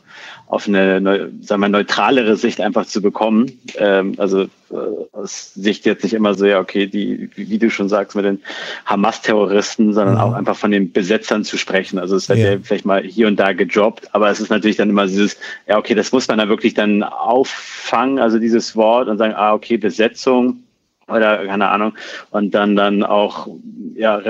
auf 0.47 0.67
eine 0.67 1.31
sagen 1.43 1.61
wir, 1.61 1.69
neutralere 1.69 2.37
Sicht 2.37 2.61
einfach 2.61 2.87
zu 2.87 3.03
bekommen. 3.03 3.61
Ähm, 3.77 4.15
also 4.17 4.43
äh, 4.43 4.77
aus 5.13 5.53
Sicht 5.55 5.85
jetzt 5.85 6.05
nicht 6.05 6.15
immer 6.15 6.35
so, 6.35 6.47
ja, 6.47 6.59
okay, 6.59 6.87
die, 6.87 7.29
wie 7.35 7.59
du 7.59 7.71
schon 7.71 7.89
sagst, 7.89 8.17
mit 8.17 8.25
den 8.25 8.41
Hamas-Terroristen, 8.87 9.93
sondern 9.93 10.15
mhm. 10.15 10.21
auch 10.21 10.33
einfach 10.33 10.57
von 10.57 10.71
den 10.71 10.91
Besetzern 10.91 11.45
zu 11.45 11.59
sprechen. 11.59 11.99
Also 11.99 12.17
es 12.17 12.29
wird 12.29 12.39
ja. 12.39 12.53
ja. 12.53 12.59
vielleicht 12.63 12.87
mal 12.87 13.03
hier 13.03 13.27
und 13.27 13.37
da 13.37 13.53
gedroppt, 13.53 14.15
aber 14.15 14.31
es 14.31 14.41
ist 14.41 14.49
natürlich 14.49 14.79
dann 14.79 14.89
immer 14.89 15.07
dieses, 15.07 15.37
ja, 15.67 15.77
okay, 15.77 15.95
das 15.95 16.13
muss 16.13 16.29
man 16.29 16.39
dann 16.39 16.49
wirklich 16.49 16.73
dann 16.73 17.03
auffangen, 17.03 18.19
also 18.19 18.39
dieses 18.39 18.75
Wort 18.75 19.09
und 19.09 19.19
sagen, 19.19 19.35
ah, 19.37 19.53
okay, 19.53 19.77
Besetzung 19.77 20.63
oder 21.09 21.47
keine 21.47 21.69
Ahnung 21.69 21.95
und 22.31 22.55
dann 22.55 22.77
dann 22.77 23.03
auch 23.03 23.49
ja 23.95 24.21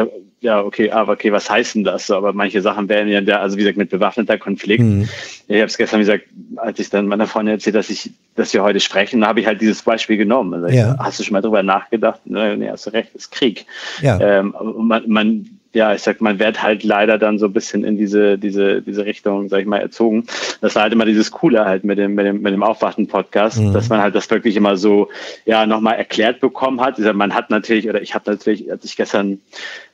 ja, 0.40 0.62
okay, 0.62 0.90
aber 0.90 1.14
okay, 1.14 1.32
was 1.32 1.50
heißt 1.50 1.74
denn 1.74 1.84
das? 1.84 2.06
So, 2.06 2.16
aber 2.16 2.32
manche 2.32 2.62
Sachen 2.62 2.88
werden 2.88 3.08
ja 3.08 3.20
da, 3.20 3.40
also 3.40 3.56
wie 3.56 3.62
gesagt, 3.62 3.76
mit 3.76 3.90
bewaffneter 3.90 4.38
Konflikt. 4.38 4.84
Mhm. 4.84 5.08
Ich 5.48 5.56
habe 5.56 5.64
es 5.64 5.76
gestern 5.76 6.00
gesagt, 6.00 6.24
als 6.56 6.78
ich 6.78 6.90
dann 6.90 7.06
meiner 7.06 7.26
Freundin 7.26 7.54
erzählt, 7.54 7.74
dass 7.74 7.90
ich, 7.90 8.12
dass 8.36 8.54
wir 8.54 8.62
heute 8.62 8.78
sprechen, 8.78 9.26
habe 9.26 9.40
ich 9.40 9.46
halt 9.46 9.60
dieses 9.60 9.82
Beispiel 9.82 10.16
genommen. 10.16 10.54
Also 10.54 10.76
ja. 10.76 10.94
ich, 10.94 11.00
hast 11.00 11.18
du 11.18 11.24
schon 11.24 11.32
mal 11.32 11.40
drüber 11.40 11.64
nachgedacht? 11.64 12.20
Nee, 12.24 12.68
hast 12.70 12.86
du 12.86 12.90
recht, 12.90 13.14
ist 13.14 13.32
Krieg. 13.32 13.66
Ja. 14.00 14.20
Ähm, 14.20 14.54
man, 14.76 15.08
man, 15.08 15.57
ja, 15.74 15.92
ich 15.92 16.02
sag, 16.02 16.20
man 16.20 16.38
wird 16.38 16.62
halt 16.62 16.82
leider 16.82 17.18
dann 17.18 17.38
so 17.38 17.46
ein 17.46 17.52
bisschen 17.52 17.84
in 17.84 17.98
diese, 17.98 18.38
diese, 18.38 18.80
diese 18.80 19.04
Richtung, 19.04 19.48
sag 19.48 19.60
ich 19.60 19.66
mal, 19.66 19.80
erzogen. 19.80 20.26
Das 20.60 20.74
war 20.74 20.82
halt 20.82 20.92
immer 20.92 21.04
dieses 21.04 21.30
Coole 21.30 21.64
halt 21.64 21.84
mit 21.84 21.98
dem, 21.98 22.14
mit 22.14 22.24
dem, 22.24 22.40
mit 22.40 22.54
dem 22.54 22.62
Aufwachen-Podcast, 22.62 23.58
mhm. 23.58 23.72
dass 23.74 23.88
man 23.88 24.00
halt 24.00 24.14
das 24.14 24.30
wirklich 24.30 24.56
immer 24.56 24.76
so, 24.76 25.08
ja, 25.44 25.66
nochmal 25.66 25.96
erklärt 25.96 26.40
bekommen 26.40 26.80
hat. 26.80 26.98
Man 26.98 27.34
hat 27.34 27.50
natürlich, 27.50 27.88
oder 27.88 28.00
ich 28.00 28.14
habe 28.14 28.30
natürlich, 28.30 28.70
als 28.70 28.84
ich 28.84 28.96
gestern 28.96 29.40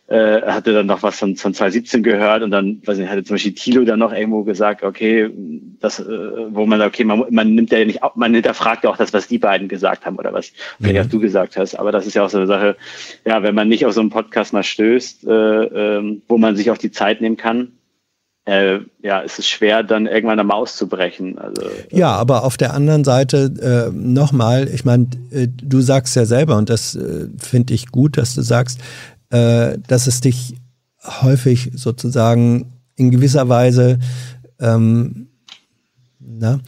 äh, 0.07 0.43
hatte 0.43 0.75
dann 0.75 0.87
noch 0.87 1.03
was 1.03 1.19
von, 1.19 1.37
von 1.37 1.55
2017 1.55 2.03
gehört 2.03 2.43
und 2.43 2.51
dann, 2.51 2.83
weiß 2.85 2.99
nicht, 2.99 3.09
hatte 3.09 3.25
zum 3.25 3.35
Beispiel 3.35 3.55
Thilo 3.55 3.85
dann 3.85 3.99
noch 3.99 4.13
irgendwo 4.13 4.45
gesagt, 4.45 4.83
okay, 4.83 5.31
das, 5.81 5.99
äh, 5.99 6.05
wo 6.51 6.67
man 6.67 6.79
sagt, 6.79 6.95
okay, 6.95 7.05
man, 7.05 7.25
man 7.31 7.55
nimmt 7.55 7.73
ja 7.73 7.83
nicht, 7.85 8.01
man 8.15 8.35
hinterfragt 8.35 8.85
ja 8.85 8.91
auch 8.91 8.99
das, 8.99 9.15
was 9.15 9.29
die 9.29 9.39
beiden 9.39 9.67
gesagt 9.67 10.05
haben 10.05 10.17
oder 10.17 10.33
was 10.33 10.53
vielleicht 10.79 10.97
mhm. 10.97 11.01
auch 11.01 11.11
du 11.11 11.21
gesagt 11.21 11.57
hast. 11.57 11.77
Aber 11.77 11.91
das 11.91 12.07
ist 12.07 12.15
ja 12.15 12.25
auch 12.25 12.31
so 12.31 12.37
eine 12.37 12.47
Sache, 12.47 12.77
ja, 13.25 13.43
wenn 13.43 13.55
man 13.55 13.69
nicht 13.69 13.87
auf 13.87 13.95
so 13.95 14.01
einen 14.01 14.11
Podcast 14.11 14.53
mal 14.53 14.63
stößt, 14.63 15.27
äh, 15.27 15.31
äh, 15.31 16.21
wo 16.29 16.37
man 16.37 16.55
sich 16.55 16.71
auch 16.71 16.79
die 16.79 16.91
Zeit 16.91 17.23
nehmen 17.23 17.39
kann, 17.39 17.73
äh, 18.47 18.81
ja, 19.03 19.23
es 19.23 19.39
ist 19.39 19.49
schwer, 19.49 19.83
dann 19.83 20.07
irgendwann 20.07 20.39
eine 20.39 20.47
Maus 20.47 20.77
zu 20.77 20.87
brechen. 20.87 21.39
Also, 21.39 21.63
ja, 21.91 22.13
aber 22.13 22.45
auf 22.45 22.59
der 22.59 22.75
anderen 22.75 23.03
Seite 23.05 23.91
äh, 23.91 23.97
nochmal, 23.97 24.69
ich 24.69 24.85
meine, 24.85 25.07
äh, 25.31 25.49
du 25.49 25.81
sagst 25.81 26.15
ja 26.15 26.27
selber, 26.27 26.59
und 26.59 26.69
das 26.69 26.95
äh, 26.95 27.29
finde 27.39 27.73
ich 27.73 27.87
gut, 27.87 28.19
dass 28.19 28.35
du 28.35 28.43
sagst, 28.43 28.81
äh, 29.35 29.79
dass 29.89 30.07
es 30.07 30.21
dich 30.21 30.55
häufig 31.03 31.73
sozusagen 31.75 32.73
in 32.95 33.11
gewisser 33.11 33.49
Weise 33.49 33.99
ähm, 34.61 35.27
na, 36.21 36.61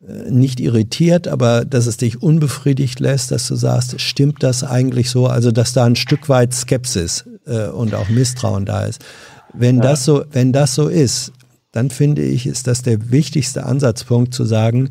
äh, 0.00 0.30
nicht 0.30 0.58
irritiert, 0.58 1.28
aber 1.28 1.66
dass 1.66 1.86
es 1.86 1.98
dich 1.98 2.22
unbefriedigt 2.22 2.98
lässt, 2.98 3.30
dass 3.30 3.46
du 3.46 3.56
sagst, 3.56 4.00
stimmt 4.00 4.42
das 4.42 4.64
eigentlich 4.64 5.10
so? 5.10 5.26
Also 5.26 5.52
dass 5.52 5.74
da 5.74 5.84
ein 5.84 5.96
Stück 5.96 6.30
weit 6.30 6.54
Skepsis 6.54 7.24
äh, 7.46 7.66
und 7.68 7.94
auch 7.94 8.08
Misstrauen 8.08 8.64
da 8.64 8.84
ist. 8.84 9.04
Wenn 9.52 9.76
ja. 9.76 9.82
das 9.82 10.06
so, 10.06 10.24
wenn 10.32 10.52
das 10.52 10.74
so 10.74 10.88
ist, 10.88 11.32
dann 11.72 11.90
finde 11.90 12.22
ich, 12.22 12.46
ist 12.46 12.66
das 12.66 12.80
der 12.80 13.10
wichtigste 13.10 13.66
Ansatzpunkt 13.66 14.32
zu 14.32 14.46
sagen, 14.46 14.90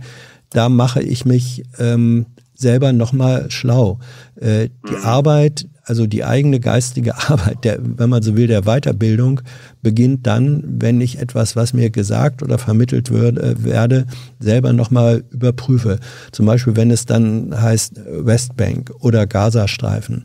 da 0.51 0.69
mache 0.69 1.01
ich 1.01 1.25
mich 1.25 1.63
ähm, 1.79 2.27
selber 2.53 2.93
nochmal 2.93 3.49
schlau. 3.49 3.99
Äh, 4.35 4.69
die 4.87 4.97
mhm. 4.97 5.03
Arbeit, 5.03 5.65
also 5.91 6.07
die 6.07 6.23
eigene 6.23 6.61
geistige 6.61 7.17
Arbeit, 7.29 7.65
der, 7.65 7.79
wenn 7.81 8.09
man 8.09 8.23
so 8.23 8.37
will, 8.37 8.47
der 8.47 8.61
Weiterbildung, 8.61 9.41
beginnt 9.81 10.25
dann, 10.25 10.63
wenn 10.65 11.01
ich 11.01 11.19
etwas, 11.19 11.57
was 11.57 11.73
mir 11.73 11.89
gesagt 11.89 12.41
oder 12.41 12.57
vermittelt 12.57 13.11
wird, 13.11 13.37
werde, 13.65 14.05
selber 14.39 14.71
nochmal 14.71 15.25
überprüfe. 15.31 15.99
Zum 16.31 16.45
Beispiel, 16.45 16.77
wenn 16.77 16.91
es 16.91 17.05
dann 17.05 17.61
heißt 17.61 17.99
Westbank 18.09 18.93
oder 19.01 19.27
Gazastreifen. 19.27 20.23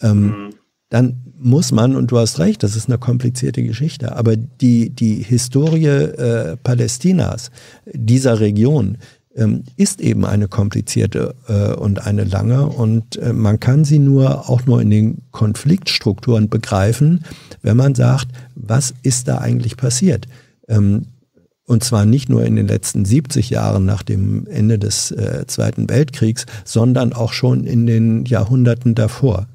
Ähm, 0.00 0.26
mhm. 0.26 0.50
Dann 0.90 1.22
muss 1.36 1.72
man, 1.72 1.96
und 1.96 2.12
du 2.12 2.18
hast 2.18 2.38
recht, 2.38 2.62
das 2.62 2.76
ist 2.76 2.88
eine 2.88 2.98
komplizierte 2.98 3.64
Geschichte, 3.64 4.14
aber 4.14 4.36
die, 4.36 4.90
die 4.90 5.24
Historie 5.24 5.86
äh, 5.86 6.56
Palästinas, 6.56 7.50
dieser 7.92 8.38
Region, 8.38 8.98
ähm, 9.36 9.64
ist 9.76 10.00
eben 10.00 10.24
eine 10.24 10.48
komplizierte 10.48 11.34
äh, 11.46 11.74
und 11.74 12.06
eine 12.06 12.24
lange 12.24 12.66
und 12.66 13.16
äh, 13.16 13.32
man 13.32 13.60
kann 13.60 13.84
sie 13.84 13.98
nur 13.98 14.48
auch 14.48 14.66
nur 14.66 14.80
in 14.82 14.90
den 14.90 15.18
Konfliktstrukturen 15.30 16.48
begreifen, 16.48 17.24
wenn 17.62 17.76
man 17.76 17.94
sagt, 17.94 18.28
was 18.54 18.94
ist 19.02 19.28
da 19.28 19.38
eigentlich 19.38 19.76
passiert? 19.76 20.26
Ähm, 20.68 21.06
und 21.66 21.84
zwar 21.84 22.04
nicht 22.04 22.28
nur 22.28 22.44
in 22.44 22.56
den 22.56 22.66
letzten 22.66 23.04
70 23.04 23.50
Jahren 23.50 23.84
nach 23.84 24.02
dem 24.02 24.48
Ende 24.48 24.78
des 24.78 25.12
äh, 25.12 25.44
Zweiten 25.46 25.88
Weltkriegs, 25.88 26.46
sondern 26.64 27.12
auch 27.12 27.32
schon 27.32 27.64
in 27.64 27.86
den 27.86 28.24
Jahrhunderten 28.24 28.96
davor. 28.96 29.46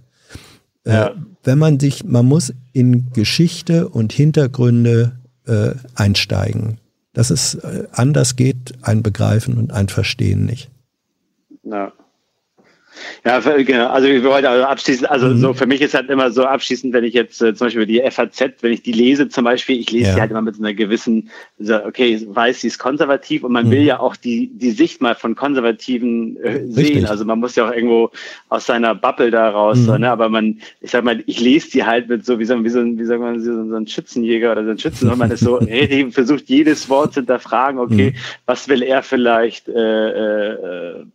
Äh, 0.86 0.94
ja. 0.94 1.12
wenn 1.44 1.60
man 1.60 1.80
sich, 1.80 2.06
man 2.06 2.26
muss 2.26 2.54
in 2.72 3.12
Geschichte 3.12 3.90
und 3.90 4.14
Hintergründe 4.14 5.14
äh, 5.46 5.72
einsteigen 5.96 6.78
dass 7.16 7.32
es 7.32 7.56
äh, 7.56 7.88
anders 7.92 8.36
geht, 8.36 8.74
ein 8.84 9.02
Begreifen 9.02 9.58
und 9.58 9.72
ein 9.74 9.88
Verstehen 9.88 10.46
nicht. 10.46 10.70
Ja. 11.64 11.92
Ja, 13.26 13.40
genau. 13.40 13.88
Also 13.88 14.08
ich 14.08 14.24
wollte 14.24 14.50
also 14.50 14.66
abschließend, 14.66 15.10
also 15.10 15.28
mhm. 15.28 15.38
so 15.40 15.54
für 15.54 15.66
mich 15.66 15.82
ist 15.82 15.94
halt 15.94 16.10
immer 16.10 16.32
so 16.32 16.44
abschließend, 16.44 16.94
wenn 16.94 17.04
ich 17.04 17.14
jetzt 17.14 17.42
äh, 17.42 17.54
zum 17.54 17.68
Beispiel 17.68 17.86
die 17.86 18.02
FAZ, 18.10 18.62
wenn 18.62 18.74
ich 18.74 18.84
die 18.84 18.92
lese 18.92 19.30
zum 19.30 19.44
Beispiel, 19.44 19.80
ich 19.80 19.92
lese 19.92 20.10
ja. 20.10 20.16
die 20.16 20.22
halt 20.22 20.32
immer 20.32 20.42
mit 20.42 20.56
so 20.56 20.64
einer 20.64 20.74
gewissen, 20.74 21.30
so, 21.60 21.76
okay, 21.84 22.22
weiß, 22.28 22.62
sie 22.62 22.68
ist 22.68 22.80
konservativ 22.80 23.44
und 23.44 23.52
man 23.52 23.68
mhm. 23.68 23.72
will 23.72 23.82
ja 23.82 24.00
auch 24.00 24.16
die 24.16 24.52
die 24.54 24.72
Sicht 24.72 25.02
mal 25.02 25.16
von 25.16 25.36
Konservativen 25.36 26.38
äh, 26.38 26.66
sehen. 26.68 27.06
Also 27.06 27.26
man 27.26 27.40
muss 27.40 27.56
ja 27.56 27.68
auch 27.68 27.74
irgendwo 27.74 28.12
aus 28.50 28.66
seiner 28.66 28.96
Bubble 28.96 29.32
da 29.32 29.50
raus, 29.50 29.78
mhm. 29.78 29.86
so, 29.86 29.98
ne? 29.98 30.10
aber 30.10 30.30
man, 30.30 30.60
ich 30.82 30.92
sag 30.92 31.04
mal, 31.04 31.24
ich 31.26 31.40
lese 31.40 31.72
die 31.72 31.84
halt 31.84 32.10
mit 32.10 32.26
so 32.26 32.40
wie 32.40 32.46
so, 32.46 32.64
wie 32.64 32.70
so, 32.70 32.84
wie 32.84 33.06
sagt 33.06 33.22
man, 33.22 33.40
so, 33.40 33.68
so 33.68 33.76
ein 33.76 33.88
Schützenjäger 33.88 34.52
oder 34.52 34.64
so 34.64 34.72
ein 34.72 34.80
Schützen, 34.80 35.10
und 35.10 35.18
man 35.18 35.32
ist 35.32 35.42
so, 35.42 35.60
hey, 35.68 36.12
versucht 36.12 36.46
jedes 36.48 36.90
Wort 36.90 37.14
zu 37.14 37.22
hinterfragen, 37.22 37.80
okay, 37.80 38.12
mhm. 38.12 38.20
was 38.46 38.68
will 38.68 38.82
er 38.82 39.04
vielleicht 39.04 39.68
äh, 39.68 40.10
äh, 40.10 41.06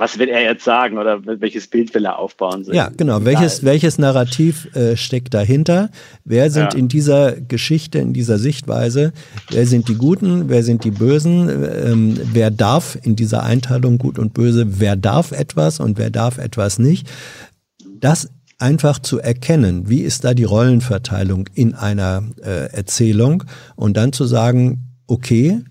was 0.00 0.18
will 0.18 0.30
er 0.30 0.42
jetzt 0.42 0.64
sagen 0.64 0.96
oder 0.96 1.20
welches 1.24 1.68
Bild 1.68 1.94
will 1.94 2.06
er 2.06 2.18
aufbauen? 2.18 2.64
So 2.64 2.72
ja, 2.72 2.88
genau. 2.88 3.24
Welches, 3.24 3.64
welches 3.64 3.98
Narrativ 3.98 4.74
äh, 4.74 4.96
steckt 4.96 5.34
dahinter? 5.34 5.90
Wer 6.24 6.50
sind 6.50 6.72
ja. 6.72 6.78
in 6.78 6.88
dieser 6.88 7.32
Geschichte, 7.32 7.98
in 7.98 8.14
dieser 8.14 8.38
Sichtweise, 8.38 9.12
wer 9.50 9.66
sind 9.66 9.88
die 9.88 9.96
Guten, 9.96 10.48
wer 10.48 10.62
sind 10.62 10.84
die 10.84 10.90
Bösen? 10.90 11.48
Ähm, 11.50 12.18
wer 12.32 12.50
darf 12.50 12.98
in 13.02 13.14
dieser 13.14 13.42
Einteilung 13.42 13.98
Gut 13.98 14.18
und 14.18 14.32
Böse, 14.32 14.80
wer 14.80 14.96
darf 14.96 15.32
etwas 15.32 15.80
und 15.80 15.98
wer 15.98 16.10
darf 16.10 16.38
etwas 16.38 16.78
nicht? 16.78 17.06
Das 18.00 18.30
einfach 18.58 18.98
zu 18.98 19.18
erkennen, 19.18 19.90
wie 19.90 20.00
ist 20.00 20.24
da 20.24 20.32
die 20.32 20.44
Rollenverteilung 20.44 21.48
in 21.54 21.74
einer 21.74 22.24
äh, 22.42 22.72
Erzählung 22.72 23.44
und 23.76 23.98
dann 23.98 24.14
zu 24.14 24.24
sagen, 24.24 24.96
okay, 25.06 25.62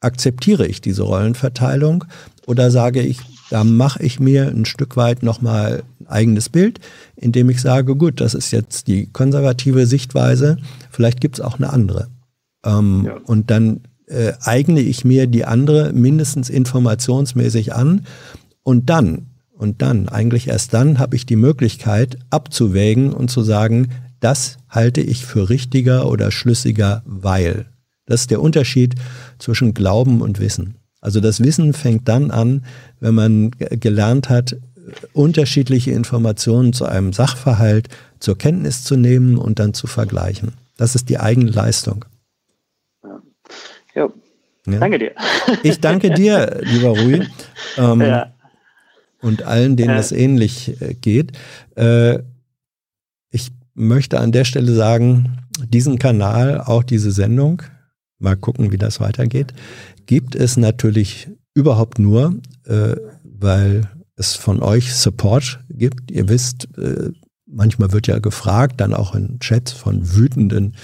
akzeptiere 0.00 0.66
ich 0.66 0.80
diese 0.80 1.02
Rollenverteilung 1.02 2.04
oder 2.46 2.70
sage 2.70 3.02
ich, 3.02 3.20
da 3.50 3.64
mache 3.64 4.02
ich 4.02 4.18
mir 4.18 4.48
ein 4.48 4.64
Stück 4.64 4.96
weit 4.96 5.22
nochmal 5.22 5.82
ein 6.00 6.06
eigenes 6.06 6.48
Bild, 6.48 6.80
indem 7.16 7.50
ich 7.50 7.60
sage, 7.60 7.94
gut, 7.96 8.20
das 8.20 8.34
ist 8.34 8.50
jetzt 8.50 8.88
die 8.88 9.06
konservative 9.06 9.86
Sichtweise, 9.86 10.56
vielleicht 10.90 11.20
gibt 11.20 11.38
es 11.38 11.44
auch 11.44 11.58
eine 11.58 11.70
andere. 11.70 12.08
Ähm, 12.64 13.04
ja. 13.06 13.16
Und 13.24 13.50
dann 13.50 13.80
äh, 14.06 14.32
eigne 14.40 14.80
ich 14.80 15.04
mir 15.04 15.26
die 15.26 15.44
andere 15.44 15.92
mindestens 15.92 16.48
informationsmäßig 16.48 17.74
an 17.74 18.06
und 18.62 18.88
dann, 18.90 19.26
und 19.52 19.82
dann, 19.82 20.08
eigentlich 20.08 20.48
erst 20.48 20.74
dann 20.74 20.98
habe 20.98 21.16
ich 21.16 21.26
die 21.26 21.36
Möglichkeit 21.36 22.18
abzuwägen 22.30 23.12
und 23.12 23.30
zu 23.30 23.42
sagen, 23.42 23.88
das 24.20 24.58
halte 24.68 25.00
ich 25.00 25.24
für 25.24 25.48
richtiger 25.48 26.08
oder 26.08 26.30
schlüssiger, 26.30 27.02
weil. 27.04 27.66
Das 28.06 28.22
ist 28.22 28.30
der 28.30 28.40
Unterschied 28.40 28.94
zwischen 29.38 29.74
Glauben 29.74 30.20
und 30.20 30.38
Wissen. 30.38 30.76
Also 31.06 31.20
das 31.20 31.40
Wissen 31.40 31.72
fängt 31.72 32.08
dann 32.08 32.32
an, 32.32 32.64
wenn 32.98 33.14
man 33.14 33.52
gelernt 33.52 34.28
hat, 34.28 34.56
unterschiedliche 35.12 35.92
Informationen 35.92 36.72
zu 36.72 36.84
einem 36.84 37.12
Sachverhalt 37.12 37.86
zur 38.18 38.36
Kenntnis 38.36 38.82
zu 38.82 38.96
nehmen 38.96 39.38
und 39.38 39.60
dann 39.60 39.72
zu 39.72 39.86
vergleichen. 39.86 40.54
Das 40.76 40.96
ist 40.96 41.08
die 41.08 41.20
eigene 41.20 41.52
Leistung. 41.52 42.04
Ja. 43.94 44.08
ja. 44.66 44.78
Danke 44.80 44.98
dir. 44.98 45.12
Ich 45.62 45.78
danke 45.78 46.10
dir, 46.10 46.58
lieber 46.62 46.88
Rui. 46.88 47.24
Ähm, 47.78 48.00
ja. 48.00 48.32
Und 49.20 49.44
allen, 49.44 49.76
denen 49.76 49.96
es 49.96 50.10
ähnlich 50.10 50.80
äh, 50.82 50.94
geht. 50.94 51.38
Äh, 51.76 52.18
ich 53.30 53.52
möchte 53.74 54.18
an 54.18 54.32
der 54.32 54.44
Stelle 54.44 54.72
sagen, 54.74 55.38
diesen 55.68 56.00
Kanal, 56.00 56.60
auch 56.62 56.82
diese 56.82 57.12
Sendung, 57.12 57.62
mal 58.18 58.36
gucken, 58.36 58.72
wie 58.72 58.78
das 58.78 58.98
weitergeht, 58.98 59.52
gibt 60.06 60.34
es 60.34 60.56
natürlich 60.56 61.28
überhaupt 61.54 61.98
nur, 61.98 62.36
äh, 62.64 62.96
weil 63.22 63.90
es 64.16 64.34
von 64.34 64.62
euch 64.62 64.94
Support 64.94 65.60
gibt. 65.68 66.10
Ihr 66.10 66.28
wisst, 66.28 66.68
äh, 66.78 67.10
manchmal 67.46 67.92
wird 67.92 68.06
ja 68.06 68.18
gefragt, 68.18 68.80
dann 68.80 68.94
auch 68.94 69.14
in 69.14 69.38
Chats 69.40 69.72
von 69.72 70.14
wütenden 70.14 70.74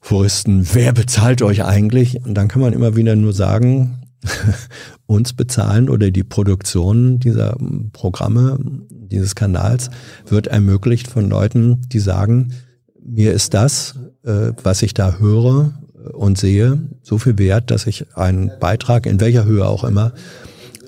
Foristen, 0.00 0.66
wer 0.72 0.92
bezahlt 0.92 1.42
euch 1.42 1.64
eigentlich? 1.64 2.24
Und 2.24 2.34
dann 2.34 2.48
kann 2.48 2.62
man 2.62 2.72
immer 2.72 2.96
wieder 2.96 3.16
nur 3.16 3.32
sagen, 3.32 4.02
uns 5.06 5.32
bezahlen 5.32 5.88
oder 5.88 6.10
die 6.10 6.24
Produktion 6.24 7.18
dieser 7.18 7.56
Programme, 7.92 8.58
dieses 8.90 9.34
Kanals 9.34 9.90
wird 10.26 10.46
ermöglicht 10.46 11.08
von 11.08 11.28
Leuten, 11.28 11.82
die 11.88 12.00
sagen, 12.00 12.52
mir 13.02 13.32
ist 13.32 13.54
das, 13.54 13.98
äh, 14.24 14.52
was 14.62 14.82
ich 14.82 14.94
da 14.94 15.18
höre 15.18 15.72
und 16.12 16.38
sehe, 16.38 16.78
so 17.02 17.18
viel 17.18 17.38
wert, 17.38 17.70
dass 17.70 17.86
ich 17.86 18.06
einen 18.16 18.50
Beitrag 18.60 19.06
in 19.06 19.20
welcher 19.20 19.44
Höhe 19.44 19.66
auch 19.66 19.84
immer 19.84 20.12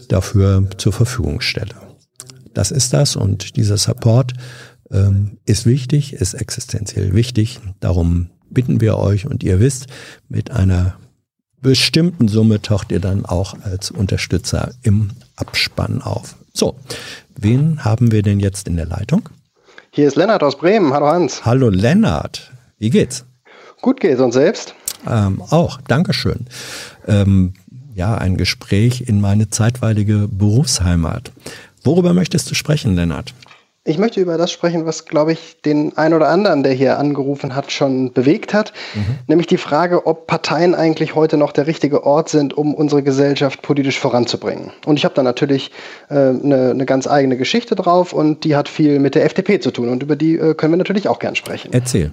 dafür 0.09 0.69
zur 0.77 0.93
Verfügung 0.93 1.41
stelle. 1.41 1.75
Das 2.55 2.71
ist 2.71 2.93
das 2.93 3.17
und 3.17 3.57
dieser 3.57 3.77
Support 3.77 4.35
ähm, 4.91 5.39
ist 5.47 5.67
wichtig, 5.67 6.13
ist 6.13 6.35
existenziell 6.35 7.15
wichtig. 7.15 7.61
Darum 7.81 8.31
bitten 8.51 8.81
wir 8.81 8.99
euch 8.99 9.27
und 9.27 9.43
ihr 9.43 9.61
wisst, 9.61 9.87
mit 10.29 10.51
einer 10.51 10.97
bestimmten 11.61 12.29
Summe 12.29 12.61
taucht 12.61 12.93
ihr 12.93 13.01
dann 13.01 13.25
auch 13.25 13.55
als 13.63 13.91
Unterstützer 13.91 14.73
im 14.83 15.11
Abspann 15.37 16.03
auf. 16.03 16.37
So, 16.53 16.77
wen 17.37 17.85
haben 17.85 18.13
wir 18.13 18.23
denn 18.23 18.41
jetzt 18.41 18.69
in 18.69 18.77
der 18.77 18.87
Leitung? 18.87 19.29
Hier 19.91 20.09
ist 20.09 20.17
Lennart 20.17 20.43
aus 20.43 20.59
Bremen. 20.59 20.93
Hallo 20.93 21.07
Hans. 21.07 21.45
Hallo 21.45 21.69
Lennart. 21.69 22.53
Wie 22.79 22.91
geht's? 22.91 23.25
Gut 23.81 24.01
geht's 24.01 24.21
und 24.21 24.33
selbst? 24.33 24.75
Ähm, 25.09 25.43
auch, 25.51 25.81
Dankeschön. 25.87 26.47
Ähm, 27.07 27.55
ja, 27.95 28.15
ein 28.17 28.37
Gespräch 28.37 29.05
in 29.07 29.21
meine 29.21 29.51
zeitweilige 29.51 30.29
Berufsheimat. 30.31 31.33
Worüber 31.85 32.15
möchtest 32.15 32.51
du 32.51 32.55
sprechen, 32.55 32.95
Lennart? 32.95 33.35
Ich 33.85 33.99
möchte 33.99 34.21
über 34.21 34.39
das 34.39 34.53
sprechen, 34.53 34.87
was, 34.87 35.07
glaube 35.07 35.33
ich, 35.33 35.61
den 35.65 35.99
ein 35.99 36.15
oder 36.15 36.29
anderen, 36.29 36.63
der 36.63 36.73
hier 36.73 37.01
angerufen 37.01 37.57
hat, 37.57 37.73
schon 37.73 38.13
bewegt 38.13 38.55
hat. 38.55 38.73
Mhm. 38.95 39.19
Nämlich 39.27 39.49
die 39.49 39.57
Frage, 39.57 40.07
ob 40.07 40.29
Parteien 40.29 40.77
eigentlich 40.77 41.17
heute 41.17 41.37
noch 41.37 41.51
der 41.51 41.67
richtige 41.67 42.05
Ort 42.05 42.29
sind, 42.29 42.57
um 42.57 42.75
unsere 42.75 43.03
Gesellschaft 43.03 43.61
politisch 43.61 43.99
voranzubringen. 43.99 44.71
Und 44.87 44.99
ich 44.99 45.05
habe 45.05 45.17
da 45.17 45.25
natürlich 45.25 45.73
eine 46.09 46.21
äh, 46.21 46.47
ne, 46.47 46.75
ne 46.75 46.87
ganz 46.87 47.09
eigene 47.09 47.37
Geschichte 47.37 47.75
drauf 47.75 48.13
und 48.13 48.45
die 48.45 48.55
hat 48.55 48.69
viel 48.69 49.01
mit 49.01 49.17
der 49.17 49.25
FDP 49.25 49.59
zu 49.59 49.73
tun. 49.73 49.89
Und 49.89 50.05
über 50.05 50.15
die 50.15 50.37
äh, 50.37 50.55
können 50.55 50.73
wir 50.73 50.79
natürlich 50.79 51.09
auch 51.09 51.19
gern 51.19 51.35
sprechen. 51.35 51.73
Erzähl. 51.73 52.13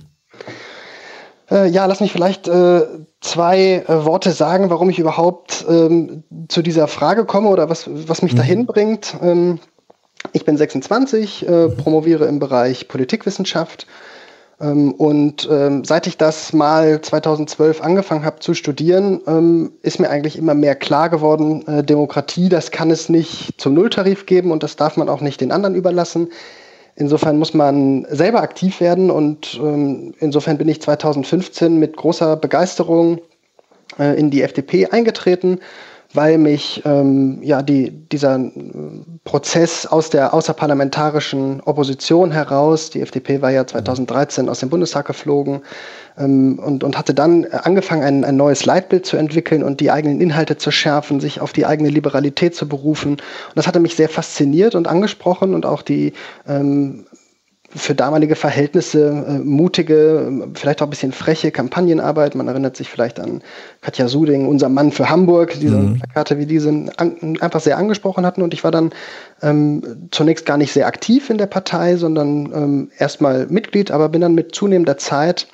Äh, 1.52 1.68
ja, 1.70 1.86
lass 1.86 2.00
mich 2.00 2.12
vielleicht 2.12 2.48
äh, 2.48 2.82
zwei 3.22 3.84
äh, 3.88 4.06
Worte 4.06 4.32
sagen, 4.32 4.70
warum 4.70 4.90
ich 4.90 5.00
überhaupt 5.00 5.66
ähm, 5.68 6.24
zu 6.48 6.62
dieser 6.62 6.88
Frage 6.88 7.26
komme 7.26 7.50
oder 7.50 7.70
was, 7.70 7.90
was 7.90 8.22
mich 8.22 8.34
mhm. 8.34 8.38
dahin 8.38 8.66
bringt. 8.66 9.16
Ähm, 9.22 9.60
ich 10.34 10.46
bin 10.46 10.58
26, 10.58 11.48
äh, 11.48 11.70
promoviere 11.70 12.26
im 12.26 12.40
Bereich 12.40 12.88
Politikwissenschaft. 12.88 13.88
Ähm, 14.62 14.92
und 14.92 15.48
ähm, 15.50 15.84
seit 15.86 16.06
ich 16.08 16.18
das 16.18 16.54
mal 16.54 17.02
2012 17.02 17.82
angefangen 17.82 18.26
habe 18.26 18.40
zu 18.40 18.54
studieren, 18.54 19.22
ähm, 19.26 19.72
ist 19.82 20.00
mir 20.00 20.10
eigentlich 20.10 20.38
immer 20.38 20.54
mehr 20.54 20.76
klar 20.76 21.10
geworden, 21.10 21.66
äh, 21.68 21.84
Demokratie, 21.84 22.50
das 22.50 22.72
kann 22.72 22.92
es 22.92 23.10
nicht 23.10 23.60
zum 23.60 23.74
Nulltarif 23.74 24.26
geben 24.26 24.52
und 24.52 24.64
das 24.64 24.76
darf 24.76 24.98
man 24.98 25.10
auch 25.10 25.22
nicht 25.22 25.42
den 25.42 25.52
anderen 25.52 25.76
überlassen. 25.76 26.30
Insofern 27.00 27.40
muss 27.40 27.54
man 27.54 28.06
selber 28.10 28.42
aktiv 28.42 28.82
werden 28.82 29.10
und 29.10 29.58
ähm, 29.64 30.14
insofern 30.20 30.58
bin 30.58 30.68
ich 30.68 30.82
2015 30.82 31.78
mit 31.80 31.96
großer 31.96 32.36
Begeisterung 32.36 33.22
äh, 33.98 34.20
in 34.20 34.30
die 34.30 34.42
FDP 34.42 34.88
eingetreten 34.88 35.60
weil 36.14 36.40
mich 36.40 36.82
ähm, 36.86 37.40
ja 37.44 37.62
die, 37.62 37.92
dieser 37.92 38.40
Prozess 39.26 39.86
aus 39.86 40.10
der 40.10 40.34
außerparlamentarischen 40.34 41.62
Opposition 41.62 42.32
heraus, 42.32 42.90
die 42.90 43.02
FDP 43.02 43.42
war 43.42 43.52
ja 43.52 43.68
2013 43.68 44.50
aus 44.50 44.60
dem 44.60 44.70
Bundestag 44.70 45.06
geflogen 45.06 45.62
ähm, 46.18 46.58
und, 46.58 46.84
und 46.84 46.98
hatte 46.98 47.14
dann 47.14 47.46
angefangen, 47.46 48.04
ein, 48.04 48.26
ein 48.26 48.38
neues 48.38 48.66
Leitbild 48.66 49.06
zu 49.06 49.18
entwickeln 49.18 49.62
und 49.62 49.82
die 49.82 49.92
eigenen 49.92 50.20
Inhalte 50.20 50.58
zu 50.58 50.72
schärfen, 50.72 51.20
sich 51.20 51.42
auf 51.42 51.54
die 51.54 51.68
eigene 51.68 51.90
Liberalität 51.90 52.56
zu 52.56 52.68
berufen. 52.68 53.12
Und 53.12 53.22
das 53.56 53.68
hatte 53.68 53.80
mich 53.80 53.96
sehr 53.96 54.10
fasziniert 54.10 54.74
und 54.74 54.88
angesprochen 54.88 55.54
und 55.54 55.68
auch 55.68 55.84
die 55.84 56.14
ähm, 56.48 57.06
für 57.76 57.94
damalige 57.94 58.36
Verhältnisse 58.36 59.10
äh, 59.10 59.40
mutige, 59.40 60.50
vielleicht 60.56 60.82
auch 60.82 60.88
ein 60.88 60.90
bisschen 60.90 61.12
freche 61.12 61.52
Kampagnenarbeit. 61.52 62.36
Man 62.36 62.48
erinnert 62.48 62.76
sich 62.76 62.90
vielleicht 62.90 63.20
an 63.20 63.42
Katja 63.82 64.08
Suding, 64.08 64.48
unser 64.48 64.70
Mann 64.70 64.92
für 64.92 65.10
Hamburg, 65.10 65.54
diese 65.60 65.76
mhm. 65.76 66.00
Plakate 66.00 66.38
wie 66.40 66.46
diese 66.46 66.70
an, 66.98 67.38
einfach 67.40 67.60
sehr 67.60 67.78
angesprochen 67.78 68.26
hatten. 68.26 68.42
Und 68.42 68.54
ich 68.54 68.64
war 68.64 68.72
dann 68.72 68.92
ähm, 69.42 70.10
zunächst 70.12 70.46
gar 70.46 70.58
nicht 70.58 70.74
sehr 70.74 70.88
aktiv 70.88 71.30
in 71.30 71.38
der 71.38 71.46
Partei, 71.46 71.96
sondern 71.96 72.52
ähm, 72.54 72.92
erstmal 72.98 73.46
Mitglied, 73.48 73.92
aber 73.92 74.10
bin 74.10 74.22
dann 74.22 74.36
mit 74.36 74.56
zunehmender 74.56 74.98
Zeit 74.98 75.48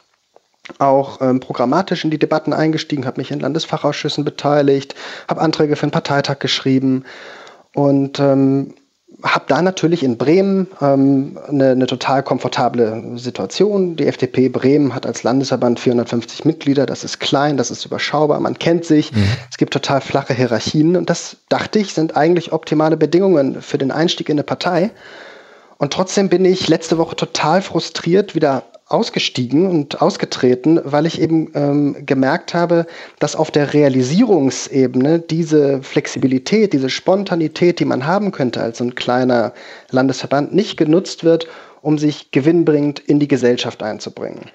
auch 0.79 1.21
ähm, 1.21 1.39
programmatisch 1.39 2.03
in 2.03 2.11
die 2.11 2.17
Debatten 2.17 2.53
eingestiegen, 2.53 3.05
habe 3.05 3.19
mich 3.19 3.31
in 3.31 3.39
Landesfachausschüssen 3.39 4.23
beteiligt, 4.23 4.95
habe 5.27 5.41
Anträge 5.41 5.75
für 5.75 5.85
den 5.85 5.91
Parteitag 5.91 6.39
geschrieben 6.39 7.03
und 7.73 8.19
ähm, 8.19 8.73
habe 9.23 9.45
da 9.47 9.61
natürlich 9.61 10.03
in 10.03 10.17
Bremen 10.17 10.67
ähm, 10.81 11.37
eine, 11.47 11.71
eine, 11.71 11.85
total 11.87 12.23
komfortable 12.23 13.17
Situation. 13.17 13.95
Die 13.95 14.07
FDP 14.07 14.49
Bremen 14.49 14.93
hat 14.93 15.05
als 15.05 15.23
Landesverband 15.23 15.79
450 15.79 16.45
Mitglieder. 16.45 16.85
Das 16.85 17.03
ist 17.03 17.19
klein, 17.19 17.57
das 17.57 17.71
ist 17.71 17.85
überschaubar, 17.85 18.39
man 18.39 18.59
kennt 18.59 18.85
sich. 18.85 19.11
Mhm. 19.11 19.27
Es 19.49 19.57
gibt 19.57 19.73
total 19.73 20.01
flache 20.01 20.33
Hierarchien. 20.33 20.95
Und 20.95 21.09
das, 21.09 21.37
dachte 21.49 21.79
ich, 21.79 21.93
sind 21.93 22.15
eigentlich 22.17 22.51
optimale 22.51 22.97
Bedingungen 22.97 23.61
für 23.61 23.77
den 23.77 23.91
Einstieg 23.91 24.29
in 24.29 24.35
eine 24.35 24.43
Partei. 24.43 24.91
Und 25.77 25.93
trotzdem 25.93 26.29
bin 26.29 26.45
ich 26.45 26.67
letzte 26.67 26.97
Woche 26.97 27.15
total 27.15 27.61
frustriert 27.61 28.35
wieder 28.35 28.63
ausgestiegen 28.87 29.67
und 29.67 30.01
ausgetreten, 30.01 30.79
weil 30.83 31.07
ich 31.07 31.19
eben 31.19 31.51
ähm, 31.55 32.05
gemerkt 32.05 32.53
habe, 32.53 32.85
dass 33.19 33.35
auf 33.35 33.49
der 33.49 33.73
Realisierungsebene 33.73 35.19
diese 35.19 35.81
Flexibilität, 35.81 36.71
diese 36.73 36.89
Spontanität, 36.89 37.79
die 37.79 37.85
man 37.85 38.05
haben 38.05 38.31
könnte 38.31 38.61
als 38.61 38.77
so 38.77 38.83
ein 38.83 38.93
kleiner 38.93 39.53
Landesverband, 39.89 40.53
nicht 40.53 40.77
genutzt 40.77 41.23
wird, 41.23 41.47
um 41.81 41.97
sich 41.97 42.31
gewinnbringend 42.31 42.99
in 42.99 43.19
die 43.19 43.27
Gesellschaft 43.27 43.81
einzubringen. 43.81 44.51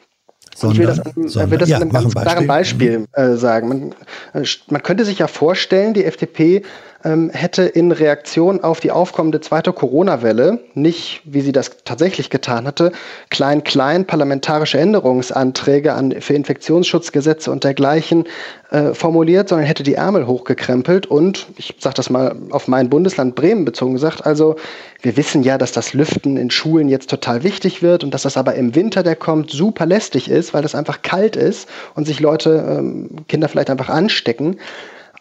Sondern, 0.54 0.74
ich 0.74 0.78
will 0.78 0.86
das, 0.86 1.00
an, 1.00 1.28
sondern, 1.28 1.50
will 1.50 1.58
das 1.58 1.68
ja, 1.68 1.76
an 1.76 1.82
einem 1.82 1.92
ganz 1.92 2.14
klaren 2.14 2.46
Beispiel 2.46 2.98
mhm. 3.00 3.06
äh, 3.12 3.36
sagen. 3.36 3.68
Man, 3.68 3.94
äh, 4.32 4.46
man 4.68 4.82
könnte 4.82 5.04
sich 5.04 5.18
ja 5.18 5.26
vorstellen, 5.26 5.94
die 5.94 6.04
FDP 6.04 6.62
ähm, 7.04 7.30
hätte 7.30 7.62
in 7.62 7.92
Reaktion 7.92 8.62
auf 8.62 8.80
die 8.80 8.90
aufkommende 8.90 9.40
zweite 9.40 9.72
Corona-Welle 9.72 10.60
nicht, 10.74 11.22
wie 11.24 11.40
sie 11.40 11.52
das 11.52 11.82
tatsächlich 11.84 12.30
getan 12.30 12.66
hatte, 12.66 12.92
klein-klein 13.30 14.06
parlamentarische 14.06 14.78
Änderungsanträge 14.78 15.94
an, 15.94 16.20
für 16.20 16.34
Infektionsschutzgesetze 16.34 17.50
und 17.50 17.64
dergleichen 17.64 18.24
äh, 18.70 18.94
formuliert, 18.94 19.48
sondern 19.48 19.66
hätte 19.66 19.82
die 19.82 19.94
Ärmel 19.94 20.26
hochgekrempelt 20.26 21.06
und, 21.06 21.46
ich 21.56 21.76
sage 21.78 21.94
das 21.94 22.10
mal 22.10 22.36
auf 22.50 22.68
mein 22.68 22.90
Bundesland 22.90 23.34
Bremen 23.34 23.64
bezogen 23.64 23.94
gesagt, 23.94 24.26
also 24.26 24.56
wir 25.02 25.16
wissen 25.16 25.42
ja, 25.42 25.56
dass 25.56 25.72
das 25.72 25.94
Lüften 25.94 26.36
in 26.36 26.50
Schulen 26.50 26.88
jetzt 26.88 27.08
total 27.08 27.42
wichtig 27.42 27.82
wird 27.82 28.04
und 28.04 28.12
dass 28.12 28.22
das 28.22 28.36
aber 28.36 28.54
im 28.54 28.74
Winter, 28.74 29.02
der 29.02 29.16
kommt, 29.16 29.50
super 29.50 29.86
lästig 29.86 30.30
ist, 30.30 30.52
weil 30.52 30.62
das 30.62 30.74
einfach 30.74 31.02
kalt 31.02 31.36
ist 31.36 31.68
und 31.94 32.06
sich 32.06 32.20
Leute, 32.20 32.64
ähm, 32.68 33.08
Kinder 33.28 33.48
vielleicht 33.48 33.70
einfach 33.70 33.88
anstecken. 33.88 34.58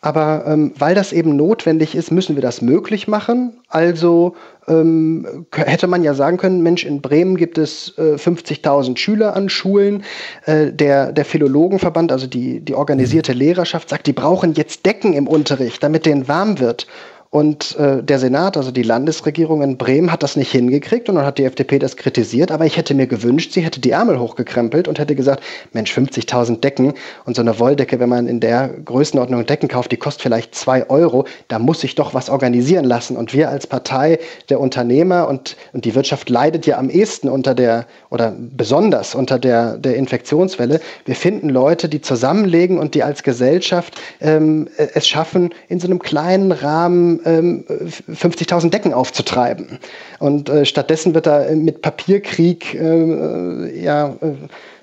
Aber 0.01 0.45
ähm, 0.47 0.71
weil 0.77 0.95
das 0.95 1.11
eben 1.11 1.35
notwendig 1.35 1.93
ist, 1.93 2.11
müssen 2.11 2.35
wir 2.35 2.41
das 2.41 2.61
möglich 2.61 3.07
machen. 3.07 3.57
Also 3.67 4.35
ähm, 4.67 5.45
hätte 5.53 5.87
man 5.87 6.03
ja 6.03 6.13
sagen 6.13 6.37
können, 6.37 6.63
Mensch, 6.63 6.85
in 6.85 7.01
Bremen 7.01 7.35
gibt 7.35 7.57
es 7.57 7.97
äh, 7.97 8.15
50.000 8.15 8.97
Schüler 8.97 9.35
an 9.35 9.49
Schulen. 9.49 10.03
Äh, 10.45 10.71
der, 10.71 11.11
der 11.11 11.25
Philologenverband, 11.25 12.13
also 12.13 12.27
die, 12.27 12.61
die 12.61 12.75
organisierte 12.75 13.33
Lehrerschaft, 13.33 13.89
sagt, 13.89 14.07
die 14.07 14.13
brauchen 14.13 14.53
jetzt 14.53 14.85
Decken 14.85 15.13
im 15.13 15.27
Unterricht, 15.27 15.83
damit 15.83 16.05
denen 16.05 16.29
warm 16.29 16.59
wird. 16.59 16.87
Und 17.31 17.75
äh, 17.77 18.01
der 18.01 18.17
Senat, 18.17 18.57
also 18.57 18.71
die 18.71 18.81
Landesregierung 18.81 19.61
in 19.61 19.77
Bremen, 19.77 20.11
hat 20.11 20.23
das 20.23 20.35
nicht 20.35 20.51
hingekriegt 20.51 21.09
und 21.09 21.15
dann 21.15 21.25
hat 21.25 21.37
die 21.37 21.43
FDP 21.43 21.77
das 21.77 21.95
kritisiert. 21.95 22.51
Aber 22.51 22.65
ich 22.65 22.75
hätte 22.75 22.95
mir 22.95 23.05
gewünscht, 23.05 23.51
sie 23.51 23.61
hätte 23.61 23.79
die 23.79 23.91
Ärmel 23.91 24.19
hochgekrempelt 24.19 24.87
und 24.87 24.97
hätte 24.97 25.13
gesagt, 25.13 25.43
Mensch, 25.71 25.95
50.000 25.95 26.59
Decken 26.59 26.93
und 27.25 27.35
so 27.35 27.43
eine 27.43 27.59
Wolldecke, 27.59 27.99
wenn 27.99 28.09
man 28.09 28.27
in 28.27 28.39
der 28.39 28.69
Größenordnung 28.69 29.45
Decken 29.45 29.69
kauft, 29.69 29.91
die 29.91 29.97
kostet 29.97 30.23
vielleicht 30.23 30.55
zwei 30.55 30.89
Euro. 30.89 31.25
Da 31.49 31.59
muss 31.59 31.81
sich 31.81 31.93
doch 31.93 32.15
was 32.15 32.31
organisieren 32.31 32.85
lassen. 32.85 33.15
Und 33.15 33.31
wir 33.31 33.49
als 33.49 33.67
Partei 33.67 34.17
der 34.49 34.59
Unternehmer 34.59 35.27
und, 35.27 35.55
und 35.73 35.85
die 35.85 35.93
Wirtschaft 35.93 36.31
leidet 36.31 36.65
ja 36.65 36.79
am 36.79 36.89
ehesten 36.89 37.29
unter 37.29 37.53
der 37.53 37.85
oder 38.09 38.33
besonders 38.35 39.13
unter 39.13 39.37
der, 39.37 39.77
der 39.77 39.97
Infektionswelle. 39.97 40.81
Wir 41.05 41.15
finden 41.15 41.49
Leute, 41.49 41.89
die 41.89 42.01
zusammenlegen 42.01 42.79
und 42.79 42.95
die 42.95 43.03
als 43.03 43.21
Gesellschaft 43.21 44.01
ähm, 44.19 44.67
es 44.77 45.07
schaffen, 45.07 45.53
in 45.67 45.79
so 45.79 45.85
einem 45.85 45.99
kleinen 45.99 46.51
Rahmen 46.51 47.18
ähm, 47.25 47.65
50.000 47.67 48.69
Decken 48.69 48.93
aufzutreiben. 48.93 49.79
Und 50.19 50.49
äh, 50.49 50.65
stattdessen 50.65 51.13
wird 51.13 51.27
da 51.27 51.45
mit 51.53 51.81
Papierkrieg 51.81 52.73
äh, 52.73 53.81
ja, 53.81 54.15
äh, 54.21 54.35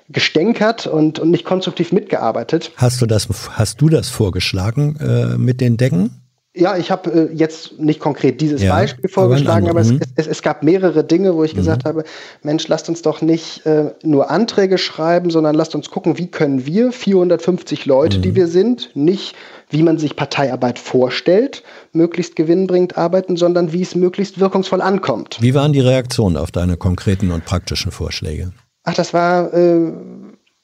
gestänkert 0.09 0.87
und, 0.87 1.19
und 1.19 1.31
nicht 1.31 1.45
konstruktiv 1.45 1.91
mitgearbeitet. 1.91 2.71
Hast 2.77 3.01
du 3.01 3.05
das, 3.05 3.27
hast 3.51 3.81
du 3.81 3.89
das 3.89 4.09
vorgeschlagen 4.09 4.97
äh, 4.99 5.37
mit 5.37 5.59
den 5.61 5.77
Decken? 5.77 6.21
Ja, 6.55 6.75
ich 6.75 6.89
habe 6.89 7.11
äh, 7.11 7.35
jetzt 7.35 7.77
nicht 7.77 7.99
konkret 7.99 8.41
dieses 8.41 8.63
ja, 8.63 8.73
Beispiel 8.73 9.09
vorgeschlagen, 9.09 9.69
aber, 9.69 9.81
aber 9.81 9.81
es, 9.81 9.93
es, 10.15 10.25
es, 10.25 10.41
gab 10.41 10.63
mehrere 10.63 11.03
Dinge, 11.03 11.35
wo 11.35 11.43
ich 11.43 11.53
mhm. 11.53 11.57
gesagt 11.57 11.85
habe, 11.85 12.03
Mensch, 12.41 12.67
lasst 12.67 12.89
uns 12.89 13.03
doch 13.03 13.21
nicht 13.21 13.65
äh, 13.65 13.91
nur 14.01 14.31
Anträge 14.31 14.79
schreiben, 14.79 15.29
sondern 15.29 15.55
lasst 15.55 15.75
uns 15.75 15.91
gucken, 15.91 16.17
wie 16.17 16.31
können 16.31 16.65
wir 16.65 16.91
450 16.91 17.85
Leute, 17.85 18.17
mhm. 18.17 18.21
die 18.23 18.35
wir 18.35 18.47
sind, 18.47 18.89
nicht 18.95 19.35
wie 19.69 19.83
man 19.83 19.97
sich 19.97 20.15
Parteiarbeit 20.15 20.79
vorstellt, 20.79 21.63
möglichst 21.91 22.35
gewinnbringend 22.35 22.97
arbeiten, 22.97 23.35
sondern 23.35 23.73
wie 23.73 23.81
es 23.81 23.95
möglichst 23.95 24.39
wirkungsvoll 24.39 24.81
ankommt. 24.81 25.37
Wie 25.41 25.53
waren 25.53 25.73
die 25.73 25.81
Reaktionen 25.81 26.37
auf 26.37 26.51
deine 26.51 26.77
konkreten 26.77 27.31
und 27.31 27.45
praktischen 27.45 27.91
Vorschläge? 27.91 28.51
Ach, 28.83 28.93
das 28.93 29.13
war 29.13 29.53
äh, 29.53 29.91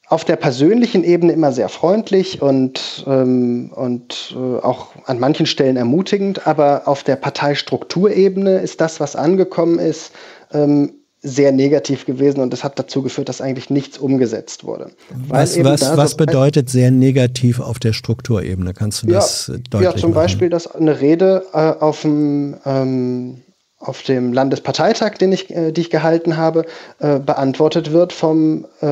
auf 0.07 0.23
der 0.23 0.35
persönlichen 0.35 1.03
Ebene 1.03 1.33
immer 1.33 1.51
sehr 1.51 1.69
freundlich 1.69 2.41
und, 2.41 3.03
ähm, 3.07 3.71
und 3.75 4.35
äh, 4.35 4.59
auch 4.59 4.91
an 5.05 5.19
manchen 5.19 5.45
Stellen 5.45 5.75
ermutigend, 5.75 6.47
aber 6.47 6.83
auf 6.87 7.03
der 7.03 7.15
Parteistrukturebene 7.15 8.59
ist 8.59 8.79
das, 8.79 8.99
was 8.99 9.15
angekommen 9.15 9.79
ist, 9.79 10.13
ähm, 10.51 11.02
sehr 11.23 11.53
negativ 11.53 12.05
gewesen 12.05 12.41
und 12.41 12.51
das 12.51 12.63
hat 12.63 12.77
dazu 12.77 13.01
geführt, 13.01 13.29
dass 13.29 13.39
eigentlich 13.39 13.69
nichts 13.69 13.97
umgesetzt 13.97 14.65
wurde. 14.65 14.91
Was, 15.27 15.61
was, 15.63 15.97
was 15.97 16.15
bedeutet 16.15 16.69
sehr 16.69 16.91
negativ 16.91 17.61
auf 17.61 17.79
der 17.79 17.93
Strukturebene? 17.93 18.73
Kannst 18.73 19.03
du 19.03 19.07
das 19.07 19.47
ja, 19.47 19.55
deutlich 19.69 19.81
Ja, 19.81 19.95
zum 19.95 20.09
machen? 20.09 20.15
Beispiel, 20.15 20.49
dass 20.49 20.67
eine 20.67 20.99
Rede 20.99 21.45
äh, 21.53 21.57
auf 21.57 22.01
dem 22.01 22.57
ähm, 22.65 23.41
auf 23.83 24.01
dem 24.01 24.31
Landesparteitag, 24.33 25.17
den 25.17 25.31
ich, 25.31 25.49
äh, 25.49 25.71
die 25.71 25.81
ich 25.81 25.89
gehalten 25.89 26.37
habe, 26.37 26.65
äh, 26.99 27.19
beantwortet 27.19 27.91
wird 27.91 28.13
vom 28.13 28.65
äh, 28.81 28.87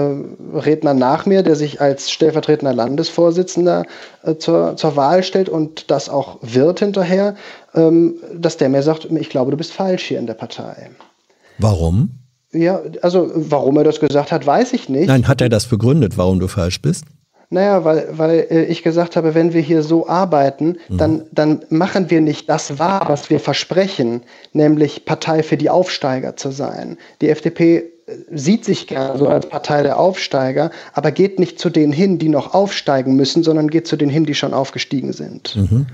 Redner 0.53 0.93
nach 0.93 1.25
mir, 1.25 1.43
der 1.43 1.55
sich 1.55 1.79
als 1.81 2.11
stellvertretender 2.11 2.73
Landesvorsitzender 2.73 3.85
äh, 4.23 4.35
zur, 4.35 4.75
zur 4.75 4.95
Wahl 4.95 5.23
stellt 5.23 5.49
und 5.49 5.89
das 5.91 6.09
auch 6.09 6.39
wird 6.41 6.79
hinterher, 6.79 7.35
ähm, 7.73 8.15
dass 8.35 8.57
der 8.57 8.69
mir 8.69 8.83
sagt, 8.83 9.05
ich 9.05 9.29
glaube, 9.29 9.51
du 9.51 9.57
bist 9.57 9.71
falsch 9.71 10.03
hier 10.03 10.19
in 10.19 10.27
der 10.27 10.33
Partei. 10.33 10.91
Warum? 11.57 12.20
Ja, 12.53 12.81
also 13.01 13.31
warum 13.33 13.77
er 13.77 13.83
das 13.83 13.99
gesagt 13.99 14.31
hat, 14.31 14.45
weiß 14.45 14.73
ich 14.73 14.89
nicht. 14.89 15.07
Nein, 15.07 15.27
hat 15.27 15.41
er 15.41 15.49
das 15.49 15.67
begründet, 15.67 16.17
warum 16.17 16.39
du 16.39 16.47
falsch 16.47 16.81
bist? 16.81 17.05
Naja, 17.53 17.83
weil, 17.83 18.07
weil 18.13 18.47
äh, 18.49 18.63
ich 18.63 18.81
gesagt 18.81 19.17
habe, 19.17 19.35
wenn 19.35 19.53
wir 19.53 19.61
hier 19.61 19.83
so 19.83 20.07
arbeiten, 20.07 20.77
mhm. 20.87 20.97
dann, 20.97 21.23
dann 21.33 21.65
machen 21.69 22.09
wir 22.09 22.21
nicht 22.21 22.49
das 22.49 22.79
wahr, 22.79 23.03
was 23.07 23.29
wir 23.29 23.41
versprechen, 23.41 24.21
nämlich 24.53 25.03
Partei 25.03 25.43
für 25.43 25.57
die 25.57 25.69
Aufsteiger 25.69 26.37
zu 26.37 26.51
sein. 26.51 26.97
Die 27.19 27.29
FDP 27.29 27.77
äh, 27.77 27.83
sieht 28.31 28.63
sich 28.63 28.87
gerne 28.87 29.19
so 29.19 29.27
als 29.27 29.49
Partei 29.49 29.83
der 29.83 29.99
Aufsteiger, 29.99 30.71
aber 30.93 31.11
geht 31.11 31.39
nicht 31.39 31.59
zu 31.59 31.69
denen 31.69 31.91
hin, 31.91 32.19
die 32.19 32.29
noch 32.29 32.53
aufsteigen 32.53 33.17
müssen, 33.17 33.43
sondern 33.43 33.69
geht 33.69 33.85
zu 33.85 33.97
denen 33.97 34.11
hin, 34.11 34.25
die 34.25 34.35
schon 34.35 34.53
aufgestiegen 34.53 35.11
sind. 35.11 35.57
Mhm. 35.57 35.87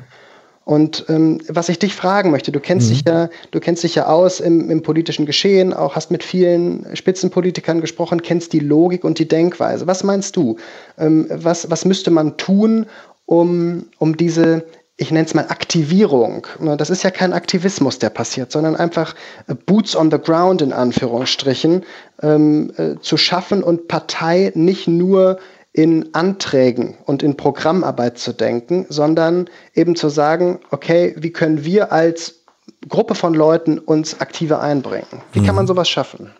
Und 0.68 1.06
ähm, 1.08 1.40
was 1.48 1.70
ich 1.70 1.80
dich 1.80 1.96
fragen 1.96 2.30
möchte, 2.30 2.52
du 2.52 2.60
kennst 2.60 2.90
mhm. 2.90 2.94
dich 2.94 3.04
ja, 3.08 3.30
du 3.52 3.62
kennst 3.62 3.86
dich 3.86 3.96
ja 3.96 4.08
aus 4.08 4.42
im, 4.42 4.70
im, 4.70 4.84
politischen 4.84 5.26
Geschehen, 5.26 5.74
auch 5.74 5.96
hast 5.96 6.12
mit 6.12 6.24
vielen 6.26 6.94
Spitzenpolitikern 6.94 7.80
gesprochen, 7.80 8.22
kennst 8.22 8.52
die 8.52 8.60
Logik 8.60 9.06
und 9.06 9.18
die 9.18 9.30
Denkweise. 9.30 9.88
Was 9.88 10.04
meinst 10.04 10.36
du? 10.36 10.58
Ähm, 10.98 11.28
was, 11.30 11.72
was 11.72 11.86
müsste 11.86 12.12
man 12.12 12.36
tun, 12.36 12.86
um, 13.26 13.86
um 13.98 14.18
diese, 14.18 14.66
ich 14.98 15.10
nenne 15.10 15.26
es 15.26 15.34
mal 15.34 15.46
Aktivierung. 15.48 16.46
Das 16.78 16.90
ist 16.90 17.02
ja 17.02 17.12
kein 17.12 17.32
Aktivismus, 17.32 18.00
der 18.00 18.10
passiert, 18.10 18.52
sondern 18.52 18.76
einfach 18.76 19.16
äh, 19.48 19.56
Boots 19.56 19.96
on 19.96 20.12
the 20.12 20.18
ground 20.18 20.62
in 20.62 20.74
Anführungsstrichen 20.74 21.86
ähm, 22.22 22.74
äh, 22.76 22.96
zu 23.00 23.16
schaffen 23.16 23.64
und 23.64 23.88
Partei 23.88 24.52
nicht 24.54 24.90
nur 24.90 25.40
in 25.78 26.16
Anträgen 26.16 26.96
und 27.06 27.22
in 27.22 27.38
Programmarbeit 27.38 28.18
zu 28.18 28.34
denken, 28.34 28.88
sondern 28.90 29.48
eben 29.76 29.96
zu 29.96 30.10
sagen, 30.10 30.60
okay, 30.72 31.14
wie 31.20 31.30
können 31.30 31.64
wir 31.64 31.92
als 31.92 32.42
Gruppe 32.90 33.14
von 33.14 33.36
Leuten 33.36 33.78
uns 33.78 34.20
aktiver 34.20 34.60
einbringen? 34.60 35.22
Wie 35.34 35.44
kann 35.44 35.54
man 35.54 35.66
mhm. 35.66 35.68
sowas 35.68 35.88
schaffen? 35.88 36.32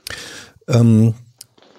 Ähm, 0.68 1.14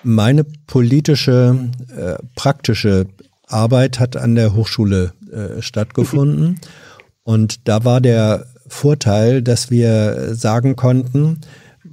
meine 0.05 0.45
politische, 0.69 1.69
äh, 1.97 2.23
praktische 2.37 3.07
Arbeit 3.49 3.99
hat 3.99 4.17
an 4.17 4.37
der 4.37 4.55
Hochschule 4.55 5.13
äh, 5.33 5.61
stattgefunden. 5.61 6.61
Und 7.25 7.67
da 7.67 7.85
war 7.85 8.01
der 8.01 8.47
Vorteil, 8.69 9.43
dass 9.43 9.69
wir 9.69 10.33
sagen 10.37 10.77
konnten, 10.77 11.41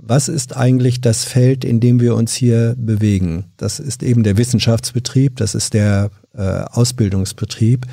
was 0.07 0.27
ist 0.27 0.55
eigentlich 0.55 1.01
das 1.01 1.23
Feld, 1.23 1.65
in 1.65 1.79
dem 1.79 1.99
wir 1.99 2.15
uns 2.15 2.33
hier 2.33 2.75
bewegen? 2.77 3.45
Das 3.57 3.79
ist 3.79 4.03
eben 4.03 4.23
der 4.23 4.37
Wissenschaftsbetrieb, 4.37 5.37
das 5.37 5.55
ist 5.55 5.73
der 5.73 6.11
äh, 6.37 6.41
Ausbildungsbetrieb. 6.41 7.87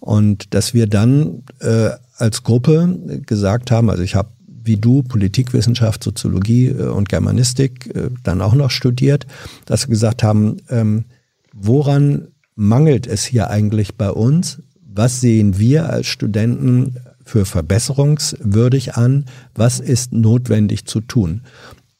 Und 0.00 0.54
dass 0.54 0.72
wir 0.72 0.86
dann 0.86 1.42
äh, 1.60 1.90
als 2.16 2.42
Gruppe 2.42 2.98
gesagt 3.26 3.70
haben, 3.70 3.90
also 3.90 4.02
ich 4.02 4.14
habe 4.14 4.30
wie 4.62 4.76
du 4.76 5.02
Politikwissenschaft, 5.02 6.04
Soziologie 6.04 6.68
äh, 6.68 6.88
und 6.88 7.08
Germanistik 7.08 7.94
äh, 7.94 8.10
dann 8.22 8.40
auch 8.40 8.54
noch 8.54 8.70
studiert, 8.70 9.26
dass 9.66 9.86
wir 9.86 9.90
gesagt 9.90 10.22
haben, 10.22 10.58
ähm, 10.68 11.04
woran 11.52 12.28
mangelt 12.54 13.06
es 13.06 13.24
hier 13.24 13.50
eigentlich 13.50 13.96
bei 13.96 14.10
uns? 14.10 14.62
Was 14.82 15.20
sehen 15.20 15.58
wir 15.58 15.90
als 15.90 16.06
Studenten 16.06 16.96
für 17.30 17.44
verbesserungswürdig 17.44 18.96
an, 18.96 19.26
was 19.54 19.78
ist 19.78 20.12
notwendig 20.12 20.86
zu 20.86 21.00
tun. 21.00 21.42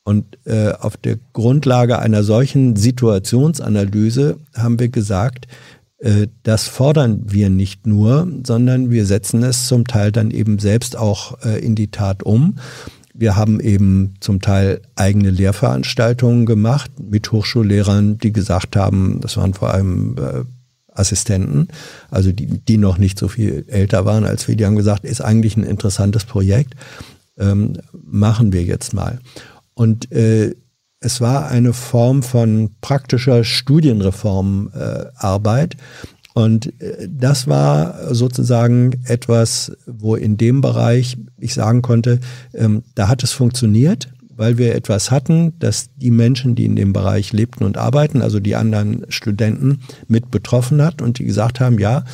Und 0.03 0.39
äh, 0.45 0.73
auf 0.73 0.97
der 0.97 1.19
Grundlage 1.33 2.01
einer 2.01 2.25
solchen 2.25 2.75
Situationsanalyse 2.75 4.39
haben 4.57 4.81
wir 4.81 4.89
gesagt, 4.89 5.47
äh, 5.99 6.27
das 6.43 6.67
fordern 6.67 7.23
wir 7.27 7.49
nicht 7.49 7.87
nur, 7.87 8.27
sondern 8.45 8.91
wir 8.91 9.07
setzen 9.07 9.45
es 9.45 9.69
zum 9.69 9.87
Teil 9.87 10.11
dann 10.11 10.33
eben 10.33 10.59
selbst 10.59 10.97
auch 10.97 11.39
äh, 11.45 11.65
in 11.65 11.77
die 11.77 11.93
Tat 11.93 12.25
um. 12.25 12.57
Wir 13.15 13.37
haben 13.37 13.61
eben 13.61 14.15
zum 14.19 14.41
Teil 14.41 14.81
eigene 14.97 15.31
Lehrveranstaltungen 15.31 16.45
gemacht 16.45 16.91
mit 16.99 17.31
Hochschullehrern, 17.31 18.19
die 18.19 18.33
gesagt 18.33 18.75
haben, 18.75 19.21
das 19.21 19.37
waren 19.37 19.55
vor 19.55 19.73
allem 19.73 20.17
äh, 20.19 20.45
Assistenten, 20.95 21.69
also 22.11 22.33
die, 22.33 22.47
die 22.47 22.77
noch 22.77 22.99
nicht 22.99 23.19
so 23.19 23.29
viel 23.29 23.65
älter 23.69 24.05
waren 24.05 24.25
als 24.25 24.49
wir, 24.49 24.57
die 24.57 24.67
haben 24.67 24.77
gesagt, 24.77 25.05
ist 25.05 25.21
eigentlich 25.21 25.57
ein 25.57 25.65
interessantes 25.65 26.25
Projekt, 26.25 26.75
ähm, 27.39 27.75
machen 27.93 28.53
wir 28.53 28.63
jetzt 28.63 28.93
mal. 28.93 29.19
Und 29.75 30.11
äh, 30.13 30.55
es 31.01 31.21
war 31.21 31.49
eine 31.49 31.73
Form 31.73 32.23
von 32.23 32.71
praktischer 32.81 33.43
Studienreformarbeit. 33.45 35.75
Äh, 35.75 35.79
und 36.35 36.81
äh, 36.81 37.09
das 37.09 37.49
war 37.49 38.15
sozusagen 38.15 39.03
etwas, 39.05 39.73
wo 39.87 40.15
in 40.15 40.37
dem 40.37 40.61
Bereich 40.61 41.17
ich 41.39 41.55
sagen 41.55 41.83
konnte, 41.83 42.21
ähm, 42.55 42.85
da 42.95 43.09
hat 43.09 43.25
es 43.25 43.33
funktioniert 43.33 44.11
weil 44.41 44.57
wir 44.57 44.75
etwas 44.75 45.11
hatten, 45.11 45.53
das 45.59 45.91
die 45.97 46.11
Menschen, 46.11 46.55
die 46.55 46.65
in 46.65 46.75
dem 46.75 46.95
Bereich 46.95 47.35
lebten 47.35 47.63
und 47.63 47.77
arbeiten, 47.77 48.23
also 48.23 48.41
die 48.41 48.57
anderen 48.57 49.05
Studenten, 49.11 49.83
mit 50.09 50.31
betroffen 50.31 50.81
hat 50.81 51.03
und 51.03 51.19
die 51.19 51.27
gesagt 51.27 51.61
haben, 51.61 51.79
ja, 51.79 52.05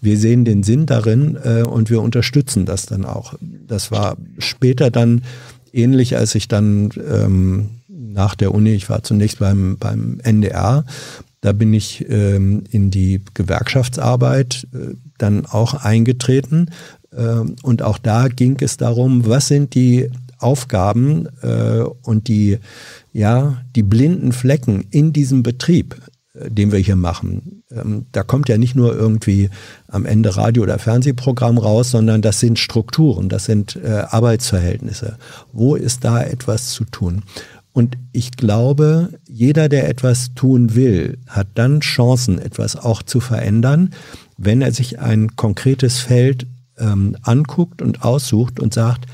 wir 0.00 0.18
sehen 0.18 0.44
den 0.44 0.64
Sinn 0.64 0.86
darin 0.86 1.38
äh, 1.44 1.62
und 1.62 1.88
wir 1.88 2.02
unterstützen 2.02 2.66
das 2.66 2.86
dann 2.86 3.04
auch. 3.04 3.34
Das 3.40 3.92
war 3.92 4.16
später 4.38 4.90
dann 4.90 5.22
ähnlich, 5.72 6.16
als 6.16 6.34
ich 6.34 6.48
dann 6.48 6.90
ähm, 7.08 7.70
nach 7.88 8.34
der 8.34 8.52
Uni, 8.52 8.70
ich 8.70 8.90
war 8.90 9.04
zunächst 9.04 9.38
beim, 9.38 9.76
beim 9.78 10.18
NDR, 10.24 10.84
da 11.40 11.52
bin 11.52 11.72
ich 11.72 12.04
ähm, 12.08 12.64
in 12.68 12.90
die 12.90 13.20
Gewerkschaftsarbeit 13.34 14.66
äh, 14.74 14.96
dann 15.18 15.46
auch 15.46 15.74
eingetreten. 15.74 16.70
Äh, 17.12 17.44
und 17.62 17.82
auch 17.82 17.98
da 17.98 18.26
ging 18.26 18.56
es 18.60 18.76
darum, 18.76 19.24
was 19.26 19.46
sind 19.46 19.76
die 19.76 20.10
Aufgaben 20.38 21.28
äh, 21.42 21.84
und 22.02 22.28
die, 22.28 22.58
ja, 23.12 23.62
die 23.74 23.82
blinden 23.82 24.32
Flecken 24.32 24.86
in 24.90 25.12
diesem 25.12 25.42
Betrieb, 25.42 25.96
äh, 26.34 26.50
den 26.50 26.72
wir 26.72 26.78
hier 26.78 26.96
machen. 26.96 27.62
Ähm, 27.70 28.06
da 28.12 28.22
kommt 28.22 28.48
ja 28.48 28.58
nicht 28.58 28.74
nur 28.74 28.94
irgendwie 28.94 29.50
am 29.88 30.06
Ende 30.06 30.36
Radio- 30.36 30.62
oder 30.62 30.78
Fernsehprogramm 30.78 31.58
raus, 31.58 31.90
sondern 31.90 32.22
das 32.22 32.40
sind 32.40 32.58
Strukturen, 32.58 33.28
das 33.28 33.44
sind 33.44 33.76
äh, 33.76 34.04
Arbeitsverhältnisse. 34.08 35.18
Wo 35.52 35.74
ist 35.74 36.04
da 36.04 36.22
etwas 36.22 36.70
zu 36.70 36.84
tun? 36.84 37.22
Und 37.72 37.98
ich 38.12 38.32
glaube, 38.32 39.10
jeder, 39.28 39.68
der 39.68 39.90
etwas 39.90 40.32
tun 40.34 40.74
will, 40.74 41.18
hat 41.26 41.48
dann 41.56 41.80
Chancen, 41.80 42.38
etwas 42.38 42.74
auch 42.74 43.02
zu 43.02 43.20
verändern, 43.20 43.90
wenn 44.38 44.62
er 44.62 44.72
sich 44.72 44.98
ein 44.98 45.36
konkretes 45.36 45.98
Feld 45.98 46.46
ähm, 46.78 47.16
anguckt 47.20 47.82
und 47.82 48.02
aussucht 48.02 48.60
und 48.60 48.72
sagt, 48.72 49.04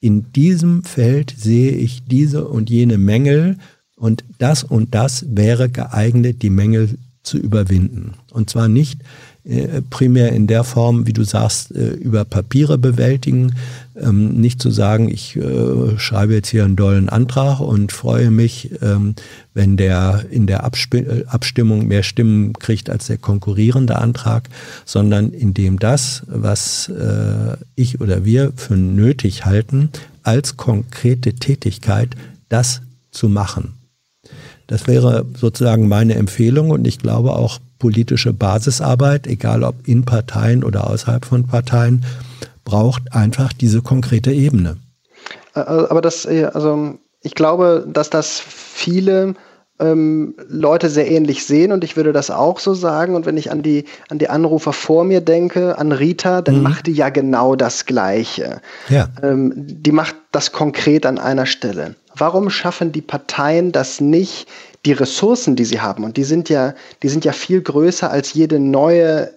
in 0.00 0.32
diesem 0.32 0.82
Feld 0.82 1.34
sehe 1.36 1.72
ich 1.72 2.04
diese 2.04 2.48
und 2.48 2.70
jene 2.70 2.98
Mängel 2.98 3.58
und 3.96 4.24
das 4.38 4.64
und 4.64 4.94
das 4.94 5.26
wäre 5.28 5.68
geeignet, 5.68 6.42
die 6.42 6.50
Mängel 6.50 6.98
zu 7.22 7.36
überwinden. 7.36 8.14
Und 8.32 8.48
zwar 8.48 8.68
nicht 8.68 9.02
primär 9.88 10.32
in 10.32 10.46
der 10.46 10.64
Form, 10.64 11.06
wie 11.06 11.12
du 11.12 11.24
sagst, 11.24 11.74
äh, 11.74 11.90
über 11.90 12.24
Papiere 12.24 12.78
bewältigen, 12.78 13.54
ähm, 13.96 14.34
nicht 14.34 14.60
zu 14.60 14.70
sagen, 14.70 15.08
ich 15.08 15.36
äh, 15.36 15.98
schreibe 15.98 16.34
jetzt 16.34 16.48
hier 16.48 16.64
einen 16.64 16.76
dollen 16.76 17.08
Antrag 17.08 17.60
und 17.60 17.90
freue 17.92 18.30
mich, 18.30 18.70
ähm, 18.82 19.14
wenn 19.54 19.76
der 19.76 20.24
in 20.30 20.46
der 20.46 20.64
Abstimmung 20.64 21.88
mehr 21.88 22.02
Stimmen 22.02 22.52
kriegt 22.52 22.90
als 22.90 23.06
der 23.06 23.18
konkurrierende 23.18 23.96
Antrag, 23.96 24.48
sondern 24.84 25.30
indem 25.30 25.78
das, 25.80 26.22
was 26.28 26.90
ich 27.74 28.00
oder 28.00 28.24
wir 28.24 28.52
für 28.54 28.76
nötig 28.76 29.44
halten, 29.44 29.90
als 30.22 30.56
konkrete 30.56 31.34
Tätigkeit, 31.34 32.14
das 32.48 32.82
zu 33.10 33.28
machen. 33.28 33.79
Das 34.70 34.86
wäre 34.86 35.26
sozusagen 35.34 35.88
meine 35.88 36.14
Empfehlung 36.14 36.70
und 36.70 36.86
ich 36.86 37.00
glaube 37.00 37.32
auch 37.32 37.58
politische 37.80 38.32
Basisarbeit, 38.32 39.26
egal 39.26 39.64
ob 39.64 39.74
in 39.84 40.04
Parteien 40.04 40.62
oder 40.62 40.88
außerhalb 40.88 41.24
von 41.24 41.44
Parteien, 41.44 42.04
braucht 42.64 43.12
einfach 43.12 43.52
diese 43.52 43.82
konkrete 43.82 44.30
Ebene. 44.30 44.76
Aber 45.54 46.00
das, 46.00 46.24
äh, 46.24 46.44
also 46.44 46.94
ich 47.20 47.34
glaube, 47.34 47.84
dass 47.92 48.10
das 48.10 48.38
viele 48.38 49.34
ähm, 49.80 50.36
Leute 50.48 50.88
sehr 50.88 51.10
ähnlich 51.10 51.44
sehen 51.44 51.72
und 51.72 51.82
ich 51.82 51.96
würde 51.96 52.12
das 52.12 52.30
auch 52.30 52.60
so 52.60 52.72
sagen. 52.72 53.16
Und 53.16 53.26
wenn 53.26 53.36
ich 53.36 53.50
an 53.50 53.62
die, 53.62 53.86
an 54.08 54.20
die 54.20 54.28
Anrufer 54.28 54.72
vor 54.72 55.02
mir 55.02 55.20
denke, 55.20 55.78
an 55.78 55.90
Rita, 55.90 56.42
dann 56.42 56.58
mhm. 56.58 56.62
macht 56.62 56.86
die 56.86 56.92
ja 56.92 57.08
genau 57.08 57.56
das 57.56 57.86
Gleiche. 57.86 58.60
Ja. 58.88 59.08
Ähm, 59.20 59.52
die 59.56 59.90
macht 59.90 60.14
das 60.30 60.52
konkret 60.52 61.06
an 61.06 61.18
einer 61.18 61.46
Stelle. 61.46 61.96
Warum 62.20 62.50
schaffen 62.50 62.92
die 62.92 63.02
Parteien 63.02 63.72
das 63.72 64.00
nicht, 64.00 64.46
die 64.84 64.92
Ressourcen, 64.92 65.56
die 65.56 65.64
sie 65.64 65.80
haben, 65.80 66.04
und 66.04 66.16
die 66.16 66.24
sind 66.24 66.48
ja, 66.48 66.74
die 67.02 67.08
sind 67.08 67.24
ja 67.24 67.32
viel 67.32 67.60
größer 67.60 68.10
als 68.10 68.34
jede 68.34 68.58
neue 68.58 69.30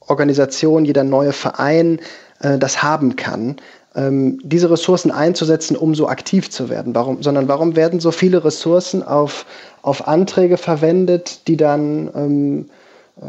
Organisation, 0.00 0.84
jeder 0.84 1.04
neue 1.04 1.32
Verein 1.32 2.00
äh, 2.40 2.58
das 2.58 2.82
haben 2.82 3.16
kann, 3.16 3.56
ähm, 3.94 4.38
diese 4.42 4.70
Ressourcen 4.70 5.10
einzusetzen, 5.10 5.76
um 5.76 5.94
so 5.94 6.08
aktiv 6.08 6.50
zu 6.50 6.68
werden. 6.68 6.94
Warum, 6.94 7.22
sondern 7.22 7.48
warum 7.48 7.76
werden 7.76 8.00
so 8.00 8.10
viele 8.10 8.44
Ressourcen 8.44 9.02
auf, 9.02 9.46
auf 9.82 10.08
Anträge 10.08 10.56
verwendet, 10.56 11.46
die 11.48 11.56
dann, 11.56 12.10
ähm, 12.14 12.66
äh, 13.20 13.22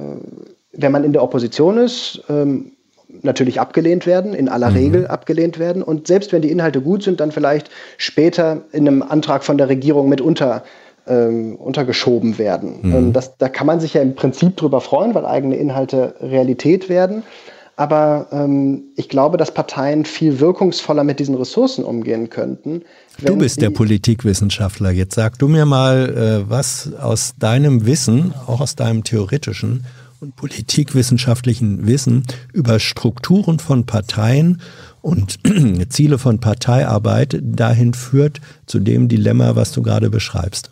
wenn 0.74 0.92
man 0.92 1.04
in 1.04 1.14
der 1.14 1.24
Opposition 1.24 1.78
ist, 1.78 2.24
ähm, 2.30 2.73
natürlich 3.22 3.60
abgelehnt 3.60 4.06
werden, 4.06 4.34
in 4.34 4.50
aller 4.50 4.70
mhm. 4.70 4.76
Regel 4.76 5.08
abgelehnt 5.08 5.60
werden. 5.60 5.84
Und 5.84 6.08
selbst 6.08 6.32
wenn 6.32 6.42
die 6.42 6.52
Inhalte 6.52 6.82
gut 6.82 7.04
sind, 7.04 7.20
dann 7.20 7.32
vielleicht 7.32 7.70
später 7.98 8.62
in 8.72 8.88
einem 8.88 9.02
Antrag 9.02 9.44
von 9.44 9.58
der 9.58 9.70
Regierung 9.70 10.10
mit 10.10 10.22
unter, 10.22 10.64
ähm, 11.08 11.56
untergeschoben 11.56 12.38
werden. 12.38 12.80
Mhm. 12.82 12.96
Ähm, 12.96 13.14
das, 13.14 13.38
da 13.38 13.50
kann 13.50 13.68
man 13.68 13.80
sich 13.80 13.94
ja 13.94 14.02
im 14.02 14.16
Prinzip 14.16 14.58
drüber 14.58 14.82
freuen, 14.82 15.14
weil 15.14 15.26
eigene 15.26 15.56
Inhalte 15.56 16.16
Realität 16.20 16.90
werden. 16.90 17.24
Aber 17.76 18.28
ähm, 18.32 18.84
ich 18.96 19.10
glaube, 19.10 19.38
dass 19.38 19.52
Parteien 19.52 20.06
viel 20.06 20.40
wirkungsvoller 20.40 21.04
mit 21.04 21.20
diesen 21.20 21.34
Ressourcen 21.34 21.84
umgehen 21.84 22.30
könnten. 22.30 22.84
Du 23.20 23.36
bist 23.36 23.62
der 23.62 23.72
Politikwissenschaftler. 23.72 24.92
Jetzt 24.92 25.16
sag 25.16 25.40
du 25.40 25.48
mir 25.48 25.66
mal, 25.66 26.44
äh, 26.46 26.50
was 26.50 26.92
aus 27.02 27.34
deinem 27.40 27.88
Wissen, 27.88 28.34
auch 28.46 28.62
aus 28.62 28.76
deinem 28.76 29.04
theoretischen 29.04 29.86
und 30.24 30.38
politikwissenschaftlichen 30.38 31.86
Wissen 31.86 32.24
über 32.54 32.80
Strukturen 32.80 33.60
von 33.60 33.86
Parteien 33.86 34.62
und 35.02 35.38
Ziele 35.90 36.18
von 36.18 36.40
Parteiarbeit 36.40 37.40
dahin 37.42 37.94
führt 37.94 38.40
zu 38.66 38.80
dem 38.80 39.10
Dilemma, 39.10 39.58
was 39.58 39.74
du 39.74 39.82
gerade 39.82 40.10
beschreibst. 40.10 40.72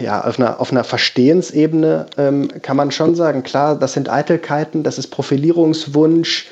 Ja, 0.00 0.24
auf 0.24 0.38
einer, 0.38 0.60
auf 0.60 0.70
einer 0.70 0.84
Verstehensebene 0.84 2.06
ähm, 2.16 2.48
kann 2.62 2.78
man 2.78 2.90
schon 2.90 3.14
sagen, 3.16 3.42
klar, 3.42 3.78
das 3.78 3.92
sind 3.92 4.08
Eitelkeiten, 4.08 4.82
das 4.82 4.96
ist 4.96 5.08
Profilierungswunsch, 5.08 6.46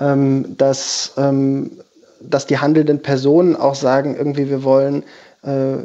ähm, 0.00 0.56
dass, 0.56 1.12
ähm, 1.18 1.72
dass 2.22 2.46
die 2.46 2.58
handelnden 2.58 3.02
Personen 3.02 3.56
auch 3.56 3.74
sagen, 3.74 4.16
irgendwie, 4.16 4.48
wir 4.48 4.62
wollen, 4.62 5.02
äh, 5.42 5.78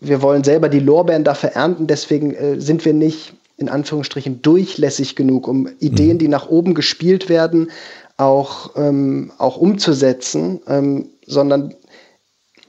wir 0.00 0.20
wollen 0.20 0.42
selber 0.42 0.68
die 0.68 0.80
Lorbeeren 0.80 1.22
dafür 1.22 1.50
ernten, 1.50 1.86
deswegen 1.86 2.34
äh, 2.34 2.60
sind 2.60 2.84
wir 2.84 2.92
nicht 2.92 3.35
in 3.56 3.68
Anführungsstrichen 3.68 4.42
durchlässig 4.42 5.16
genug, 5.16 5.48
um 5.48 5.68
Ideen, 5.78 6.14
mhm. 6.14 6.18
die 6.18 6.28
nach 6.28 6.48
oben 6.48 6.74
gespielt 6.74 7.28
werden, 7.28 7.70
auch, 8.16 8.70
ähm, 8.76 9.32
auch 9.38 9.56
umzusetzen, 9.56 10.60
ähm, 10.66 11.10
sondern 11.26 11.74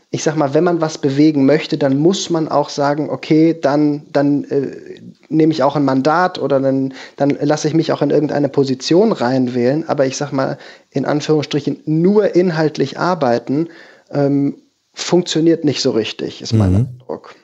ich 0.10 0.24
sag 0.24 0.38
mal, 0.38 0.54
wenn 0.54 0.64
man 0.64 0.80
was 0.80 0.98
bewegen 0.98 1.46
möchte, 1.46 1.78
dann 1.78 1.98
muss 1.98 2.30
man 2.30 2.48
auch 2.48 2.70
sagen, 2.70 3.10
okay, 3.10 3.58
dann, 3.60 4.04
dann 4.12 4.46
äh, 4.46 5.02
nehme 5.28 5.52
ich 5.52 5.64
auch 5.64 5.76
ein 5.76 5.84
Mandat 5.84 6.40
oder 6.40 6.62
dann, 6.62 6.94
dann 7.18 7.38
lasse 7.42 7.68
ich 7.68 7.74
mich 7.74 7.92
auch 7.92 8.02
in 8.02 8.10
irgendeine 8.10 8.48
Position 8.48 9.12
reinwählen. 9.12 9.88
Aber 9.88 10.06
ich 10.06 10.16
sag 10.16 10.32
mal, 10.32 10.58
in 10.92 11.06
Anführungsstrichen, 11.06 11.82
nur 11.86 12.36
inhaltlich 12.36 12.98
arbeiten, 12.98 13.68
ähm, 14.10 14.56
funktioniert 14.94 15.66
nicht 15.66 15.82
so 15.82 15.92
richtig, 15.92 16.42
ist 16.42 16.54
mein 16.54 16.72
mhm. 16.72 16.88
Eindruck. 16.94 17.36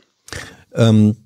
Ähm, 0.73 1.17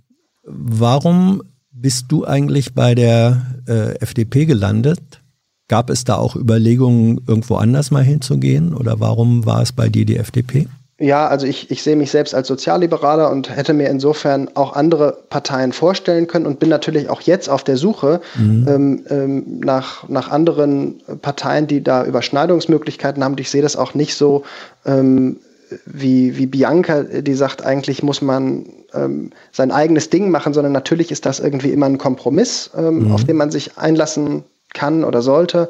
warum 0.43 1.43
bist 1.81 2.05
du 2.09 2.25
eigentlich 2.25 2.73
bei 2.73 2.95
der 2.95 3.41
äh, 3.67 3.99
FDP 3.99 4.45
gelandet? 4.45 5.21
Gab 5.67 5.89
es 5.89 6.03
da 6.05 6.15
auch 6.15 6.35
Überlegungen, 6.35 7.21
irgendwo 7.27 7.55
anders 7.55 7.91
mal 7.91 8.03
hinzugehen? 8.03 8.73
Oder 8.73 8.99
warum 8.99 9.45
war 9.45 9.61
es 9.61 9.71
bei 9.73 9.89
dir 9.89 10.05
die 10.05 10.17
FDP? 10.17 10.67
Ja, 10.99 11.27
also 11.27 11.45
ich, 11.45 11.69
ich 11.69 11.83
sehe 11.83 11.95
mich 11.95 12.09
selbst 12.09 12.33
als 12.33 12.47
Sozialliberaler 12.47 13.29
und 13.29 13.55
hätte 13.55 13.73
mir 13.73 13.87
insofern 13.89 14.49
auch 14.55 14.73
andere 14.73 15.25
Parteien 15.29 15.71
vorstellen 15.71 16.25
können 16.25 16.47
und 16.47 16.59
bin 16.59 16.69
natürlich 16.69 17.09
auch 17.09 17.21
jetzt 17.21 17.49
auf 17.49 17.63
der 17.63 17.77
Suche 17.77 18.21
mhm. 18.35 18.67
ähm, 18.67 19.05
ähm, 19.09 19.59
nach, 19.59 20.09
nach 20.09 20.31
anderen 20.31 21.01
Parteien, 21.21 21.67
die 21.67 21.83
da 21.83 22.03
Überschneidungsmöglichkeiten 22.03 23.23
haben. 23.23 23.33
Und 23.33 23.39
ich 23.39 23.51
sehe 23.51 23.61
das 23.61 23.75
auch 23.75 23.93
nicht 23.93 24.15
so 24.15 24.43
ähm, 24.85 25.37
wie, 25.85 26.37
wie 26.37 26.45
Bianca, 26.45 27.03
die 27.03 27.33
sagt, 27.33 27.63
eigentlich 27.63 28.03
muss 28.03 28.21
man 28.21 28.65
ähm, 28.93 29.31
sein 29.51 29.71
eigenes 29.71 30.09
Ding 30.09 30.29
machen, 30.29 30.53
sondern 30.53 30.73
natürlich 30.73 31.11
ist 31.11 31.25
das 31.25 31.39
irgendwie 31.39 31.71
immer 31.71 31.87
ein 31.87 31.97
Kompromiss, 31.97 32.69
ähm, 32.75 33.05
mhm. 33.05 33.11
auf 33.11 33.23
den 33.23 33.37
man 33.37 33.51
sich 33.51 33.77
einlassen 33.77 34.43
kann 34.73 35.03
oder 35.03 35.21
sollte. 35.21 35.69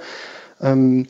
Ähm, 0.62 1.08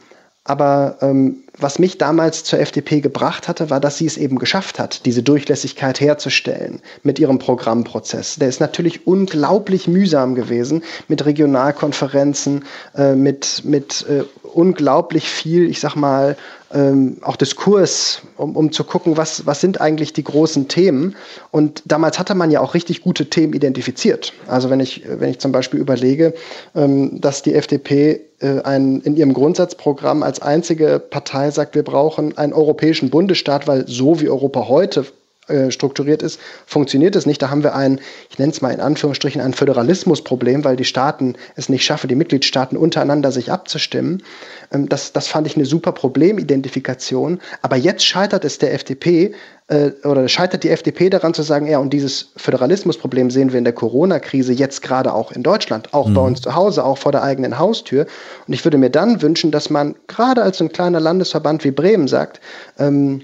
aber 0.48 0.98
ähm, 1.02 1.44
was 1.60 1.78
mich 1.78 1.98
damals 1.98 2.46
zur 2.46 2.60
FDP 2.60 3.02
gebracht 3.02 3.50
hatte, 3.50 3.70
war, 3.70 3.82
dass 3.82 3.98
sie 3.98 4.06
es 4.06 4.16
eben 4.16 4.40
geschafft 4.40 4.80
hat, 4.80 5.06
diese 5.06 5.22
Durchlässigkeit 5.22 6.00
herzustellen 6.00 6.80
mit 7.04 7.20
ihrem 7.20 7.38
Programmprozess. 7.38 8.36
Der 8.36 8.48
ist 8.48 8.62
natürlich 8.62 9.06
unglaublich 9.08 9.90
mühsam 9.90 10.36
gewesen 10.36 10.84
mit 11.10 11.26
Regionalkonferenzen, 11.26 12.64
äh, 12.96 13.16
mit, 13.16 13.64
mit 13.66 14.06
äh, 14.08 14.24
unglaublich 14.48 15.30
viel, 15.30 15.70
ich 15.70 15.80
sag 15.80 15.96
mal, 15.96 16.38
ähm, 16.74 17.18
auch 17.22 17.36
Diskurs, 17.36 18.22
um, 18.36 18.56
um 18.56 18.72
zu 18.72 18.84
gucken, 18.84 19.16
was, 19.18 19.46
was 19.46 19.62
sind 19.62 19.80
eigentlich 19.80 20.14
die 20.14 20.24
großen 20.24 20.68
Themen. 20.68 21.16
Und 21.52 21.84
damals 21.86 22.20
hatte 22.20 22.36
man 22.36 22.52
ja 22.52 22.60
auch 22.60 22.74
richtig 22.74 23.02
gute 23.02 23.30
Themen 23.30 23.54
identifiziert. 23.54 24.34
Also 24.48 24.70
wenn 24.70 24.80
ich, 24.80 25.04
wenn 25.08 25.30
ich 25.30 25.40
zum 25.40 25.52
Beispiel 25.52 25.80
überlege, 25.80 26.34
ähm, 26.76 27.22
dass 27.22 27.42
die 27.42 27.54
FDP 27.54 28.22
äh, 28.40 28.62
ein, 28.62 29.02
in 29.02 29.16
ihrem 29.16 29.34
Grundsatzprogramm 29.34 30.24
als 30.24 30.42
einzige 30.42 31.00
Partei 31.00 31.52
sagt, 31.52 31.76
wir 31.76 31.84
brauchen 31.84 32.38
einen 32.38 32.54
europäischen 32.54 33.10
Bundesstaat, 33.10 33.68
weil 33.68 33.88
so 33.88 34.20
wie 34.20 34.30
Europa 34.30 34.68
heute 34.68 35.06
äh, 35.48 35.72
strukturiert 35.72 36.22
ist, 36.22 36.40
funktioniert 36.66 37.16
es 37.16 37.26
nicht. 37.26 37.42
Da 37.42 37.50
haben 37.50 37.64
wir 37.64 37.76
ein, 37.76 38.00
ich 38.30 38.38
nenne 38.38 38.52
es 38.52 38.62
mal 38.62 38.74
in 38.74 38.82
Anführungsstrichen, 38.82 39.42
ein 39.42 39.54
Föderalismusproblem, 39.54 40.64
weil 40.64 40.76
die 40.76 40.86
Staaten 40.86 41.36
es 41.56 41.70
nicht 41.70 41.86
schaffen, 41.86 42.08
die 42.08 42.16
Mitgliedstaaten 42.16 42.78
untereinander 42.78 43.32
sich 43.32 43.52
abzustimmen. 43.52 44.24
Ähm, 44.72 44.90
das, 44.90 45.14
das 45.14 45.28
fand 45.28 45.48
ich 45.48 45.56
eine 45.56 45.66
super 45.66 45.92
Problemidentifikation. 45.92 47.40
Aber 47.62 47.76
jetzt 47.76 48.06
scheitert 48.06 48.46
es 48.46 48.58
der 48.58 48.74
FDP 48.74 49.34
äh, 49.68 49.92
oder 50.04 50.28
scheitert 50.28 50.64
die 50.64 50.70
FDP 50.70 51.10
daran 51.10 51.34
zu 51.34 51.44
sagen, 51.44 51.68
ja, 51.68 51.80
und 51.80 51.92
dieses 51.92 52.32
Föderalismusproblem 52.38 53.32
sehen 53.32 53.52
wir 53.52 53.58
in 53.58 53.64
der 53.64 53.74
Corona-Krise 53.74 54.54
jetzt 54.54 54.82
gerade 54.82 55.14
auch 55.14 55.32
in 55.32 55.44
Deutschland, 55.44 55.94
auch 55.94 56.08
mhm. 56.08 56.14
bei 56.14 56.22
uns 56.22 56.42
zu 56.42 56.56
Hause, 56.56 56.84
auch 56.84 56.98
vor 56.98 57.12
der 57.12 57.24
eigenen 57.24 57.58
Haustür. 57.58 58.06
Und 58.48 58.54
ich 58.54 58.64
würde 58.66 58.78
mir 58.78 58.90
dann 58.90 59.22
wünschen, 59.22 59.52
dass 59.52 59.70
man 59.70 59.96
gerade 60.08 60.42
als 60.42 60.62
ein 60.62 60.72
kleiner 60.72 61.00
Landesverband 61.00 61.64
wie 61.64 61.72
Bremen 61.72 62.08
sagt, 62.08 62.40
ähm, 62.80 63.22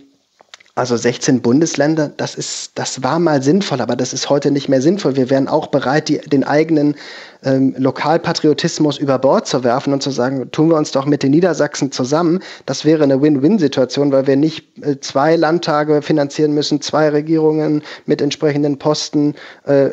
also 0.75 0.97
16 0.97 1.41
Bundesländer, 1.41 2.09
das 2.09 2.33
ist, 2.33 2.71
das 2.75 3.03
war 3.03 3.19
mal 3.19 3.43
sinnvoll, 3.43 3.79
aber 3.79 3.95
das 3.95 4.11
ist 4.11 4.29
heute 4.29 4.49
nicht 4.49 4.69
mehr 4.69 4.81
sinnvoll. 4.81 5.15
Wir 5.15 5.29
wären 5.29 5.47
auch 5.47 5.67
bereit, 5.67 6.09
die, 6.09 6.17
den 6.17 6.43
eigenen 6.43 6.95
ähm, 7.43 7.75
Lokalpatriotismus 7.77 8.97
über 8.97 9.19
Bord 9.19 9.47
zu 9.47 9.63
werfen 9.63 9.93
und 9.93 10.01
zu 10.01 10.11
sagen, 10.11 10.49
tun 10.51 10.69
wir 10.69 10.77
uns 10.77 10.91
doch 10.91 11.05
mit 11.05 11.23
den 11.23 11.31
Niedersachsen 11.31 11.91
zusammen. 11.91 12.39
Das 12.65 12.85
wäre 12.85 13.03
eine 13.03 13.21
Win-Win-Situation, 13.21 14.11
weil 14.11 14.27
wir 14.27 14.35
nicht 14.35 14.77
äh, 14.83 14.99
zwei 14.99 15.35
Landtage 15.35 16.01
finanzieren 16.01 16.53
müssen, 16.53 16.81
zwei 16.81 17.09
Regierungen 17.09 17.83
mit 18.05 18.21
entsprechenden 18.21 18.77
Posten, 18.79 19.35
äh, 19.65 19.89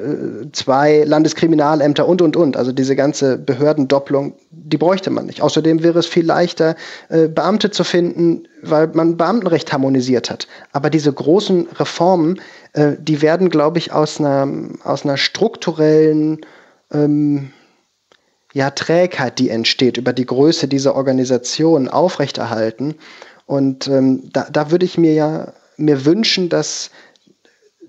zwei 0.52 1.04
Landeskriminalämter 1.04 2.06
und, 2.06 2.22
und, 2.22 2.36
und. 2.36 2.56
Also 2.56 2.72
diese 2.72 2.96
ganze 2.96 3.38
Behördendopplung, 3.38 4.34
die 4.50 4.78
bräuchte 4.78 5.10
man 5.10 5.26
nicht. 5.26 5.42
Außerdem 5.42 5.82
wäre 5.82 5.98
es 5.98 6.06
viel 6.06 6.26
leichter, 6.26 6.76
äh, 7.08 7.28
Beamte 7.28 7.70
zu 7.70 7.84
finden, 7.84 8.44
weil 8.62 8.88
man 8.88 9.16
Beamtenrecht 9.16 9.72
harmonisiert 9.72 10.30
hat. 10.30 10.46
Aber 10.72 10.90
diese 10.90 11.12
großen 11.12 11.68
Reformen, 11.78 12.40
äh, 12.72 12.92
die 12.98 13.22
werden, 13.22 13.50
glaube 13.50 13.78
ich, 13.78 13.92
aus 13.92 14.20
einer, 14.20 14.48
aus 14.84 15.04
einer 15.04 15.16
strukturellen 15.16 16.40
ähm, 16.92 17.50
ja, 18.52 18.70
Trägheit, 18.70 19.38
die 19.38 19.48
entsteht, 19.48 19.96
über 19.96 20.12
die 20.12 20.26
Größe 20.26 20.68
dieser 20.68 20.94
Organisation 20.96 21.88
aufrechterhalten. 21.88 22.96
Und 23.46 23.86
ähm, 23.88 24.28
da, 24.32 24.48
da 24.50 24.70
würde 24.70 24.84
ich 24.84 24.98
mir 24.98 25.14
ja 25.14 25.52
mir 25.76 26.04
wünschen, 26.04 26.48
dass, 26.48 26.90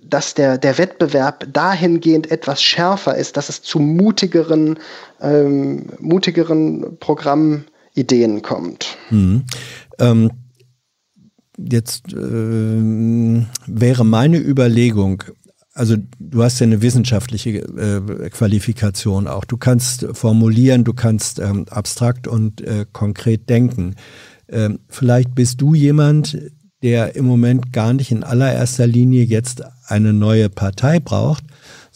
dass 0.03 0.33
der, 0.33 0.57
der 0.57 0.77
Wettbewerb 0.77 1.45
dahingehend 1.51 2.31
etwas 2.31 2.63
schärfer 2.63 3.15
ist, 3.15 3.37
dass 3.37 3.49
es 3.49 3.61
zu 3.61 3.79
mutigeren, 3.79 4.79
ähm, 5.19 5.87
mutigeren 5.99 6.97
Programmideen 6.99 8.41
kommt. 8.41 8.97
Mhm. 9.09 9.43
Ähm, 9.99 10.31
jetzt 11.57 12.13
äh, 12.13 12.15
wäre 13.67 14.05
meine 14.05 14.37
Überlegung, 14.37 15.23
also 15.73 15.95
du 16.19 16.43
hast 16.43 16.59
ja 16.59 16.65
eine 16.65 16.81
wissenschaftliche 16.81 17.49
äh, 17.59 18.29
Qualifikation 18.29 19.27
auch. 19.27 19.45
Du 19.45 19.57
kannst 19.57 20.05
formulieren, 20.13 20.83
du 20.83 20.93
kannst 20.93 21.39
ähm, 21.39 21.65
abstrakt 21.69 22.27
und 22.27 22.61
äh, 22.61 22.85
konkret 22.91 23.49
denken. 23.49 23.95
Ähm, 24.49 24.79
vielleicht 24.89 25.33
bist 25.33 25.61
du 25.61 25.73
jemand, 25.73 26.37
der 26.83 27.15
im 27.15 27.25
Moment 27.25 27.71
gar 27.71 27.93
nicht 27.93 28.11
in 28.11 28.23
allererster 28.23 28.87
Linie 28.87 29.23
jetzt 29.23 29.63
eine 29.85 30.13
neue 30.13 30.49
Partei 30.49 30.99
braucht, 30.99 31.43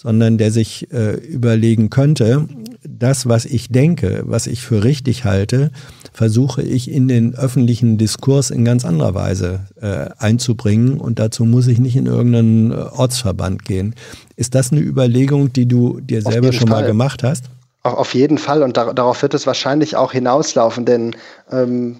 sondern 0.05 0.37
der 0.37 0.51
sich 0.51 0.91
äh, 0.93 1.15
überlegen 1.15 1.89
könnte, 1.89 2.47
das, 2.87 3.27
was 3.27 3.43
ich 3.43 3.69
denke, 3.69 4.21
was 4.27 4.45
ich 4.45 4.61
für 4.61 4.83
richtig 4.83 5.25
halte, 5.25 5.71
versuche 6.13 6.61
ich 6.61 6.91
in 6.91 7.07
den 7.07 7.33
öffentlichen 7.33 7.97
Diskurs 7.97 8.51
in 8.51 8.63
ganz 8.63 8.85
anderer 8.85 9.15
Weise 9.15 9.61
äh, 9.81 10.09
einzubringen 10.19 10.99
und 10.99 11.17
dazu 11.17 11.43
muss 11.43 11.65
ich 11.65 11.79
nicht 11.79 11.95
in 11.95 12.05
irgendeinen 12.05 12.71
äh, 12.71 12.75
Ortsverband 12.75 13.65
gehen. 13.65 13.95
Ist 14.35 14.53
das 14.53 14.71
eine 14.71 14.81
Überlegung, 14.81 15.51
die 15.51 15.67
du 15.67 15.99
dir 16.01 16.21
selber 16.21 16.53
schon 16.53 16.67
Fall. 16.67 16.81
mal 16.81 16.87
gemacht 16.87 17.23
hast? 17.23 17.45
Auf 17.81 18.13
jeden 18.13 18.37
Fall 18.37 18.61
und 18.61 18.77
darauf 18.77 19.23
wird 19.23 19.33
es 19.33 19.47
wahrscheinlich 19.47 19.95
auch 19.95 20.11
hinauslaufen, 20.11 20.85
denn 20.85 21.15
ähm, 21.51 21.97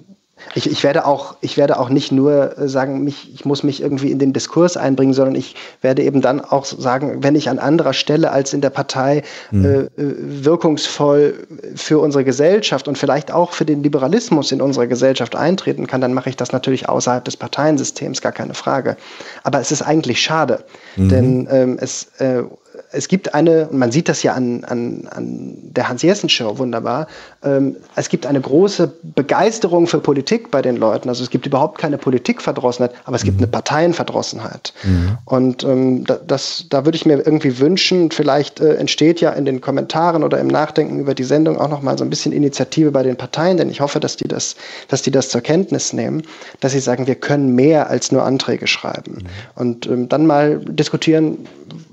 ich, 0.54 0.70
ich, 0.70 0.84
werde 0.84 1.06
auch, 1.06 1.36
ich 1.42 1.58
werde 1.58 1.80
auch 1.80 1.90
nicht 1.90 2.12
nur 2.12 2.58
äh, 2.58 2.68
sagen, 2.68 3.04
mich, 3.04 3.34
ich 3.34 3.46
muss 3.46 3.64
mich 3.64 3.82
irgendwie 3.82 4.12
in 4.12 4.20
den 4.20 4.34
Diskurs 4.34 4.78
einbringen, 4.78 5.14
sondern 5.14 5.36
ich 5.36 5.56
werde 5.82 6.04
eben 6.04 6.22
dann 6.22 6.42
auch 6.42 6.66
sagen, 6.66 7.24
wenn 7.24 7.36
ich 7.36 7.50
an 7.50 7.60
anderer 7.60 7.94
Stelle 7.94 8.32
als 8.32 8.54
in 8.54 8.62
der 8.62 8.70
Partei 8.70 9.24
mhm. 9.52 9.66
äh, 9.66 9.88
wirkungsvoll 9.98 11.48
für 11.76 12.00
unsere 12.00 12.24
Gesellschaft 12.24 12.88
und 12.88 12.98
vielleicht 12.98 13.32
auch 13.32 13.54
für 13.54 13.66
den 13.66 13.82
Liberalismus 13.84 14.52
in 14.52 14.62
unserer 14.62 14.88
Gesellschaft 14.88 15.36
eintreten 15.36 15.88
kann, 15.88 16.02
dann 16.02 16.14
mache 16.14 16.30
ich 16.30 16.38
das 16.38 16.52
natürlich 16.52 16.88
außerhalb 16.88 17.26
des 17.26 17.38
Parteiensystems, 17.38 18.22
gar 18.22 18.32
keine 18.32 18.54
Frage. 18.54 18.98
Aber 19.44 19.60
es 19.60 19.72
ist 19.72 19.82
eigentlich 19.82 20.22
schade, 20.22 20.64
mhm. 20.96 21.10
denn 21.10 21.48
ähm, 21.52 21.78
es 21.80 22.12
äh, 22.20 22.44
es 22.92 23.08
gibt 23.08 23.34
eine, 23.34 23.68
man 23.72 23.92
sieht 23.92 24.10
das 24.10 24.24
ja 24.24 24.34
an, 24.34 24.64
an, 24.64 25.08
an 25.12 25.58
der 25.72 25.90
Hans-Jessen-Show 25.90 26.58
wunderbar, 26.58 27.08
ähm, 27.44 27.76
es 27.96 28.10
gibt 28.10 28.26
eine 28.26 28.42
große 28.42 28.92
Begeisterung 29.04 29.88
für 29.88 30.00
Politik 30.00 30.52
bei 30.52 30.62
den 30.62 30.78
Leuten. 30.78 31.10
Also 31.10 31.24
es 31.24 31.30
gibt 31.30 31.46
überhaupt 31.46 31.78
keine 31.78 31.98
Politikverdrossenheit, 31.98 32.94
aber 33.06 33.16
es 33.16 33.24
gibt 33.24 33.38
eine 33.38 33.48
Parteienverdrossenheit. 33.48 34.74
Mhm. 34.84 35.18
Und 35.26 35.64
ähm, 35.64 36.06
das, 36.28 36.66
da 36.70 36.86
würde 36.86 36.96
ich 36.96 37.06
mir 37.06 37.26
irgendwie 37.26 37.60
wünschen, 37.60 38.12
vielleicht 38.12 38.60
äh, 38.60 38.76
entsteht 38.76 39.22
ja 39.22 39.32
in 39.32 39.46
den 39.46 39.62
Kommentaren 39.62 40.24
oder 40.24 40.40
im 40.40 40.48
Nachdenken 40.48 41.00
über 41.00 41.14
die 41.14 41.24
Sendung 41.24 41.58
auch 41.60 41.70
nochmal 41.70 41.98
so 41.98 42.04
ein 42.04 42.10
bisschen 42.10 42.32
Initiative 42.32 42.92
bei 42.92 43.04
den 43.04 43.16
Parteien, 43.16 43.58
denn 43.58 43.70
ich 43.70 43.82
hoffe, 43.82 44.00
dass 44.00 44.18
die 44.18 44.28
das, 44.28 44.56
dass 44.88 45.02
die 45.02 45.12
das 45.12 45.30
zur 45.30 45.42
Kenntnis 45.42 45.94
nehmen, 45.94 46.24
dass 46.60 46.72
sie 46.72 46.80
sagen, 46.80 47.08
wir 47.08 47.16
können 47.16 47.56
mehr 47.56 47.90
als 47.90 48.12
nur 48.12 48.24
Anträge 48.24 48.68
schreiben. 48.68 49.14
Mhm. 49.16 49.26
Und 49.56 49.88
ähm, 49.88 50.10
dann 50.10 50.26
mal 50.26 50.60
diskutieren, 50.60 51.48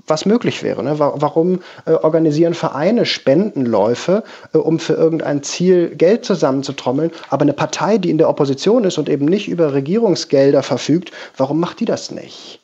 was 0.07 0.25
möglich 0.25 0.63
wäre. 0.63 0.83
Ne? 0.83 0.99
Warum 0.99 1.59
äh, 1.85 1.91
organisieren 1.91 2.53
Vereine 2.53 3.05
Spendenläufe, 3.05 4.23
äh, 4.53 4.57
um 4.57 4.79
für 4.79 4.93
irgendein 4.93 5.43
Ziel 5.43 5.95
Geld 5.95 6.25
zusammenzutrommeln, 6.25 7.11
aber 7.29 7.43
eine 7.43 7.53
Partei, 7.53 7.97
die 7.97 8.09
in 8.09 8.17
der 8.17 8.29
Opposition 8.29 8.83
ist 8.83 8.97
und 8.97 9.09
eben 9.09 9.25
nicht 9.25 9.47
über 9.47 9.73
Regierungsgelder 9.73 10.63
verfügt, 10.63 11.11
warum 11.37 11.59
macht 11.59 11.79
die 11.79 11.85
das 11.85 12.11
nicht? 12.11 12.62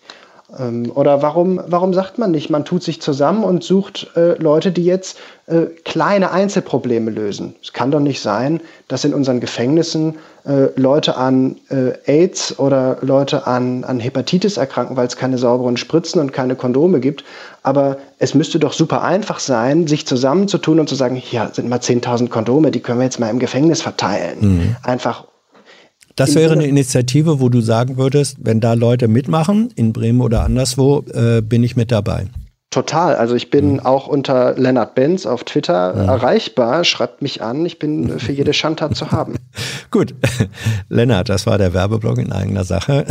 Ähm, 0.57 0.91
oder 0.93 1.21
warum, 1.21 1.61
warum 1.67 1.93
sagt 1.93 2.17
man 2.17 2.31
nicht, 2.31 2.49
man 2.49 2.65
tut 2.65 2.83
sich 2.83 3.01
zusammen 3.01 3.43
und 3.43 3.63
sucht 3.63 4.11
äh, 4.15 4.33
Leute, 4.41 4.71
die 4.71 4.83
jetzt 4.83 5.19
äh, 5.45 5.67
kleine 5.85 6.31
Einzelprobleme 6.31 7.11
lösen? 7.11 7.55
Es 7.61 7.73
kann 7.73 7.91
doch 7.91 7.99
nicht 7.99 8.21
sein, 8.21 8.61
dass 8.87 9.05
in 9.05 9.13
unseren 9.13 9.39
Gefängnissen 9.39 10.15
äh, 10.45 10.67
Leute 10.75 11.17
an 11.17 11.57
äh, 11.69 11.91
AIDS 12.05 12.57
oder 12.57 12.97
Leute 13.01 13.45
an, 13.45 13.83
an 13.83 13.99
Hepatitis 13.99 14.57
erkranken, 14.57 14.97
weil 14.97 15.07
es 15.07 15.17
keine 15.17 15.37
sauberen 15.37 15.77
Spritzen 15.77 16.19
und 16.19 16.33
keine 16.33 16.55
Kondome 16.55 16.99
gibt. 16.99 17.23
Aber 17.61 17.97
es 18.17 18.33
müsste 18.33 18.57
doch 18.57 18.73
super 18.73 19.03
einfach 19.03 19.39
sein, 19.39 19.85
sich 19.85 20.07
zusammenzutun 20.07 20.79
und 20.79 20.89
zu 20.89 20.95
sagen, 20.95 21.15
hier 21.15 21.51
sind 21.53 21.69
mal 21.69 21.79
10.000 21.79 22.29
Kondome, 22.29 22.71
die 22.71 22.79
können 22.79 22.99
wir 22.99 23.05
jetzt 23.05 23.19
mal 23.19 23.29
im 23.29 23.39
Gefängnis 23.39 23.81
verteilen. 23.81 24.37
Mhm. 24.39 24.75
Einfach 24.83 25.25
das 26.19 26.35
wäre 26.35 26.53
eine 26.53 26.67
Initiative, 26.67 27.39
wo 27.39 27.49
du 27.49 27.61
sagen 27.61 27.97
würdest, 27.97 28.37
wenn 28.41 28.59
da 28.59 28.73
Leute 28.73 29.07
mitmachen, 29.07 29.71
in 29.75 29.93
Bremen 29.93 30.21
oder 30.21 30.43
anderswo, 30.43 31.05
äh, 31.13 31.41
bin 31.41 31.63
ich 31.63 31.75
mit 31.75 31.91
dabei. 31.91 32.27
Total. 32.71 33.15
Also 33.15 33.35
ich 33.35 33.49
bin 33.49 33.73
mhm. 33.73 33.79
auch 33.79 34.07
unter 34.07 34.53
Lennart 34.53 34.93
Benz 34.93 35.25
auf 35.25 35.43
Twitter 35.43 35.93
mhm. 35.93 36.09
erreichbar. 36.09 36.83
Schreibt 36.83 37.21
mich 37.21 37.41
an. 37.41 37.65
Ich 37.65 37.79
bin 37.79 38.19
für 38.19 38.31
jede 38.31 38.53
Schandtat 38.53 38.95
zu 38.95 39.11
haben. 39.11 39.35
Gut. 39.91 40.13
Lennart, 40.89 41.29
das 41.29 41.47
war 41.47 41.57
der 41.57 41.73
Werbeblock 41.73 42.19
in 42.19 42.31
eigener 42.31 42.65
Sache. 42.65 43.05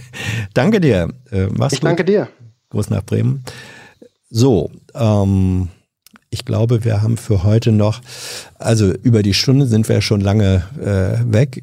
danke 0.54 0.80
dir. 0.80 1.08
Äh, 1.30 1.46
mach's 1.56 1.74
ich 1.74 1.80
gut. 1.80 1.88
danke 1.88 2.04
dir. 2.04 2.28
Gruß 2.70 2.90
nach 2.90 3.04
Bremen. 3.04 3.44
So, 4.28 4.70
ähm, 4.94 5.68
ich 6.28 6.44
glaube, 6.44 6.84
wir 6.84 7.00
haben 7.00 7.16
für 7.16 7.44
heute 7.44 7.72
noch, 7.72 8.02
also 8.58 8.92
über 8.92 9.22
die 9.22 9.32
Stunde 9.32 9.66
sind 9.66 9.88
wir 9.88 10.02
schon 10.02 10.20
lange 10.20 10.64
äh, 10.78 11.32
weg. 11.32 11.62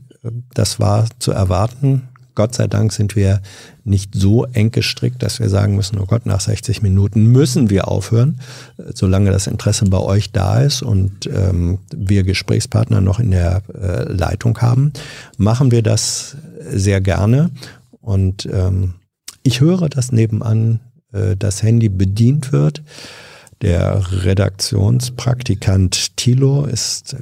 Das 0.53 0.79
war 0.79 1.07
zu 1.19 1.31
erwarten. 1.31 2.09
Gott 2.35 2.53
sei 2.53 2.67
Dank 2.67 2.91
sind 2.91 3.15
wir 3.15 3.41
nicht 3.85 4.13
so 4.13 4.43
eng 4.45 4.71
gestrickt, 4.71 5.23
dass 5.23 5.39
wir 5.39 5.49
sagen 5.49 5.75
müssen, 5.75 5.97
oh 5.99 6.05
Gott, 6.05 6.25
nach 6.25 6.41
60 6.41 6.81
Minuten 6.81 7.27
müssen 7.27 7.69
wir 7.69 7.87
aufhören, 7.87 8.41
solange 8.93 9.31
das 9.31 9.47
Interesse 9.47 9.85
bei 9.85 9.99
euch 9.99 10.33
da 10.33 10.59
ist 10.59 10.81
und 10.81 11.27
ähm, 11.27 11.79
wir 11.95 12.23
Gesprächspartner 12.23 12.99
noch 12.99 13.19
in 13.19 13.31
der 13.31 13.61
äh, 13.73 14.03
Leitung 14.11 14.57
haben, 14.59 14.91
machen 15.37 15.71
wir 15.71 15.81
das 15.81 16.35
sehr 16.69 16.99
gerne. 16.99 17.51
Und 18.01 18.47
ähm, 18.51 18.95
ich 19.43 19.61
höre, 19.61 19.87
dass 19.87 20.11
nebenan 20.11 20.81
äh, 21.13 21.37
das 21.37 21.63
Handy 21.63 21.89
bedient 21.89 22.51
wird. 22.51 22.83
Der 23.61 24.03
Redaktionspraktikant 24.23 26.17
Thilo 26.17 26.65
ist 26.65 27.15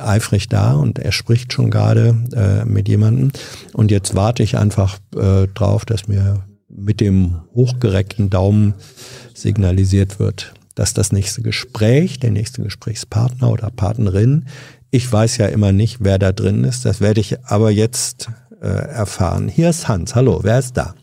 eifrig 0.00 0.48
da 0.48 0.74
und 0.74 0.98
er 0.98 1.12
spricht 1.12 1.52
schon 1.52 1.70
gerade 1.70 2.16
äh, 2.34 2.64
mit 2.64 2.88
jemandem. 2.88 3.32
Und 3.72 3.90
jetzt 3.90 4.14
warte 4.14 4.42
ich 4.42 4.56
einfach 4.56 4.98
äh, 5.16 5.46
drauf, 5.48 5.84
dass 5.84 6.08
mir 6.08 6.44
mit 6.68 7.00
dem 7.00 7.42
hochgereckten 7.54 8.30
Daumen 8.30 8.74
signalisiert 9.34 10.18
wird, 10.18 10.54
dass 10.74 10.94
das 10.94 11.12
nächste 11.12 11.42
Gespräch, 11.42 12.20
der 12.20 12.30
nächste 12.30 12.62
Gesprächspartner 12.62 13.50
oder 13.50 13.70
Partnerin, 13.70 14.46
ich 14.90 15.10
weiß 15.10 15.36
ja 15.38 15.46
immer 15.46 15.72
nicht, 15.72 15.98
wer 16.00 16.18
da 16.18 16.32
drin 16.32 16.64
ist, 16.64 16.84
das 16.84 17.00
werde 17.00 17.20
ich 17.20 17.44
aber 17.44 17.70
jetzt 17.70 18.30
äh, 18.60 18.66
erfahren. 18.66 19.48
Hier 19.48 19.70
ist 19.70 19.88
Hans, 19.88 20.14
hallo, 20.14 20.40
wer 20.42 20.58
ist 20.58 20.76
da? 20.76 20.94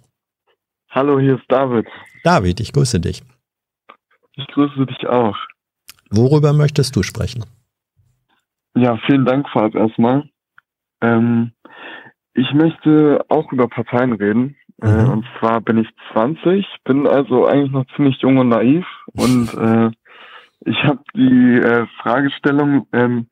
Hallo, 0.90 1.20
hier 1.20 1.36
ist 1.36 1.46
David. 1.48 1.86
David, 2.24 2.60
ich 2.60 2.74
grüße 2.74 3.00
dich. 3.00 3.22
Ich 4.36 4.48
grüße 4.48 4.86
dich 4.86 5.08
auch. 5.08 5.36
Worüber 6.10 6.54
möchtest 6.54 6.96
du 6.96 7.04
sprechen? 7.04 7.46
Ja, 8.78 8.98
vielen 9.08 9.26
Dank 9.26 9.50
vorab 9.50 9.74
erstmal. 9.74 10.30
Ähm, 11.02 11.52
ich 12.36 12.54
möchte 12.54 13.26
auch 13.28 13.52
über 13.52 13.68
Parteien 13.68 14.14
reden. 14.14 14.56
Äh, 14.84 14.88
mhm. 14.88 15.00
Äh, 15.00 15.12
und 15.12 15.26
zwar 15.40 15.62
bin 15.62 15.80
ich 15.80 15.90
20, 16.14 16.66
bin 16.84 17.08
also 17.08 17.48
eigentlich 17.48 17.72
noch 17.72 17.86
ziemlich 17.96 18.22
jung 18.22 18.38
und 18.38 18.50
naiv. 18.50 18.86
Und 19.14 19.52
äh, 19.58 19.90
ich 20.62 20.84
habe 20.84 21.00
die 21.16 21.56
äh, 21.58 21.88
Fragestellung 22.02 22.88
ähm, 22.94 23.28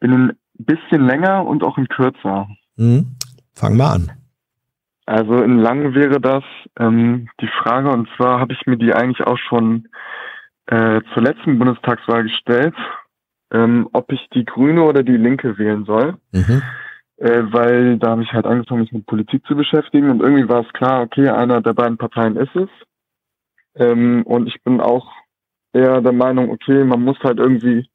in 0.00 0.12
ein 0.12 0.38
bisschen 0.58 1.04
länger 1.06 1.44
und 1.44 1.64
auch 1.64 1.76
in 1.76 1.88
kürzer. 1.88 2.48
Mhm. 2.76 3.16
Fang 3.54 3.76
mal 3.76 3.94
an. 3.94 4.12
Also 5.06 5.42
in 5.42 5.58
lang 5.58 5.94
wäre 5.94 6.20
das 6.20 6.44
ähm, 6.78 7.28
die 7.40 7.50
Frage, 7.62 7.90
und 7.90 8.08
zwar 8.16 8.38
habe 8.38 8.52
ich 8.52 8.66
mir 8.66 8.76
die 8.76 8.92
eigentlich 8.92 9.26
auch 9.26 9.38
schon 9.38 9.88
äh, 10.66 11.00
zur 11.12 11.22
letzten 11.22 11.58
Bundestagswahl 11.58 12.24
gestellt 12.24 12.74
ähm, 13.52 13.88
ob 13.92 14.12
ich 14.12 14.28
die 14.34 14.44
Grüne 14.44 14.82
oder 14.82 15.02
die 15.02 15.16
Linke 15.16 15.58
wählen 15.58 15.84
soll. 15.84 16.16
Mhm. 16.32 16.62
Äh, 17.16 17.42
weil 17.52 17.98
da 17.98 18.10
habe 18.10 18.22
ich 18.22 18.32
halt 18.32 18.46
angefangen, 18.46 18.82
mich 18.82 18.92
mit 18.92 19.06
Politik 19.06 19.44
zu 19.46 19.56
beschäftigen 19.56 20.10
und 20.10 20.20
irgendwie 20.20 20.48
war 20.48 20.64
es 20.64 20.72
klar, 20.72 21.02
okay, 21.02 21.28
einer 21.28 21.60
der 21.60 21.72
beiden 21.72 21.98
Parteien 21.98 22.36
ist 22.36 22.54
es. 22.54 22.68
Ähm, 23.74 24.22
und 24.24 24.46
ich 24.46 24.62
bin 24.62 24.80
auch 24.80 25.10
eher 25.72 26.00
der 26.00 26.12
Meinung, 26.12 26.50
okay, 26.50 26.84
man 26.84 27.02
muss 27.02 27.18
halt 27.20 27.38
irgendwie 27.38 27.88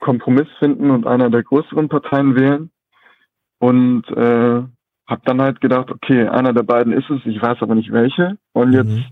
Kompromiss 0.00 0.48
finden 0.58 0.90
und 0.90 1.06
einer 1.06 1.30
der 1.30 1.42
größeren 1.42 1.88
Parteien 1.88 2.36
wählen. 2.36 2.70
Und 3.58 4.08
äh, 4.10 4.62
habe 5.06 5.22
dann 5.24 5.40
halt 5.40 5.60
gedacht, 5.60 5.90
okay, 5.90 6.26
einer 6.28 6.52
der 6.52 6.62
beiden 6.62 6.92
ist 6.92 7.08
es, 7.10 7.20
ich 7.26 7.40
weiß 7.40 7.58
aber 7.60 7.74
nicht 7.74 7.92
welche. 7.92 8.38
Und 8.52 8.72
jetzt, 8.72 8.88
mhm. 8.88 9.04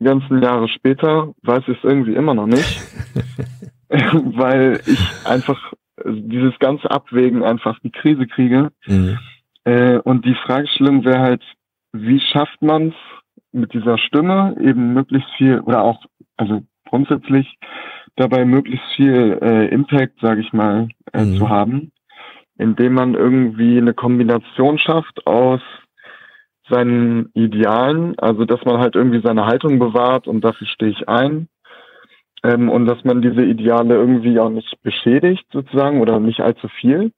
die 0.00 0.04
ganzen 0.04 0.42
Jahre 0.42 0.68
später, 0.68 1.32
weiß 1.42 1.64
ich 1.68 1.78
es 1.78 1.84
irgendwie 1.84 2.14
immer 2.14 2.34
noch 2.34 2.46
nicht. 2.46 2.82
weil 4.36 4.80
ich 4.86 5.26
einfach 5.26 5.72
dieses 6.04 6.58
ganze 6.58 6.90
Abwägen 6.90 7.42
einfach 7.42 7.78
die 7.80 7.90
Krise 7.90 8.26
kriege. 8.26 8.70
Mhm. 8.86 9.18
Äh, 9.64 9.98
und 9.98 10.24
die 10.24 10.34
Fragestellung 10.46 11.04
wäre 11.04 11.20
halt, 11.20 11.42
wie 11.92 12.20
schafft 12.20 12.62
man 12.62 12.88
es 12.88 12.94
mit 13.52 13.74
dieser 13.74 13.98
Stimme 13.98 14.56
eben 14.60 14.94
möglichst 14.94 15.30
viel 15.36 15.60
oder 15.60 15.82
auch, 15.82 16.04
also 16.36 16.62
grundsätzlich 16.88 17.58
dabei 18.16 18.44
möglichst 18.44 18.86
viel 18.96 19.38
äh, 19.42 19.68
Impact, 19.68 20.18
sage 20.20 20.40
ich 20.40 20.52
mal, 20.52 20.88
äh, 21.12 21.24
mhm. 21.24 21.36
zu 21.36 21.48
haben, 21.48 21.92
indem 22.56 22.94
man 22.94 23.14
irgendwie 23.14 23.78
eine 23.78 23.94
Kombination 23.94 24.78
schafft 24.78 25.26
aus 25.26 25.60
seinen 26.68 27.30
Idealen, 27.34 28.18
also 28.18 28.44
dass 28.44 28.64
man 28.64 28.78
halt 28.78 28.94
irgendwie 28.94 29.20
seine 29.22 29.46
Haltung 29.46 29.78
bewahrt 29.78 30.26
und 30.26 30.42
dafür 30.42 30.66
stehe 30.66 30.92
ich 30.92 31.08
ein. 31.08 31.48
Ähm, 32.44 32.68
und 32.68 32.86
dass 32.86 33.04
man 33.04 33.22
diese 33.22 33.44
Ideale 33.44 33.94
irgendwie 33.94 34.38
auch 34.40 34.50
nicht 34.50 34.76
beschädigt 34.82 35.44
sozusagen 35.52 36.00
oder 36.00 36.18
nicht 36.18 36.40
allzu 36.40 36.68
viel, 36.80 37.12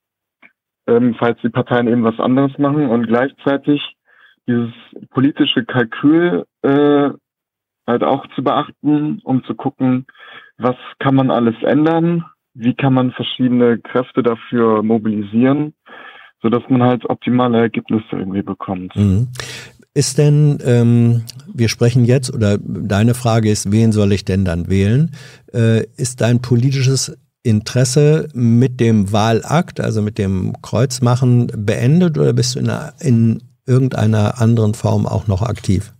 ähm, 0.86 1.14
falls 1.18 1.40
die 1.42 1.48
Parteien 1.48 1.88
eben 1.88 2.04
was 2.04 2.20
anderes 2.20 2.58
machen 2.58 2.88
und 2.88 3.06
gleichzeitig 3.06 3.80
dieses 4.46 4.72
politische 5.10 5.64
Kalkül 5.64 6.44
äh, 6.62 7.10
halt 7.86 8.02
auch 8.02 8.26
zu 8.34 8.42
beachten, 8.42 9.20
um 9.24 9.44
zu 9.44 9.54
gucken, 9.54 10.06
was 10.58 10.76
kann 10.98 11.14
man 11.14 11.30
alles 11.30 11.56
ändern, 11.62 12.24
wie 12.54 12.74
kann 12.74 12.94
man 12.94 13.12
verschiedene 13.12 13.78
Kräfte 13.78 14.22
dafür 14.22 14.82
mobilisieren, 14.82 15.74
so 16.42 16.48
dass 16.48 16.62
man 16.68 16.82
halt 16.82 17.08
optimale 17.08 17.58
Ergebnisse 17.58 18.04
irgendwie 18.12 18.42
bekommt. 18.42 18.94
Mhm. 18.96 19.28
Ist 19.96 20.18
denn, 20.18 20.58
ähm, 20.64 21.22
wir 21.52 21.68
sprechen 21.68 22.04
jetzt, 22.04 22.34
oder 22.34 22.58
deine 22.58 23.14
Frage 23.14 23.48
ist, 23.48 23.70
wen 23.70 23.92
soll 23.92 24.12
ich 24.12 24.24
denn 24.24 24.44
dann 24.44 24.68
wählen? 24.68 25.12
Äh, 25.52 25.84
ist 25.96 26.20
dein 26.20 26.42
politisches 26.42 27.16
Interesse 27.44 28.28
mit 28.34 28.80
dem 28.80 29.12
Wahlakt, 29.12 29.80
also 29.80 30.02
mit 30.02 30.18
dem 30.18 30.54
Kreuzmachen 30.62 31.46
beendet 31.56 32.18
oder 32.18 32.32
bist 32.32 32.56
du 32.56 32.60
in, 32.60 32.70
einer, 32.70 32.94
in 33.00 33.42
irgendeiner 33.66 34.40
anderen 34.40 34.74
Form 34.74 35.06
auch 35.06 35.28
noch 35.28 35.42
aktiv? 35.42 35.94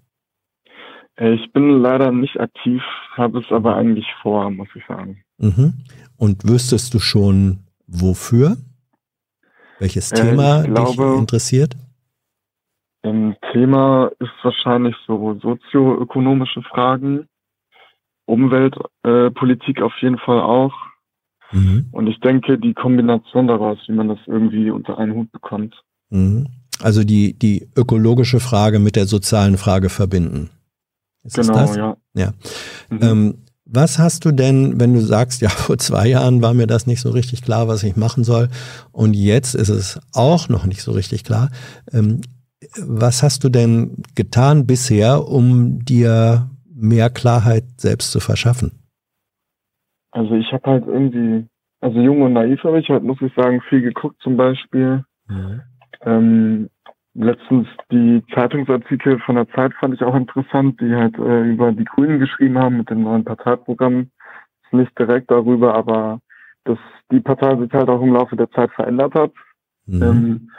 Äh, 1.17 1.35
ich 1.35 1.53
bin 1.53 1.81
leider 1.81 2.11
nicht 2.11 2.41
aktiv, 2.41 2.83
habe 3.13 3.39
es 3.39 3.47
aber 3.51 3.77
eigentlich 3.77 4.07
vor, 4.23 4.51
muss 4.51 4.69
ich 4.75 4.83
sagen. 4.89 5.23
Mhm. 5.39 5.75
Und 6.17 6.49
wüsstest 6.49 6.95
du 6.95 6.99
schon, 6.99 7.61
wofür? 7.87 8.57
Welches 9.79 10.11
äh, 10.13 10.17
Thema 10.17 10.63
glaube, 10.63 11.11
dich 11.11 11.19
interessiert? 11.21 11.77
Ein 13.05 13.37
Thema 13.53 14.11
ist 14.19 14.33
wahrscheinlich 14.43 14.97
so 15.07 15.39
sozioökonomische 15.43 16.63
Fragen, 16.63 17.29
Umweltpolitik 18.25 19.79
äh, 19.79 19.83
auf 19.83 19.93
jeden 20.01 20.17
Fall 20.17 20.41
auch. 20.41 20.73
Mhm. 21.53 21.89
Und 21.93 22.07
ich 22.07 22.19
denke, 22.21 22.59
die 22.59 22.73
Kombination 22.73 23.47
daraus, 23.47 23.79
wie 23.87 23.93
man 23.93 24.09
das 24.09 24.19
irgendwie 24.27 24.71
unter 24.71 24.97
einen 24.97 25.15
Hut 25.15 25.31
bekommt. 25.33 25.75
Mhm. 26.09 26.47
Also 26.81 27.05
die, 27.05 27.39
die 27.39 27.69
ökologische 27.77 28.41
Frage 28.41 28.79
mit 28.79 28.97
der 28.97 29.07
sozialen 29.07 29.59
Frage 29.59 29.91
verbinden. 29.91 30.49
Ist 31.25 31.37
genau, 31.37 31.53
das? 31.53 31.77
ja. 31.77 31.97
ja. 32.15 32.33
Mhm. 32.89 32.99
Ähm, 33.03 33.35
was 33.67 33.99
hast 33.99 34.25
du 34.25 34.33
denn, 34.33 34.81
wenn 34.81 34.95
du 34.95 35.01
sagst, 35.01 35.41
ja, 35.43 35.51
vor 35.51 35.77
zwei 35.77 36.09
Jahren 36.09 36.41
war 36.41 36.55
mir 36.55 36.67
das 36.67 36.87
nicht 36.87 37.03
so 37.03 37.11
richtig 37.11 37.43
klar, 37.43 37.69
was 37.69 37.83
ich 37.83 37.97
machen 37.97 38.25
soll, 38.25 38.49
und 38.93 39.15
jetzt 39.15 39.55
ist 39.55 39.69
es 39.69 40.01
auch 40.15 40.49
noch 40.49 40.65
nicht 40.65 40.81
so 40.81 40.93
richtig 40.93 41.23
klar. 41.23 41.51
Ähm, 41.93 42.23
was 42.77 43.23
hast 43.23 43.45
du 43.45 43.49
denn 43.49 44.03
getan 44.15 44.67
bisher, 44.67 45.27
um 45.29 45.85
dir 45.85 46.51
mehr 46.75 47.11
Klarheit 47.11 47.65
selbst 47.77 48.13
zu 48.13 48.21
verschaffen? 48.21 48.73
Also 50.11 50.35
ich 50.35 50.53
habe 50.53 50.71
halt 50.71 50.87
irgendwie, 50.87 51.47
also 51.81 51.99
jung 52.01 52.23
und 52.23 52.35
naiv 52.35 52.63
habe 52.65 52.79
ich 52.79 52.89
halt, 52.89 53.03
muss 53.03 53.21
ich 53.21 53.33
sagen, 53.35 53.61
viel 53.69 53.83
geguckt 53.83 54.17
zum 54.23 54.37
Beispiel. 54.37 55.05
Mhm. 55.29 55.63
Ähm, 56.03 56.71
letztens 57.15 57.67
die 57.91 58.23
Zeitungsartikel 58.35 59.21
von 59.21 59.37
der 59.37 59.49
Zeit 59.51 59.73
fand 59.75 59.95
ich 59.95 60.03
auch 60.03 60.15
interessant, 60.15 60.81
die 60.81 60.95
halt 60.95 61.17
äh, 61.19 61.43
über 61.51 61.73
die 61.73 61.85
Grünen 61.85 62.19
geschrieben 62.19 62.59
haben 62.59 62.79
mit 62.79 62.91
dem 62.91 63.03
neuen 63.03 63.25
Parteiprogramm. 63.25 64.11
Nicht 64.73 64.99
direkt 64.99 65.31
darüber, 65.31 65.75
aber 65.75 66.21
dass 66.65 66.79
die 67.13 67.21
Partei 67.21 67.57
sich 67.57 67.73
halt 67.73 67.89
auch 67.89 68.03
im 68.03 68.13
Laufe 68.13 68.35
der 68.35 68.51
Zeit 68.51 68.73
verändert 68.73 69.15
hat. 69.15 69.33
Mhm. 69.87 70.03
Ähm, 70.03 70.51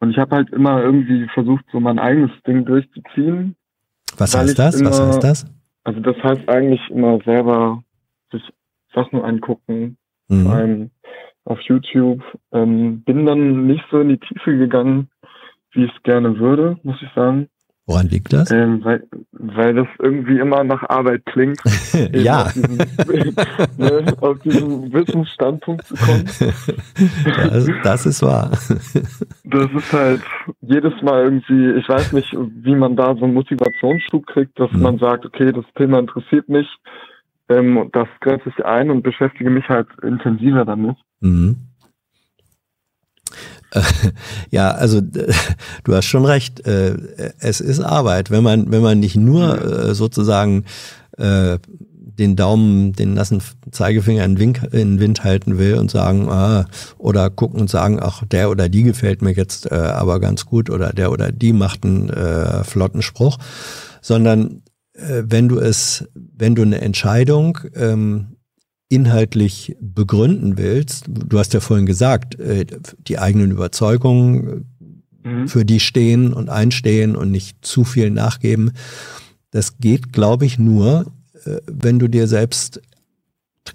und 0.00 0.10
ich 0.10 0.18
habe 0.18 0.36
halt 0.36 0.50
immer 0.50 0.82
irgendwie 0.82 1.26
versucht, 1.32 1.64
so 1.70 1.78
mein 1.78 1.98
eigenes 1.98 2.30
Ding 2.46 2.64
durchzuziehen. 2.64 3.54
Was 4.16 4.36
heißt 4.36 4.58
das? 4.58 4.80
Immer, 4.80 4.90
Was 4.90 5.00
heißt 5.00 5.24
das? 5.24 5.46
Also 5.84 6.00
das 6.00 6.16
heißt 6.22 6.48
eigentlich 6.48 6.80
immer 6.90 7.18
selber 7.24 7.82
sich 8.32 8.42
Sachen 8.94 9.22
angucken, 9.22 9.96
mhm. 10.28 10.46
allem 10.46 10.90
auf 11.44 11.60
YouTube. 11.62 12.22
Ähm, 12.52 13.02
bin 13.02 13.26
dann 13.26 13.66
nicht 13.66 13.84
so 13.90 14.00
in 14.00 14.08
die 14.08 14.18
Tiefe 14.18 14.56
gegangen, 14.56 15.08
wie 15.72 15.84
ich 15.84 15.92
es 15.94 16.02
gerne 16.02 16.38
würde, 16.38 16.78
muss 16.82 17.00
ich 17.02 17.08
sagen. 17.14 17.48
Woran 17.90 18.06
liegt 18.06 18.32
das? 18.32 18.52
Ähm, 18.52 18.84
weil, 18.84 19.02
weil 19.32 19.74
das 19.74 19.88
irgendwie 19.98 20.38
immer 20.38 20.62
nach 20.62 20.88
Arbeit 20.88 21.26
klingt. 21.26 21.58
ja. 22.12 22.44
Auf 22.44 22.52
diesen, 22.52 22.78
ne, 23.78 24.16
auf 24.20 24.38
diesen 24.38 24.92
Wissensstandpunkt 24.92 25.84
zu 25.86 25.96
kommen. 25.96 26.24
Das, 27.24 27.68
das, 27.82 28.06
ist 28.06 28.22
wahr. 28.22 28.52
Das 29.42 29.72
ist 29.76 29.92
halt 29.92 30.22
jedes 30.60 30.92
Mal 31.02 31.24
irgendwie, 31.24 31.80
ich 31.80 31.88
weiß 31.88 32.12
nicht, 32.12 32.32
wie 32.62 32.76
man 32.76 32.94
da 32.94 33.16
so 33.16 33.24
einen 33.24 33.34
Motivationsschub 33.34 34.24
kriegt, 34.24 34.60
dass 34.60 34.70
mhm. 34.70 34.82
man 34.82 34.98
sagt, 34.98 35.26
okay, 35.26 35.50
das 35.50 35.64
Thema 35.74 35.98
interessiert 35.98 36.48
mich, 36.48 36.68
ähm, 37.48 37.90
das 37.92 38.06
grenze 38.20 38.50
ich 38.50 38.64
ein 38.64 38.90
und 38.90 39.02
beschäftige 39.02 39.50
mich 39.50 39.68
halt 39.68 39.88
intensiver 40.04 40.64
damit. 40.64 40.96
Mhm. 41.18 41.56
Ja, 44.50 44.70
also 44.72 45.00
du 45.84 45.94
hast 45.94 46.06
schon 46.06 46.24
recht. 46.24 46.66
Äh, 46.66 46.96
es 47.38 47.60
ist 47.60 47.80
Arbeit, 47.80 48.30
wenn 48.30 48.42
man 48.42 48.70
wenn 48.70 48.82
man 48.82 49.00
nicht 49.00 49.16
nur 49.16 49.60
äh, 49.62 49.94
sozusagen 49.94 50.64
äh, 51.16 51.58
den 52.20 52.36
Daumen, 52.36 52.92
den 52.92 53.14
nassen 53.14 53.42
Zeigefinger 53.70 54.24
in, 54.24 54.38
Wink, 54.38 54.62
in 54.72 54.96
den 54.96 55.00
Wind 55.00 55.24
halten 55.24 55.58
will 55.58 55.74
und 55.76 55.90
sagen, 55.90 56.28
ah, 56.28 56.66
oder 56.98 57.30
gucken 57.30 57.60
und 57.60 57.70
sagen, 57.70 57.98
ach, 58.00 58.24
der 58.26 58.50
oder 58.50 58.68
die 58.68 58.82
gefällt 58.82 59.22
mir 59.22 59.32
jetzt 59.32 59.70
äh, 59.70 59.74
aber 59.74 60.20
ganz 60.20 60.44
gut 60.44 60.68
oder 60.68 60.92
der 60.92 61.12
oder 61.12 61.32
die 61.32 61.54
macht 61.54 61.84
einen 61.84 62.10
äh, 62.10 62.62
flotten 62.64 63.00
Spruch, 63.00 63.38
sondern 64.02 64.62
äh, 64.92 65.22
wenn 65.24 65.48
du 65.48 65.58
es, 65.58 66.08
wenn 66.14 66.54
du 66.54 66.62
eine 66.62 66.82
Entscheidung 66.82 67.58
ähm, 67.74 68.36
inhaltlich 68.90 69.76
begründen 69.80 70.58
willst, 70.58 71.04
du 71.08 71.38
hast 71.38 71.54
ja 71.54 71.60
vorhin 71.60 71.86
gesagt, 71.86 72.38
äh, 72.38 72.66
die 73.06 73.18
eigenen 73.18 73.52
Überzeugungen, 73.52 74.66
mhm. 75.22 75.48
für 75.48 75.64
die 75.64 75.80
stehen 75.80 76.32
und 76.32 76.50
einstehen 76.50 77.16
und 77.16 77.30
nicht 77.30 77.64
zu 77.64 77.84
viel 77.84 78.10
nachgeben, 78.10 78.72
das 79.52 79.78
geht, 79.78 80.12
glaube 80.12 80.44
ich, 80.44 80.58
nur, 80.58 81.06
äh, 81.44 81.58
wenn 81.66 82.00
du 82.00 82.08
dir 82.08 82.26
selbst 82.26 82.82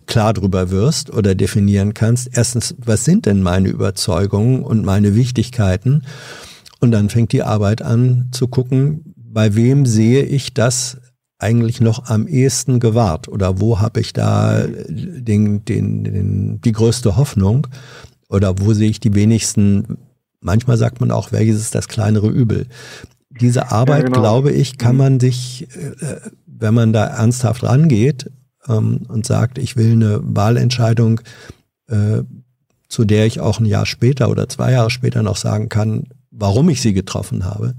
klar 0.05 0.33
drüber 0.33 0.69
wirst 0.69 1.11
oder 1.11 1.33
definieren 1.33 1.93
kannst, 1.93 2.29
erstens, 2.33 2.75
was 2.77 3.05
sind 3.05 3.25
denn 3.25 3.41
meine 3.41 3.69
Überzeugungen 3.69 4.63
und 4.63 4.83
meine 4.83 5.15
Wichtigkeiten? 5.15 6.03
Und 6.81 6.91
dann 6.91 7.09
fängt 7.09 7.31
die 7.31 7.43
Arbeit 7.43 7.81
an 7.81 8.27
zu 8.31 8.49
gucken, 8.49 9.13
bei 9.15 9.55
wem 9.55 9.85
sehe 9.85 10.23
ich 10.23 10.53
das 10.53 10.97
eigentlich 11.37 11.81
noch 11.81 12.05
am 12.09 12.27
ehesten 12.27 12.79
gewahrt 12.79 13.27
oder 13.27 13.59
wo 13.59 13.79
habe 13.79 13.99
ich 13.99 14.13
da 14.13 14.63
den, 14.67 15.65
den, 15.65 16.03
den, 16.03 16.61
die 16.61 16.71
größte 16.71 17.17
Hoffnung 17.17 17.67
oder 18.29 18.59
wo 18.59 18.73
sehe 18.73 18.89
ich 18.89 18.99
die 18.99 19.13
wenigsten, 19.13 19.97
manchmal 20.39 20.77
sagt 20.77 21.01
man 21.01 21.11
auch, 21.11 21.31
welches 21.31 21.59
ist 21.59 21.75
das 21.75 21.87
kleinere 21.87 22.29
Übel. 22.29 22.67
Diese 23.41 23.71
Arbeit, 23.71 24.03
ja, 24.03 24.09
genau. 24.09 24.19
glaube 24.21 24.51
ich, 24.51 24.77
kann 24.77 24.93
mhm. 24.93 24.97
man 24.97 25.19
sich, 25.19 25.67
äh, 25.75 26.21
wenn 26.45 26.73
man 26.73 26.93
da 26.93 27.05
ernsthaft 27.05 27.63
rangeht 27.63 28.31
ähm, 28.67 29.01
und 29.09 29.25
sagt, 29.25 29.57
ich 29.57 29.75
will 29.75 29.91
eine 29.91 30.21
Wahlentscheidung, 30.23 31.19
äh, 31.87 32.23
zu 32.87 33.03
der 33.03 33.25
ich 33.25 33.41
auch 33.41 33.59
ein 33.59 33.65
Jahr 33.65 33.85
später 33.85 34.29
oder 34.29 34.47
zwei 34.47 34.71
Jahre 34.71 34.89
später 34.89 35.21
noch 35.21 35.35
sagen 35.35 35.67
kann, 35.67 36.05
warum 36.31 36.69
ich 36.69 36.81
sie 36.81 36.93
getroffen 36.93 37.43
habe, 37.43 37.75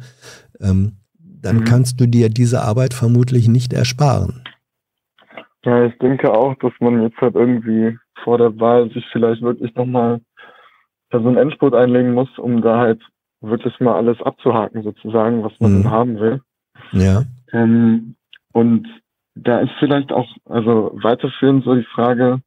ähm, 0.61 0.99
dann 1.43 1.59
mhm. 1.59 1.65
kannst 1.65 2.01
du 2.01 2.07
dir 2.07 2.29
diese 2.29 2.63
Arbeit 2.63 2.95
vermutlich 2.95 3.49
nicht 3.49 3.73
ersparen. 3.73 4.43
Ja, 5.65 5.85
ich 5.85 5.99
denke 5.99 6.33
auch, 6.33 6.55
dass 6.57 6.73
man 6.81 7.03
jetzt 7.03 7.21
halt 7.21 7.35
irgendwie 7.35 7.99
vor 8.23 8.39
der 8.39 8.59
Wahl 8.61 8.91
sich 8.91 9.05
vielleicht 9.13 9.43
wirklich 9.43 9.75
nochmal 9.75 10.21
so 11.11 11.19
einen 11.19 11.37
Endspurt 11.37 11.75
einlegen 11.75 12.13
muss, 12.13 12.29
um 12.39 12.63
da 12.63 12.79
halt 12.79 13.01
wirklich 13.41 13.79
mal 13.81 13.97
alles 13.97 14.21
abzuhaken 14.23 14.83
sozusagen, 14.83 15.43
was 15.43 15.53
man 15.61 15.81
mhm. 15.81 15.91
haben 15.91 16.19
will. 16.19 16.41
Ja. 16.93 17.23
Ähm, 17.53 18.17
und 18.53 18.87
da 19.35 19.61
ist 19.61 19.73
vielleicht 19.79 20.13
auch, 20.13 20.29
also 20.47 20.93
weiterführend 21.03 21.65
so 21.65 21.75
die 21.75 21.87
Frage, 21.95 22.41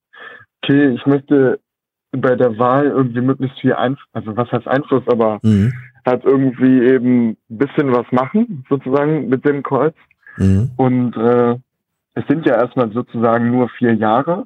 okay, 0.61 0.90
ich 0.90 1.06
möchte 1.06 1.60
bei 2.11 2.36
der 2.36 2.57
Wahl 2.57 2.86
irgendwie 2.86 3.22
möglichst 3.22 3.60
viel 3.60 3.74
Einfluss, 3.74 4.07
also 4.14 4.36
was 4.36 4.52
heißt 4.52 4.68
Einfluss, 4.68 5.03
aber 5.07 5.40
mhm 5.41 5.74
halt 6.05 6.23
irgendwie 6.23 6.84
eben 6.85 7.30
ein 7.30 7.38
bisschen 7.49 7.91
was 7.91 8.05
machen, 8.11 8.65
sozusagen 8.69 9.30
mit 9.30 9.45
dem 9.45 9.63
Kreuz. 9.63 9.95
Mhm. 10.38 10.71
Und 10.77 11.17
äh, 11.17 11.55
es 12.15 12.26
sind 12.27 12.45
ja 12.45 12.55
erstmal 12.55 12.91
sozusagen 12.91 13.51
nur 13.51 13.69
vier 13.69 13.93
Jahre. 13.93 14.45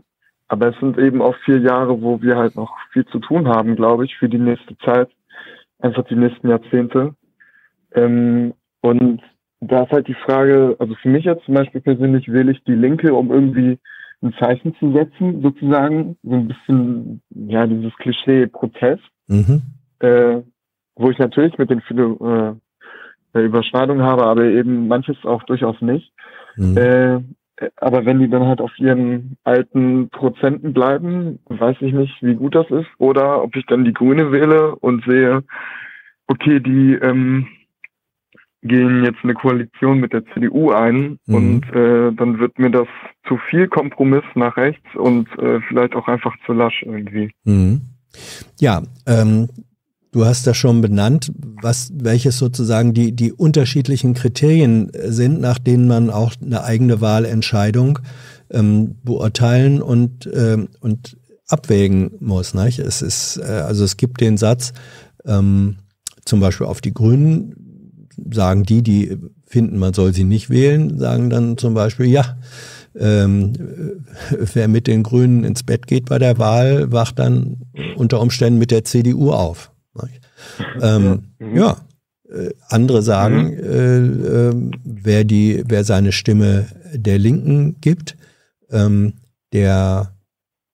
aber 0.54 0.68
es 0.68 0.80
sind 0.80 0.98
eben 1.00 1.22
auch 1.22 1.36
vier 1.46 1.60
Jahre, 1.60 2.02
wo 2.02 2.22
wir 2.22 2.38
halt 2.38 2.56
noch 2.56 2.76
viel 2.92 3.06
zu 3.08 3.20
tun 3.20 3.48
haben, 3.48 3.76
glaube 3.76 4.06
ich, 4.06 4.16
für 4.18 4.30
die 4.30 4.38
nächste 4.38 4.78
Zeit, 4.80 5.10
einfach 5.80 6.06
die 6.06 6.16
nächsten 6.16 6.48
Jahrzehnte. 6.48 7.16
Ähm, 7.94 8.54
und 8.82 9.22
da 9.62 9.84
ist 9.84 9.92
halt 9.92 10.08
die 10.08 10.18
Frage, 10.26 10.76
also 10.80 10.94
für 11.02 11.10
mich 11.10 11.26
jetzt 11.26 11.46
zum 11.46 11.56
Beispiel 11.56 11.82
persönlich 11.82 12.32
wähle 12.32 12.52
ich 12.52 12.64
die 12.66 12.76
Linke, 12.76 13.14
um 13.14 13.32
irgendwie 13.32 13.80
ein 14.22 14.34
Zeichen 14.40 14.76
zu 14.76 14.94
setzen, 14.94 15.42
sozusagen, 15.42 16.18
so 16.24 16.36
ein 16.36 16.48
bisschen, 16.48 17.22
ja, 17.30 17.66
dieses 17.66 17.96
Klischee 17.98 18.48
Protest, 18.48 19.04
mhm. 19.28 19.62
äh, 20.00 20.42
wo 20.96 21.10
ich 21.10 21.18
natürlich 21.18 21.58
mit 21.58 21.70
den 21.70 21.82
viele 21.82 22.60
äh, 23.34 23.42
Überschneidungen 23.42 24.04
habe, 24.04 24.24
aber 24.24 24.44
eben 24.44 24.88
manches 24.88 25.18
auch 25.26 25.44
durchaus 25.44 25.82
nicht. 25.82 26.12
Mhm. 26.56 26.78
Äh, 26.78 27.20
aber 27.78 28.06
wenn 28.06 28.20
die 28.20 28.30
dann 28.30 28.46
halt 28.46 28.62
auf 28.62 28.78
ihren 28.78 29.38
alten 29.44 30.10
Prozenten 30.10 30.74
bleiben, 30.74 31.40
weiß 31.46 31.78
ich 31.82 31.94
nicht, 31.94 32.22
wie 32.22 32.36
gut 32.36 32.56
das 32.56 32.70
ist. 32.70 32.88
Oder 32.98 33.44
ob 33.44 33.56
ich 33.56 33.66
dann 33.68 33.86
die 33.86 33.94
Grüne 33.94 34.32
wähle 34.32 34.76
und 34.76 35.06
sehe, 35.06 35.44
okay, 36.28 36.60
die 36.60 36.94
ähm, 36.94 37.48
gehen 38.64 39.04
jetzt 39.04 39.20
eine 39.24 39.34
Koalition 39.34 40.00
mit 40.00 40.14
der 40.14 40.26
CDU 40.34 40.72
ein 40.72 41.20
mhm. 41.26 41.36
und 41.36 41.76
äh, 41.76 42.12
dann 42.14 42.40
wird 42.40 42.58
mir 42.58 42.72
das 42.72 42.88
zu 43.28 43.38
viel 43.50 43.68
Kompromiss 43.68 44.24
nach 44.36 44.58
rechts 44.58 44.88
und 44.96 45.28
äh, 45.38 45.60
vielleicht 45.68 45.96
auch 45.96 46.08
einfach 46.08 46.36
zu 46.46 46.54
lasch 46.54 46.84
irgendwie. 46.84 47.32
Mhm. 47.44 47.82
Ja, 48.60 48.82
ähm, 49.06 49.50
du 50.14 50.26
hast 50.26 50.48
das 50.48 50.56
schon 50.56 50.80
benannt, 50.82 51.32
was 51.62 51.92
welches 51.94 52.38
sozusagen 52.38 52.94
die 52.94 53.12
die 53.12 53.34
unterschiedlichen 53.34 54.14
Kriterien 54.14 54.92
sind, 54.94 55.42
nach 55.42 55.60
denen 55.60 55.88
man 55.88 56.10
auch 56.10 56.32
eine 56.42 56.64
eigene 56.64 57.02
Wahlentscheidung 57.02 58.00
ähm, 58.50 58.96
beurteilen 59.04 59.82
und 59.82 60.30
ähm, 60.34 60.70
und 60.80 61.18
abwägen 61.48 62.12
muss. 62.20 62.54
Nicht? 62.54 62.80
Es 62.80 63.02
ist 63.02 63.38
äh, 63.38 63.44
also 63.44 63.84
es 63.84 63.98
gibt 63.98 64.22
den 64.22 64.38
Satz 64.38 64.72
ähm, 65.26 65.78
zum 66.24 66.40
Beispiel 66.40 66.68
auf 66.68 66.80
die 66.80 66.94
Grünen 66.94 67.56
sagen 68.32 68.64
die, 68.64 68.82
die 68.82 69.18
finden, 69.46 69.78
man 69.78 69.94
soll 69.94 70.14
sie 70.14 70.24
nicht 70.24 70.50
wählen, 70.50 70.98
sagen 70.98 71.30
dann 71.30 71.58
zum 71.58 71.74
Beispiel, 71.74 72.08
ja, 72.08 72.38
ähm, 72.96 73.54
wer 74.54 74.68
mit 74.68 74.88
den 74.88 75.04
Grünen 75.04 75.44
ins 75.44 75.64
Bett 75.64 75.88
geht 75.88 76.06
bei 76.06 76.20
der 76.20 76.38
Wahl, 76.38 76.92
wacht 76.92 77.20
dann 77.20 77.58
unter 77.96 78.22
Umständen 78.22 78.60
mit 78.60 78.72
der 78.72 78.84
CDU 78.84 79.32
auf. 79.32 79.73
Ähm, 80.82 81.24
mhm. 81.40 81.56
Ja, 81.56 81.78
äh, 82.30 82.50
andere 82.70 83.02
sagen, 83.02 83.52
mhm. 83.52 83.60
äh, 83.60 83.98
äh, 84.48 84.72
wer 84.84 85.24
die, 85.24 85.64
wer 85.68 85.84
seine 85.84 86.12
Stimme 86.12 86.68
der 86.94 87.20
Linken 87.20 87.80
gibt, 87.82 88.16
ähm, 88.70 89.14
der 89.52 90.14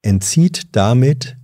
entzieht 0.02 0.68
damit 0.72 1.36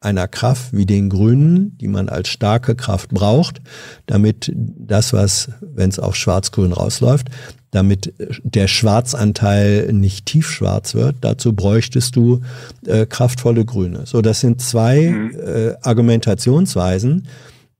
einer 0.00 0.28
Kraft 0.28 0.72
wie 0.72 0.86
den 0.86 1.08
Grünen, 1.08 1.76
die 1.78 1.88
man 1.88 2.08
als 2.08 2.28
starke 2.28 2.76
Kraft 2.76 3.10
braucht, 3.10 3.60
damit 4.06 4.52
das, 4.54 5.12
was, 5.12 5.50
wenn 5.60 5.88
es 5.88 5.98
auf 5.98 6.14
Schwarz-Grün 6.14 6.72
rausläuft, 6.72 7.28
damit 7.70 8.14
der 8.42 8.68
Schwarzanteil 8.68 9.92
nicht 9.92 10.26
tiefschwarz 10.26 10.94
wird. 10.94 11.16
Dazu 11.20 11.52
bräuchtest 11.52 12.16
du 12.16 12.40
äh, 12.86 13.06
kraftvolle 13.06 13.64
Grüne. 13.64 14.06
So, 14.06 14.22
das 14.22 14.40
sind 14.40 14.60
zwei 14.62 15.10
mhm. 15.10 15.30
äh, 15.38 15.74
Argumentationsweisen, 15.82 17.28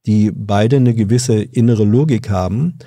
die 0.06 0.30
beide 0.34 0.76
eine 0.76 0.94
gewisse 0.94 1.40
innere 1.40 1.84
Logik 1.84 2.30
haben. 2.30 2.78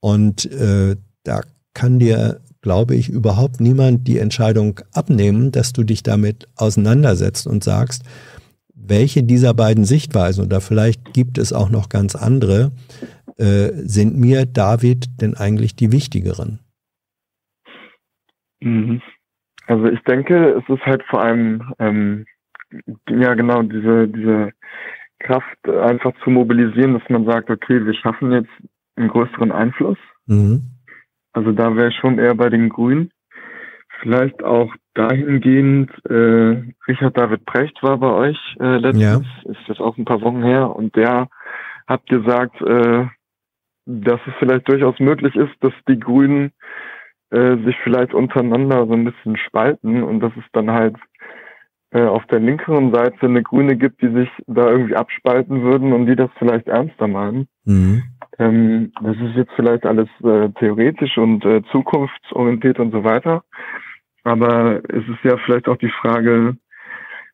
Und 0.00 0.50
äh, 0.52 0.96
da 1.24 1.42
kann 1.74 1.98
dir, 1.98 2.40
glaube 2.60 2.94
ich, 2.94 3.08
überhaupt 3.08 3.60
niemand 3.60 4.06
die 4.06 4.18
Entscheidung 4.18 4.80
abnehmen, 4.92 5.52
dass 5.52 5.72
du 5.72 5.84
dich 5.84 6.02
damit 6.02 6.48
auseinandersetzt 6.56 7.46
und 7.46 7.64
sagst, 7.64 8.02
welche 8.86 9.22
dieser 9.22 9.54
beiden 9.54 9.84
Sichtweisen, 9.84 10.44
oder 10.44 10.60
vielleicht 10.60 11.12
gibt 11.14 11.38
es 11.38 11.52
auch 11.52 11.70
noch 11.70 11.88
ganz 11.88 12.14
andere, 12.14 12.72
äh, 13.38 13.70
sind 13.74 14.18
mir, 14.18 14.46
David, 14.46 15.20
denn 15.20 15.34
eigentlich 15.34 15.76
die 15.76 15.92
wichtigeren? 15.92 16.60
Mhm. 18.60 19.00
Also 19.66 19.86
ich 19.86 20.00
denke, 20.00 20.60
es 20.60 20.68
ist 20.68 20.84
halt 20.84 21.02
vor 21.08 21.22
allem, 21.22 21.72
ähm, 21.78 22.26
ja 23.08 23.34
genau, 23.34 23.62
diese, 23.62 24.08
diese 24.08 24.50
Kraft 25.20 25.68
einfach 25.68 26.12
zu 26.24 26.30
mobilisieren, 26.30 26.94
dass 26.94 27.08
man 27.08 27.24
sagt, 27.24 27.50
okay, 27.50 27.84
wir 27.84 27.94
schaffen 27.94 28.32
jetzt 28.32 28.50
einen 28.96 29.08
größeren 29.08 29.52
Einfluss. 29.52 29.98
Mhm. 30.26 30.62
Also 31.32 31.52
da 31.52 31.74
wäre 31.76 31.88
ich 31.88 31.96
schon 31.96 32.18
eher 32.18 32.34
bei 32.34 32.50
den 32.50 32.68
Grünen. 32.68 33.10
Vielleicht 34.00 34.42
auch 34.42 34.74
dahingehend, 34.94 35.90
äh, 36.08 36.72
Richard 36.86 37.16
David 37.16 37.44
Precht 37.46 37.82
war 37.82 37.98
bei 37.98 38.10
euch 38.10 38.38
äh, 38.60 38.76
letztens, 38.76 39.26
ja. 39.44 39.50
ist 39.50 39.68
das 39.68 39.80
auch 39.80 39.96
ein 39.96 40.04
paar 40.04 40.20
Wochen 40.20 40.42
her, 40.42 40.74
und 40.74 40.94
der 40.96 41.28
hat 41.86 42.06
gesagt, 42.06 42.60
äh, 42.62 43.06
dass 43.86 44.20
es 44.26 44.34
vielleicht 44.38 44.68
durchaus 44.68 44.98
möglich 45.00 45.34
ist, 45.34 45.52
dass 45.60 45.72
die 45.88 45.98
Grünen 45.98 46.52
äh, 47.30 47.56
sich 47.64 47.76
vielleicht 47.82 48.14
untereinander 48.14 48.86
so 48.86 48.92
ein 48.92 49.04
bisschen 49.04 49.36
spalten 49.36 50.02
und 50.02 50.20
dass 50.20 50.32
es 50.36 50.44
dann 50.52 50.70
halt 50.70 50.96
äh, 51.90 52.04
auf 52.04 52.24
der 52.26 52.40
linkeren 52.40 52.92
Seite 52.92 53.26
eine 53.26 53.42
Grüne 53.42 53.76
gibt, 53.76 54.02
die 54.02 54.12
sich 54.12 54.28
da 54.46 54.70
irgendwie 54.70 54.96
abspalten 54.96 55.62
würden 55.62 55.92
und 55.92 56.06
die 56.06 56.16
das 56.16 56.30
vielleicht 56.38 56.68
ernster 56.68 57.08
meinen. 57.08 57.48
Mhm. 57.64 58.02
Ähm, 58.38 58.92
das 59.02 59.16
ist 59.16 59.36
jetzt 59.36 59.52
vielleicht 59.56 59.84
alles 59.84 60.08
äh, 60.22 60.48
theoretisch 60.58 61.18
und 61.18 61.44
äh, 61.44 61.62
zukunftsorientiert 61.70 62.78
und 62.78 62.92
so 62.92 63.04
weiter. 63.04 63.44
Aber 64.24 64.82
es 64.88 65.02
ist 65.08 65.24
ja 65.24 65.36
vielleicht 65.44 65.68
auch 65.68 65.76
die 65.76 65.92
Frage, 66.00 66.56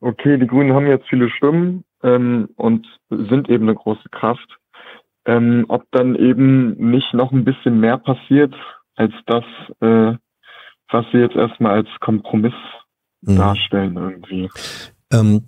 okay, 0.01 0.39
die 0.39 0.47
Grünen 0.47 0.73
haben 0.73 0.87
jetzt 0.87 1.09
viele 1.09 1.31
Stimmen 1.31 1.85
ähm, 2.03 2.49
und 2.57 2.87
sind 3.11 3.49
eben 3.49 3.65
eine 3.65 3.75
große 3.75 4.09
Kraft. 4.11 4.59
Ähm, 5.27 5.67
ob 5.69 5.85
dann 5.91 6.15
eben 6.15 6.91
nicht 6.91 7.13
noch 7.13 7.33
ein 7.33 7.45
bisschen 7.45 7.81
mehr 7.81 7.99
passiert 7.99 8.55
als 8.95 9.13
das, 9.27 9.45
äh, 9.81 10.17
was 10.91 11.05
sie 11.13 11.19
jetzt 11.19 11.37
erstmal 11.37 11.73
als 11.73 11.89
Kompromiss 12.01 12.55
mhm. 13.21 13.37
darstellen 13.37 13.97
irgendwie. 13.97 14.49
Ähm, 15.13 15.43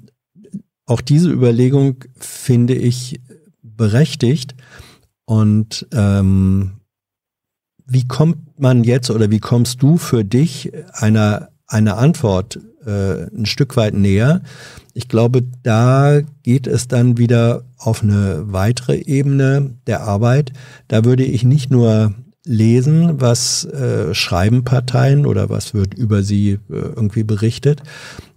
auch 0.86 1.00
diese 1.00 1.30
Überlegung 1.30 2.04
finde 2.18 2.74
ich 2.74 3.20
berechtigt 3.62 4.54
und 5.24 5.86
ähm, 5.92 6.79
wie 7.90 8.06
kommt 8.06 8.60
man 8.60 8.84
jetzt 8.84 9.10
oder 9.10 9.30
wie 9.30 9.40
kommst 9.40 9.82
du 9.82 9.98
für 9.98 10.24
dich 10.24 10.72
einer, 10.92 11.48
einer 11.66 11.98
Antwort 11.98 12.60
äh, 12.86 13.24
ein 13.34 13.46
Stück 13.46 13.76
weit 13.76 13.94
näher? 13.94 14.42
Ich 14.94 15.08
glaube, 15.08 15.42
da 15.64 16.20
geht 16.44 16.68
es 16.68 16.86
dann 16.86 17.18
wieder 17.18 17.64
auf 17.78 18.02
eine 18.02 18.44
weitere 18.46 18.96
Ebene 18.96 19.74
der 19.88 20.02
Arbeit. 20.02 20.52
Da 20.86 21.04
würde 21.04 21.24
ich 21.24 21.42
nicht 21.42 21.70
nur 21.70 22.14
lesen, 22.44 23.20
was 23.20 23.64
äh, 23.64 24.14
schreiben 24.14 24.64
Parteien 24.64 25.26
oder 25.26 25.50
was 25.50 25.74
wird 25.74 25.94
über 25.94 26.22
sie 26.22 26.52
äh, 26.52 26.58
irgendwie 26.68 27.24
berichtet, 27.24 27.82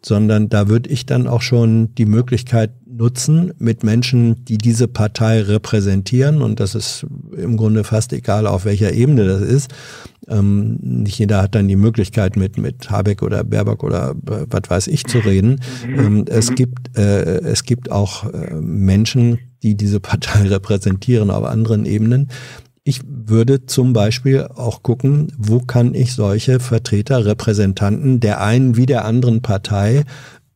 sondern 0.01 0.49
da 0.49 0.67
würde 0.67 0.89
ich 0.89 1.05
dann 1.05 1.27
auch 1.27 1.41
schon 1.41 1.93
die 1.95 2.05
Möglichkeit 2.05 2.71
nutzen, 2.95 3.53
mit 3.57 3.83
Menschen, 3.83 4.45
die 4.45 4.57
diese 4.57 4.87
Partei 4.87 5.41
repräsentieren, 5.41 6.41
und 6.41 6.59
das 6.59 6.75
ist 6.75 7.05
im 7.35 7.57
Grunde 7.57 7.83
fast 7.83 8.13
egal, 8.13 8.47
auf 8.47 8.65
welcher 8.65 8.93
Ebene 8.93 9.25
das 9.25 9.41
ist. 9.41 9.73
Ähm, 10.27 10.77
nicht 10.81 11.19
jeder 11.19 11.41
hat 11.41 11.55
dann 11.55 11.67
die 11.67 11.75
Möglichkeit, 11.75 12.35
mit, 12.35 12.57
mit 12.57 12.89
Habeck 12.89 13.21
oder 13.21 13.43
Baerbock 13.43 13.83
oder 13.83 14.11
äh, 14.11 14.45
was 14.49 14.69
weiß 14.69 14.87
ich 14.87 15.05
zu 15.05 15.19
reden. 15.19 15.61
Ähm, 15.85 16.25
es 16.27 16.55
gibt, 16.55 16.97
äh, 16.97 17.39
es 17.41 17.63
gibt 17.63 17.91
auch 17.91 18.31
äh, 18.31 18.53
Menschen, 18.53 19.39
die 19.63 19.75
diese 19.75 19.99
Partei 19.99 20.47
repräsentieren 20.47 21.29
auf 21.29 21.43
anderen 21.43 21.85
Ebenen, 21.85 22.29
ich 22.85 22.99
würde 23.05 23.65
zum 23.65 23.93
Beispiel 23.93 24.43
auch 24.43 24.83
gucken, 24.83 25.31
wo 25.37 25.59
kann 25.59 25.95
ich 25.95 26.13
solche 26.13 26.59
Vertreter, 26.59 27.25
Repräsentanten 27.25 28.19
der 28.19 28.41
einen 28.41 28.75
wie 28.75 28.85
der 28.85 29.05
anderen 29.05 29.41
Partei 29.41 30.03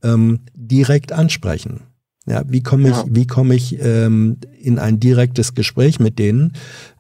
ähm, 0.04 0.42
direkt 0.54 1.14
ansprechen. 1.14 1.87
Ja, 2.28 2.44
wie 2.48 2.62
komme 2.62 2.90
ich, 2.90 2.96
ja. 2.96 3.06
wie 3.10 3.26
komme 3.26 3.56
ich 3.56 3.78
ähm, 3.82 4.38
in 4.62 4.80
ein 4.80 5.00
direktes 5.00 5.54
Gespräch 5.54 6.00
mit 6.00 6.20
denen? 6.20 6.54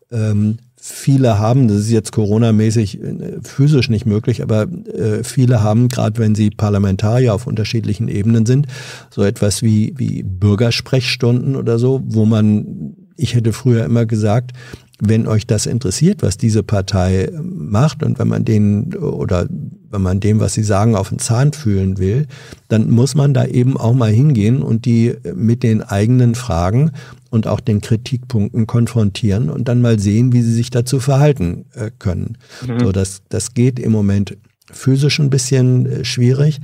Ähm, 0.09 0.57
viele 0.79 1.37
haben, 1.37 1.67
das 1.67 1.79
ist 1.79 1.91
jetzt 1.91 2.11
Corona-mäßig 2.13 3.01
äh, 3.01 3.39
physisch 3.43 3.89
nicht 3.89 4.05
möglich, 4.05 4.41
aber 4.41 4.63
äh, 4.63 5.23
viele 5.23 5.61
haben, 5.61 5.89
gerade 5.89 6.19
wenn 6.19 6.33
sie 6.33 6.49
Parlamentarier 6.49 7.33
auf 7.33 7.45
unterschiedlichen 7.45 8.07
Ebenen 8.07 8.45
sind, 8.45 8.67
so 9.09 9.23
etwas 9.23 9.61
wie, 9.61 9.93
wie 9.97 10.23
Bürgersprechstunden 10.23 11.55
oder 11.55 11.77
so, 11.77 12.01
wo 12.05 12.25
man, 12.25 12.95
ich 13.17 13.35
hätte 13.35 13.51
früher 13.51 13.83
immer 13.83 14.05
gesagt, 14.05 14.53
wenn 14.99 15.27
euch 15.27 15.45
das 15.45 15.65
interessiert, 15.65 16.23
was 16.23 16.37
diese 16.37 16.63
Partei 16.63 17.29
macht 17.41 18.03
und 18.03 18.17
wenn 18.19 18.27
man 18.27 18.45
denen 18.45 18.95
oder 18.95 19.47
wenn 19.89 20.01
man 20.01 20.19
dem, 20.19 20.39
was 20.39 20.53
sie 20.53 20.63
sagen, 20.63 20.95
auf 20.95 21.09
den 21.09 21.19
Zahn 21.19 21.53
fühlen 21.53 21.97
will, 21.97 22.27
dann 22.67 22.89
muss 22.89 23.15
man 23.15 23.33
da 23.33 23.45
eben 23.45 23.77
auch 23.77 23.93
mal 23.93 24.11
hingehen 24.11 24.61
und 24.61 24.85
die 24.85 25.15
mit 25.35 25.63
den 25.63 25.83
eigenen 25.83 26.35
Fragen 26.35 26.91
und 27.29 27.47
auch 27.47 27.59
den 27.59 27.81
Kritikpunkten 27.81 28.67
konfrontieren 28.67 29.49
und 29.49 29.67
dann 29.67 29.81
mal 29.81 29.99
sehen, 29.99 30.33
wie 30.33 30.41
sie 30.41 30.53
sich 30.53 30.69
dazu 30.69 30.99
verhalten 30.99 31.65
äh, 31.73 31.91
können. 31.99 32.37
Mhm. 32.65 32.79
So, 32.79 32.91
das, 32.91 33.21
das 33.29 33.53
geht 33.53 33.79
im 33.79 33.91
Moment 33.91 34.37
physisch 34.71 35.19
ein 35.19 35.29
bisschen 35.29 35.85
äh, 35.85 36.05
schwierig, 36.05 36.59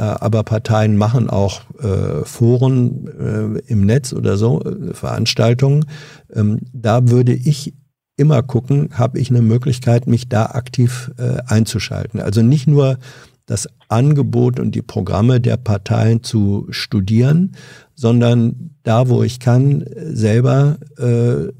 aber 0.00 0.42
Parteien 0.42 0.96
machen 0.96 1.28
auch 1.28 1.62
äh, 1.80 2.24
Foren 2.24 3.08
äh, 3.08 3.60
im 3.66 3.84
Netz 3.84 4.12
oder 4.12 4.36
so, 4.36 4.62
äh, 4.62 4.94
Veranstaltungen. 4.94 5.84
Ähm, 6.32 6.60
da 6.72 7.08
würde 7.08 7.34
ich 7.34 7.74
immer 8.16 8.42
gucken, 8.42 8.90
habe 8.92 9.18
ich 9.18 9.30
eine 9.30 9.42
Möglichkeit, 9.42 10.06
mich 10.06 10.28
da 10.28 10.46
aktiv 10.46 11.10
äh, 11.18 11.42
einzuschalten. 11.46 12.20
Also 12.20 12.42
nicht 12.42 12.66
nur 12.66 12.98
das 13.46 13.68
Angebot 13.88 14.60
und 14.60 14.74
die 14.74 14.82
Programme 14.82 15.40
der 15.40 15.56
Parteien 15.56 16.22
zu 16.22 16.66
studieren, 16.70 17.52
sondern 17.94 18.70
da, 18.82 19.08
wo 19.08 19.22
ich 19.22 19.40
kann, 19.40 19.84
selber 19.96 20.78
äh, 20.98 21.52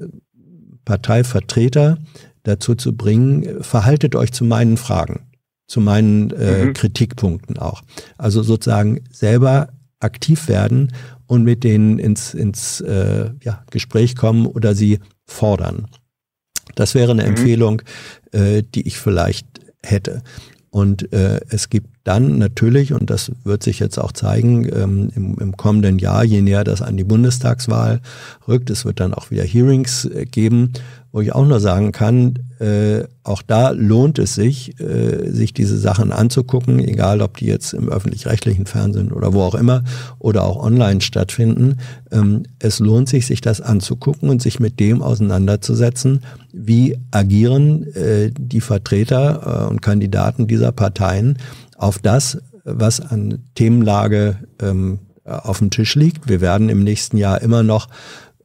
Parteivertreter 0.85 1.97
dazu 2.43 2.75
zu 2.75 2.95
bringen, 2.95 3.63
verhaltet 3.63 4.15
euch 4.15 4.31
zu 4.31 4.43
meinen 4.43 4.77
Fragen, 4.77 5.21
zu 5.67 5.81
meinen 5.81 6.31
äh, 6.31 6.65
mhm. 6.65 6.73
Kritikpunkten 6.73 7.57
auch. 7.57 7.81
Also 8.17 8.43
sozusagen 8.43 9.01
selber 9.11 9.69
aktiv 9.99 10.47
werden 10.47 10.91
und 11.27 11.43
mit 11.43 11.63
denen 11.63 11.99
ins, 11.99 12.33
ins 12.33 12.81
äh, 12.81 13.29
ja, 13.41 13.63
Gespräch 13.71 14.15
kommen 14.15 14.45
oder 14.45 14.75
sie 14.75 14.99
fordern. 15.25 15.87
Das 16.75 16.95
wäre 16.95 17.11
eine 17.11 17.23
mhm. 17.23 17.29
Empfehlung, 17.29 17.81
äh, 18.31 18.63
die 18.63 18.87
ich 18.87 18.97
vielleicht 18.97 19.47
hätte. 19.81 20.21
Und 20.69 21.13
äh, 21.13 21.39
es 21.49 21.69
gibt 21.69 21.87
dann 22.03 22.39
natürlich, 22.39 22.93
und 22.93 23.11
das 23.11 23.31
wird 23.43 23.61
sich 23.61 23.77
jetzt 23.77 23.99
auch 23.99 24.11
zeigen 24.11 24.67
ähm, 24.73 25.11
im, 25.15 25.37
im 25.37 25.55
kommenden 25.55 25.99
Jahr, 25.99 26.23
je 26.23 26.41
näher 26.41 26.63
das 26.63 26.81
an 26.81 26.97
die 26.97 27.03
Bundestagswahl 27.03 28.01
rückt, 28.47 28.71
es 28.71 28.83
wird 28.83 28.99
dann 28.99 29.13
auch 29.13 29.29
wieder 29.29 29.43
Hearings 29.43 30.05
äh, 30.05 30.25
geben, 30.25 30.73
wo 31.13 31.21
ich 31.21 31.33
auch 31.33 31.45
nur 31.45 31.59
sagen 31.59 31.91
kann, 31.91 32.39
äh, 32.59 33.03
auch 33.23 33.43
da 33.43 33.69
lohnt 33.69 34.17
es 34.17 34.33
sich, 34.33 34.79
äh, 34.81 35.29
sich 35.29 35.53
diese 35.53 35.77
Sachen 35.77 36.11
anzugucken, 36.11 36.79
egal 36.79 37.21
ob 37.21 37.37
die 37.37 37.45
jetzt 37.45 37.73
im 37.73 37.87
öffentlich-rechtlichen 37.87 38.65
Fernsehen 38.65 39.11
oder 39.11 39.31
wo 39.31 39.41
auch 39.43 39.53
immer 39.53 39.83
oder 40.17 40.43
auch 40.43 40.61
online 40.61 41.01
stattfinden. 41.01 41.77
Ähm, 42.11 42.43
es 42.57 42.79
lohnt 42.79 43.09
sich, 43.09 43.27
sich 43.27 43.41
das 43.41 43.61
anzugucken 43.61 44.27
und 44.29 44.41
sich 44.41 44.59
mit 44.59 44.79
dem 44.79 45.03
auseinanderzusetzen, 45.03 46.21
wie 46.51 46.97
agieren 47.11 47.83
äh, 47.93 48.31
die 48.35 48.61
Vertreter 48.61 49.67
äh, 49.67 49.69
und 49.69 49.83
Kandidaten 49.83 50.47
dieser 50.47 50.71
Parteien 50.71 51.37
auf 51.77 51.99
das, 51.99 52.39
was 52.63 53.01
an 53.01 53.43
Themenlage 53.53 54.37
ähm, 54.59 54.97
auf 55.25 55.59
dem 55.59 55.69
Tisch 55.69 55.93
liegt. 55.93 56.27
Wir 56.27 56.41
werden 56.41 56.69
im 56.69 56.83
nächsten 56.83 57.17
Jahr 57.17 57.39
immer 57.43 57.61
noch 57.61 57.87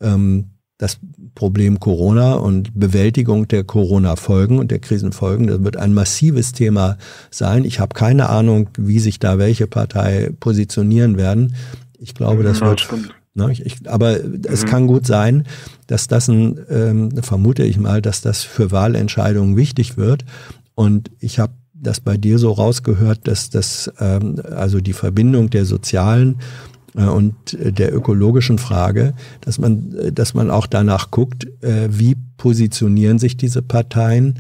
ähm, 0.03 0.51
das 0.78 0.98
Problem 1.34 1.80
Corona 1.80 2.34
und 2.34 2.78
Bewältigung 2.78 3.48
der 3.48 3.64
Corona-Folgen 3.64 4.59
und 4.59 4.70
der 4.70 4.78
Krisenfolgen. 4.78 5.48
Das 5.48 5.62
wird 5.64 5.76
ein 5.76 5.92
massives 5.92 6.52
Thema 6.52 6.96
sein. 7.30 7.64
Ich 7.64 7.80
habe 7.80 7.94
keine 7.94 8.28
Ahnung, 8.28 8.70
wie 8.78 9.00
sich 9.00 9.18
da 9.18 9.38
welche 9.38 9.66
Partei 9.66 10.30
positionieren 10.38 11.16
werden. 11.16 11.55
Ich 11.98 12.14
glaube, 12.14 12.44
das 12.44 12.60
ja, 12.60 12.68
wird. 12.68 12.88
Ne, 13.34 13.52
ich, 13.52 13.88
aber 13.88 14.18
mhm. 14.18 14.42
es 14.44 14.66
kann 14.66 14.86
gut 14.86 15.06
sein, 15.06 15.44
dass 15.88 16.06
das 16.06 16.28
ein, 16.28 16.59
ähm, 16.70 17.22
vermute 17.22 17.64
ich 17.64 17.78
mal, 17.78 18.00
dass 18.00 18.20
das 18.20 18.42
für 18.42 18.70
Wahlentscheidungen 18.70 19.56
wichtig 19.56 19.96
wird. 19.96 20.24
Und 20.74 21.10
ich 21.18 21.40
habe 21.40 21.52
das 21.74 22.00
bei 22.00 22.16
dir 22.16 22.38
so 22.38 22.52
rausgehört, 22.52 23.26
dass 23.26 23.50
das 23.50 23.92
ähm, 23.98 24.36
also 24.44 24.80
die 24.80 24.92
Verbindung 24.92 25.50
der 25.50 25.64
sozialen 25.64 26.38
und 27.07 27.55
äh, 27.55 27.73
der 27.73 27.95
ökologischen 27.95 28.59
Frage, 28.59 29.15
dass 29.41 29.59
man, 29.59 29.95
äh, 29.95 30.12
dass 30.12 30.35
man 30.35 30.51
auch 30.51 30.66
danach 30.66 31.11
guckt, 31.11 31.47
wie 31.61 32.16
positionieren 32.37 33.19
sich 33.19 33.37
diese 33.37 33.62
Parteien 33.62 34.39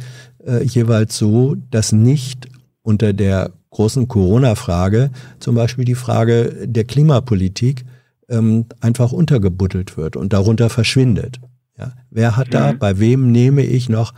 jeweils 0.62 1.18
so, 1.18 1.56
dass 1.70 1.92
nicht 1.92 2.48
unter 2.82 3.12
der 3.12 3.50
großen 3.70 4.08
Corona-Frage 4.08 5.10
zum 5.40 5.56
Beispiel 5.56 5.84
die 5.84 5.96
Frage 5.96 6.66
der 6.66 6.84
Klimapolitik 6.84 7.84
ähm, 8.28 8.66
einfach 8.80 9.12
untergebuddelt 9.12 9.96
wird 9.96 10.16
und 10.16 10.32
darunter 10.32 10.70
verschwindet. 10.70 11.40
Ja, 11.76 11.92
wer 12.10 12.36
hat 12.36 12.54
da, 12.54 12.72
mhm. 12.72 12.78
bei 12.78 12.98
wem 12.98 13.30
nehme 13.30 13.62
ich 13.62 13.88
noch 13.88 14.14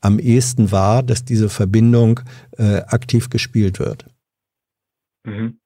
am 0.00 0.18
ehesten 0.18 0.72
wahr, 0.72 1.02
dass 1.02 1.24
diese 1.24 1.48
Verbindung 1.48 2.20
äh, 2.58 2.82
aktiv 2.82 3.30
gespielt 3.30 3.78
wird? 3.78 4.06
Mhm 5.24 5.56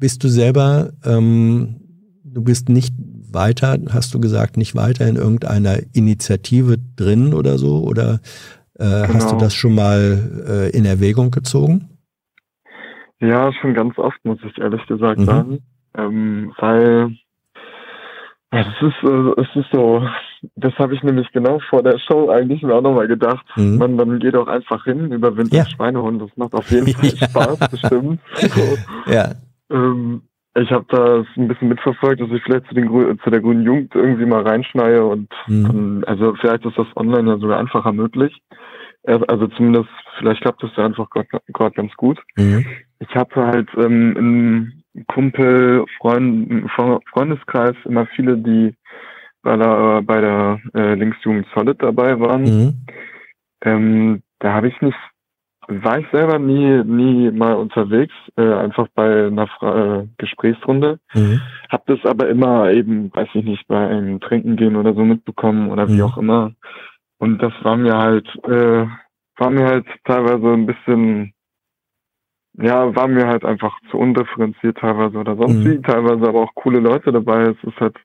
bist 0.00 0.24
du 0.24 0.28
selber, 0.28 0.90
ähm, 1.04 1.76
du 2.24 2.42
bist 2.42 2.68
nicht 2.68 2.94
weiter, 3.32 3.78
hast 3.90 4.12
du 4.14 4.20
gesagt, 4.20 4.56
nicht 4.56 4.74
weiter 4.74 5.06
in 5.06 5.16
irgendeiner 5.16 5.78
Initiative 5.92 6.76
drin 6.96 7.32
oder 7.34 7.58
so? 7.58 7.82
Oder 7.84 8.20
äh, 8.78 8.84
genau. 8.84 9.14
hast 9.14 9.26
du 9.26 9.36
genau. 9.36 9.40
das 9.40 9.54
schon 9.54 9.74
mal 9.74 10.40
äh, 10.48 10.76
in 10.76 10.84
Erwägung 10.84 11.30
gezogen? 11.30 11.88
Ja, 13.20 13.52
schon 13.52 13.74
ganz 13.74 13.98
oft, 13.98 14.18
muss 14.24 14.38
ich 14.44 14.58
ehrlich 14.58 14.84
gesagt 14.86 15.20
mhm. 15.20 15.24
sagen. 15.24 15.58
Ähm, 15.96 16.52
weil 16.58 17.16
ja, 18.52 18.64
das 18.64 18.74
ist, 18.82 19.04
äh, 19.04 19.40
es 19.40 19.48
ist 19.54 19.70
so, 19.72 20.02
das 20.56 20.72
habe 20.78 20.94
ich 20.94 21.02
nämlich 21.02 21.30
genau 21.32 21.60
vor 21.68 21.82
der 21.82 21.98
Show 21.98 22.30
eigentlich 22.30 22.62
mir 22.62 22.74
auch 22.74 22.82
nochmal 22.82 23.06
gedacht. 23.06 23.44
Mhm. 23.54 23.76
Man, 23.76 23.94
man 23.94 24.18
geht 24.18 24.34
auch 24.34 24.48
einfach 24.48 24.84
hin, 24.84 25.12
überwindet 25.12 25.52
ja. 25.52 25.66
Schweinehund, 25.66 26.20
das 26.20 26.30
macht 26.36 26.54
auf 26.54 26.68
jeden 26.70 26.86
Fall 26.94 27.10
ja. 27.10 27.28
Spaß, 27.28 27.58
bestimmt. 27.70 28.20
So. 28.34 29.12
Ja. 29.12 29.34
Ähm, 29.70 30.22
ich 30.56 30.70
habe 30.72 30.84
das 30.88 31.26
ein 31.36 31.48
bisschen 31.48 31.68
mitverfolgt, 31.68 32.20
dass 32.20 32.30
ich 32.30 32.42
vielleicht 32.42 32.66
zu, 32.66 32.74
den, 32.74 32.88
zu 33.22 33.30
der 33.30 33.40
grünen 33.40 33.62
Jugend 33.62 33.94
irgendwie 33.94 34.26
mal 34.26 34.42
reinschneie 34.42 35.04
und 35.04 35.28
mhm. 35.46 35.62
dann, 35.62 36.04
also 36.04 36.34
vielleicht 36.40 36.64
ist 36.64 36.76
das 36.76 36.88
online 36.96 37.30
ja 37.30 37.38
sogar 37.38 37.58
einfacher 37.60 37.92
möglich. 37.92 38.36
Also 39.04 39.46
zumindest, 39.46 39.88
vielleicht 40.18 40.42
klappt 40.42 40.62
das 40.62 40.72
ja 40.76 40.84
einfach 40.84 41.08
gerade 41.08 41.74
ganz 41.74 41.94
gut. 41.94 42.20
Mhm. 42.36 42.66
Ich 42.98 43.14
hatte 43.14 43.46
halt 43.46 43.68
ähm, 43.76 44.16
im 44.94 45.04
Kumpel, 45.06 45.86
Freund, 45.98 46.70
Freundeskreis 47.12 47.76
immer 47.84 48.06
viele, 48.14 48.36
die 48.36 48.74
bei 49.42 49.56
der, 49.56 50.02
bei 50.02 50.20
der 50.20 50.60
äh, 50.74 50.94
Linksjugend 50.94 51.46
Solid 51.54 51.80
dabei 51.80 52.18
waren. 52.20 52.42
Mhm. 52.42 52.86
Ähm, 53.62 54.22
da 54.40 54.52
habe 54.52 54.68
ich 54.68 54.80
nicht 54.80 54.98
war 55.70 55.98
ich 55.98 56.06
selber 56.10 56.38
nie, 56.38 56.82
nie 56.84 57.30
mal 57.30 57.54
unterwegs, 57.54 58.14
äh, 58.36 58.52
einfach 58.52 58.88
bei 58.94 59.26
einer 59.26 59.46
Fra 59.46 60.00
äh, 60.00 60.06
Gesprächsrunde. 60.18 60.98
Mhm. 61.14 61.40
Hab 61.68 61.86
das 61.86 62.04
aber 62.04 62.28
immer 62.28 62.70
eben, 62.70 63.14
weiß 63.14 63.28
ich 63.34 63.44
nicht, 63.44 63.66
bei 63.68 63.88
einem 63.88 64.20
Trinken 64.20 64.56
gehen 64.56 64.76
oder 64.76 64.94
so 64.94 65.04
mitbekommen 65.04 65.70
oder 65.70 65.88
wie 65.88 65.98
mhm. 65.98 66.02
auch 66.02 66.18
immer. 66.18 66.52
Und 67.18 67.40
das 67.42 67.52
war 67.62 67.76
mir 67.76 67.96
halt, 67.96 68.26
äh, 68.44 68.86
war 69.36 69.50
mir 69.50 69.66
halt 69.66 69.86
teilweise 70.04 70.52
ein 70.52 70.66
bisschen, 70.66 71.32
ja, 72.54 72.94
war 72.94 73.08
mir 73.08 73.26
halt 73.26 73.44
einfach 73.44 73.78
zu 73.90 73.98
undifferenziert 73.98 74.78
teilweise 74.78 75.18
oder 75.18 75.36
sonst 75.36 75.64
mhm. 75.64 75.70
wie, 75.70 75.82
teilweise 75.82 76.28
aber 76.28 76.40
auch 76.40 76.54
coole 76.54 76.80
Leute 76.80 77.12
dabei. 77.12 77.42
Es 77.42 77.62
ist 77.62 77.78
halt 77.80 77.96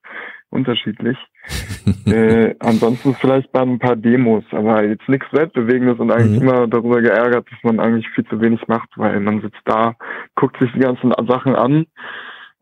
unterschiedlich. 0.56 1.18
äh, 2.06 2.56
ansonsten 2.60 3.14
vielleicht 3.16 3.52
bei 3.52 3.62
ein 3.62 3.80
paar 3.80 3.96
Demos, 3.96 4.44
aber 4.52 4.84
jetzt 4.84 5.08
nichts 5.08 5.28
Weltbewegendes 5.32 6.00
und 6.00 6.12
eigentlich 6.12 6.42
mhm. 6.42 6.48
immer 6.48 6.68
darüber 6.68 7.02
geärgert, 7.02 7.48
dass 7.52 7.60
man 7.64 7.80
eigentlich 7.80 8.10
viel 8.16 8.26
zu 8.26 8.42
wenig 8.42 8.68
macht, 8.68 8.90
weil 8.96 9.20
man 9.20 9.42
sitzt 9.42 9.62
da, 9.66 9.96
guckt 10.36 10.58
sich 10.60 10.72
die 10.74 10.80
ganzen 10.80 11.14
Sachen 11.28 11.56
an, 11.56 11.86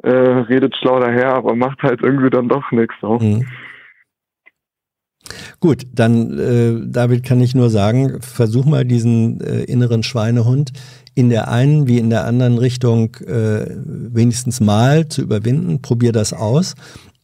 äh, 0.04 0.10
redet 0.10 0.76
schlau 0.76 1.00
daher, 1.00 1.36
aber 1.36 1.56
macht 1.56 1.82
halt 1.84 2.02
irgendwie 2.02 2.30
dann 2.30 2.50
doch 2.50 2.72
nichts. 2.72 2.96
Auch. 3.02 3.22
Mhm. 3.22 3.46
Gut, 5.60 5.84
dann, 5.94 6.38
äh, 6.38 6.92
David, 6.92 7.24
kann 7.24 7.40
ich 7.40 7.56
nur 7.56 7.70
sagen, 7.70 8.20
versuch 8.20 8.66
mal 8.66 8.84
diesen 8.84 9.40
äh, 9.40 9.64
inneren 9.64 10.04
Schweinehund 10.04 10.74
in 11.16 11.30
der 11.30 11.48
einen 11.50 11.88
wie 11.88 12.00
in 12.00 12.10
der 12.10 12.26
anderen 12.26 12.58
Richtung 12.58 13.16
äh, 13.26 13.66
wenigstens 13.78 14.60
mal 14.60 15.08
zu 15.08 15.22
überwinden. 15.22 15.82
Probier 15.82 16.12
das 16.12 16.34
aus. 16.34 16.76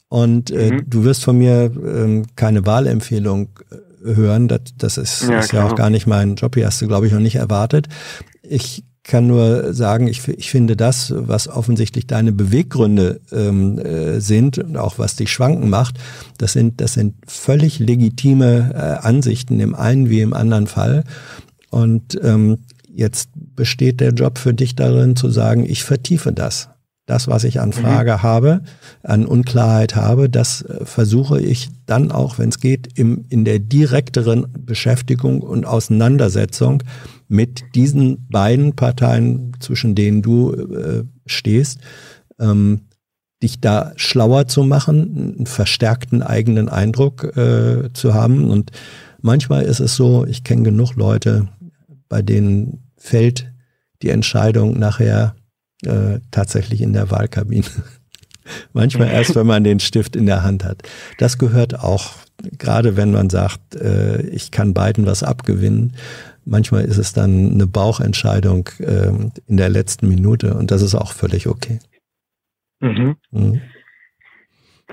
Und 0.09 0.49
äh, 0.49 0.71
mhm. 0.71 0.89
du 0.89 1.03
wirst 1.03 1.23
von 1.23 1.37
mir 1.37 1.71
ähm, 1.75 2.25
keine 2.35 2.65
Wahlempfehlung 2.65 3.49
äh, 3.71 4.15
hören. 4.15 4.47
Das, 4.47 4.61
das 4.77 4.97
ist 4.97 5.29
ja, 5.29 5.39
ist 5.39 5.53
ja 5.53 5.65
auch 5.67 5.75
gar 5.75 5.91
nicht 5.91 6.07
mein 6.07 6.35
Job. 6.35 6.55
Hier 6.55 6.65
hast 6.65 6.81
du, 6.81 6.87
glaube 6.87 7.07
ich, 7.07 7.13
noch 7.13 7.19
nicht 7.19 7.35
erwartet. 7.35 7.87
Ich 8.41 8.83
kann 9.03 9.27
nur 9.27 9.73
sagen, 9.73 10.07
ich, 10.07 10.27
ich 10.27 10.49
finde 10.49 10.75
das, 10.75 11.13
was 11.15 11.47
offensichtlich 11.47 12.05
deine 12.07 12.31
Beweggründe 12.31 13.21
ähm, 13.31 13.79
äh, 13.79 14.19
sind 14.19 14.57
und 14.57 14.77
auch 14.77 14.99
was 14.99 15.15
dich 15.15 15.31
schwanken 15.31 15.69
macht, 15.69 15.97
das 16.37 16.53
sind, 16.53 16.79
das 16.81 16.93
sind 16.93 17.15
völlig 17.25 17.79
legitime 17.79 18.71
äh, 18.73 19.05
Ansichten 19.07 19.59
im 19.59 19.73
einen 19.73 20.09
wie 20.09 20.21
im 20.21 20.33
anderen 20.33 20.67
Fall. 20.67 21.03
Und 21.71 22.19
ähm, 22.23 22.59
jetzt 22.93 23.29
besteht 23.35 23.99
der 23.99 24.11
Job 24.11 24.37
für 24.37 24.53
dich 24.53 24.75
darin 24.75 25.15
zu 25.15 25.29
sagen, 25.29 25.65
ich 25.65 25.83
vertiefe 25.83 26.31
das 26.31 26.69
das, 27.09 27.27
was 27.27 27.43
ich 27.43 27.59
an 27.59 27.69
mhm. 27.69 27.73
Frage 27.73 28.11
mhm. 28.13 28.23
habe, 28.23 28.61
an 29.03 29.25
Unklarheit 29.25 29.95
habe, 29.95 30.29
das 30.29 30.61
äh, 30.61 30.85
versuche 30.85 31.41
ich 31.41 31.69
dann 31.85 32.11
auch, 32.11 32.37
wenn 32.37 32.49
es 32.49 32.59
geht, 32.59 32.97
im, 32.97 33.25
in 33.29 33.45
der 33.45 33.59
direkteren 33.59 34.47
Beschäftigung 34.65 35.41
und 35.41 35.65
Auseinandersetzung 35.65 36.83
mit 37.27 37.63
diesen 37.75 38.27
beiden 38.27 38.75
Parteien, 38.75 39.53
zwischen 39.59 39.95
denen 39.95 40.21
du 40.21 40.53
äh, 40.53 41.03
stehst, 41.25 41.79
ähm, 42.39 42.81
dich 43.41 43.59
da 43.59 43.93
schlauer 43.95 44.47
zu 44.47 44.63
machen, 44.63 45.35
einen 45.37 45.45
verstärkten 45.45 46.21
eigenen 46.21 46.69
Eindruck 46.69 47.23
äh, 47.37 47.91
zu 47.93 48.13
haben. 48.13 48.49
Und 48.49 48.71
manchmal 49.21 49.63
ist 49.63 49.79
es 49.79 49.95
so, 49.95 50.25
ich 50.25 50.43
kenne 50.43 50.63
genug 50.63 50.95
Leute, 50.95 51.47
bei 52.09 52.21
denen 52.21 52.83
fällt 52.97 53.51
die 54.01 54.09
Entscheidung 54.09 54.77
nachher 54.77 55.35
äh, 55.85 56.19
tatsächlich 56.31 56.81
in 56.81 56.93
der 56.93 57.11
Wahlkabine. 57.11 57.65
Manchmal 58.73 59.09
erst, 59.09 59.35
wenn 59.35 59.45
man 59.47 59.63
den 59.63 59.79
Stift 59.79 60.15
in 60.15 60.25
der 60.25 60.43
Hand 60.43 60.63
hat. 60.63 60.81
Das 61.19 61.37
gehört 61.37 61.79
auch, 61.79 62.13
gerade 62.57 62.97
wenn 62.97 63.11
man 63.11 63.29
sagt, 63.29 63.75
äh, 63.75 64.21
ich 64.21 64.51
kann 64.51 64.73
beiden 64.73 65.05
was 65.05 65.23
abgewinnen. 65.23 65.95
Manchmal 66.45 66.85
ist 66.85 66.97
es 66.97 67.13
dann 67.13 67.51
eine 67.51 67.67
Bauchentscheidung 67.67 68.69
äh, 68.79 69.11
in 69.45 69.57
der 69.57 69.69
letzten 69.69 70.07
Minute 70.07 70.55
und 70.55 70.71
das 70.71 70.81
ist 70.81 70.95
auch 70.95 71.13
völlig 71.13 71.47
okay. 71.47 71.79
Mhm. 72.79 73.17
Mhm. 73.31 73.61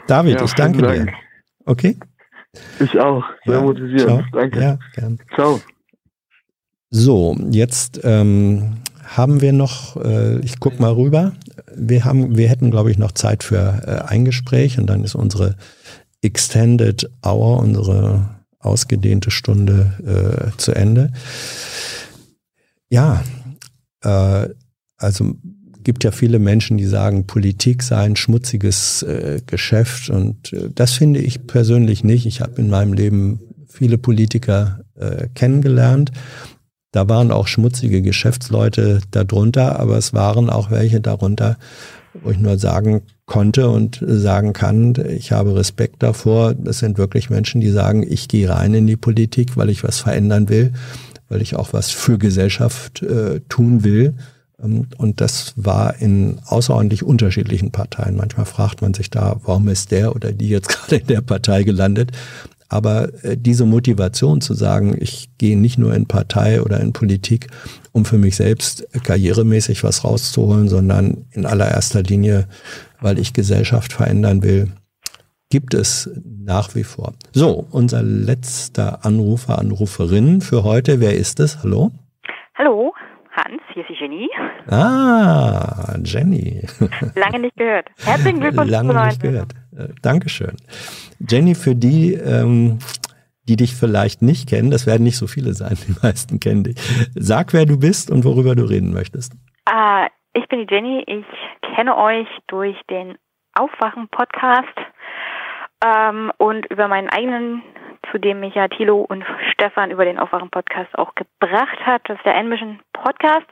David, 0.07 0.35
ja, 0.35 0.45
ich 0.45 0.53
danke 0.53 0.83
Dank. 0.83 1.07
dir. 1.07 1.15
Okay? 1.65 1.97
Ich 2.81 2.99
auch. 2.99 3.25
Sehr 3.45 3.55
ja, 3.55 3.61
motivierend. 3.63 4.07
Ciao. 4.07 4.25
Danke. 4.33 4.61
Ja, 4.61 4.79
gern. 4.95 5.19
Ciao. 5.35 5.61
So, 6.91 7.37
jetzt 7.51 8.01
ähm, 8.05 8.79
haben 9.07 9.41
wir 9.41 9.53
noch, 9.53 9.97
äh, 9.97 10.39
ich 10.41 10.61
guck 10.61 10.81
mal 10.81 10.93
rüber. 10.93 11.33
Wir 11.75 12.05
haben, 12.05 12.37
wir 12.37 12.49
hätten, 12.49 12.71
glaube 12.71 12.91
ich, 12.91 12.99
noch 12.99 13.13
Zeit 13.13 13.43
für 13.43 13.83
äh, 13.87 14.09
ein 14.09 14.25
Gespräch 14.25 14.79
und 14.79 14.87
dann 14.87 15.05
ist 15.05 15.15
unsere 15.15 15.57
Extended 16.23 17.09
Hour, 17.25 17.61
unsere 17.61 18.37
ausgedehnte 18.59 19.31
Stunde 19.31 20.51
äh, 20.53 20.57
zu 20.59 20.73
Ende. 20.73 21.13
Ja, 22.89 23.23
äh, 24.03 24.49
also 24.97 25.37
gibt 25.85 26.03
ja 26.03 26.11
viele 26.11 26.41
Menschen, 26.41 26.79
die 26.79 26.87
sagen, 26.87 27.29
Politik 27.29 27.85
sei 27.85 27.99
ein 27.99 28.17
schmutziges 28.17 29.05
äh, 29.05 29.41
Geschäft 29.47 30.11
und 30.11 30.53
äh, 30.53 30.69
das 30.75 30.95
finde 30.95 31.21
ich 31.21 31.47
persönlich 31.47 32.03
nicht. 32.03 32.27
Ich 32.27 32.41
habe 32.41 32.61
in 32.61 32.69
meinem 32.69 32.93
Leben 32.93 33.39
viele 33.69 33.97
Politiker 33.97 34.81
äh, 34.97 35.29
kennengelernt. 35.35 36.11
Da 36.97 37.11
waren 37.11 37.31
auch 37.31 37.47
schmutzige 37.47 38.01
Geschäftsleute 38.01 39.01
darunter, 39.11 39.79
aber 39.79 39.99
es 39.99 40.15
waren 40.15 40.49
auch 40.49 40.71
welche 40.71 41.03
darunter, 41.03 41.59
wo 42.23 42.31
ich 42.31 42.39
nur 42.39 42.57
sagen 42.57 43.03
konnte 43.27 43.69
und 43.69 44.03
sagen 44.03 44.55
kann, 44.55 44.95
ich 45.07 45.31
habe 45.31 45.55
Respekt 45.55 46.03
davor. 46.03 46.55
Das 46.55 46.79
sind 46.79 46.97
wirklich 46.97 47.29
Menschen, 47.29 47.61
die 47.61 47.69
sagen, 47.69 48.03
ich 48.03 48.29
gehe 48.29 48.49
rein 48.49 48.73
in 48.73 48.87
die 48.87 48.97
Politik, 48.97 49.59
weil 49.59 49.69
ich 49.69 49.85
was 49.85 49.99
verändern 49.99 50.49
will, 50.49 50.73
weil 51.29 51.43
ich 51.43 51.55
auch 51.55 51.75
was 51.75 51.91
für 51.91 52.17
Gesellschaft 52.17 53.03
äh, 53.03 53.41
tun 53.51 53.85
will. 53.85 54.15
Ähm, 54.59 54.87
und 54.97 55.21
das 55.21 55.53
war 55.57 56.01
in 56.01 56.39
außerordentlich 56.47 57.03
unterschiedlichen 57.03 57.73
Parteien. 57.73 58.17
Manchmal 58.17 58.47
fragt 58.47 58.81
man 58.81 58.95
sich 58.95 59.11
da, 59.11 59.39
warum 59.45 59.69
ist 59.69 59.91
der 59.91 60.17
oder 60.17 60.33
die 60.33 60.49
jetzt 60.49 60.69
gerade 60.71 60.97
in 60.97 61.07
der 61.09 61.21
Partei 61.21 61.63
gelandet? 61.63 62.13
Aber 62.69 63.13
äh, 63.25 63.37
diese 63.37 63.65
Motivation 63.65 64.41
zu 64.41 64.55
sagen, 64.55 64.97
ich 64.99 65.29
gehe 65.39 65.59
nicht 65.59 65.79
nur 65.79 65.95
in 65.95 66.07
Partei 66.07 66.61
oder 66.63 66.81
in 66.81 66.93
Politik, 66.93 67.49
um 67.93 68.05
für 68.05 68.19
mich 68.19 68.37
selbst 68.37 68.87
karrieremäßig 69.05 69.85
was 69.85 70.05
rauszuholen, 70.05 70.69
sondern 70.69 71.27
in 71.31 71.47
allererster 71.47 72.03
Linie, 72.03 72.49
weil 73.01 73.19
ich 73.19 73.33
Gesellschaft 73.33 73.93
verändern 73.93 74.43
will, 74.43 74.69
gibt 75.51 75.75
es 75.75 76.11
nach 76.25 76.75
wie 76.75 76.85
vor. 76.85 77.13
So, 77.33 77.67
unser 77.71 78.03
letzter 78.03 79.05
Anrufer, 79.05 79.59
Anruferin 79.59 80.41
für 80.41 80.65
heute. 80.65 81.01
Wer 81.01 81.15
ist 81.15 81.41
es? 81.41 81.63
Hallo? 81.63 81.93
Hallo, 82.57 82.93
Hans, 83.31 83.61
hier 83.75 83.83
ist 83.83 83.91
die 83.91 84.03
Jenny. 84.03 84.29
Ah, 84.69 85.95
Jenny. 86.03 86.63
Lange 87.15 87.41
nicht 87.41 87.57
gehört. 87.57 87.87
Herzlichen 88.03 88.41
Glückwunsch. 88.41 88.71
Lange 88.71 89.07
nicht 89.07 89.23
gehört. 89.23 89.53
Äh, 89.77 89.89
Dankeschön. 90.03 90.57
Jenny, 91.19 91.55
für 91.55 91.75
die, 91.75 92.15
ähm, 92.15 92.79
die 93.49 93.57
dich 93.57 93.75
vielleicht 93.75 94.23
nicht 94.23 94.49
kennen, 94.49 94.71
das 94.71 94.87
werden 94.87 95.05
nicht 95.05 95.19
so 95.19 95.27
viele 95.27 95.53
sein, 95.55 95.77
die 95.89 95.95
meisten 96.03 96.41
kennen 96.41 96.65
dich. 96.65 96.77
Sag, 97.15 97.53
wer 97.53 97.67
du 97.67 97.79
bist 97.79 98.11
und 98.11 98.25
worüber 98.25 98.55
du 98.55 98.65
reden 98.65 98.93
möchtest. 98.93 99.33
Ah, 99.67 100.09
ich 100.33 100.49
bin 100.49 100.67
die 100.67 100.75
Jenny. 100.75 101.05
Ich 101.07 101.27
kenne 101.75 101.97
euch 101.97 102.29
durch 102.47 102.77
den 102.91 103.17
Aufwachen-Podcast 103.55 104.77
ähm, 105.85 106.33
und 106.39 106.67
über 106.67 106.89
meinen 106.89 107.09
eigenen 107.09 107.63
zu 108.13 108.19
dem 108.19 108.41
mich 108.41 108.55
ja 108.55 108.69
Thilo 108.69 109.01
und 109.01 109.25
Stefan 109.53 109.91
über 109.91 110.05
den 110.05 110.19
Aufwachen-Podcast 110.19 110.97
auch 110.97 111.15
gebracht 111.15 111.79
hat. 111.85 112.03
Das 112.05 112.17
ist 112.19 112.25
der 112.25 112.37
Envision 112.37 112.81
Podcast. 112.93 113.47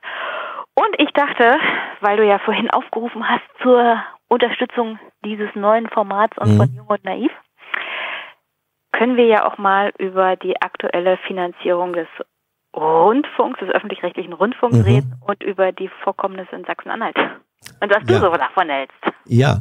Und 0.74 0.98
ich 0.98 1.10
dachte, 1.12 1.56
weil 2.00 2.16
du 2.16 2.26
ja 2.26 2.38
vorhin 2.38 2.70
aufgerufen 2.70 3.28
hast 3.28 3.44
zur 3.62 4.02
Unterstützung 4.28 4.98
dieses 5.24 5.54
neuen 5.54 5.88
Formats 5.88 6.36
und 6.38 6.54
mhm. 6.54 6.56
von 6.56 6.74
Jung 6.74 6.86
und 6.86 7.04
Naiv, 7.04 7.30
können 8.92 9.16
wir 9.16 9.26
ja 9.26 9.46
auch 9.46 9.58
mal 9.58 9.92
über 9.98 10.36
die 10.36 10.60
aktuelle 10.60 11.18
Finanzierung 11.26 11.92
des 11.92 12.08
Rundfunks, 12.74 13.60
des 13.60 13.68
öffentlich-rechtlichen 13.70 14.32
Rundfunks 14.32 14.78
mhm. 14.78 14.84
reden 14.84 15.14
und 15.20 15.42
über 15.42 15.72
die 15.72 15.90
Vorkommnisse 16.02 16.56
in 16.56 16.64
Sachsen-Anhalt. 16.64 17.16
Und 17.80 17.90
was 17.90 18.02
ja. 18.08 18.18
du 18.18 18.20
so 18.20 18.30
davon 18.30 18.68
hältst. 18.68 18.96
Ja, 19.26 19.58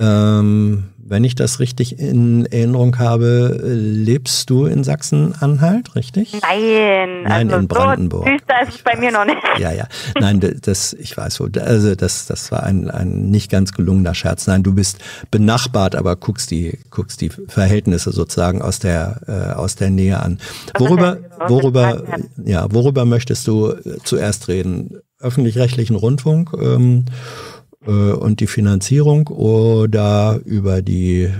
ähm, 0.00 0.84
wenn 1.10 1.24
ich 1.24 1.34
das 1.34 1.58
richtig 1.58 1.98
in 1.98 2.46
Erinnerung 2.46 3.00
habe, 3.00 3.60
lebst 3.64 4.48
du 4.48 4.66
in 4.66 4.84
Sachsen-Anhalt, 4.84 5.96
richtig? 5.96 6.38
Nein, 6.40 7.24
Nein, 7.24 7.48
also 7.48 7.56
in 7.56 7.66
Brandenburg. 7.66 8.26
So 8.26 8.30
düster 8.30 8.62
ist 8.62 8.76
es 8.76 8.82
bei 8.84 8.96
mir 8.96 9.10
noch 9.10 9.24
nicht. 9.24 9.38
Ja, 9.58 9.72
ja. 9.72 9.88
Nein, 10.20 10.40
das, 10.62 10.92
ich 10.92 11.16
weiß 11.16 11.40
wo, 11.40 11.48
also 11.60 11.96
das, 11.96 12.26
das 12.26 12.52
war 12.52 12.62
ein, 12.62 12.88
ein 12.88 13.28
nicht 13.28 13.50
ganz 13.50 13.72
gelungener 13.72 14.14
Scherz. 14.14 14.46
Nein, 14.46 14.62
du 14.62 14.72
bist 14.72 14.98
benachbart, 15.32 15.96
aber 15.96 16.14
guckst 16.14 16.52
die, 16.52 16.78
guckst 16.90 17.20
die 17.20 17.30
Verhältnisse 17.30 18.12
sozusagen 18.12 18.62
aus 18.62 18.78
der, 18.78 19.20
äh, 19.26 19.54
aus 19.58 19.74
der 19.74 19.90
Nähe 19.90 20.20
an. 20.20 20.38
Worüber, 20.78 21.18
worüber, 21.48 22.04
ja, 22.44 22.72
worüber 22.72 23.04
möchtest 23.04 23.48
du 23.48 23.74
zuerst 24.04 24.46
reden? 24.46 25.00
Öffentlich-rechtlichen 25.18 25.96
Rundfunk? 25.96 26.52
Ähm, 26.54 27.04
äh, 27.86 27.90
und 27.90 28.40
die 28.40 28.46
Finanzierung 28.46 29.28
oder 29.28 30.40
über 30.44 30.82
die 30.82 31.32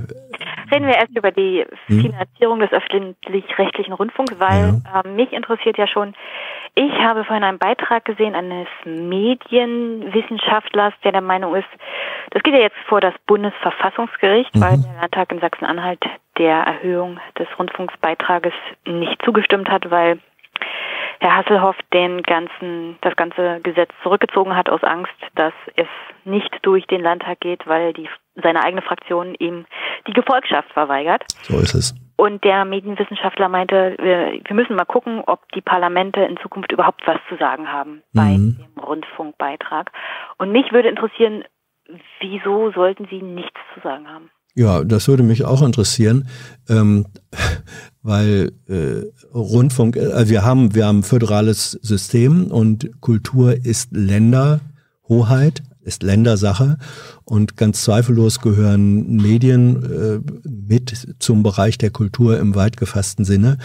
Reden 0.71 0.87
wir 0.87 0.95
erst 0.95 1.17
über 1.17 1.33
die 1.33 1.67
hm? 1.87 2.03
Finanzierung 2.03 2.61
des 2.61 2.71
öffentlich-rechtlichen 2.71 3.93
Rundfunks, 3.93 4.39
weil 4.39 4.81
ja. 4.85 5.01
äh, 5.01 5.09
mich 5.09 5.33
interessiert 5.33 5.77
ja 5.79 5.89
schon, 5.89 6.15
ich 6.77 6.93
habe 6.93 7.25
vorhin 7.25 7.43
einen 7.43 7.59
Beitrag 7.59 8.05
gesehen 8.05 8.37
eines 8.37 8.69
Medienwissenschaftlers, 8.85 10.95
der 11.03 11.11
der 11.13 11.23
Meinung 11.23 11.57
ist, 11.57 11.67
das 12.31 12.45
geht 12.45 12.55
ja 12.55 12.61
jetzt 12.61 12.79
vor 12.87 13.01
das 13.01 13.15
Bundesverfassungsgericht, 13.27 14.55
mhm. 14.55 14.61
weil 14.61 14.79
der 14.79 14.95
Landtag 15.01 15.33
in 15.33 15.41
Sachsen-Anhalt 15.41 15.99
der 16.39 16.59
Erhöhung 16.59 17.19
des 17.39 17.49
Rundfunksbeitrages 17.59 18.55
nicht 18.87 19.21
zugestimmt 19.25 19.69
hat, 19.69 19.91
weil 19.91 20.21
Herr 21.19 21.37
Hasselhoff 21.37 21.77
den 21.93 22.23
ganzen, 22.23 22.97
das 23.03 23.17
ganze 23.17 23.61
Gesetz 23.63 23.91
zurückgezogen 24.03 24.57
hat 24.57 24.71
aus 24.71 24.83
Angst, 24.85 25.13
dass 25.35 25.53
es 25.77 25.89
nicht 26.25 26.51
durch 26.63 26.87
den 26.87 27.03
Landtag 27.03 27.41
geht, 27.41 27.67
weil 27.67 27.93
die, 27.93 28.09
seine 28.43 28.65
eigene 28.65 28.83
Fraktion 28.83 29.35
ihm 29.39 29.67
die 30.07 30.13
Gefolgschaft 30.13 30.71
verweigert. 30.73 31.25
So 31.43 31.59
ist 31.59 31.75
es. 31.75 31.95
Und 32.17 32.45
der 32.45 32.67
Medienwissenschaftler 32.67 33.49
meinte, 33.49 33.97
wir, 33.99 34.41
wir 34.45 34.55
müssen 34.55 34.77
mal 34.77 34.85
gucken, 34.85 35.23
ob 35.27 35.51
die 35.53 35.63
Parlamente 35.63 36.21
in 36.21 36.37
Zukunft 36.43 36.71
überhaupt 36.71 37.01
was 37.07 37.17
zu 37.31 37.37
sagen 37.37 37.69
haben 37.69 38.03
bei 38.13 38.37
mhm. 38.37 38.59
dem 38.59 38.85
Rundfunkbeitrag. 38.85 39.91
Und 40.37 40.53
mich 40.53 40.71
würde 40.71 40.91
interessieren, 40.91 41.45
wieso 42.21 42.73
sollten 42.73 43.07
sie 43.11 43.23
nichts 43.23 43.59
zu 43.75 43.81
sagen 43.81 44.07
haben? 44.07 44.31
Ja, 44.55 44.85
das 44.85 45.09
würde 45.09 45.23
mich 45.23 45.45
auch 45.45 45.63
interessieren, 45.63 46.29
ähm, 46.69 47.07
weil 48.03 48.53
äh, 48.69 49.05
Rundfunk, 49.33 49.97
äh, 49.97 50.29
wir 50.29 50.45
haben 50.45 50.75
wir 50.75 50.87
haben 50.87 50.99
ein 50.99 51.05
föderales 51.05 51.73
System 51.83 52.51
und 52.51 53.01
Kultur 53.01 53.53
ist 53.53 53.93
Länderhoheit, 53.93 55.63
ist 55.83 56.03
Ländersache 56.03 56.77
und 57.25 57.57
ganz 57.57 57.83
zweifellos 57.83 58.41
gehören 58.41 59.17
Medien 59.17 59.83
äh, 59.83 60.49
mit 60.49 61.17
zum 61.19 61.43
Bereich 61.43 61.79
der 61.79 61.91
Kultur 61.91 62.39
im 62.39 62.55
weit 62.55 62.77
gefassten 62.77 63.25
Sinne 63.25 63.59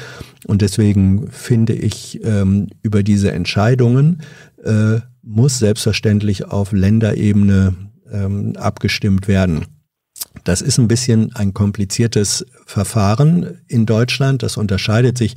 und 0.45 0.61
deswegen 0.61 1.29
finde 1.29 1.73
ich 1.73 2.23
ähm, 2.23 2.67
über 2.81 3.03
diese 3.03 3.31
Entscheidungen 3.31 4.21
äh, 4.63 4.99
muss 5.21 5.59
selbstverständlich 5.59 6.45
auf 6.45 6.71
Länderebene 6.71 7.75
ähm, 8.11 8.53
abgestimmt 8.57 9.27
werden. 9.27 9.65
Das 10.43 10.61
ist 10.61 10.77
ein 10.77 10.87
bisschen 10.87 11.35
ein 11.35 11.53
kompliziertes 11.53 12.45
Verfahren 12.65 13.61
in 13.67 13.85
Deutschland. 13.85 14.43
Das 14.43 14.57
unterscheidet 14.57 15.17
sich 15.17 15.35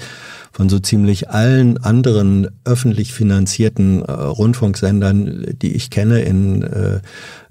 von 0.52 0.68
so 0.68 0.78
ziemlich 0.78 1.30
allen 1.30 1.78
anderen 1.78 2.48
öffentlich 2.64 3.12
finanzierten 3.12 4.02
äh, 4.02 4.12
Rundfunksendern, 4.12 5.46
die 5.62 5.74
ich 5.74 5.90
kenne 5.90 6.20
in 6.20 6.62
äh, 6.62 7.00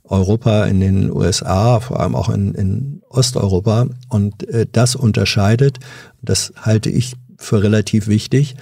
Europa, 0.04 0.66
in 0.66 0.80
den 0.80 1.12
USA, 1.12 1.80
vor 1.80 2.00
allem 2.00 2.16
auch 2.16 2.30
in, 2.30 2.54
in 2.54 3.02
Osteuropa. 3.10 3.88
Und 4.10 4.48
äh, 4.50 4.68
das 4.72 4.96
unterscheidet, 4.96 5.80
das 6.22 6.54
halte 6.62 6.90
ich 6.90 7.16
für 7.38 7.64
relativ 7.64 8.08
wichtig, 8.08 8.56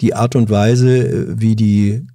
die 0.00 0.14
Art 0.14 0.36
und 0.36 0.50
Weise, 0.50 0.98
äh, 0.98 1.40
wie 1.40 1.56
die 1.56 2.06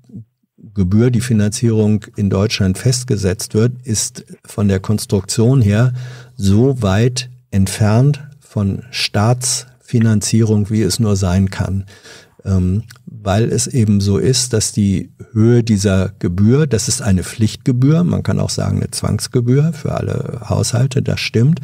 Gebühr, 0.73 1.11
die 1.11 1.21
Finanzierung 1.21 2.05
in 2.15 2.29
Deutschland 2.29 2.77
festgesetzt 2.77 3.53
wird, 3.53 3.73
ist 3.83 4.25
von 4.45 4.67
der 4.67 4.79
Konstruktion 4.79 5.61
her 5.61 5.93
so 6.35 6.81
weit 6.81 7.29
entfernt 7.49 8.23
von 8.39 8.83
Staatsfinanzierung, 8.91 10.69
wie 10.69 10.81
es 10.81 10.99
nur 10.99 11.15
sein 11.15 11.49
kann. 11.49 11.85
ähm, 12.45 12.83
weil 13.05 13.51
es 13.51 13.67
eben 13.67 14.01
so 14.01 14.17
ist, 14.17 14.53
dass 14.53 14.71
die 14.71 15.11
Höhe 15.31 15.63
dieser 15.63 16.13
Gebühr, 16.19 16.65
das 16.67 16.87
ist 16.87 17.01
eine 17.01 17.23
Pflichtgebühr, 17.23 18.03
man 18.03 18.23
kann 18.23 18.39
auch 18.39 18.49
sagen 18.49 18.77
eine 18.77 18.91
Zwangsgebühr 18.91 19.73
für 19.73 19.93
alle 19.93 20.41
Haushalte, 20.49 21.01
das 21.01 21.19
stimmt, 21.19 21.61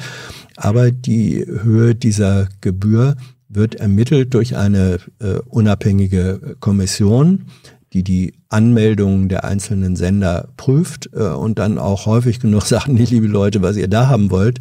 aber 0.55 0.91
die 0.91 1.45
Höhe 1.45 1.95
dieser 1.95 2.47
Gebühr 2.61 3.15
wird 3.49 3.75
ermittelt 3.75 4.33
durch 4.33 4.55
eine 4.55 4.99
äh, 5.19 5.39
unabhängige 5.47 6.57
Kommission, 6.59 7.45
die 8.03 8.03
die 8.03 8.33
Anmeldungen 8.49 9.27
der 9.27 9.43
einzelnen 9.43 9.95
Sender 9.95 10.49
prüft 10.55 11.09
äh, 11.13 11.23
und 11.23 11.57
dann 11.57 11.79
auch 11.79 12.05
häufig 12.05 12.39
genug 12.39 12.61
sagt, 12.65 12.89
nee, 12.89 13.05
liebe 13.05 13.27
Leute, 13.27 13.61
was 13.61 13.75
ihr 13.75 13.87
da 13.87 14.07
haben 14.07 14.29
wollt, 14.29 14.59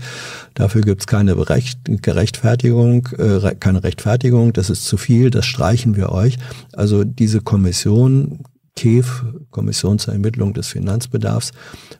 dafür 0.55 0.81
gibt's 0.81 1.07
keine 1.07 1.37
Berecht 1.37 1.81
Gerechtfertigung, 1.85 3.09
äh, 3.19 3.55
keine 3.61 3.85
Rechtfertigung, 3.85 4.53
das 4.53 4.71
ist 4.71 4.87
zu 4.87 4.97
viel, 4.97 5.31
das 5.31 5.45
streichen 5.45 5.97
wir 5.97 6.13
euch. 6.13 6.39
Also 6.73 7.05
diese 7.05 7.41
Kommission, 7.43 8.41
KEF, 8.75 9.25
Kommission 9.51 9.99
zur 9.99 10.15
Ermittlung 10.15 10.55
des 10.55 10.69
Finanzbedarfs, 10.69 11.53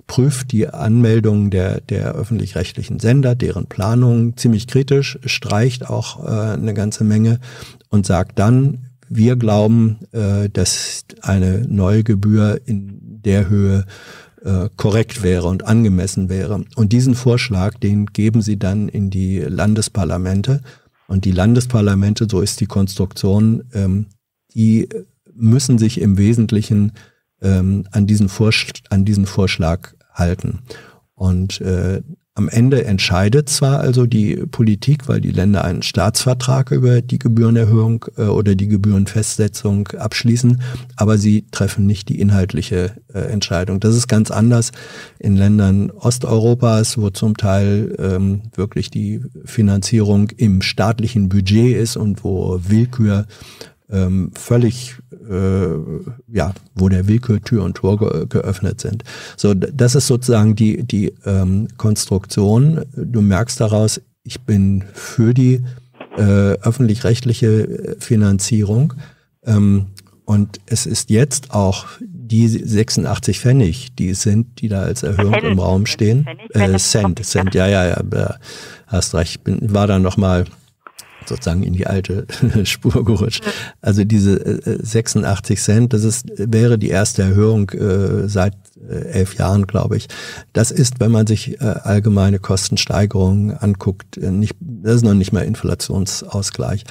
prüft 0.07 0.53
die 0.53 0.69
Anmeldungen 0.69 1.51
der, 1.51 1.81
der 1.83 2.15
öffentlich-rechtlichen 2.15 2.99
Sender, 2.99 3.35
deren 3.35 3.67
Planung 3.67 4.37
ziemlich 4.37 4.67
kritisch, 4.67 5.19
streicht 5.27 5.89
auch 5.89 6.25
äh, 6.25 6.55
eine 6.55 6.73
ganze 6.73 7.05
Menge 7.05 7.41
und 7.91 8.07
sagt 8.07 8.39
dann, 8.39 8.86
wir 9.09 9.37
glauben, 9.37 9.99
äh, 10.13 10.49
dass 10.49 11.05
eine 11.23 11.67
neue 11.69 12.05
Gebühr 12.05 12.61
in 12.65 13.21
der 13.23 13.49
Höhe 13.49 13.85
äh, 14.43 14.69
korrekt 14.77 15.23
wäre 15.23 15.49
und 15.49 15.65
angemessen 15.65 16.29
wäre. 16.29 16.65
Und 16.77 16.93
diesen 16.93 17.15
Vorschlag, 17.15 17.75
den 17.79 18.07
geben 18.07 18.43
sie 18.43 18.59
dann 18.59 18.89
in 18.89 19.11
die 19.11 19.41
Landesparlamente. 19.41 20.61
Und 21.09 21.25
die 21.25 21.33
Landesparlamente, 21.33 22.27
so 22.31 22.41
ist 22.41 22.61
die 22.61 22.67
Konstruktion, 22.67 23.65
ähm, 23.73 24.07
die 24.55 24.89
müssen 25.35 25.79
sich 25.79 26.01
im 26.01 26.19
Wesentlichen 26.19 26.93
ähm, 27.43 27.87
an, 27.91 28.07
diesen 28.07 28.31
an 28.91 29.05
diesen 29.05 29.27
Vorschlag 29.27 29.95
halten. 30.13 30.61
Und 31.15 31.61
äh, 31.61 32.03
am 32.37 32.51
Ende 32.51 32.85
entscheidet 32.85 33.49
zwar 33.49 33.81
also 33.81 34.05
die 34.05 34.37
Politik, 34.37 35.09
weil 35.09 35.23
die 35.23 35.31
Länder 35.31 35.65
einen 35.65 35.83
Staatsvertrag 35.83 36.71
über 36.71 37.01
die 37.01 37.19
Gebührenerhöhung 37.19 38.05
äh, 38.19 38.25
oder 38.25 38.55
die 38.55 38.69
Gebührenfestsetzung 38.69 39.89
abschließen, 39.89 40.61
aber 40.97 41.17
sie 41.17 41.47
treffen 41.51 41.87
nicht 41.87 42.11
die 42.11 42.21
inhaltliche 42.21 42.93
äh, 43.15 43.21
Entscheidung. 43.21 43.81
Das 43.81 43.97
ist 43.97 44.07
ganz 44.07 44.31
anders 44.31 44.73
in 45.19 45.35
Ländern 45.35 45.91
Osteuropas, 45.91 46.99
wo 46.99 47.09
zum 47.09 47.39
Teil 47.39 47.97
ähm, 47.99 48.43
wirklich 48.55 48.91
die 48.91 49.23
Finanzierung 49.47 50.29
im 50.37 50.61
staatlichen 50.61 51.31
Budget 51.31 51.75
ist 51.75 51.97
und 51.97 52.23
wo 52.23 52.61
Willkür 52.63 53.27
ähm, 53.91 54.31
völlig, 54.35 54.97
äh, 55.31 55.69
ja, 56.33 56.53
wo 56.75 56.89
der 56.89 57.07
Willkür 57.07 57.41
Tür 57.41 57.65
und 57.65 57.77
Tor 57.77 57.99
ge 57.99 58.27
geöffnet 58.29 58.81
sind. 58.81 59.05
So, 59.37 59.55
das 59.55 59.95
ist 59.95 60.07
sozusagen 60.07 60.57
die, 60.57 60.83
die 60.83 61.13
ähm, 61.25 61.69
Konstruktion. 61.77 62.85
Du 62.97 63.21
merkst 63.21 63.61
daraus, 63.61 64.01
ich 64.23 64.41
bin 64.41 64.85
für 64.93 65.35
die 65.35 65.63
äh, 66.17 66.23
öffentlich-rechtliche 66.23 67.97
Finanzierung. 67.99 68.95
Ähm, 69.45 69.87
und 70.25 70.59
es 70.67 70.87
ist 70.87 71.11
jetzt 71.11 71.53
auch 71.53 71.87
die 72.01 72.49
86 72.49 73.39
Pfennig, 73.39 73.95
die 73.95 74.15
sind, 74.15 74.61
die 74.61 74.69
da 74.69 74.83
als 74.83 75.05
Erhöhung 75.05 75.35
Cent. 75.35 75.45
im 75.45 75.59
Raum 75.61 75.87
stehen. 75.87 76.27
Äh, 76.51 76.77
Cent, 76.79 77.25
Cent, 77.25 77.55
ja, 77.55 77.69
ja, 77.69 77.87
ja, 77.87 78.35
hast 78.89 79.15
recht. 79.15 79.37
Ich 79.37 79.41
bin, 79.43 79.73
war 79.73 79.87
da 79.87 80.01
noch 80.01 80.17
mal 80.17 80.45
sozusagen 81.29 81.63
in 81.63 81.73
die 81.73 81.87
alte 81.87 82.27
Spur 82.65 83.05
gerutscht. 83.05 83.45
Also 83.81 84.05
diese 84.05 84.61
86 84.83 85.59
äh, 85.59 85.61
Cent, 85.61 85.93
das 85.93 86.05
ist, 86.05 86.27
wäre 86.37 86.79
die 86.79 86.89
erste 86.89 87.23
Erhöhung 87.23 87.71
äh, 87.71 88.29
seit 88.29 88.55
äh, 88.89 89.09
elf 89.11 89.35
Jahren, 89.35 89.67
glaube 89.67 89.97
ich. 89.97 90.09
Das 90.53 90.71
ist, 90.71 91.01
wenn 91.01 91.11
man 91.11 91.27
sich 91.27 91.61
äh, 91.61 91.65
allgemeine 91.65 92.39
Kostensteigerungen 92.39 93.57
anguckt, 93.57 94.17
äh, 94.19 94.31
nicht, 94.31 94.57
das 94.61 94.97
ist 94.97 95.05
noch 95.05 95.15
nicht 95.15 95.33
mal 95.33 95.45
Inflationsausgleich. 95.45 96.85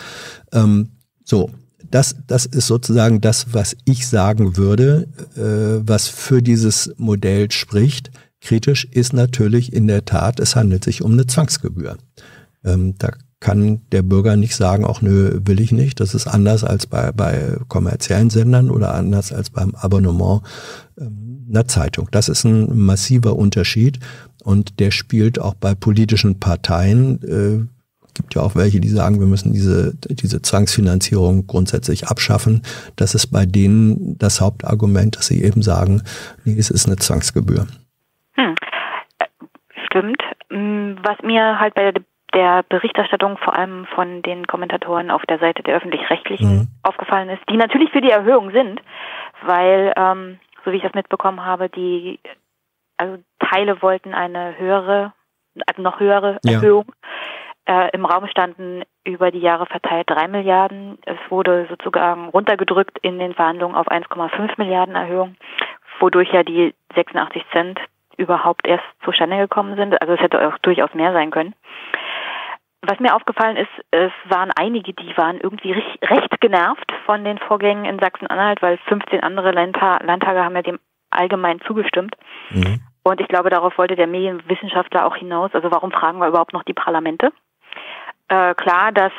Ähm, 0.51 0.89
so, 1.23 1.49
das, 1.89 2.15
das 2.27 2.45
ist 2.45 2.67
sozusagen 2.67 3.21
das, 3.21 3.53
was 3.53 3.75
ich 3.85 4.07
sagen 4.07 4.57
würde, 4.57 5.07
äh, 5.35 5.87
was 5.87 6.07
für 6.07 6.41
dieses 6.41 6.93
Modell 6.97 7.51
spricht. 7.51 8.11
Kritisch 8.41 8.85
ist 8.85 9.13
natürlich 9.13 9.73
in 9.73 9.87
der 9.87 10.05
Tat, 10.05 10.39
es 10.39 10.55
handelt 10.55 10.83
sich 10.83 11.01
um 11.01 11.13
eine 11.13 11.25
Zwangsgebühr. 11.25 11.97
Ähm, 12.63 12.95
da 12.97 13.11
kann 13.39 13.81
der 13.91 14.01
Bürger 14.01 14.35
nicht 14.35 14.55
sagen, 14.55 14.85
auch 14.85 15.01
nö, 15.01 15.39
will 15.43 15.59
ich 15.59 15.71
nicht. 15.71 15.99
Das 15.99 16.13
ist 16.13 16.27
anders 16.27 16.63
als 16.63 16.87
bei, 16.87 17.11
bei 17.11 17.57
kommerziellen 17.67 18.29
Sendern 18.29 18.69
oder 18.69 18.95
anders 18.95 19.31
als 19.31 19.49
beim 19.49 19.75
Abonnement 19.75 20.41
ähm, 20.99 21.45
einer 21.49 21.67
Zeitung. 21.67 22.07
Das 22.11 22.29
ist 22.29 22.43
ein 22.43 22.77
massiver 22.77 23.35
Unterschied 23.35 23.99
und 24.43 24.79
der 24.79 24.91
spielt 24.91 25.39
auch 25.39 25.53
bei 25.53 25.75
politischen 25.75 26.39
Parteien. 26.39 27.21
Äh, 27.23 27.67
gibt 28.15 28.33
ja 28.33 28.41
auch 28.41 28.55
welche, 28.55 28.79
die 28.79 28.89
sagen, 28.89 29.19
wir 29.19 29.27
müssen 29.27 29.51
diese, 29.51 29.93
diese 29.95 30.41
Zwangsfinanzierung 30.41 31.47
grundsätzlich 31.47 32.07
abschaffen. 32.07 32.61
Das 32.95 33.13
ist 33.13 33.27
bei 33.27 33.45
denen 33.45 34.17
das 34.17 34.39
Hauptargument, 34.39 35.17
dass 35.17 35.27
sie 35.27 35.43
eben 35.43 35.61
sagen, 35.61 36.01
nee, 36.45 36.57
es 36.57 36.71
ist 36.71 36.87
eine 36.87 36.95
Zwangsgebühr. 36.95 37.67
Hm. 38.35 38.55
Äh, 39.19 39.25
stimmt. 39.85 40.21
Hm, 40.49 40.97
was 41.03 41.17
mir 41.23 41.59
halt 41.59 41.75
bei 41.75 41.91
der 41.91 42.01
der 42.35 42.63
Berichterstattung 42.63 43.37
vor 43.37 43.55
allem 43.55 43.85
von 43.95 44.21
den 44.21 44.45
Kommentatoren 44.45 45.09
auf 45.09 45.23
der 45.23 45.39
Seite 45.39 45.63
der 45.63 45.77
öffentlich-rechtlichen 45.77 46.55
mhm. 46.55 46.67
aufgefallen 46.83 47.29
ist, 47.29 47.41
die 47.49 47.57
natürlich 47.57 47.91
für 47.91 48.01
die 48.01 48.11
Erhöhung 48.11 48.51
sind, 48.51 48.81
weil, 49.41 49.93
ähm, 49.95 50.39
so 50.63 50.71
wie 50.71 50.77
ich 50.77 50.83
das 50.83 50.93
mitbekommen 50.93 51.45
habe, 51.45 51.69
die 51.69 52.19
also 52.97 53.17
Teile 53.39 53.81
wollten 53.81 54.13
eine 54.13 54.57
höhere, 54.57 55.13
also 55.65 55.81
noch 55.81 55.99
höhere 55.99 56.39
ja. 56.43 56.53
Erhöhung. 56.53 56.91
Äh, 57.65 57.89
Im 57.93 58.05
Raum 58.05 58.27
standen 58.27 58.83
über 59.03 59.31
die 59.31 59.39
Jahre 59.39 59.65
verteilt 59.65 60.09
drei 60.09 60.27
Milliarden. 60.27 60.99
Es 61.05 61.17
wurde 61.29 61.65
sozusagen 61.69 62.29
runtergedrückt 62.29 62.99
in 63.01 63.17
den 63.17 63.33
Verhandlungen 63.33 63.75
auf 63.75 63.87
1,5 63.87 64.53
Milliarden 64.57 64.95
Erhöhung, 64.95 65.35
wodurch 65.99 66.31
ja 66.31 66.43
die 66.43 66.75
86 66.95 67.43
Cent 67.51 67.79
überhaupt 68.17 68.67
erst 68.67 68.83
zustande 69.03 69.37
gekommen 69.37 69.75
sind. 69.75 69.99
Also 70.01 70.13
es 70.13 70.19
hätte 70.19 70.47
auch 70.47 70.57
durchaus 70.59 70.93
mehr 70.93 71.11
sein 71.13 71.31
können. 71.31 71.55
Was 72.87 72.99
mir 72.99 73.15
aufgefallen 73.15 73.57
ist, 73.57 73.71
es 73.91 74.11
waren 74.25 74.51
einige, 74.55 74.93
die 74.93 75.17
waren 75.17 75.39
irgendwie 75.39 75.71
recht 75.71 76.39
genervt 76.41 76.91
von 77.05 77.23
den 77.23 77.37
Vorgängen 77.39 77.85
in 77.85 77.99
Sachsen-Anhalt, 77.99 78.61
weil 78.61 78.77
15 78.87 79.21
andere 79.21 79.51
Landta 79.51 79.99
Landtage 80.03 80.43
haben 80.43 80.55
ja 80.55 80.61
dem 80.61 80.79
allgemein 81.09 81.61
zugestimmt. 81.61 82.15
Mhm. 82.49 82.81
Und 83.03 83.21
ich 83.21 83.27
glaube, 83.27 83.49
darauf 83.49 83.77
wollte 83.77 83.95
der 83.95 84.07
Medienwissenschaftler 84.07 85.05
auch 85.05 85.15
hinaus. 85.15 85.51
Also 85.53 85.71
warum 85.71 85.91
fragen 85.91 86.19
wir 86.19 86.27
überhaupt 86.27 86.53
noch 86.53 86.63
die 86.63 86.73
Parlamente? 86.73 87.31
Äh, 88.27 88.55
klar, 88.55 88.91
dass 88.91 89.13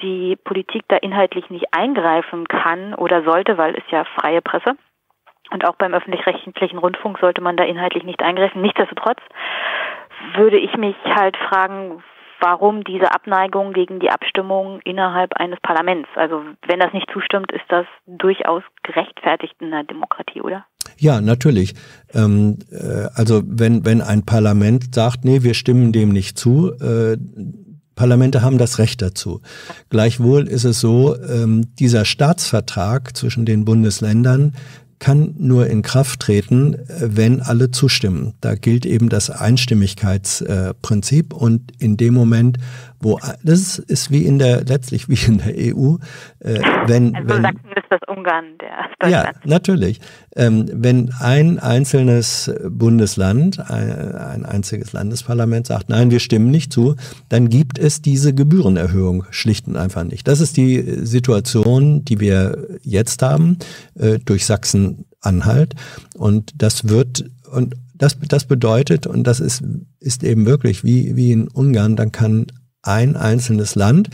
die 0.00 0.36
Politik 0.36 0.84
da 0.88 0.96
inhaltlich 0.96 1.50
nicht 1.50 1.66
eingreifen 1.72 2.46
kann 2.46 2.94
oder 2.94 3.24
sollte, 3.24 3.58
weil 3.58 3.74
es 3.74 3.82
ja 3.90 4.04
freie 4.04 4.40
Presse. 4.40 4.76
Und 5.50 5.66
auch 5.66 5.76
beim 5.76 5.94
öffentlich-rechtlichen 5.94 6.78
Rundfunk 6.78 7.18
sollte 7.18 7.40
man 7.40 7.56
da 7.56 7.64
inhaltlich 7.64 8.04
nicht 8.04 8.22
eingreifen. 8.22 8.62
Nichtsdestotrotz 8.62 9.20
würde 10.34 10.58
ich 10.58 10.76
mich 10.76 10.96
halt 11.04 11.36
fragen, 11.36 12.02
warum 12.40 12.84
diese 12.84 13.12
Abneigung 13.12 13.72
gegen 13.72 14.00
die 14.00 14.10
Abstimmung 14.10 14.80
innerhalb 14.84 15.34
eines 15.34 15.58
Parlaments? 15.60 16.08
Also 16.14 16.42
wenn 16.66 16.80
das 16.80 16.92
nicht 16.92 17.08
zustimmt, 17.12 17.52
ist 17.52 17.64
das 17.68 17.86
durchaus 18.06 18.62
gerechtfertigt 18.82 19.54
in 19.60 19.72
einer 19.72 19.84
Demokratie, 19.84 20.40
oder? 20.40 20.64
Ja, 20.96 21.20
natürlich. 21.20 21.74
Ähm, 22.14 22.58
äh, 22.70 23.08
also 23.14 23.42
wenn, 23.44 23.84
wenn 23.84 24.00
ein 24.00 24.24
Parlament 24.24 24.94
sagt, 24.94 25.24
nee, 25.24 25.42
wir 25.42 25.54
stimmen 25.54 25.92
dem 25.92 26.10
nicht 26.10 26.38
zu, 26.38 26.72
äh, 26.80 27.16
Parlamente 27.94 28.42
haben 28.42 28.58
das 28.58 28.78
Recht 28.78 29.02
dazu. 29.02 29.40
Gleichwohl 29.90 30.46
ist 30.46 30.64
es 30.64 30.80
so, 30.80 31.16
ähm, 31.16 31.74
dieser 31.80 32.04
Staatsvertrag 32.04 33.16
zwischen 33.16 33.44
den 33.44 33.64
Bundesländern 33.64 34.54
kann 34.98 35.34
nur 35.38 35.68
in 35.68 35.82
Kraft 35.82 36.20
treten, 36.20 36.74
äh, 36.74 37.16
wenn 37.16 37.40
alle 37.40 37.70
zustimmen. 37.70 38.34
Da 38.40 38.54
gilt 38.54 38.86
eben 38.86 39.08
das 39.08 39.30
Einstimmigkeitsprinzip 39.30 41.32
und 41.32 41.72
in 41.80 41.96
dem 41.96 42.14
Moment, 42.14 42.58
wo 43.00 43.20
das 43.42 43.78
ist 43.78 44.10
wie 44.10 44.24
in 44.24 44.38
der 44.38 44.64
letztlich 44.64 45.08
wie 45.08 45.18
in 45.26 45.38
der 45.38 45.54
EU, 45.56 45.96
äh, 46.40 46.60
wenn 46.86 47.14
also 47.14 47.28
wenn 47.28 47.42
Ungarn 48.28 48.58
der 48.58 49.10
Ja, 49.10 49.32
natürlich. 49.44 50.00
Ähm, 50.36 50.66
wenn 50.72 51.10
ein 51.18 51.58
einzelnes 51.58 52.52
Bundesland, 52.68 53.58
ein, 53.70 54.14
ein 54.14 54.46
einziges 54.46 54.92
Landesparlament 54.92 55.66
sagt, 55.66 55.88
nein, 55.88 56.10
wir 56.10 56.20
stimmen 56.20 56.50
nicht 56.50 56.72
zu, 56.72 56.96
dann 57.28 57.48
gibt 57.48 57.78
es 57.78 58.02
diese 58.02 58.34
Gebührenerhöhung 58.34 59.24
schlicht 59.30 59.66
und 59.66 59.76
einfach 59.76 60.04
nicht. 60.04 60.28
Das 60.28 60.40
ist 60.40 60.56
die 60.56 60.80
Situation, 61.04 62.04
die 62.04 62.20
wir 62.20 62.78
jetzt 62.82 63.22
haben 63.22 63.58
äh, 63.98 64.18
durch 64.24 64.46
Sachsen-Anhalt 64.46 65.74
und 66.16 66.52
das 66.62 66.88
wird 66.88 67.24
und 67.50 67.74
das, 67.94 68.16
das 68.28 68.44
bedeutet, 68.44 69.08
und 69.08 69.24
das 69.24 69.40
ist, 69.40 69.64
ist 69.98 70.22
eben 70.22 70.46
wirklich 70.46 70.84
wie, 70.84 71.16
wie 71.16 71.32
in 71.32 71.48
Ungarn, 71.48 71.96
dann 71.96 72.12
kann 72.12 72.46
ein 72.88 73.16
einzelnes 73.16 73.74
Land. 73.74 74.10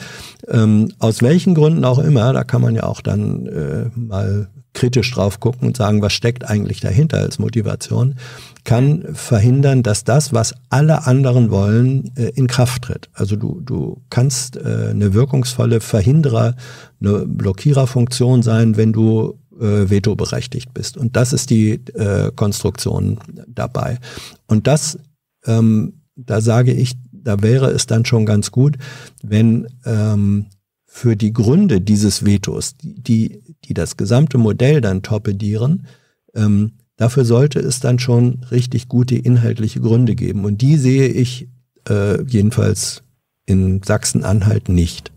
Ähm, 0.48 0.92
aus 0.98 1.22
welchen 1.22 1.54
Gründen 1.54 1.84
auch 1.84 1.98
immer, 1.98 2.32
da 2.32 2.44
kann 2.44 2.60
man 2.60 2.74
ja 2.74 2.84
auch 2.84 3.00
dann 3.00 3.46
äh, 3.46 3.90
mal 3.94 4.48
kritisch 4.74 5.10
drauf 5.12 5.40
gucken 5.40 5.68
und 5.68 5.76
sagen, 5.76 6.02
was 6.02 6.12
steckt 6.12 6.44
eigentlich 6.44 6.80
dahinter 6.80 7.18
als 7.18 7.38
Motivation, 7.38 8.16
kann 8.64 9.04
verhindern, 9.14 9.82
dass 9.82 10.04
das, 10.04 10.32
was 10.32 10.54
alle 10.68 11.06
anderen 11.06 11.50
wollen, 11.50 12.10
äh, 12.16 12.30
in 12.34 12.48
Kraft 12.48 12.82
tritt. 12.82 13.08
Also 13.14 13.36
du, 13.36 13.60
du 13.60 14.02
kannst 14.10 14.56
äh, 14.56 14.88
eine 14.90 15.14
wirkungsvolle 15.14 15.80
Verhinderer, 15.80 16.56
eine 17.00 17.24
Blockiererfunktion 17.26 18.42
sein, 18.42 18.76
wenn 18.76 18.92
du 18.92 19.38
äh, 19.60 19.88
veto 19.88 20.16
berechtigt 20.16 20.74
bist. 20.74 20.96
Und 20.96 21.16
das 21.16 21.32
ist 21.32 21.50
die 21.50 21.72
äh, 21.94 22.32
Konstruktion 22.34 23.18
dabei. 23.46 23.98
Und 24.46 24.66
das, 24.66 24.98
ähm, 25.46 26.00
da 26.16 26.40
sage 26.40 26.72
ich, 26.72 26.96
da 27.24 27.42
wäre 27.42 27.66
es 27.66 27.86
dann 27.86 28.04
schon 28.04 28.26
ganz 28.26 28.52
gut, 28.52 28.76
wenn 29.22 29.66
ähm, 29.86 30.46
für 30.94 31.16
die 31.16 31.32
Gründe 31.32 31.80
dieses 31.80 32.24
Vetos, 32.24 32.76
die, 32.80 33.42
die 33.64 33.74
das 33.74 33.96
gesamte 33.96 34.38
Modell 34.38 34.80
dann 34.80 35.02
torpedieren, 35.02 35.88
ähm, 36.36 36.74
dafür 36.96 37.24
sollte 37.24 37.58
es 37.58 37.80
dann 37.80 37.98
schon 37.98 38.46
richtig 38.52 38.88
gute 38.88 39.16
inhaltliche 39.16 39.80
Gründe 39.80 40.14
geben. 40.14 40.44
Und 40.44 40.62
die 40.62 40.76
sehe 40.76 41.08
ich 41.08 41.48
äh, 41.88 42.22
jedenfalls 42.22 43.02
in 43.44 43.82
Sachsen-Anhalt 43.82 44.68
nicht. 44.68 45.10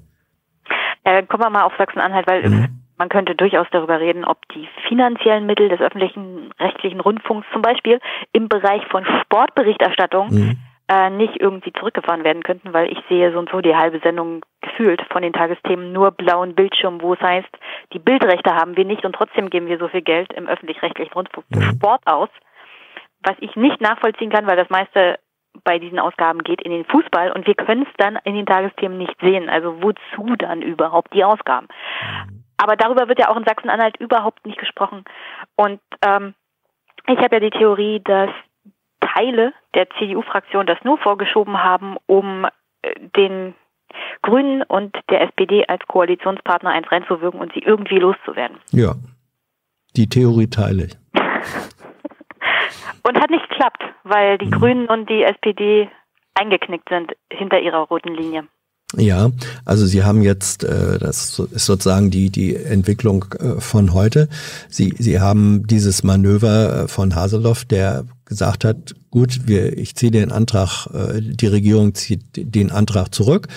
Ja, 1.05 1.21
kommen 1.21 1.43
wir 1.43 1.49
mal 1.51 1.63
auf 1.63 1.73
Sachsen-Anhalt, 1.77 2.25
weil 2.25 2.49
mhm. 2.49 2.67
man 2.97 3.09
könnte 3.09 3.35
durchaus 3.35 3.67
darüber 3.71 3.99
reden, 3.99 4.25
ob 4.25 4.39
die 4.55 4.67
finanziellen 4.87 5.45
Mittel 5.45 5.69
des 5.69 5.79
öffentlichen 5.79 6.51
rechtlichen 6.59 6.99
Rundfunks 6.99 7.45
zum 7.53 7.61
Beispiel 7.61 7.99
im 8.33 8.49
Bereich 8.49 8.81
von 8.87 9.05
Sportberichterstattung 9.21 10.33
mhm 10.33 10.57
äh, 10.89 11.09
nicht 11.09 11.39
irgendwie 11.39 11.73
zurückgefahren 11.73 12.23
werden 12.23 12.43
könnten, 12.43 12.73
weil 12.73 12.91
ich 12.91 12.99
sehe 13.09 13.31
so 13.31 13.39
und 13.39 13.49
so 13.49 13.61
die 13.61 13.75
halbe 13.75 13.99
Sendung 13.99 14.41
gefühlt 14.61 15.01
von 15.11 15.21
den 15.21 15.33
Tagesthemen 15.33 15.91
nur 15.91 16.11
blauen 16.11 16.55
Bildschirm, 16.55 17.01
wo 17.01 17.13
es 17.13 17.19
heißt, 17.19 17.49
die 17.93 17.99
Bildrechte 17.99 18.55
haben 18.55 18.77
wir 18.77 18.85
nicht 18.85 19.03
und 19.03 19.13
trotzdem 19.13 19.49
geben 19.49 19.67
wir 19.67 19.79
so 19.79 19.87
viel 19.89 20.01
Geld 20.01 20.31
im 20.33 20.47
öffentlich-rechtlichen 20.47 21.13
Rundfunk 21.13 21.45
für 21.51 21.59
mhm. 21.59 21.75
Sport 21.75 22.01
aus, 22.05 22.29
was 23.23 23.35
ich 23.39 23.55
nicht 23.55 23.81
nachvollziehen 23.81 24.29
kann, 24.29 24.47
weil 24.47 24.57
das 24.57 24.69
meiste 24.69 25.19
bei 25.63 25.79
diesen 25.79 25.99
Ausgaben 25.99 26.43
geht 26.43 26.61
in 26.61 26.71
den 26.71 26.85
Fußball 26.85 27.31
und 27.31 27.47
wir 27.47 27.55
können 27.55 27.83
es 27.83 27.93
dann 27.97 28.19
in 28.23 28.35
den 28.35 28.45
Tagesthemen 28.45 28.97
nicht 28.97 29.19
sehen. 29.19 29.49
Also 29.49 29.81
wozu 29.81 30.35
dann 30.37 30.61
überhaupt 30.61 31.13
die 31.13 31.23
Ausgaben? 31.23 31.67
Mhm. 32.29 32.43
Aber 32.57 32.75
darüber 32.75 33.07
wird 33.07 33.19
ja 33.19 33.29
auch 33.29 33.37
in 33.37 33.45
Sachsen-Anhalt 33.45 33.97
überhaupt 33.97 34.45
nicht 34.45 34.57
gesprochen. 34.57 35.05
Und 35.55 35.79
ähm, 36.05 36.33
ich 37.07 37.17
habe 37.19 37.35
ja 37.35 37.39
die 37.39 37.51
Theorie, 37.51 38.01
dass 38.03 38.31
Teile 38.99 39.53
der 39.73 39.87
CDU-Fraktion 39.97 40.65
das 40.65 40.77
nur 40.83 40.97
vorgeschoben 40.97 41.63
haben, 41.63 41.97
um 42.05 42.45
äh, 42.81 42.93
den 43.15 43.55
Grünen 44.21 44.63
und 44.63 44.95
der 45.09 45.21
SPD 45.21 45.65
als 45.67 45.85
Koalitionspartner 45.87 46.69
eins 46.71 46.91
reinzuwirken 46.91 47.39
und 47.39 47.53
sie 47.53 47.59
irgendwie 47.59 47.99
loszuwerden. 47.99 48.57
Ja, 48.71 48.95
die 49.95 50.07
Theorie 50.07 50.47
teile 50.47 50.85
ich. 50.85 50.97
und 53.03 53.19
hat 53.19 53.29
nicht 53.29 53.47
geklappt, 53.49 53.83
weil 54.03 54.37
die 54.37 54.47
mhm. 54.47 54.51
Grünen 54.51 54.87
und 54.87 55.09
die 55.09 55.23
SPD 55.23 55.89
eingeknickt 56.35 56.89
sind 56.89 57.13
hinter 57.31 57.59
ihrer 57.59 57.79
roten 57.79 58.13
Linie. 58.13 58.47
Ja, 58.95 59.29
also 59.65 59.85
Sie 59.85 60.03
haben 60.03 60.21
jetzt, 60.21 60.63
äh, 60.63 60.97
das 60.97 61.39
ist 61.39 61.65
sozusagen 61.65 62.09
die 62.09 62.29
die 62.29 62.55
Entwicklung 62.55 63.25
äh, 63.39 63.59
von 63.59 63.93
heute. 63.93 64.29
Sie 64.69 64.93
Sie 64.97 65.19
haben 65.19 65.67
dieses 65.67 66.03
Manöver 66.03 66.87
von 66.87 67.13
Haseloff, 67.13 67.65
der 67.65 68.05
gesagt 68.27 68.63
hat, 68.65 68.93
gut, 69.09 69.47
wir, 69.47 69.77
ich 69.77 69.95
ziehe 69.95 70.11
den 70.11 70.31
Antrag, 70.31 70.87
äh, 70.93 71.21
die 71.21 71.47
Regierung 71.47 71.95
zieht 71.95 72.21
den 72.35 72.71
Antrag 72.71 73.13
zurück. 73.13 73.47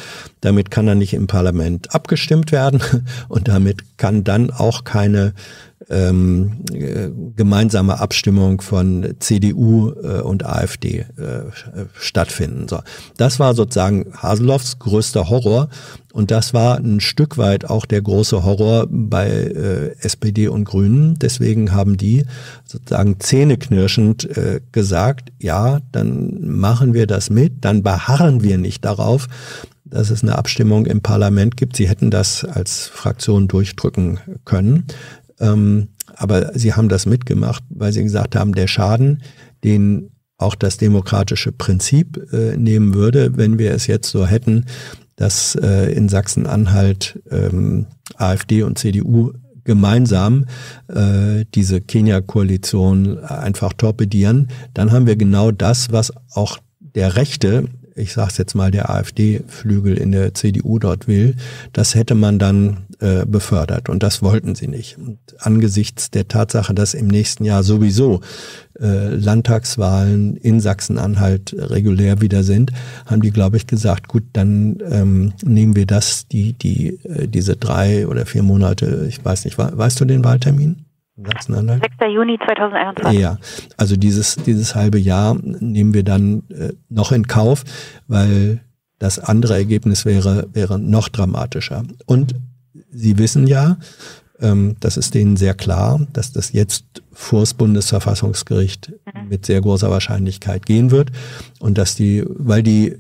Damit 0.41 0.71
kann 0.71 0.89
er 0.89 0.95
nicht 0.95 1.13
im 1.13 1.27
Parlament 1.27 1.95
abgestimmt 1.95 2.53
werden 2.53 2.81
und 3.29 3.49
damit 3.49 3.99
kann 3.99 4.25
dann 4.25 4.51
auch 4.51 4.85
keine 4.85 5.35
ähm, 5.91 6.65
äh, 6.73 7.11
gemeinsame 7.37 7.99
Abstimmung 8.01 8.61
von 8.61 9.15
CDU 9.19 9.93
äh, 10.03 10.21
und 10.21 10.47
AfD 10.47 11.01
äh, 11.01 11.07
stattfinden. 11.95 12.69
So, 12.69 12.81
das 13.17 13.41
war 13.41 13.55
sozusagen 13.55 14.07
Haseloffs 14.17 14.79
größter 14.79 15.29
Horror 15.29 15.69
und 16.13 16.31
das 16.31 16.55
war 16.55 16.79
ein 16.79 17.01
Stück 17.01 17.39
weit 17.39 17.69
auch 17.69 17.87
der 17.87 18.03
große 18.03 18.45
Horror 18.45 18.87
bei 18.89 19.29
äh, 19.29 19.97
SPD 20.01 20.49
und 20.49 20.65
Grünen. 20.65 21.19
Deswegen 21.19 21.73
haben 21.73 21.97
die 21.97 22.25
sozusagen 22.65 23.21
zähneknirschend 23.21 24.37
äh, 24.37 24.61
gesagt, 24.73 25.33
ja, 25.39 25.81
dann 25.93 26.41
machen 26.47 26.95
wir 26.95 27.07
das 27.07 27.31
mit, 27.31 27.65
dann 27.65 27.83
beharren 27.83 28.43
wir 28.43 28.59
nicht 28.59 28.85
darauf, 28.85 29.29
dass 29.85 30.11
es 30.11 30.23
eine 30.23 30.37
Abstimmung 30.37 30.87
im 30.87 31.01
Parlament 31.01 31.57
gibt. 31.57 31.77
Sie 31.77 31.89
hätten 31.89 32.11
das 32.11 32.45
als 32.45 32.87
Fraktion 32.87 33.49
durchdrücken 33.49 34.21
können. 34.45 34.87
Ähm, 35.41 35.89
aber 36.17 36.59
sie 36.59 36.75
haben 36.75 36.89
das 36.89 37.07
mitgemacht, 37.07 37.63
weil 37.71 37.93
sie 37.93 38.03
gesagt 38.03 38.37
haben, 38.37 38.55
der 38.55 38.67
Schaden, 38.67 39.23
den 39.65 40.11
auch 40.39 40.55
das 40.55 40.79
demokratische 40.79 41.53
Prinzip 41.53 42.33
äh, 42.33 42.57
nehmen 42.57 42.95
würde, 42.95 43.37
wenn 43.37 43.59
wir 43.59 43.73
es 43.73 43.87
jetzt 43.87 44.11
so 44.11 44.27
hätten, 44.27 44.67
dass 45.17 45.55
äh, 45.55 45.93
in 45.93 46.09
Sachsen-Anhalt 46.09 47.21
ähm, 47.31 47.87
AfD 48.17 48.63
und 48.63 48.79
CDU 48.79 49.33
gemeinsam 49.65 50.47
äh, 50.89 51.45
diese 51.55 51.83
Kenia-Koalition 51.83 53.19
einfach 53.19 53.75
torpedieren, 53.75 54.49
dann 54.73 54.93
haben 54.93 55.07
wir 55.07 55.17
genau 55.17 55.51
das, 55.51 55.93
was 55.93 56.13
auch 56.33 56.59
der 56.81 57.17
Rechte 57.17 57.69
ich 57.97 58.13
sage 58.13 58.29
es 58.31 58.39
jetzt 58.39 58.55
mal, 58.55 58.71
der 58.71 58.91
AfD-Flügel 58.91 59.97
in 59.97 60.13
der 60.13 60.35
CDU 60.35 60.79
dort 60.79 61.07
will, 61.07 61.37
das 61.73 61.95
hätte 61.95 62.15
man 62.15 62.39
dann 62.39 62.79
äh, 63.01 63.25
befördert. 63.27 63.89
Und 63.89 64.03
das 64.03 64.23
wollten 64.23 64.55
sie 64.55 64.69
nicht. 64.69 64.99
Und 64.99 65.19
angesichts 65.39 66.11
der 66.11 66.29
Tatsache, 66.29 66.75
dass 66.75 66.93
im 66.93 67.09
nächsten 67.09 67.45
Jahr 67.45 67.63
sowieso 67.63 68.21
äh, 68.79 69.15
Landtagswahlen 69.15 70.37
in 70.37 70.61
Sachsen-Anhalt 70.61 71.57
regulär 71.59 72.21
wieder 72.21 72.43
sind, 72.43 72.73
haben 73.07 73.23
die, 73.23 73.31
glaube 73.31 73.57
ich, 73.57 73.67
gesagt, 73.67 74.09
gut, 74.09 74.25
dann 74.35 74.83
ähm, 74.91 75.33
nehmen 75.43 75.77
wir 75.77 75.87
das, 75.87 76.29
die, 76.29 76.53
die, 76.53 77.01
äh, 77.05 77.27
diese 77.27 77.57
drei 77.57 78.07
oder 78.07 78.27
vier 78.27 78.43
Monate, 78.43 79.07
ich 79.09 79.25
weiß 79.25 79.47
nicht, 79.47 79.57
weißt 79.57 79.99
du 80.01 80.05
den 80.05 80.23
Wahltermin? 80.23 80.85
Sachsen-Anhalt? 81.17 81.83
6. 81.83 82.13
Juni 82.15 82.39
2021. 82.45 83.19
Ja, 83.19 83.39
also 83.77 83.97
dieses, 83.97 84.37
dieses 84.37 84.75
halbe 84.75 84.99
Jahr 84.99 85.39
nehmen 85.43 85.95
wir 85.95 86.03
dann 86.03 86.43
äh, 86.51 86.73
noch 86.91 87.13
in 87.13 87.27
Kauf, 87.27 87.65
weil 88.09 88.61
das 88.99 89.19
andere 89.19 89.55
Ergebnis 89.55 90.05
wäre, 90.05 90.49
wäre 90.53 90.79
noch 90.79 91.09
dramatischer. 91.09 91.85
Und 92.05 92.35
Sie 92.93 93.19
wissen 93.19 93.47
ja, 93.47 93.79
ähm, 94.41 94.77
das 94.81 94.97
ist 94.97 95.15
denen 95.15 95.37
sehr 95.37 95.55
klar, 95.55 96.07
dass 96.13 96.33
das 96.33 96.53
jetzt 96.53 96.85
vor 97.13 97.41
das 97.41 97.55
Bundesverfassungsgericht 97.55 98.91
mhm. 98.91 99.29
mit 99.29 99.47
sehr 99.47 99.61
großer 99.61 99.91
Wahrscheinlichkeit 99.91 100.67
gehen 100.67 100.91
wird 100.91 101.11
und 101.59 101.79
dass 101.79 101.95
die, 101.95 102.25
weil 102.27 102.63
die, 102.63 102.97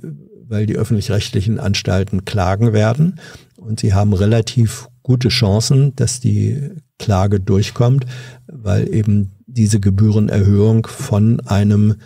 weil 0.48 0.66
die 0.66 0.76
öffentlich-rechtlichen 0.76 1.58
Anstalten 1.58 2.24
klagen 2.24 2.72
werden 2.72 3.20
und 3.56 3.80
sie 3.80 3.94
haben 3.94 4.12
relativ 4.12 4.88
gute 5.02 5.28
Chancen, 5.28 5.94
dass 5.96 6.20
die 6.20 6.70
Klage 6.98 7.40
durchkommt, 7.40 8.04
weil 8.46 8.92
eben 8.92 9.32
diese 9.46 9.80
Gebührenerhöhung 9.80 10.86
von 10.86 11.40
einem 11.40 11.96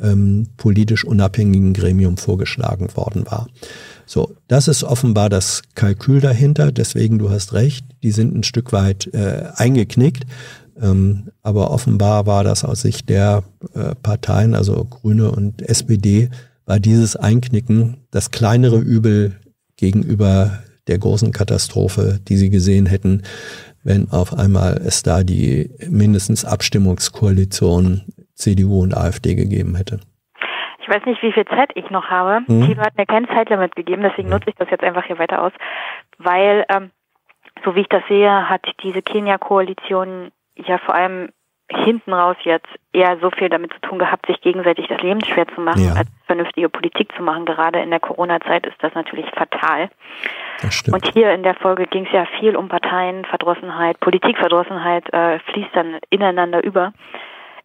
ähm, 0.00 0.48
politisch 0.56 1.04
unabhängigen 1.04 1.74
Gremium 1.74 2.16
vorgeschlagen 2.16 2.88
worden 2.96 3.26
war. 3.26 3.48
So, 4.08 4.34
das 4.48 4.68
ist 4.68 4.84
offenbar 4.84 5.28
das 5.28 5.62
Kalkül 5.74 6.22
dahinter. 6.22 6.72
Deswegen, 6.72 7.18
du 7.18 7.28
hast 7.28 7.52
recht, 7.52 7.84
die 8.02 8.10
sind 8.10 8.34
ein 8.34 8.42
Stück 8.42 8.72
weit 8.72 9.12
äh, 9.12 9.50
eingeknickt. 9.54 10.24
Ähm, 10.80 11.28
aber 11.42 11.70
offenbar 11.70 12.26
war 12.26 12.42
das 12.42 12.64
aus 12.64 12.80
Sicht 12.80 13.10
der 13.10 13.44
äh, 13.74 13.94
Parteien, 14.02 14.54
also 14.54 14.82
Grüne 14.84 15.30
und 15.30 15.60
SPD, 15.60 16.30
war 16.64 16.80
dieses 16.80 17.16
Einknicken 17.16 17.98
das 18.10 18.30
kleinere 18.30 18.78
Übel 18.78 19.36
gegenüber 19.76 20.60
der 20.86 20.98
großen 20.98 21.32
Katastrophe, 21.32 22.18
die 22.28 22.38
sie 22.38 22.48
gesehen 22.48 22.86
hätten, 22.86 23.24
wenn 23.82 24.10
auf 24.10 24.32
einmal 24.32 24.80
es 24.84 25.02
da 25.02 25.22
die 25.22 25.70
mindestens 25.86 26.46
Abstimmungskoalition 26.46 28.02
CDU 28.34 28.80
und 28.80 28.96
AfD 28.96 29.34
gegeben 29.34 29.74
hätte. 29.76 30.00
Ich 30.88 30.94
weiß 30.94 31.04
nicht, 31.04 31.22
wie 31.22 31.32
viel 31.32 31.44
Zeit 31.44 31.70
ich 31.74 31.90
noch 31.90 32.08
habe. 32.08 32.40
Mhm. 32.46 32.66
Tilo 32.66 32.80
hat 32.80 32.96
mir 32.96 33.04
kein 33.04 33.28
Zeitlimit 33.28 33.76
gegeben, 33.76 34.02
deswegen 34.02 34.30
nutze 34.30 34.48
ich 34.48 34.56
das 34.56 34.70
jetzt 34.70 34.82
einfach 34.82 35.04
hier 35.04 35.18
weiter 35.18 35.42
aus, 35.42 35.52
weil, 36.16 36.64
ähm, 36.70 36.90
so 37.62 37.74
wie 37.74 37.80
ich 37.80 37.88
das 37.88 38.02
sehe, 38.08 38.48
hat 38.48 38.64
diese 38.82 39.02
Kenia-Koalition 39.02 40.30
ja 40.56 40.78
vor 40.78 40.94
allem 40.94 41.28
hinten 41.70 42.14
raus 42.14 42.36
jetzt 42.44 42.68
eher 42.94 43.18
so 43.20 43.30
viel 43.30 43.50
damit 43.50 43.74
zu 43.74 43.80
tun 43.80 43.98
gehabt, 43.98 44.26
sich 44.26 44.40
gegenseitig 44.40 44.88
das 44.88 45.02
Leben 45.02 45.22
schwer 45.22 45.46
zu 45.48 45.60
machen, 45.60 45.84
ja. 45.84 45.92
als 45.92 46.08
vernünftige 46.24 46.70
Politik 46.70 47.12
zu 47.14 47.22
machen. 47.22 47.44
Gerade 47.44 47.80
in 47.80 47.90
der 47.90 48.00
Corona-Zeit 48.00 48.66
ist 48.66 48.76
das 48.80 48.94
natürlich 48.94 49.26
fatal. 49.32 49.90
Das. 50.62 50.82
Und 50.88 51.12
hier 51.12 51.32
in 51.32 51.42
der 51.42 51.54
Folge 51.54 51.86
ging 51.86 52.06
es 52.06 52.12
ja 52.12 52.24
viel 52.40 52.56
um 52.56 52.68
Parteien, 52.68 53.26
Verdrossenheit, 53.26 54.00
Politikverdrossenheit 54.00 55.12
äh, 55.12 55.38
fließt 55.40 55.70
dann 55.74 55.98
ineinander 56.08 56.64
über. 56.64 56.94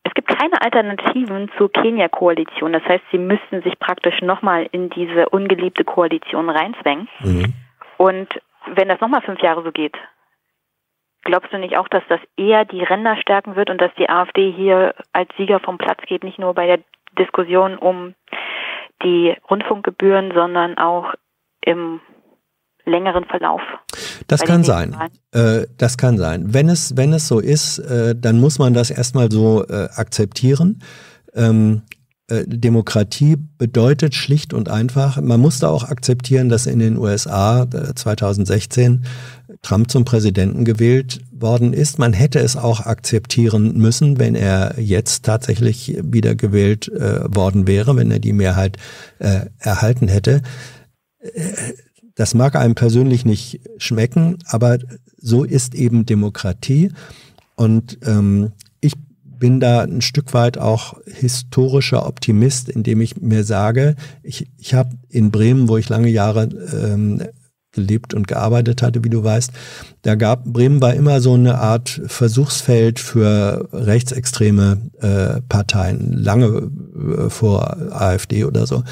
Es 0.04 0.14
gibt 0.14 0.28
keine 0.28 0.62
Alternativen 0.62 1.50
zur 1.58 1.72
Kenia-Koalition. 1.72 2.74
Das 2.74 2.84
heißt, 2.84 3.04
sie 3.12 3.18
müssten 3.18 3.62
sich 3.64 3.80
praktisch 3.80 4.22
nochmal 4.22 4.68
in 4.72 4.90
diese 4.90 5.30
ungeliebte 5.30 5.86
Koalition 5.86 6.50
reinzwängen. 6.50 7.08
Mhm. 7.22 7.54
Und 7.98 8.28
wenn 8.68 8.90
das 8.90 9.00
nochmal 9.00 9.22
fünf 9.22 9.42
Jahre 9.42 9.64
so 9.64 9.72
geht, 9.72 9.96
glaubst 11.24 11.54
du 11.54 11.58
nicht 11.58 11.78
auch, 11.78 11.88
dass 11.88 12.04
das 12.10 12.20
eher 12.36 12.66
die 12.66 12.84
Ränder 12.84 13.16
stärken 13.18 13.56
wird 13.56 13.70
und 13.70 13.80
dass 13.80 13.94
die 13.96 14.10
AfD 14.10 14.52
hier 14.52 14.94
als 15.14 15.30
Sieger 15.38 15.60
vom 15.60 15.78
Platz 15.78 16.02
geht, 16.06 16.24
nicht 16.24 16.40
nur 16.40 16.54
bei 16.54 16.68
der 16.68 16.80
Diskussion 17.18 17.78
um 17.78 18.14
die 19.04 19.36
Rundfunkgebühren, 19.50 20.34
sondern 20.34 20.78
auch 20.78 21.14
im 21.62 22.02
längeren 22.86 23.26
Verlauf. 23.26 23.62
Das 24.28 24.42
kann 24.42 24.64
sein. 24.64 24.96
Äh, 25.32 25.68
das 25.78 25.98
kann 25.98 26.18
sein. 26.18 26.54
Wenn 26.54 26.70
es, 26.70 26.98
wenn 26.98 27.14
es 27.14 27.28
so 27.28 27.40
ist, 27.40 27.80
äh, 27.80 28.16
dann 28.16 28.40
muss 28.40 28.60
man 28.60 28.74
das 28.74 28.92
erstmal 28.92 29.32
so 29.32 29.66
äh, 29.68 29.90
akzeptieren. 29.96 30.82
Ähm, 31.34 31.84
äh, 32.28 32.46
Demokratie 32.48 33.36
bedeutet 33.58 34.16
schlicht 34.16 34.54
und 34.54 34.70
einfach, 34.70 35.20
man 35.20 35.42
musste 35.42 35.70
auch 35.70 35.84
akzeptieren, 35.84 36.48
dass 36.48 36.68
in 36.68 36.80
den 36.80 36.98
USA 36.98 37.68
2016 37.96 39.04
äh, 39.50 39.54
Trump 39.62 39.92
zum 39.92 40.06
Präsidenten 40.06 40.64
gewählt 40.64 41.22
worden 41.32 41.74
ist. 41.74 42.00
Man 42.00 42.14
hätte 42.14 42.40
es 42.40 42.56
auch 42.56 42.82
akzeptieren 42.82 43.78
müssen, 43.78 44.20
wenn 44.20 44.36
er 44.36 44.80
jetzt 44.80 45.26
tatsächlich 45.26 45.98
wieder 46.02 46.36
gewählt 46.36 46.88
äh, 46.90 47.24
worden 47.36 47.68
wäre, 47.68 47.96
wenn 47.98 48.10
er 48.10 48.20
die 48.20 48.34
Mehrheit 48.34 48.78
äh, 49.20 49.48
erhalten 49.60 50.08
hätte. 50.08 50.42
Das 52.16 52.34
mag 52.34 52.56
einem 52.56 52.76
persönlich 52.76 53.26
nicht 53.26 53.62
schmecken, 53.78 54.38
aber 54.46 54.78
so 55.18 55.44
ist 55.44 55.74
eben 55.74 56.06
Demokratie. 56.06 56.92
Und 57.56 57.98
ähm, 58.06 58.52
ich 58.82 58.94
bin 59.24 59.60
da 59.60 59.82
ein 59.82 60.02
Stück 60.02 60.34
weit 60.34 60.58
auch 60.58 60.96
historischer 61.06 62.06
Optimist, 62.06 62.70
indem 62.70 63.02
ich 63.02 63.20
mir 63.20 63.44
sage, 63.44 63.96
ich, 64.22 64.48
ich 64.58 64.74
habe 64.74 64.92
in 65.10 65.32
Bremen, 65.32 65.68
wo 65.70 65.78
ich 65.78 65.90
lange 65.90 66.10
Jahre 66.10 66.50
ähm, 66.74 67.22
gelebt 67.74 68.14
und 68.14 68.28
gearbeitet 68.28 68.82
hatte, 68.82 69.04
wie 69.04 69.10
du 69.10 69.24
weißt, 69.24 69.52
da 70.04 70.16
gab 70.16 70.46
Bremen 70.46 70.82
war 70.82 70.94
immer 70.94 71.20
so 71.20 71.34
eine 71.34 71.58
Art 71.58 72.02
Versuchsfeld 72.06 73.00
für 73.00 73.68
rechtsextreme 73.74 74.78
äh, 75.02 75.42
Parteien, 75.50 76.14
lange 76.14 76.70
äh, 77.26 77.30
vor 77.30 77.76
AfD 77.92 78.46
oder 78.46 78.68
so. 78.68 78.84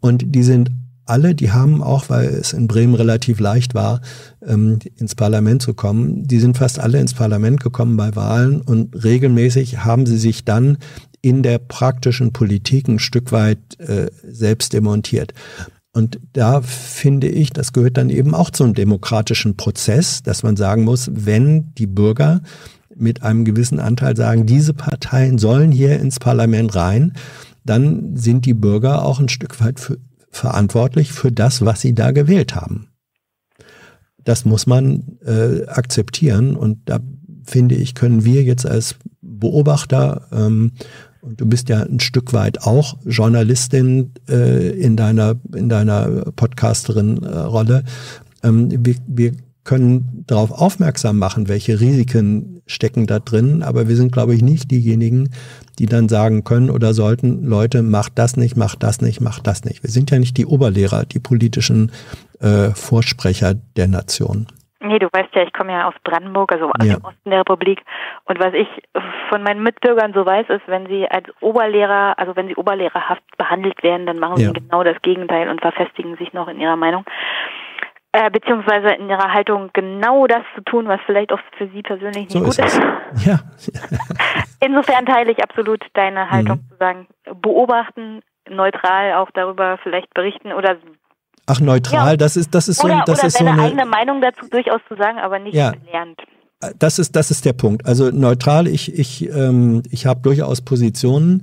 Und 0.00 0.34
die 0.34 0.42
sind 0.42 0.70
alle, 1.06 1.34
die 1.34 1.52
haben 1.52 1.82
auch, 1.82 2.08
weil 2.08 2.26
es 2.26 2.52
in 2.52 2.66
Bremen 2.66 2.94
relativ 2.94 3.40
leicht 3.40 3.74
war, 3.74 4.00
ähm, 4.46 4.78
ins 4.96 5.14
Parlament 5.14 5.62
zu 5.62 5.74
kommen, 5.74 6.26
die 6.26 6.40
sind 6.40 6.56
fast 6.56 6.78
alle 6.78 7.00
ins 7.00 7.14
Parlament 7.14 7.60
gekommen 7.60 7.96
bei 7.96 8.14
Wahlen 8.16 8.60
und 8.60 9.04
regelmäßig 9.04 9.84
haben 9.84 10.06
sie 10.06 10.18
sich 10.18 10.44
dann 10.44 10.78
in 11.20 11.42
der 11.42 11.58
praktischen 11.58 12.32
Politik 12.32 12.88
ein 12.88 12.98
Stück 12.98 13.32
weit 13.32 13.78
äh, 13.80 14.10
selbst 14.22 14.72
demontiert. 14.72 15.32
Und 15.92 16.18
da 16.32 16.60
finde 16.60 17.28
ich, 17.28 17.50
das 17.50 17.72
gehört 17.72 17.96
dann 17.96 18.10
eben 18.10 18.34
auch 18.34 18.50
zum 18.50 18.74
demokratischen 18.74 19.56
Prozess, 19.56 20.22
dass 20.22 20.42
man 20.42 20.56
sagen 20.56 20.84
muss, 20.84 21.08
wenn 21.12 21.72
die 21.76 21.86
Bürger 21.86 22.42
mit 22.96 23.22
einem 23.22 23.44
gewissen 23.44 23.78
Anteil 23.78 24.16
sagen, 24.16 24.44
diese 24.44 24.74
Parteien 24.74 25.38
sollen 25.38 25.70
hier 25.70 25.98
ins 26.00 26.18
Parlament 26.18 26.74
rein, 26.74 27.12
dann 27.64 28.16
sind 28.16 28.44
die 28.44 28.54
Bürger 28.54 29.04
auch 29.04 29.20
ein 29.20 29.28
Stück 29.28 29.60
weit 29.60 29.80
für, 29.80 29.98
verantwortlich 30.36 31.12
für 31.12 31.32
das, 31.32 31.64
was 31.64 31.80
sie 31.80 31.94
da 31.94 32.10
gewählt 32.10 32.54
haben. 32.54 32.88
Das 34.24 34.44
muss 34.44 34.66
man 34.66 35.18
äh, 35.24 35.66
akzeptieren 35.66 36.56
und 36.56 36.78
da 36.86 37.00
finde 37.44 37.74
ich, 37.74 37.94
können 37.94 38.24
wir 38.24 38.42
jetzt 38.42 38.66
als 38.66 38.96
Beobachter, 39.20 40.28
ähm, 40.32 40.72
und 41.20 41.40
du 41.40 41.46
bist 41.46 41.68
ja 41.70 41.82
ein 41.82 42.00
Stück 42.00 42.32
weit 42.32 42.62
auch 42.62 42.98
Journalistin 43.04 44.12
äh, 44.28 44.70
in 44.70 44.96
deiner, 44.96 45.36
in 45.54 45.68
deiner 45.68 46.32
Podcasterin-Rolle, 46.36 47.84
ähm, 48.42 48.68
wir, 48.84 48.96
wir 49.06 49.32
können 49.64 50.24
darauf 50.26 50.50
aufmerksam 50.52 51.18
machen, 51.18 51.48
welche 51.48 51.80
Risiken 51.80 52.62
stecken 52.66 53.06
da 53.06 53.18
drin, 53.18 53.62
aber 53.62 53.88
wir 53.88 53.96
sind, 53.96 54.12
glaube 54.12 54.34
ich, 54.34 54.42
nicht 54.42 54.70
diejenigen, 54.70 55.30
die 55.78 55.86
dann 55.86 56.08
sagen 56.08 56.44
können 56.44 56.70
oder 56.70 56.92
sollten, 56.92 57.44
Leute, 57.44 57.82
macht 57.82 58.18
das 58.18 58.36
nicht, 58.36 58.56
macht 58.56 58.82
das 58.82 59.00
nicht, 59.00 59.20
macht 59.20 59.46
das 59.46 59.64
nicht. 59.64 59.82
Wir 59.82 59.90
sind 59.90 60.10
ja 60.10 60.18
nicht 60.18 60.36
die 60.36 60.46
Oberlehrer, 60.46 61.04
die 61.04 61.18
politischen 61.18 61.92
äh, 62.40 62.70
Vorsprecher 62.70 63.54
der 63.76 63.88
Nation. 63.88 64.46
Nee, 64.80 64.98
du 64.98 65.08
weißt 65.10 65.34
ja, 65.34 65.42
ich 65.42 65.52
komme 65.54 65.72
ja 65.72 65.88
aus 65.88 65.94
Brandenburg, 66.04 66.52
also 66.52 66.66
aus 66.66 66.86
ja. 66.86 66.96
dem 66.96 67.04
Osten 67.04 67.30
der 67.30 67.40
Republik. 67.40 67.80
Und 68.26 68.38
was 68.38 68.52
ich 68.52 68.68
von 69.30 69.42
meinen 69.42 69.62
Mitbürgern 69.62 70.12
so 70.12 70.26
weiß, 70.26 70.50
ist, 70.50 70.68
wenn 70.68 70.86
sie 70.88 71.08
als 71.08 71.26
Oberlehrer, 71.40 72.18
also 72.18 72.36
wenn 72.36 72.48
sie 72.48 72.54
oberlehrerhaft 72.54 73.22
behandelt 73.38 73.82
werden, 73.82 74.04
dann 74.04 74.18
machen 74.18 74.40
ja. 74.40 74.48
sie 74.48 74.52
genau 74.52 74.84
das 74.84 75.00
Gegenteil 75.00 75.48
und 75.48 75.62
verfestigen 75.62 76.18
sich 76.18 76.34
noch 76.34 76.48
in 76.48 76.60
ihrer 76.60 76.76
Meinung 76.76 77.04
äh, 78.14 78.30
beziehungsweise 78.30 78.90
in 78.90 79.08
ihrer 79.08 79.32
Haltung 79.32 79.70
genau 79.72 80.28
das 80.28 80.42
zu 80.54 80.62
tun, 80.62 80.86
was 80.86 81.00
vielleicht 81.04 81.32
auch 81.32 81.40
für 81.58 81.68
sie 81.74 81.82
persönlich 81.82 82.28
nicht 82.28 82.30
so 82.30 82.38
gut 82.38 82.58
ist. 82.58 82.60
ist. 82.60 82.80
Ja. 83.26 83.40
Insofern 84.64 85.04
teile 85.04 85.32
ich 85.32 85.42
absolut 85.42 85.84
deine 85.94 86.30
Haltung 86.30 86.58
mhm. 86.58 86.70
zu 86.70 86.76
sagen, 86.78 87.06
beobachten, 87.42 88.22
neutral 88.48 89.14
auch 89.14 89.30
darüber 89.32 89.78
vielleicht 89.82 90.14
berichten 90.14 90.52
oder 90.52 90.76
Ach, 91.46 91.60
neutral, 91.60 92.12
ja. 92.12 92.16
das 92.16 92.36
ist, 92.36 92.54
das 92.54 92.68
ist 92.68 92.82
oder, 92.84 92.98
so, 92.98 93.02
das 93.06 93.18
oder 93.18 93.26
ist 93.26 93.38
so 93.38 93.44
eine 93.44 93.60
eigene 93.60 93.84
Meinung 93.84 94.20
dazu 94.22 94.48
durchaus 94.48 94.80
zu 94.88 94.94
sagen, 94.96 95.18
aber 95.18 95.40
nicht 95.40 95.56
ja. 95.56 95.72
gelernt. 95.72 96.22
Das 96.78 97.00
ist, 97.00 97.16
das 97.16 97.32
ist 97.32 97.44
der 97.44 97.52
Punkt. 97.52 97.84
Also 97.84 98.10
neutral, 98.10 98.68
ich, 98.68 98.96
ich, 98.96 99.28
ähm, 99.28 99.82
ich 99.90 100.06
habe 100.06 100.20
durchaus 100.22 100.62
Positionen, 100.62 101.42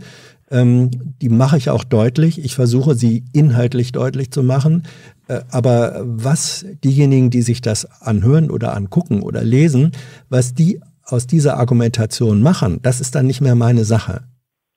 ähm, 0.49 0.89
die 1.22 1.30
mache 1.30 1.57
ich 1.57 1.69
auch 1.69 1.84
deutlich. 1.84 2.43
Ich 2.43 2.56
versuche 2.56 2.95
sie 2.95 3.23
inhaltlich 3.34 3.91
deutlich 3.91 4.31
zu 4.31 4.41
machen. 4.41 4.84
Äh, 5.31 5.43
aber 5.49 6.01
was 6.03 6.65
diejenigen, 6.83 7.29
die 7.29 7.41
sich 7.41 7.61
das 7.61 7.85
anhören 8.01 8.51
oder 8.51 8.75
angucken 8.75 9.21
oder 9.23 9.43
lesen, 9.43 9.91
was 10.29 10.53
die 10.53 10.81
aus 11.03 11.27
dieser 11.27 11.57
Argumentation 11.57 12.41
machen, 12.41 12.79
das 12.81 13.01
ist 13.01 13.15
dann 13.15 13.27
nicht 13.27 13.41
mehr 13.41 13.55
meine 13.55 13.85
Sache. 13.85 14.23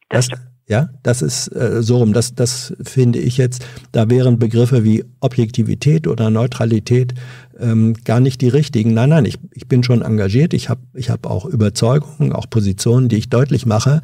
Das, 0.08 0.28
ja, 0.66 0.90
das 1.02 1.22
ist 1.22 1.48
äh, 1.48 1.82
so 1.82 1.98
rum. 1.98 2.12
Das, 2.12 2.34
das 2.34 2.74
finde 2.82 3.18
ich 3.18 3.36
jetzt, 3.36 3.66
da 3.92 4.08
wären 4.08 4.38
Begriffe 4.38 4.84
wie 4.84 5.04
Objektivität 5.20 6.06
oder 6.06 6.30
Neutralität 6.30 7.14
ähm, 7.58 7.94
gar 8.04 8.20
nicht 8.20 8.40
die 8.40 8.48
richtigen. 8.48 8.94
Nein, 8.94 9.10
nein, 9.10 9.24
ich, 9.24 9.38
ich 9.52 9.66
bin 9.66 9.82
schon 9.82 10.02
engagiert, 10.02 10.54
ich 10.54 10.68
habe 10.68 10.80
ich 10.94 11.10
hab 11.10 11.26
auch 11.26 11.46
Überzeugungen, 11.46 12.32
auch 12.32 12.48
Positionen, 12.48 13.08
die 13.08 13.16
ich 13.16 13.28
deutlich 13.28 13.66
mache. 13.66 14.02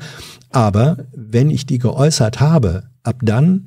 Aber 0.51 0.99
wenn 1.15 1.51
ich 1.51 1.67
die 1.67 1.79
geäußert 1.79 2.41
habe, 2.41 2.85
ab 3.03 3.21
dann 3.23 3.67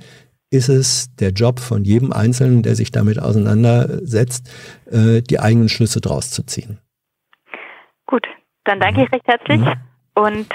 ist 0.54 0.70
es 0.70 1.16
der 1.16 1.32
Job 1.32 1.60
von 1.60 1.84
jedem 1.84 2.14
Einzelnen, 2.14 2.62
der 2.62 2.76
sich 2.76 2.92
damit 2.92 3.20
auseinandersetzt, 3.20 4.54
äh, 4.86 5.22
die 5.22 5.40
eigenen 5.40 5.68
Schlüsse 5.68 6.00
draus 6.00 6.30
zu 6.30 6.46
ziehen. 6.46 6.78
Gut, 8.06 8.28
dann 8.64 8.80
danke 8.80 9.04
ich 9.04 9.12
recht 9.12 9.28
herzlich 9.28 9.62
mhm. 9.62 9.74
und 10.14 10.48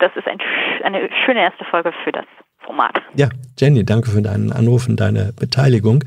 das 0.00 0.10
ist 0.16 0.26
ein, 0.26 0.38
eine 0.82 1.08
schöne 1.24 1.42
erste 1.42 1.64
Folge 1.70 1.92
für 2.02 2.10
das 2.10 2.24
Format. 2.64 3.00
Ja, 3.14 3.28
Jenny, 3.56 3.84
danke 3.84 4.10
für 4.10 4.20
deinen 4.20 4.52
Anruf 4.52 4.88
und 4.88 4.98
deine 4.98 5.32
Beteiligung. 5.38 6.02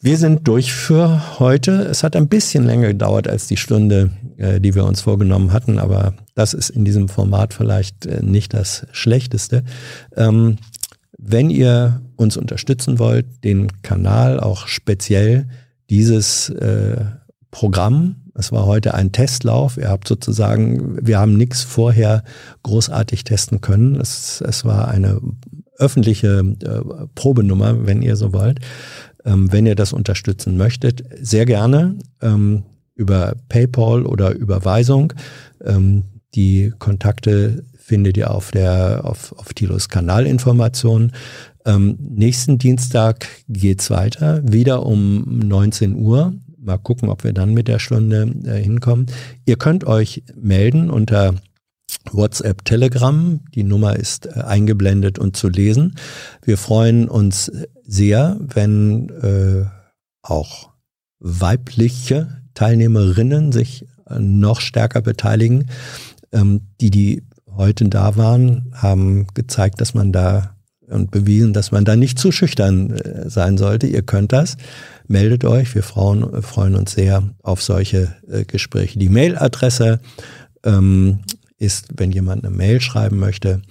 Wir 0.00 0.16
sind 0.16 0.46
durch 0.46 0.72
für 0.72 1.38
heute. 1.38 1.72
Es 1.82 2.02
hat 2.02 2.16
ein 2.16 2.28
bisschen 2.28 2.64
länger 2.64 2.88
gedauert 2.88 3.28
als 3.28 3.46
die 3.46 3.56
Stunde, 3.56 4.10
äh, 4.38 4.60
die 4.60 4.74
wir 4.74 4.84
uns 4.84 5.02
vorgenommen 5.02 5.52
hatten, 5.52 5.78
aber 5.78 6.14
das 6.34 6.54
ist 6.54 6.70
in 6.70 6.84
diesem 6.84 7.08
Format 7.08 7.54
vielleicht 7.54 8.06
äh, 8.06 8.22
nicht 8.22 8.54
das 8.54 8.86
Schlechteste. 8.92 9.64
Wenn 11.30 11.50
ihr 11.50 12.00
uns 12.16 12.38
unterstützen 12.38 12.98
wollt, 12.98 13.44
den 13.44 13.82
Kanal 13.82 14.40
auch 14.40 14.66
speziell 14.66 15.46
dieses 15.90 16.48
äh, 16.48 17.04
Programm, 17.50 18.16
es 18.34 18.50
war 18.50 18.64
heute 18.64 18.94
ein 18.94 19.12
Testlauf, 19.12 19.76
ihr 19.76 19.90
habt 19.90 20.08
sozusagen, 20.08 21.06
wir 21.06 21.18
haben 21.18 21.36
nichts 21.36 21.62
vorher 21.64 22.22
großartig 22.62 23.24
testen 23.24 23.60
können. 23.60 24.00
Es, 24.00 24.40
es 24.40 24.64
war 24.64 24.88
eine 24.88 25.20
öffentliche 25.76 26.38
äh, 26.62 27.06
Probenummer, 27.14 27.86
wenn 27.86 28.00
ihr 28.00 28.16
so 28.16 28.32
wollt. 28.32 28.60
Ähm, 29.26 29.52
wenn 29.52 29.66
ihr 29.66 29.74
das 29.74 29.92
unterstützen 29.92 30.56
möchtet, 30.56 31.02
sehr 31.20 31.44
gerne 31.44 31.96
ähm, 32.22 32.62
über 32.94 33.34
PayPal 33.50 34.06
oder 34.06 34.32
Überweisung. 34.32 35.12
Ähm, 35.62 36.04
die 36.34 36.72
Kontakte 36.78 37.64
findet 37.88 38.18
ihr 38.18 38.30
auf 38.30 38.50
der 38.50 39.00
auf, 39.04 39.32
auf 39.38 39.54
Tilos 39.54 39.88
Kanalinformation. 39.88 41.12
Ähm, 41.64 41.96
nächsten 41.98 42.58
Dienstag 42.58 43.26
geht's 43.48 43.90
weiter, 43.90 44.42
wieder 44.44 44.84
um 44.84 45.38
19 45.38 45.96
Uhr. 45.96 46.34
Mal 46.58 46.76
gucken, 46.76 47.08
ob 47.08 47.24
wir 47.24 47.32
dann 47.32 47.54
mit 47.54 47.66
der 47.66 47.78
Stunde 47.78 48.30
äh, 48.44 48.62
hinkommen. 48.62 49.06
Ihr 49.46 49.56
könnt 49.56 49.84
euch 49.84 50.22
melden 50.36 50.90
unter 50.90 51.34
WhatsApp, 52.12 52.64
Telegram. 52.64 53.40
Die 53.54 53.64
Nummer 53.64 53.96
ist 53.96 54.26
äh, 54.26 54.40
eingeblendet 54.40 55.18
und 55.18 55.36
zu 55.36 55.48
lesen. 55.48 55.94
Wir 56.42 56.58
freuen 56.58 57.08
uns 57.08 57.50
sehr, 57.84 58.36
wenn 58.40 59.08
äh, 59.22 59.64
auch 60.22 60.70
weibliche 61.20 62.42
Teilnehmerinnen 62.52 63.50
sich 63.50 63.86
äh, 64.10 64.18
noch 64.18 64.60
stärker 64.60 65.00
beteiligen, 65.00 65.70
ähm, 66.32 66.60
die 66.80 66.90
die 66.90 67.22
heute 67.58 67.84
da 67.90 68.16
waren, 68.16 68.72
haben 68.72 69.26
gezeigt, 69.34 69.80
dass 69.80 69.92
man 69.92 70.12
da 70.12 70.54
und 70.88 71.10
bewiesen, 71.10 71.52
dass 71.52 71.70
man 71.70 71.84
da 71.84 71.96
nicht 71.96 72.18
zu 72.18 72.32
schüchtern 72.32 72.90
äh, 72.90 73.28
sein 73.28 73.58
sollte. 73.58 73.86
Ihr 73.86 74.02
könnt 74.02 74.32
das. 74.32 74.56
Meldet 75.06 75.44
euch. 75.44 75.74
Wir 75.74 75.82
Frauen 75.82 76.32
äh, 76.32 76.40
freuen 76.40 76.76
uns 76.76 76.92
sehr 76.92 77.22
auf 77.42 77.62
solche 77.62 78.14
äh, 78.30 78.44
Gespräche. 78.44 78.98
Die 78.98 79.10
Mailadresse 79.10 80.00
ähm, 80.64 81.20
ist, 81.58 81.88
wenn 81.96 82.12
jemand 82.12 82.44
eine 82.44 82.54
Mail 82.54 82.80
schreiben 82.80 83.18
möchte, 83.18 83.62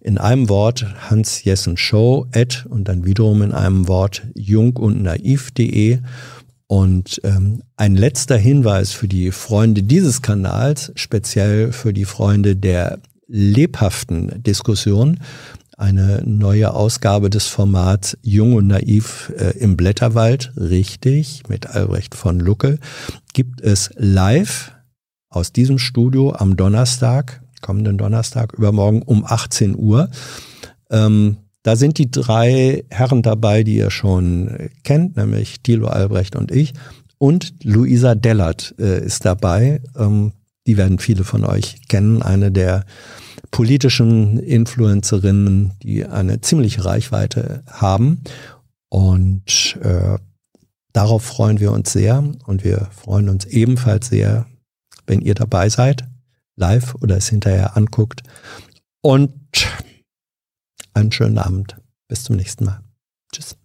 in 0.00 0.18
einem 0.18 0.48
Wort 0.48 0.86
Hans 1.10 1.44
Jessen 1.44 1.76
Show 1.76 2.26
at 2.34 2.66
und 2.68 2.88
dann 2.88 3.04
wiederum 3.04 3.42
in 3.42 3.52
einem 3.52 3.88
Wort 3.88 4.22
jung 4.34 4.76
und 4.76 5.02
naiv.de. 5.02 5.98
Und 6.66 7.20
ähm, 7.24 7.62
ein 7.76 7.94
letzter 7.94 8.36
Hinweis 8.36 8.92
für 8.92 9.08
die 9.08 9.32
Freunde 9.32 9.82
dieses 9.82 10.22
Kanals, 10.22 10.92
speziell 10.94 11.72
für 11.72 11.92
die 11.92 12.06
Freunde 12.06 12.56
der 12.56 13.00
lebhaften 13.26 14.42
Diskussion 14.42 15.20
eine 15.76 16.22
neue 16.24 16.72
Ausgabe 16.72 17.30
des 17.30 17.46
Formats 17.46 18.16
Jung 18.22 18.54
und 18.54 18.68
Naiv 18.68 19.32
äh, 19.36 19.58
im 19.58 19.76
Blätterwald, 19.76 20.52
richtig, 20.56 21.48
mit 21.48 21.66
Albrecht 21.66 22.14
von 22.14 22.38
Lucke, 22.38 22.78
gibt 23.32 23.60
es 23.60 23.90
live 23.96 24.72
aus 25.28 25.52
diesem 25.52 25.78
Studio 25.78 26.32
am 26.32 26.56
Donnerstag, 26.56 27.42
kommenden 27.60 27.98
Donnerstag, 27.98 28.52
übermorgen 28.52 29.02
um 29.02 29.24
18 29.24 29.76
Uhr. 29.76 30.10
Ähm, 30.90 31.38
da 31.62 31.76
sind 31.76 31.98
die 31.98 32.10
drei 32.10 32.84
Herren 32.90 33.22
dabei, 33.22 33.64
die 33.64 33.76
ihr 33.76 33.90
schon 33.90 34.68
kennt, 34.84 35.16
nämlich 35.16 35.60
Thilo 35.62 35.88
Albrecht 35.88 36.36
und 36.36 36.52
ich. 36.52 36.74
Und 37.18 37.54
Luisa 37.64 38.14
Dellert 38.14 38.74
äh, 38.78 39.02
ist 39.04 39.24
dabei. 39.24 39.80
Ähm, 39.96 40.32
die 40.66 40.76
werden 40.76 40.98
viele 40.98 41.24
von 41.24 41.44
euch 41.44 41.88
kennen, 41.88 42.22
eine 42.22 42.50
der 42.50 42.84
politischen 43.50 44.38
Influencerinnen, 44.38 45.72
die 45.82 46.04
eine 46.04 46.40
ziemliche 46.40 46.84
Reichweite 46.84 47.62
haben. 47.70 48.22
Und 48.88 49.78
äh, 49.82 50.18
darauf 50.92 51.22
freuen 51.24 51.60
wir 51.60 51.72
uns 51.72 51.92
sehr 51.92 52.24
und 52.46 52.64
wir 52.64 52.88
freuen 52.92 53.28
uns 53.28 53.44
ebenfalls 53.44 54.08
sehr, 54.08 54.46
wenn 55.06 55.20
ihr 55.20 55.34
dabei 55.34 55.68
seid, 55.68 56.04
live 56.56 56.94
oder 56.96 57.16
es 57.16 57.28
hinterher 57.28 57.76
anguckt. 57.76 58.22
Und 59.02 59.32
einen 60.94 61.12
schönen 61.12 61.38
Abend. 61.38 61.76
Bis 62.08 62.24
zum 62.24 62.36
nächsten 62.36 62.64
Mal. 62.64 62.80
Tschüss. 63.32 63.63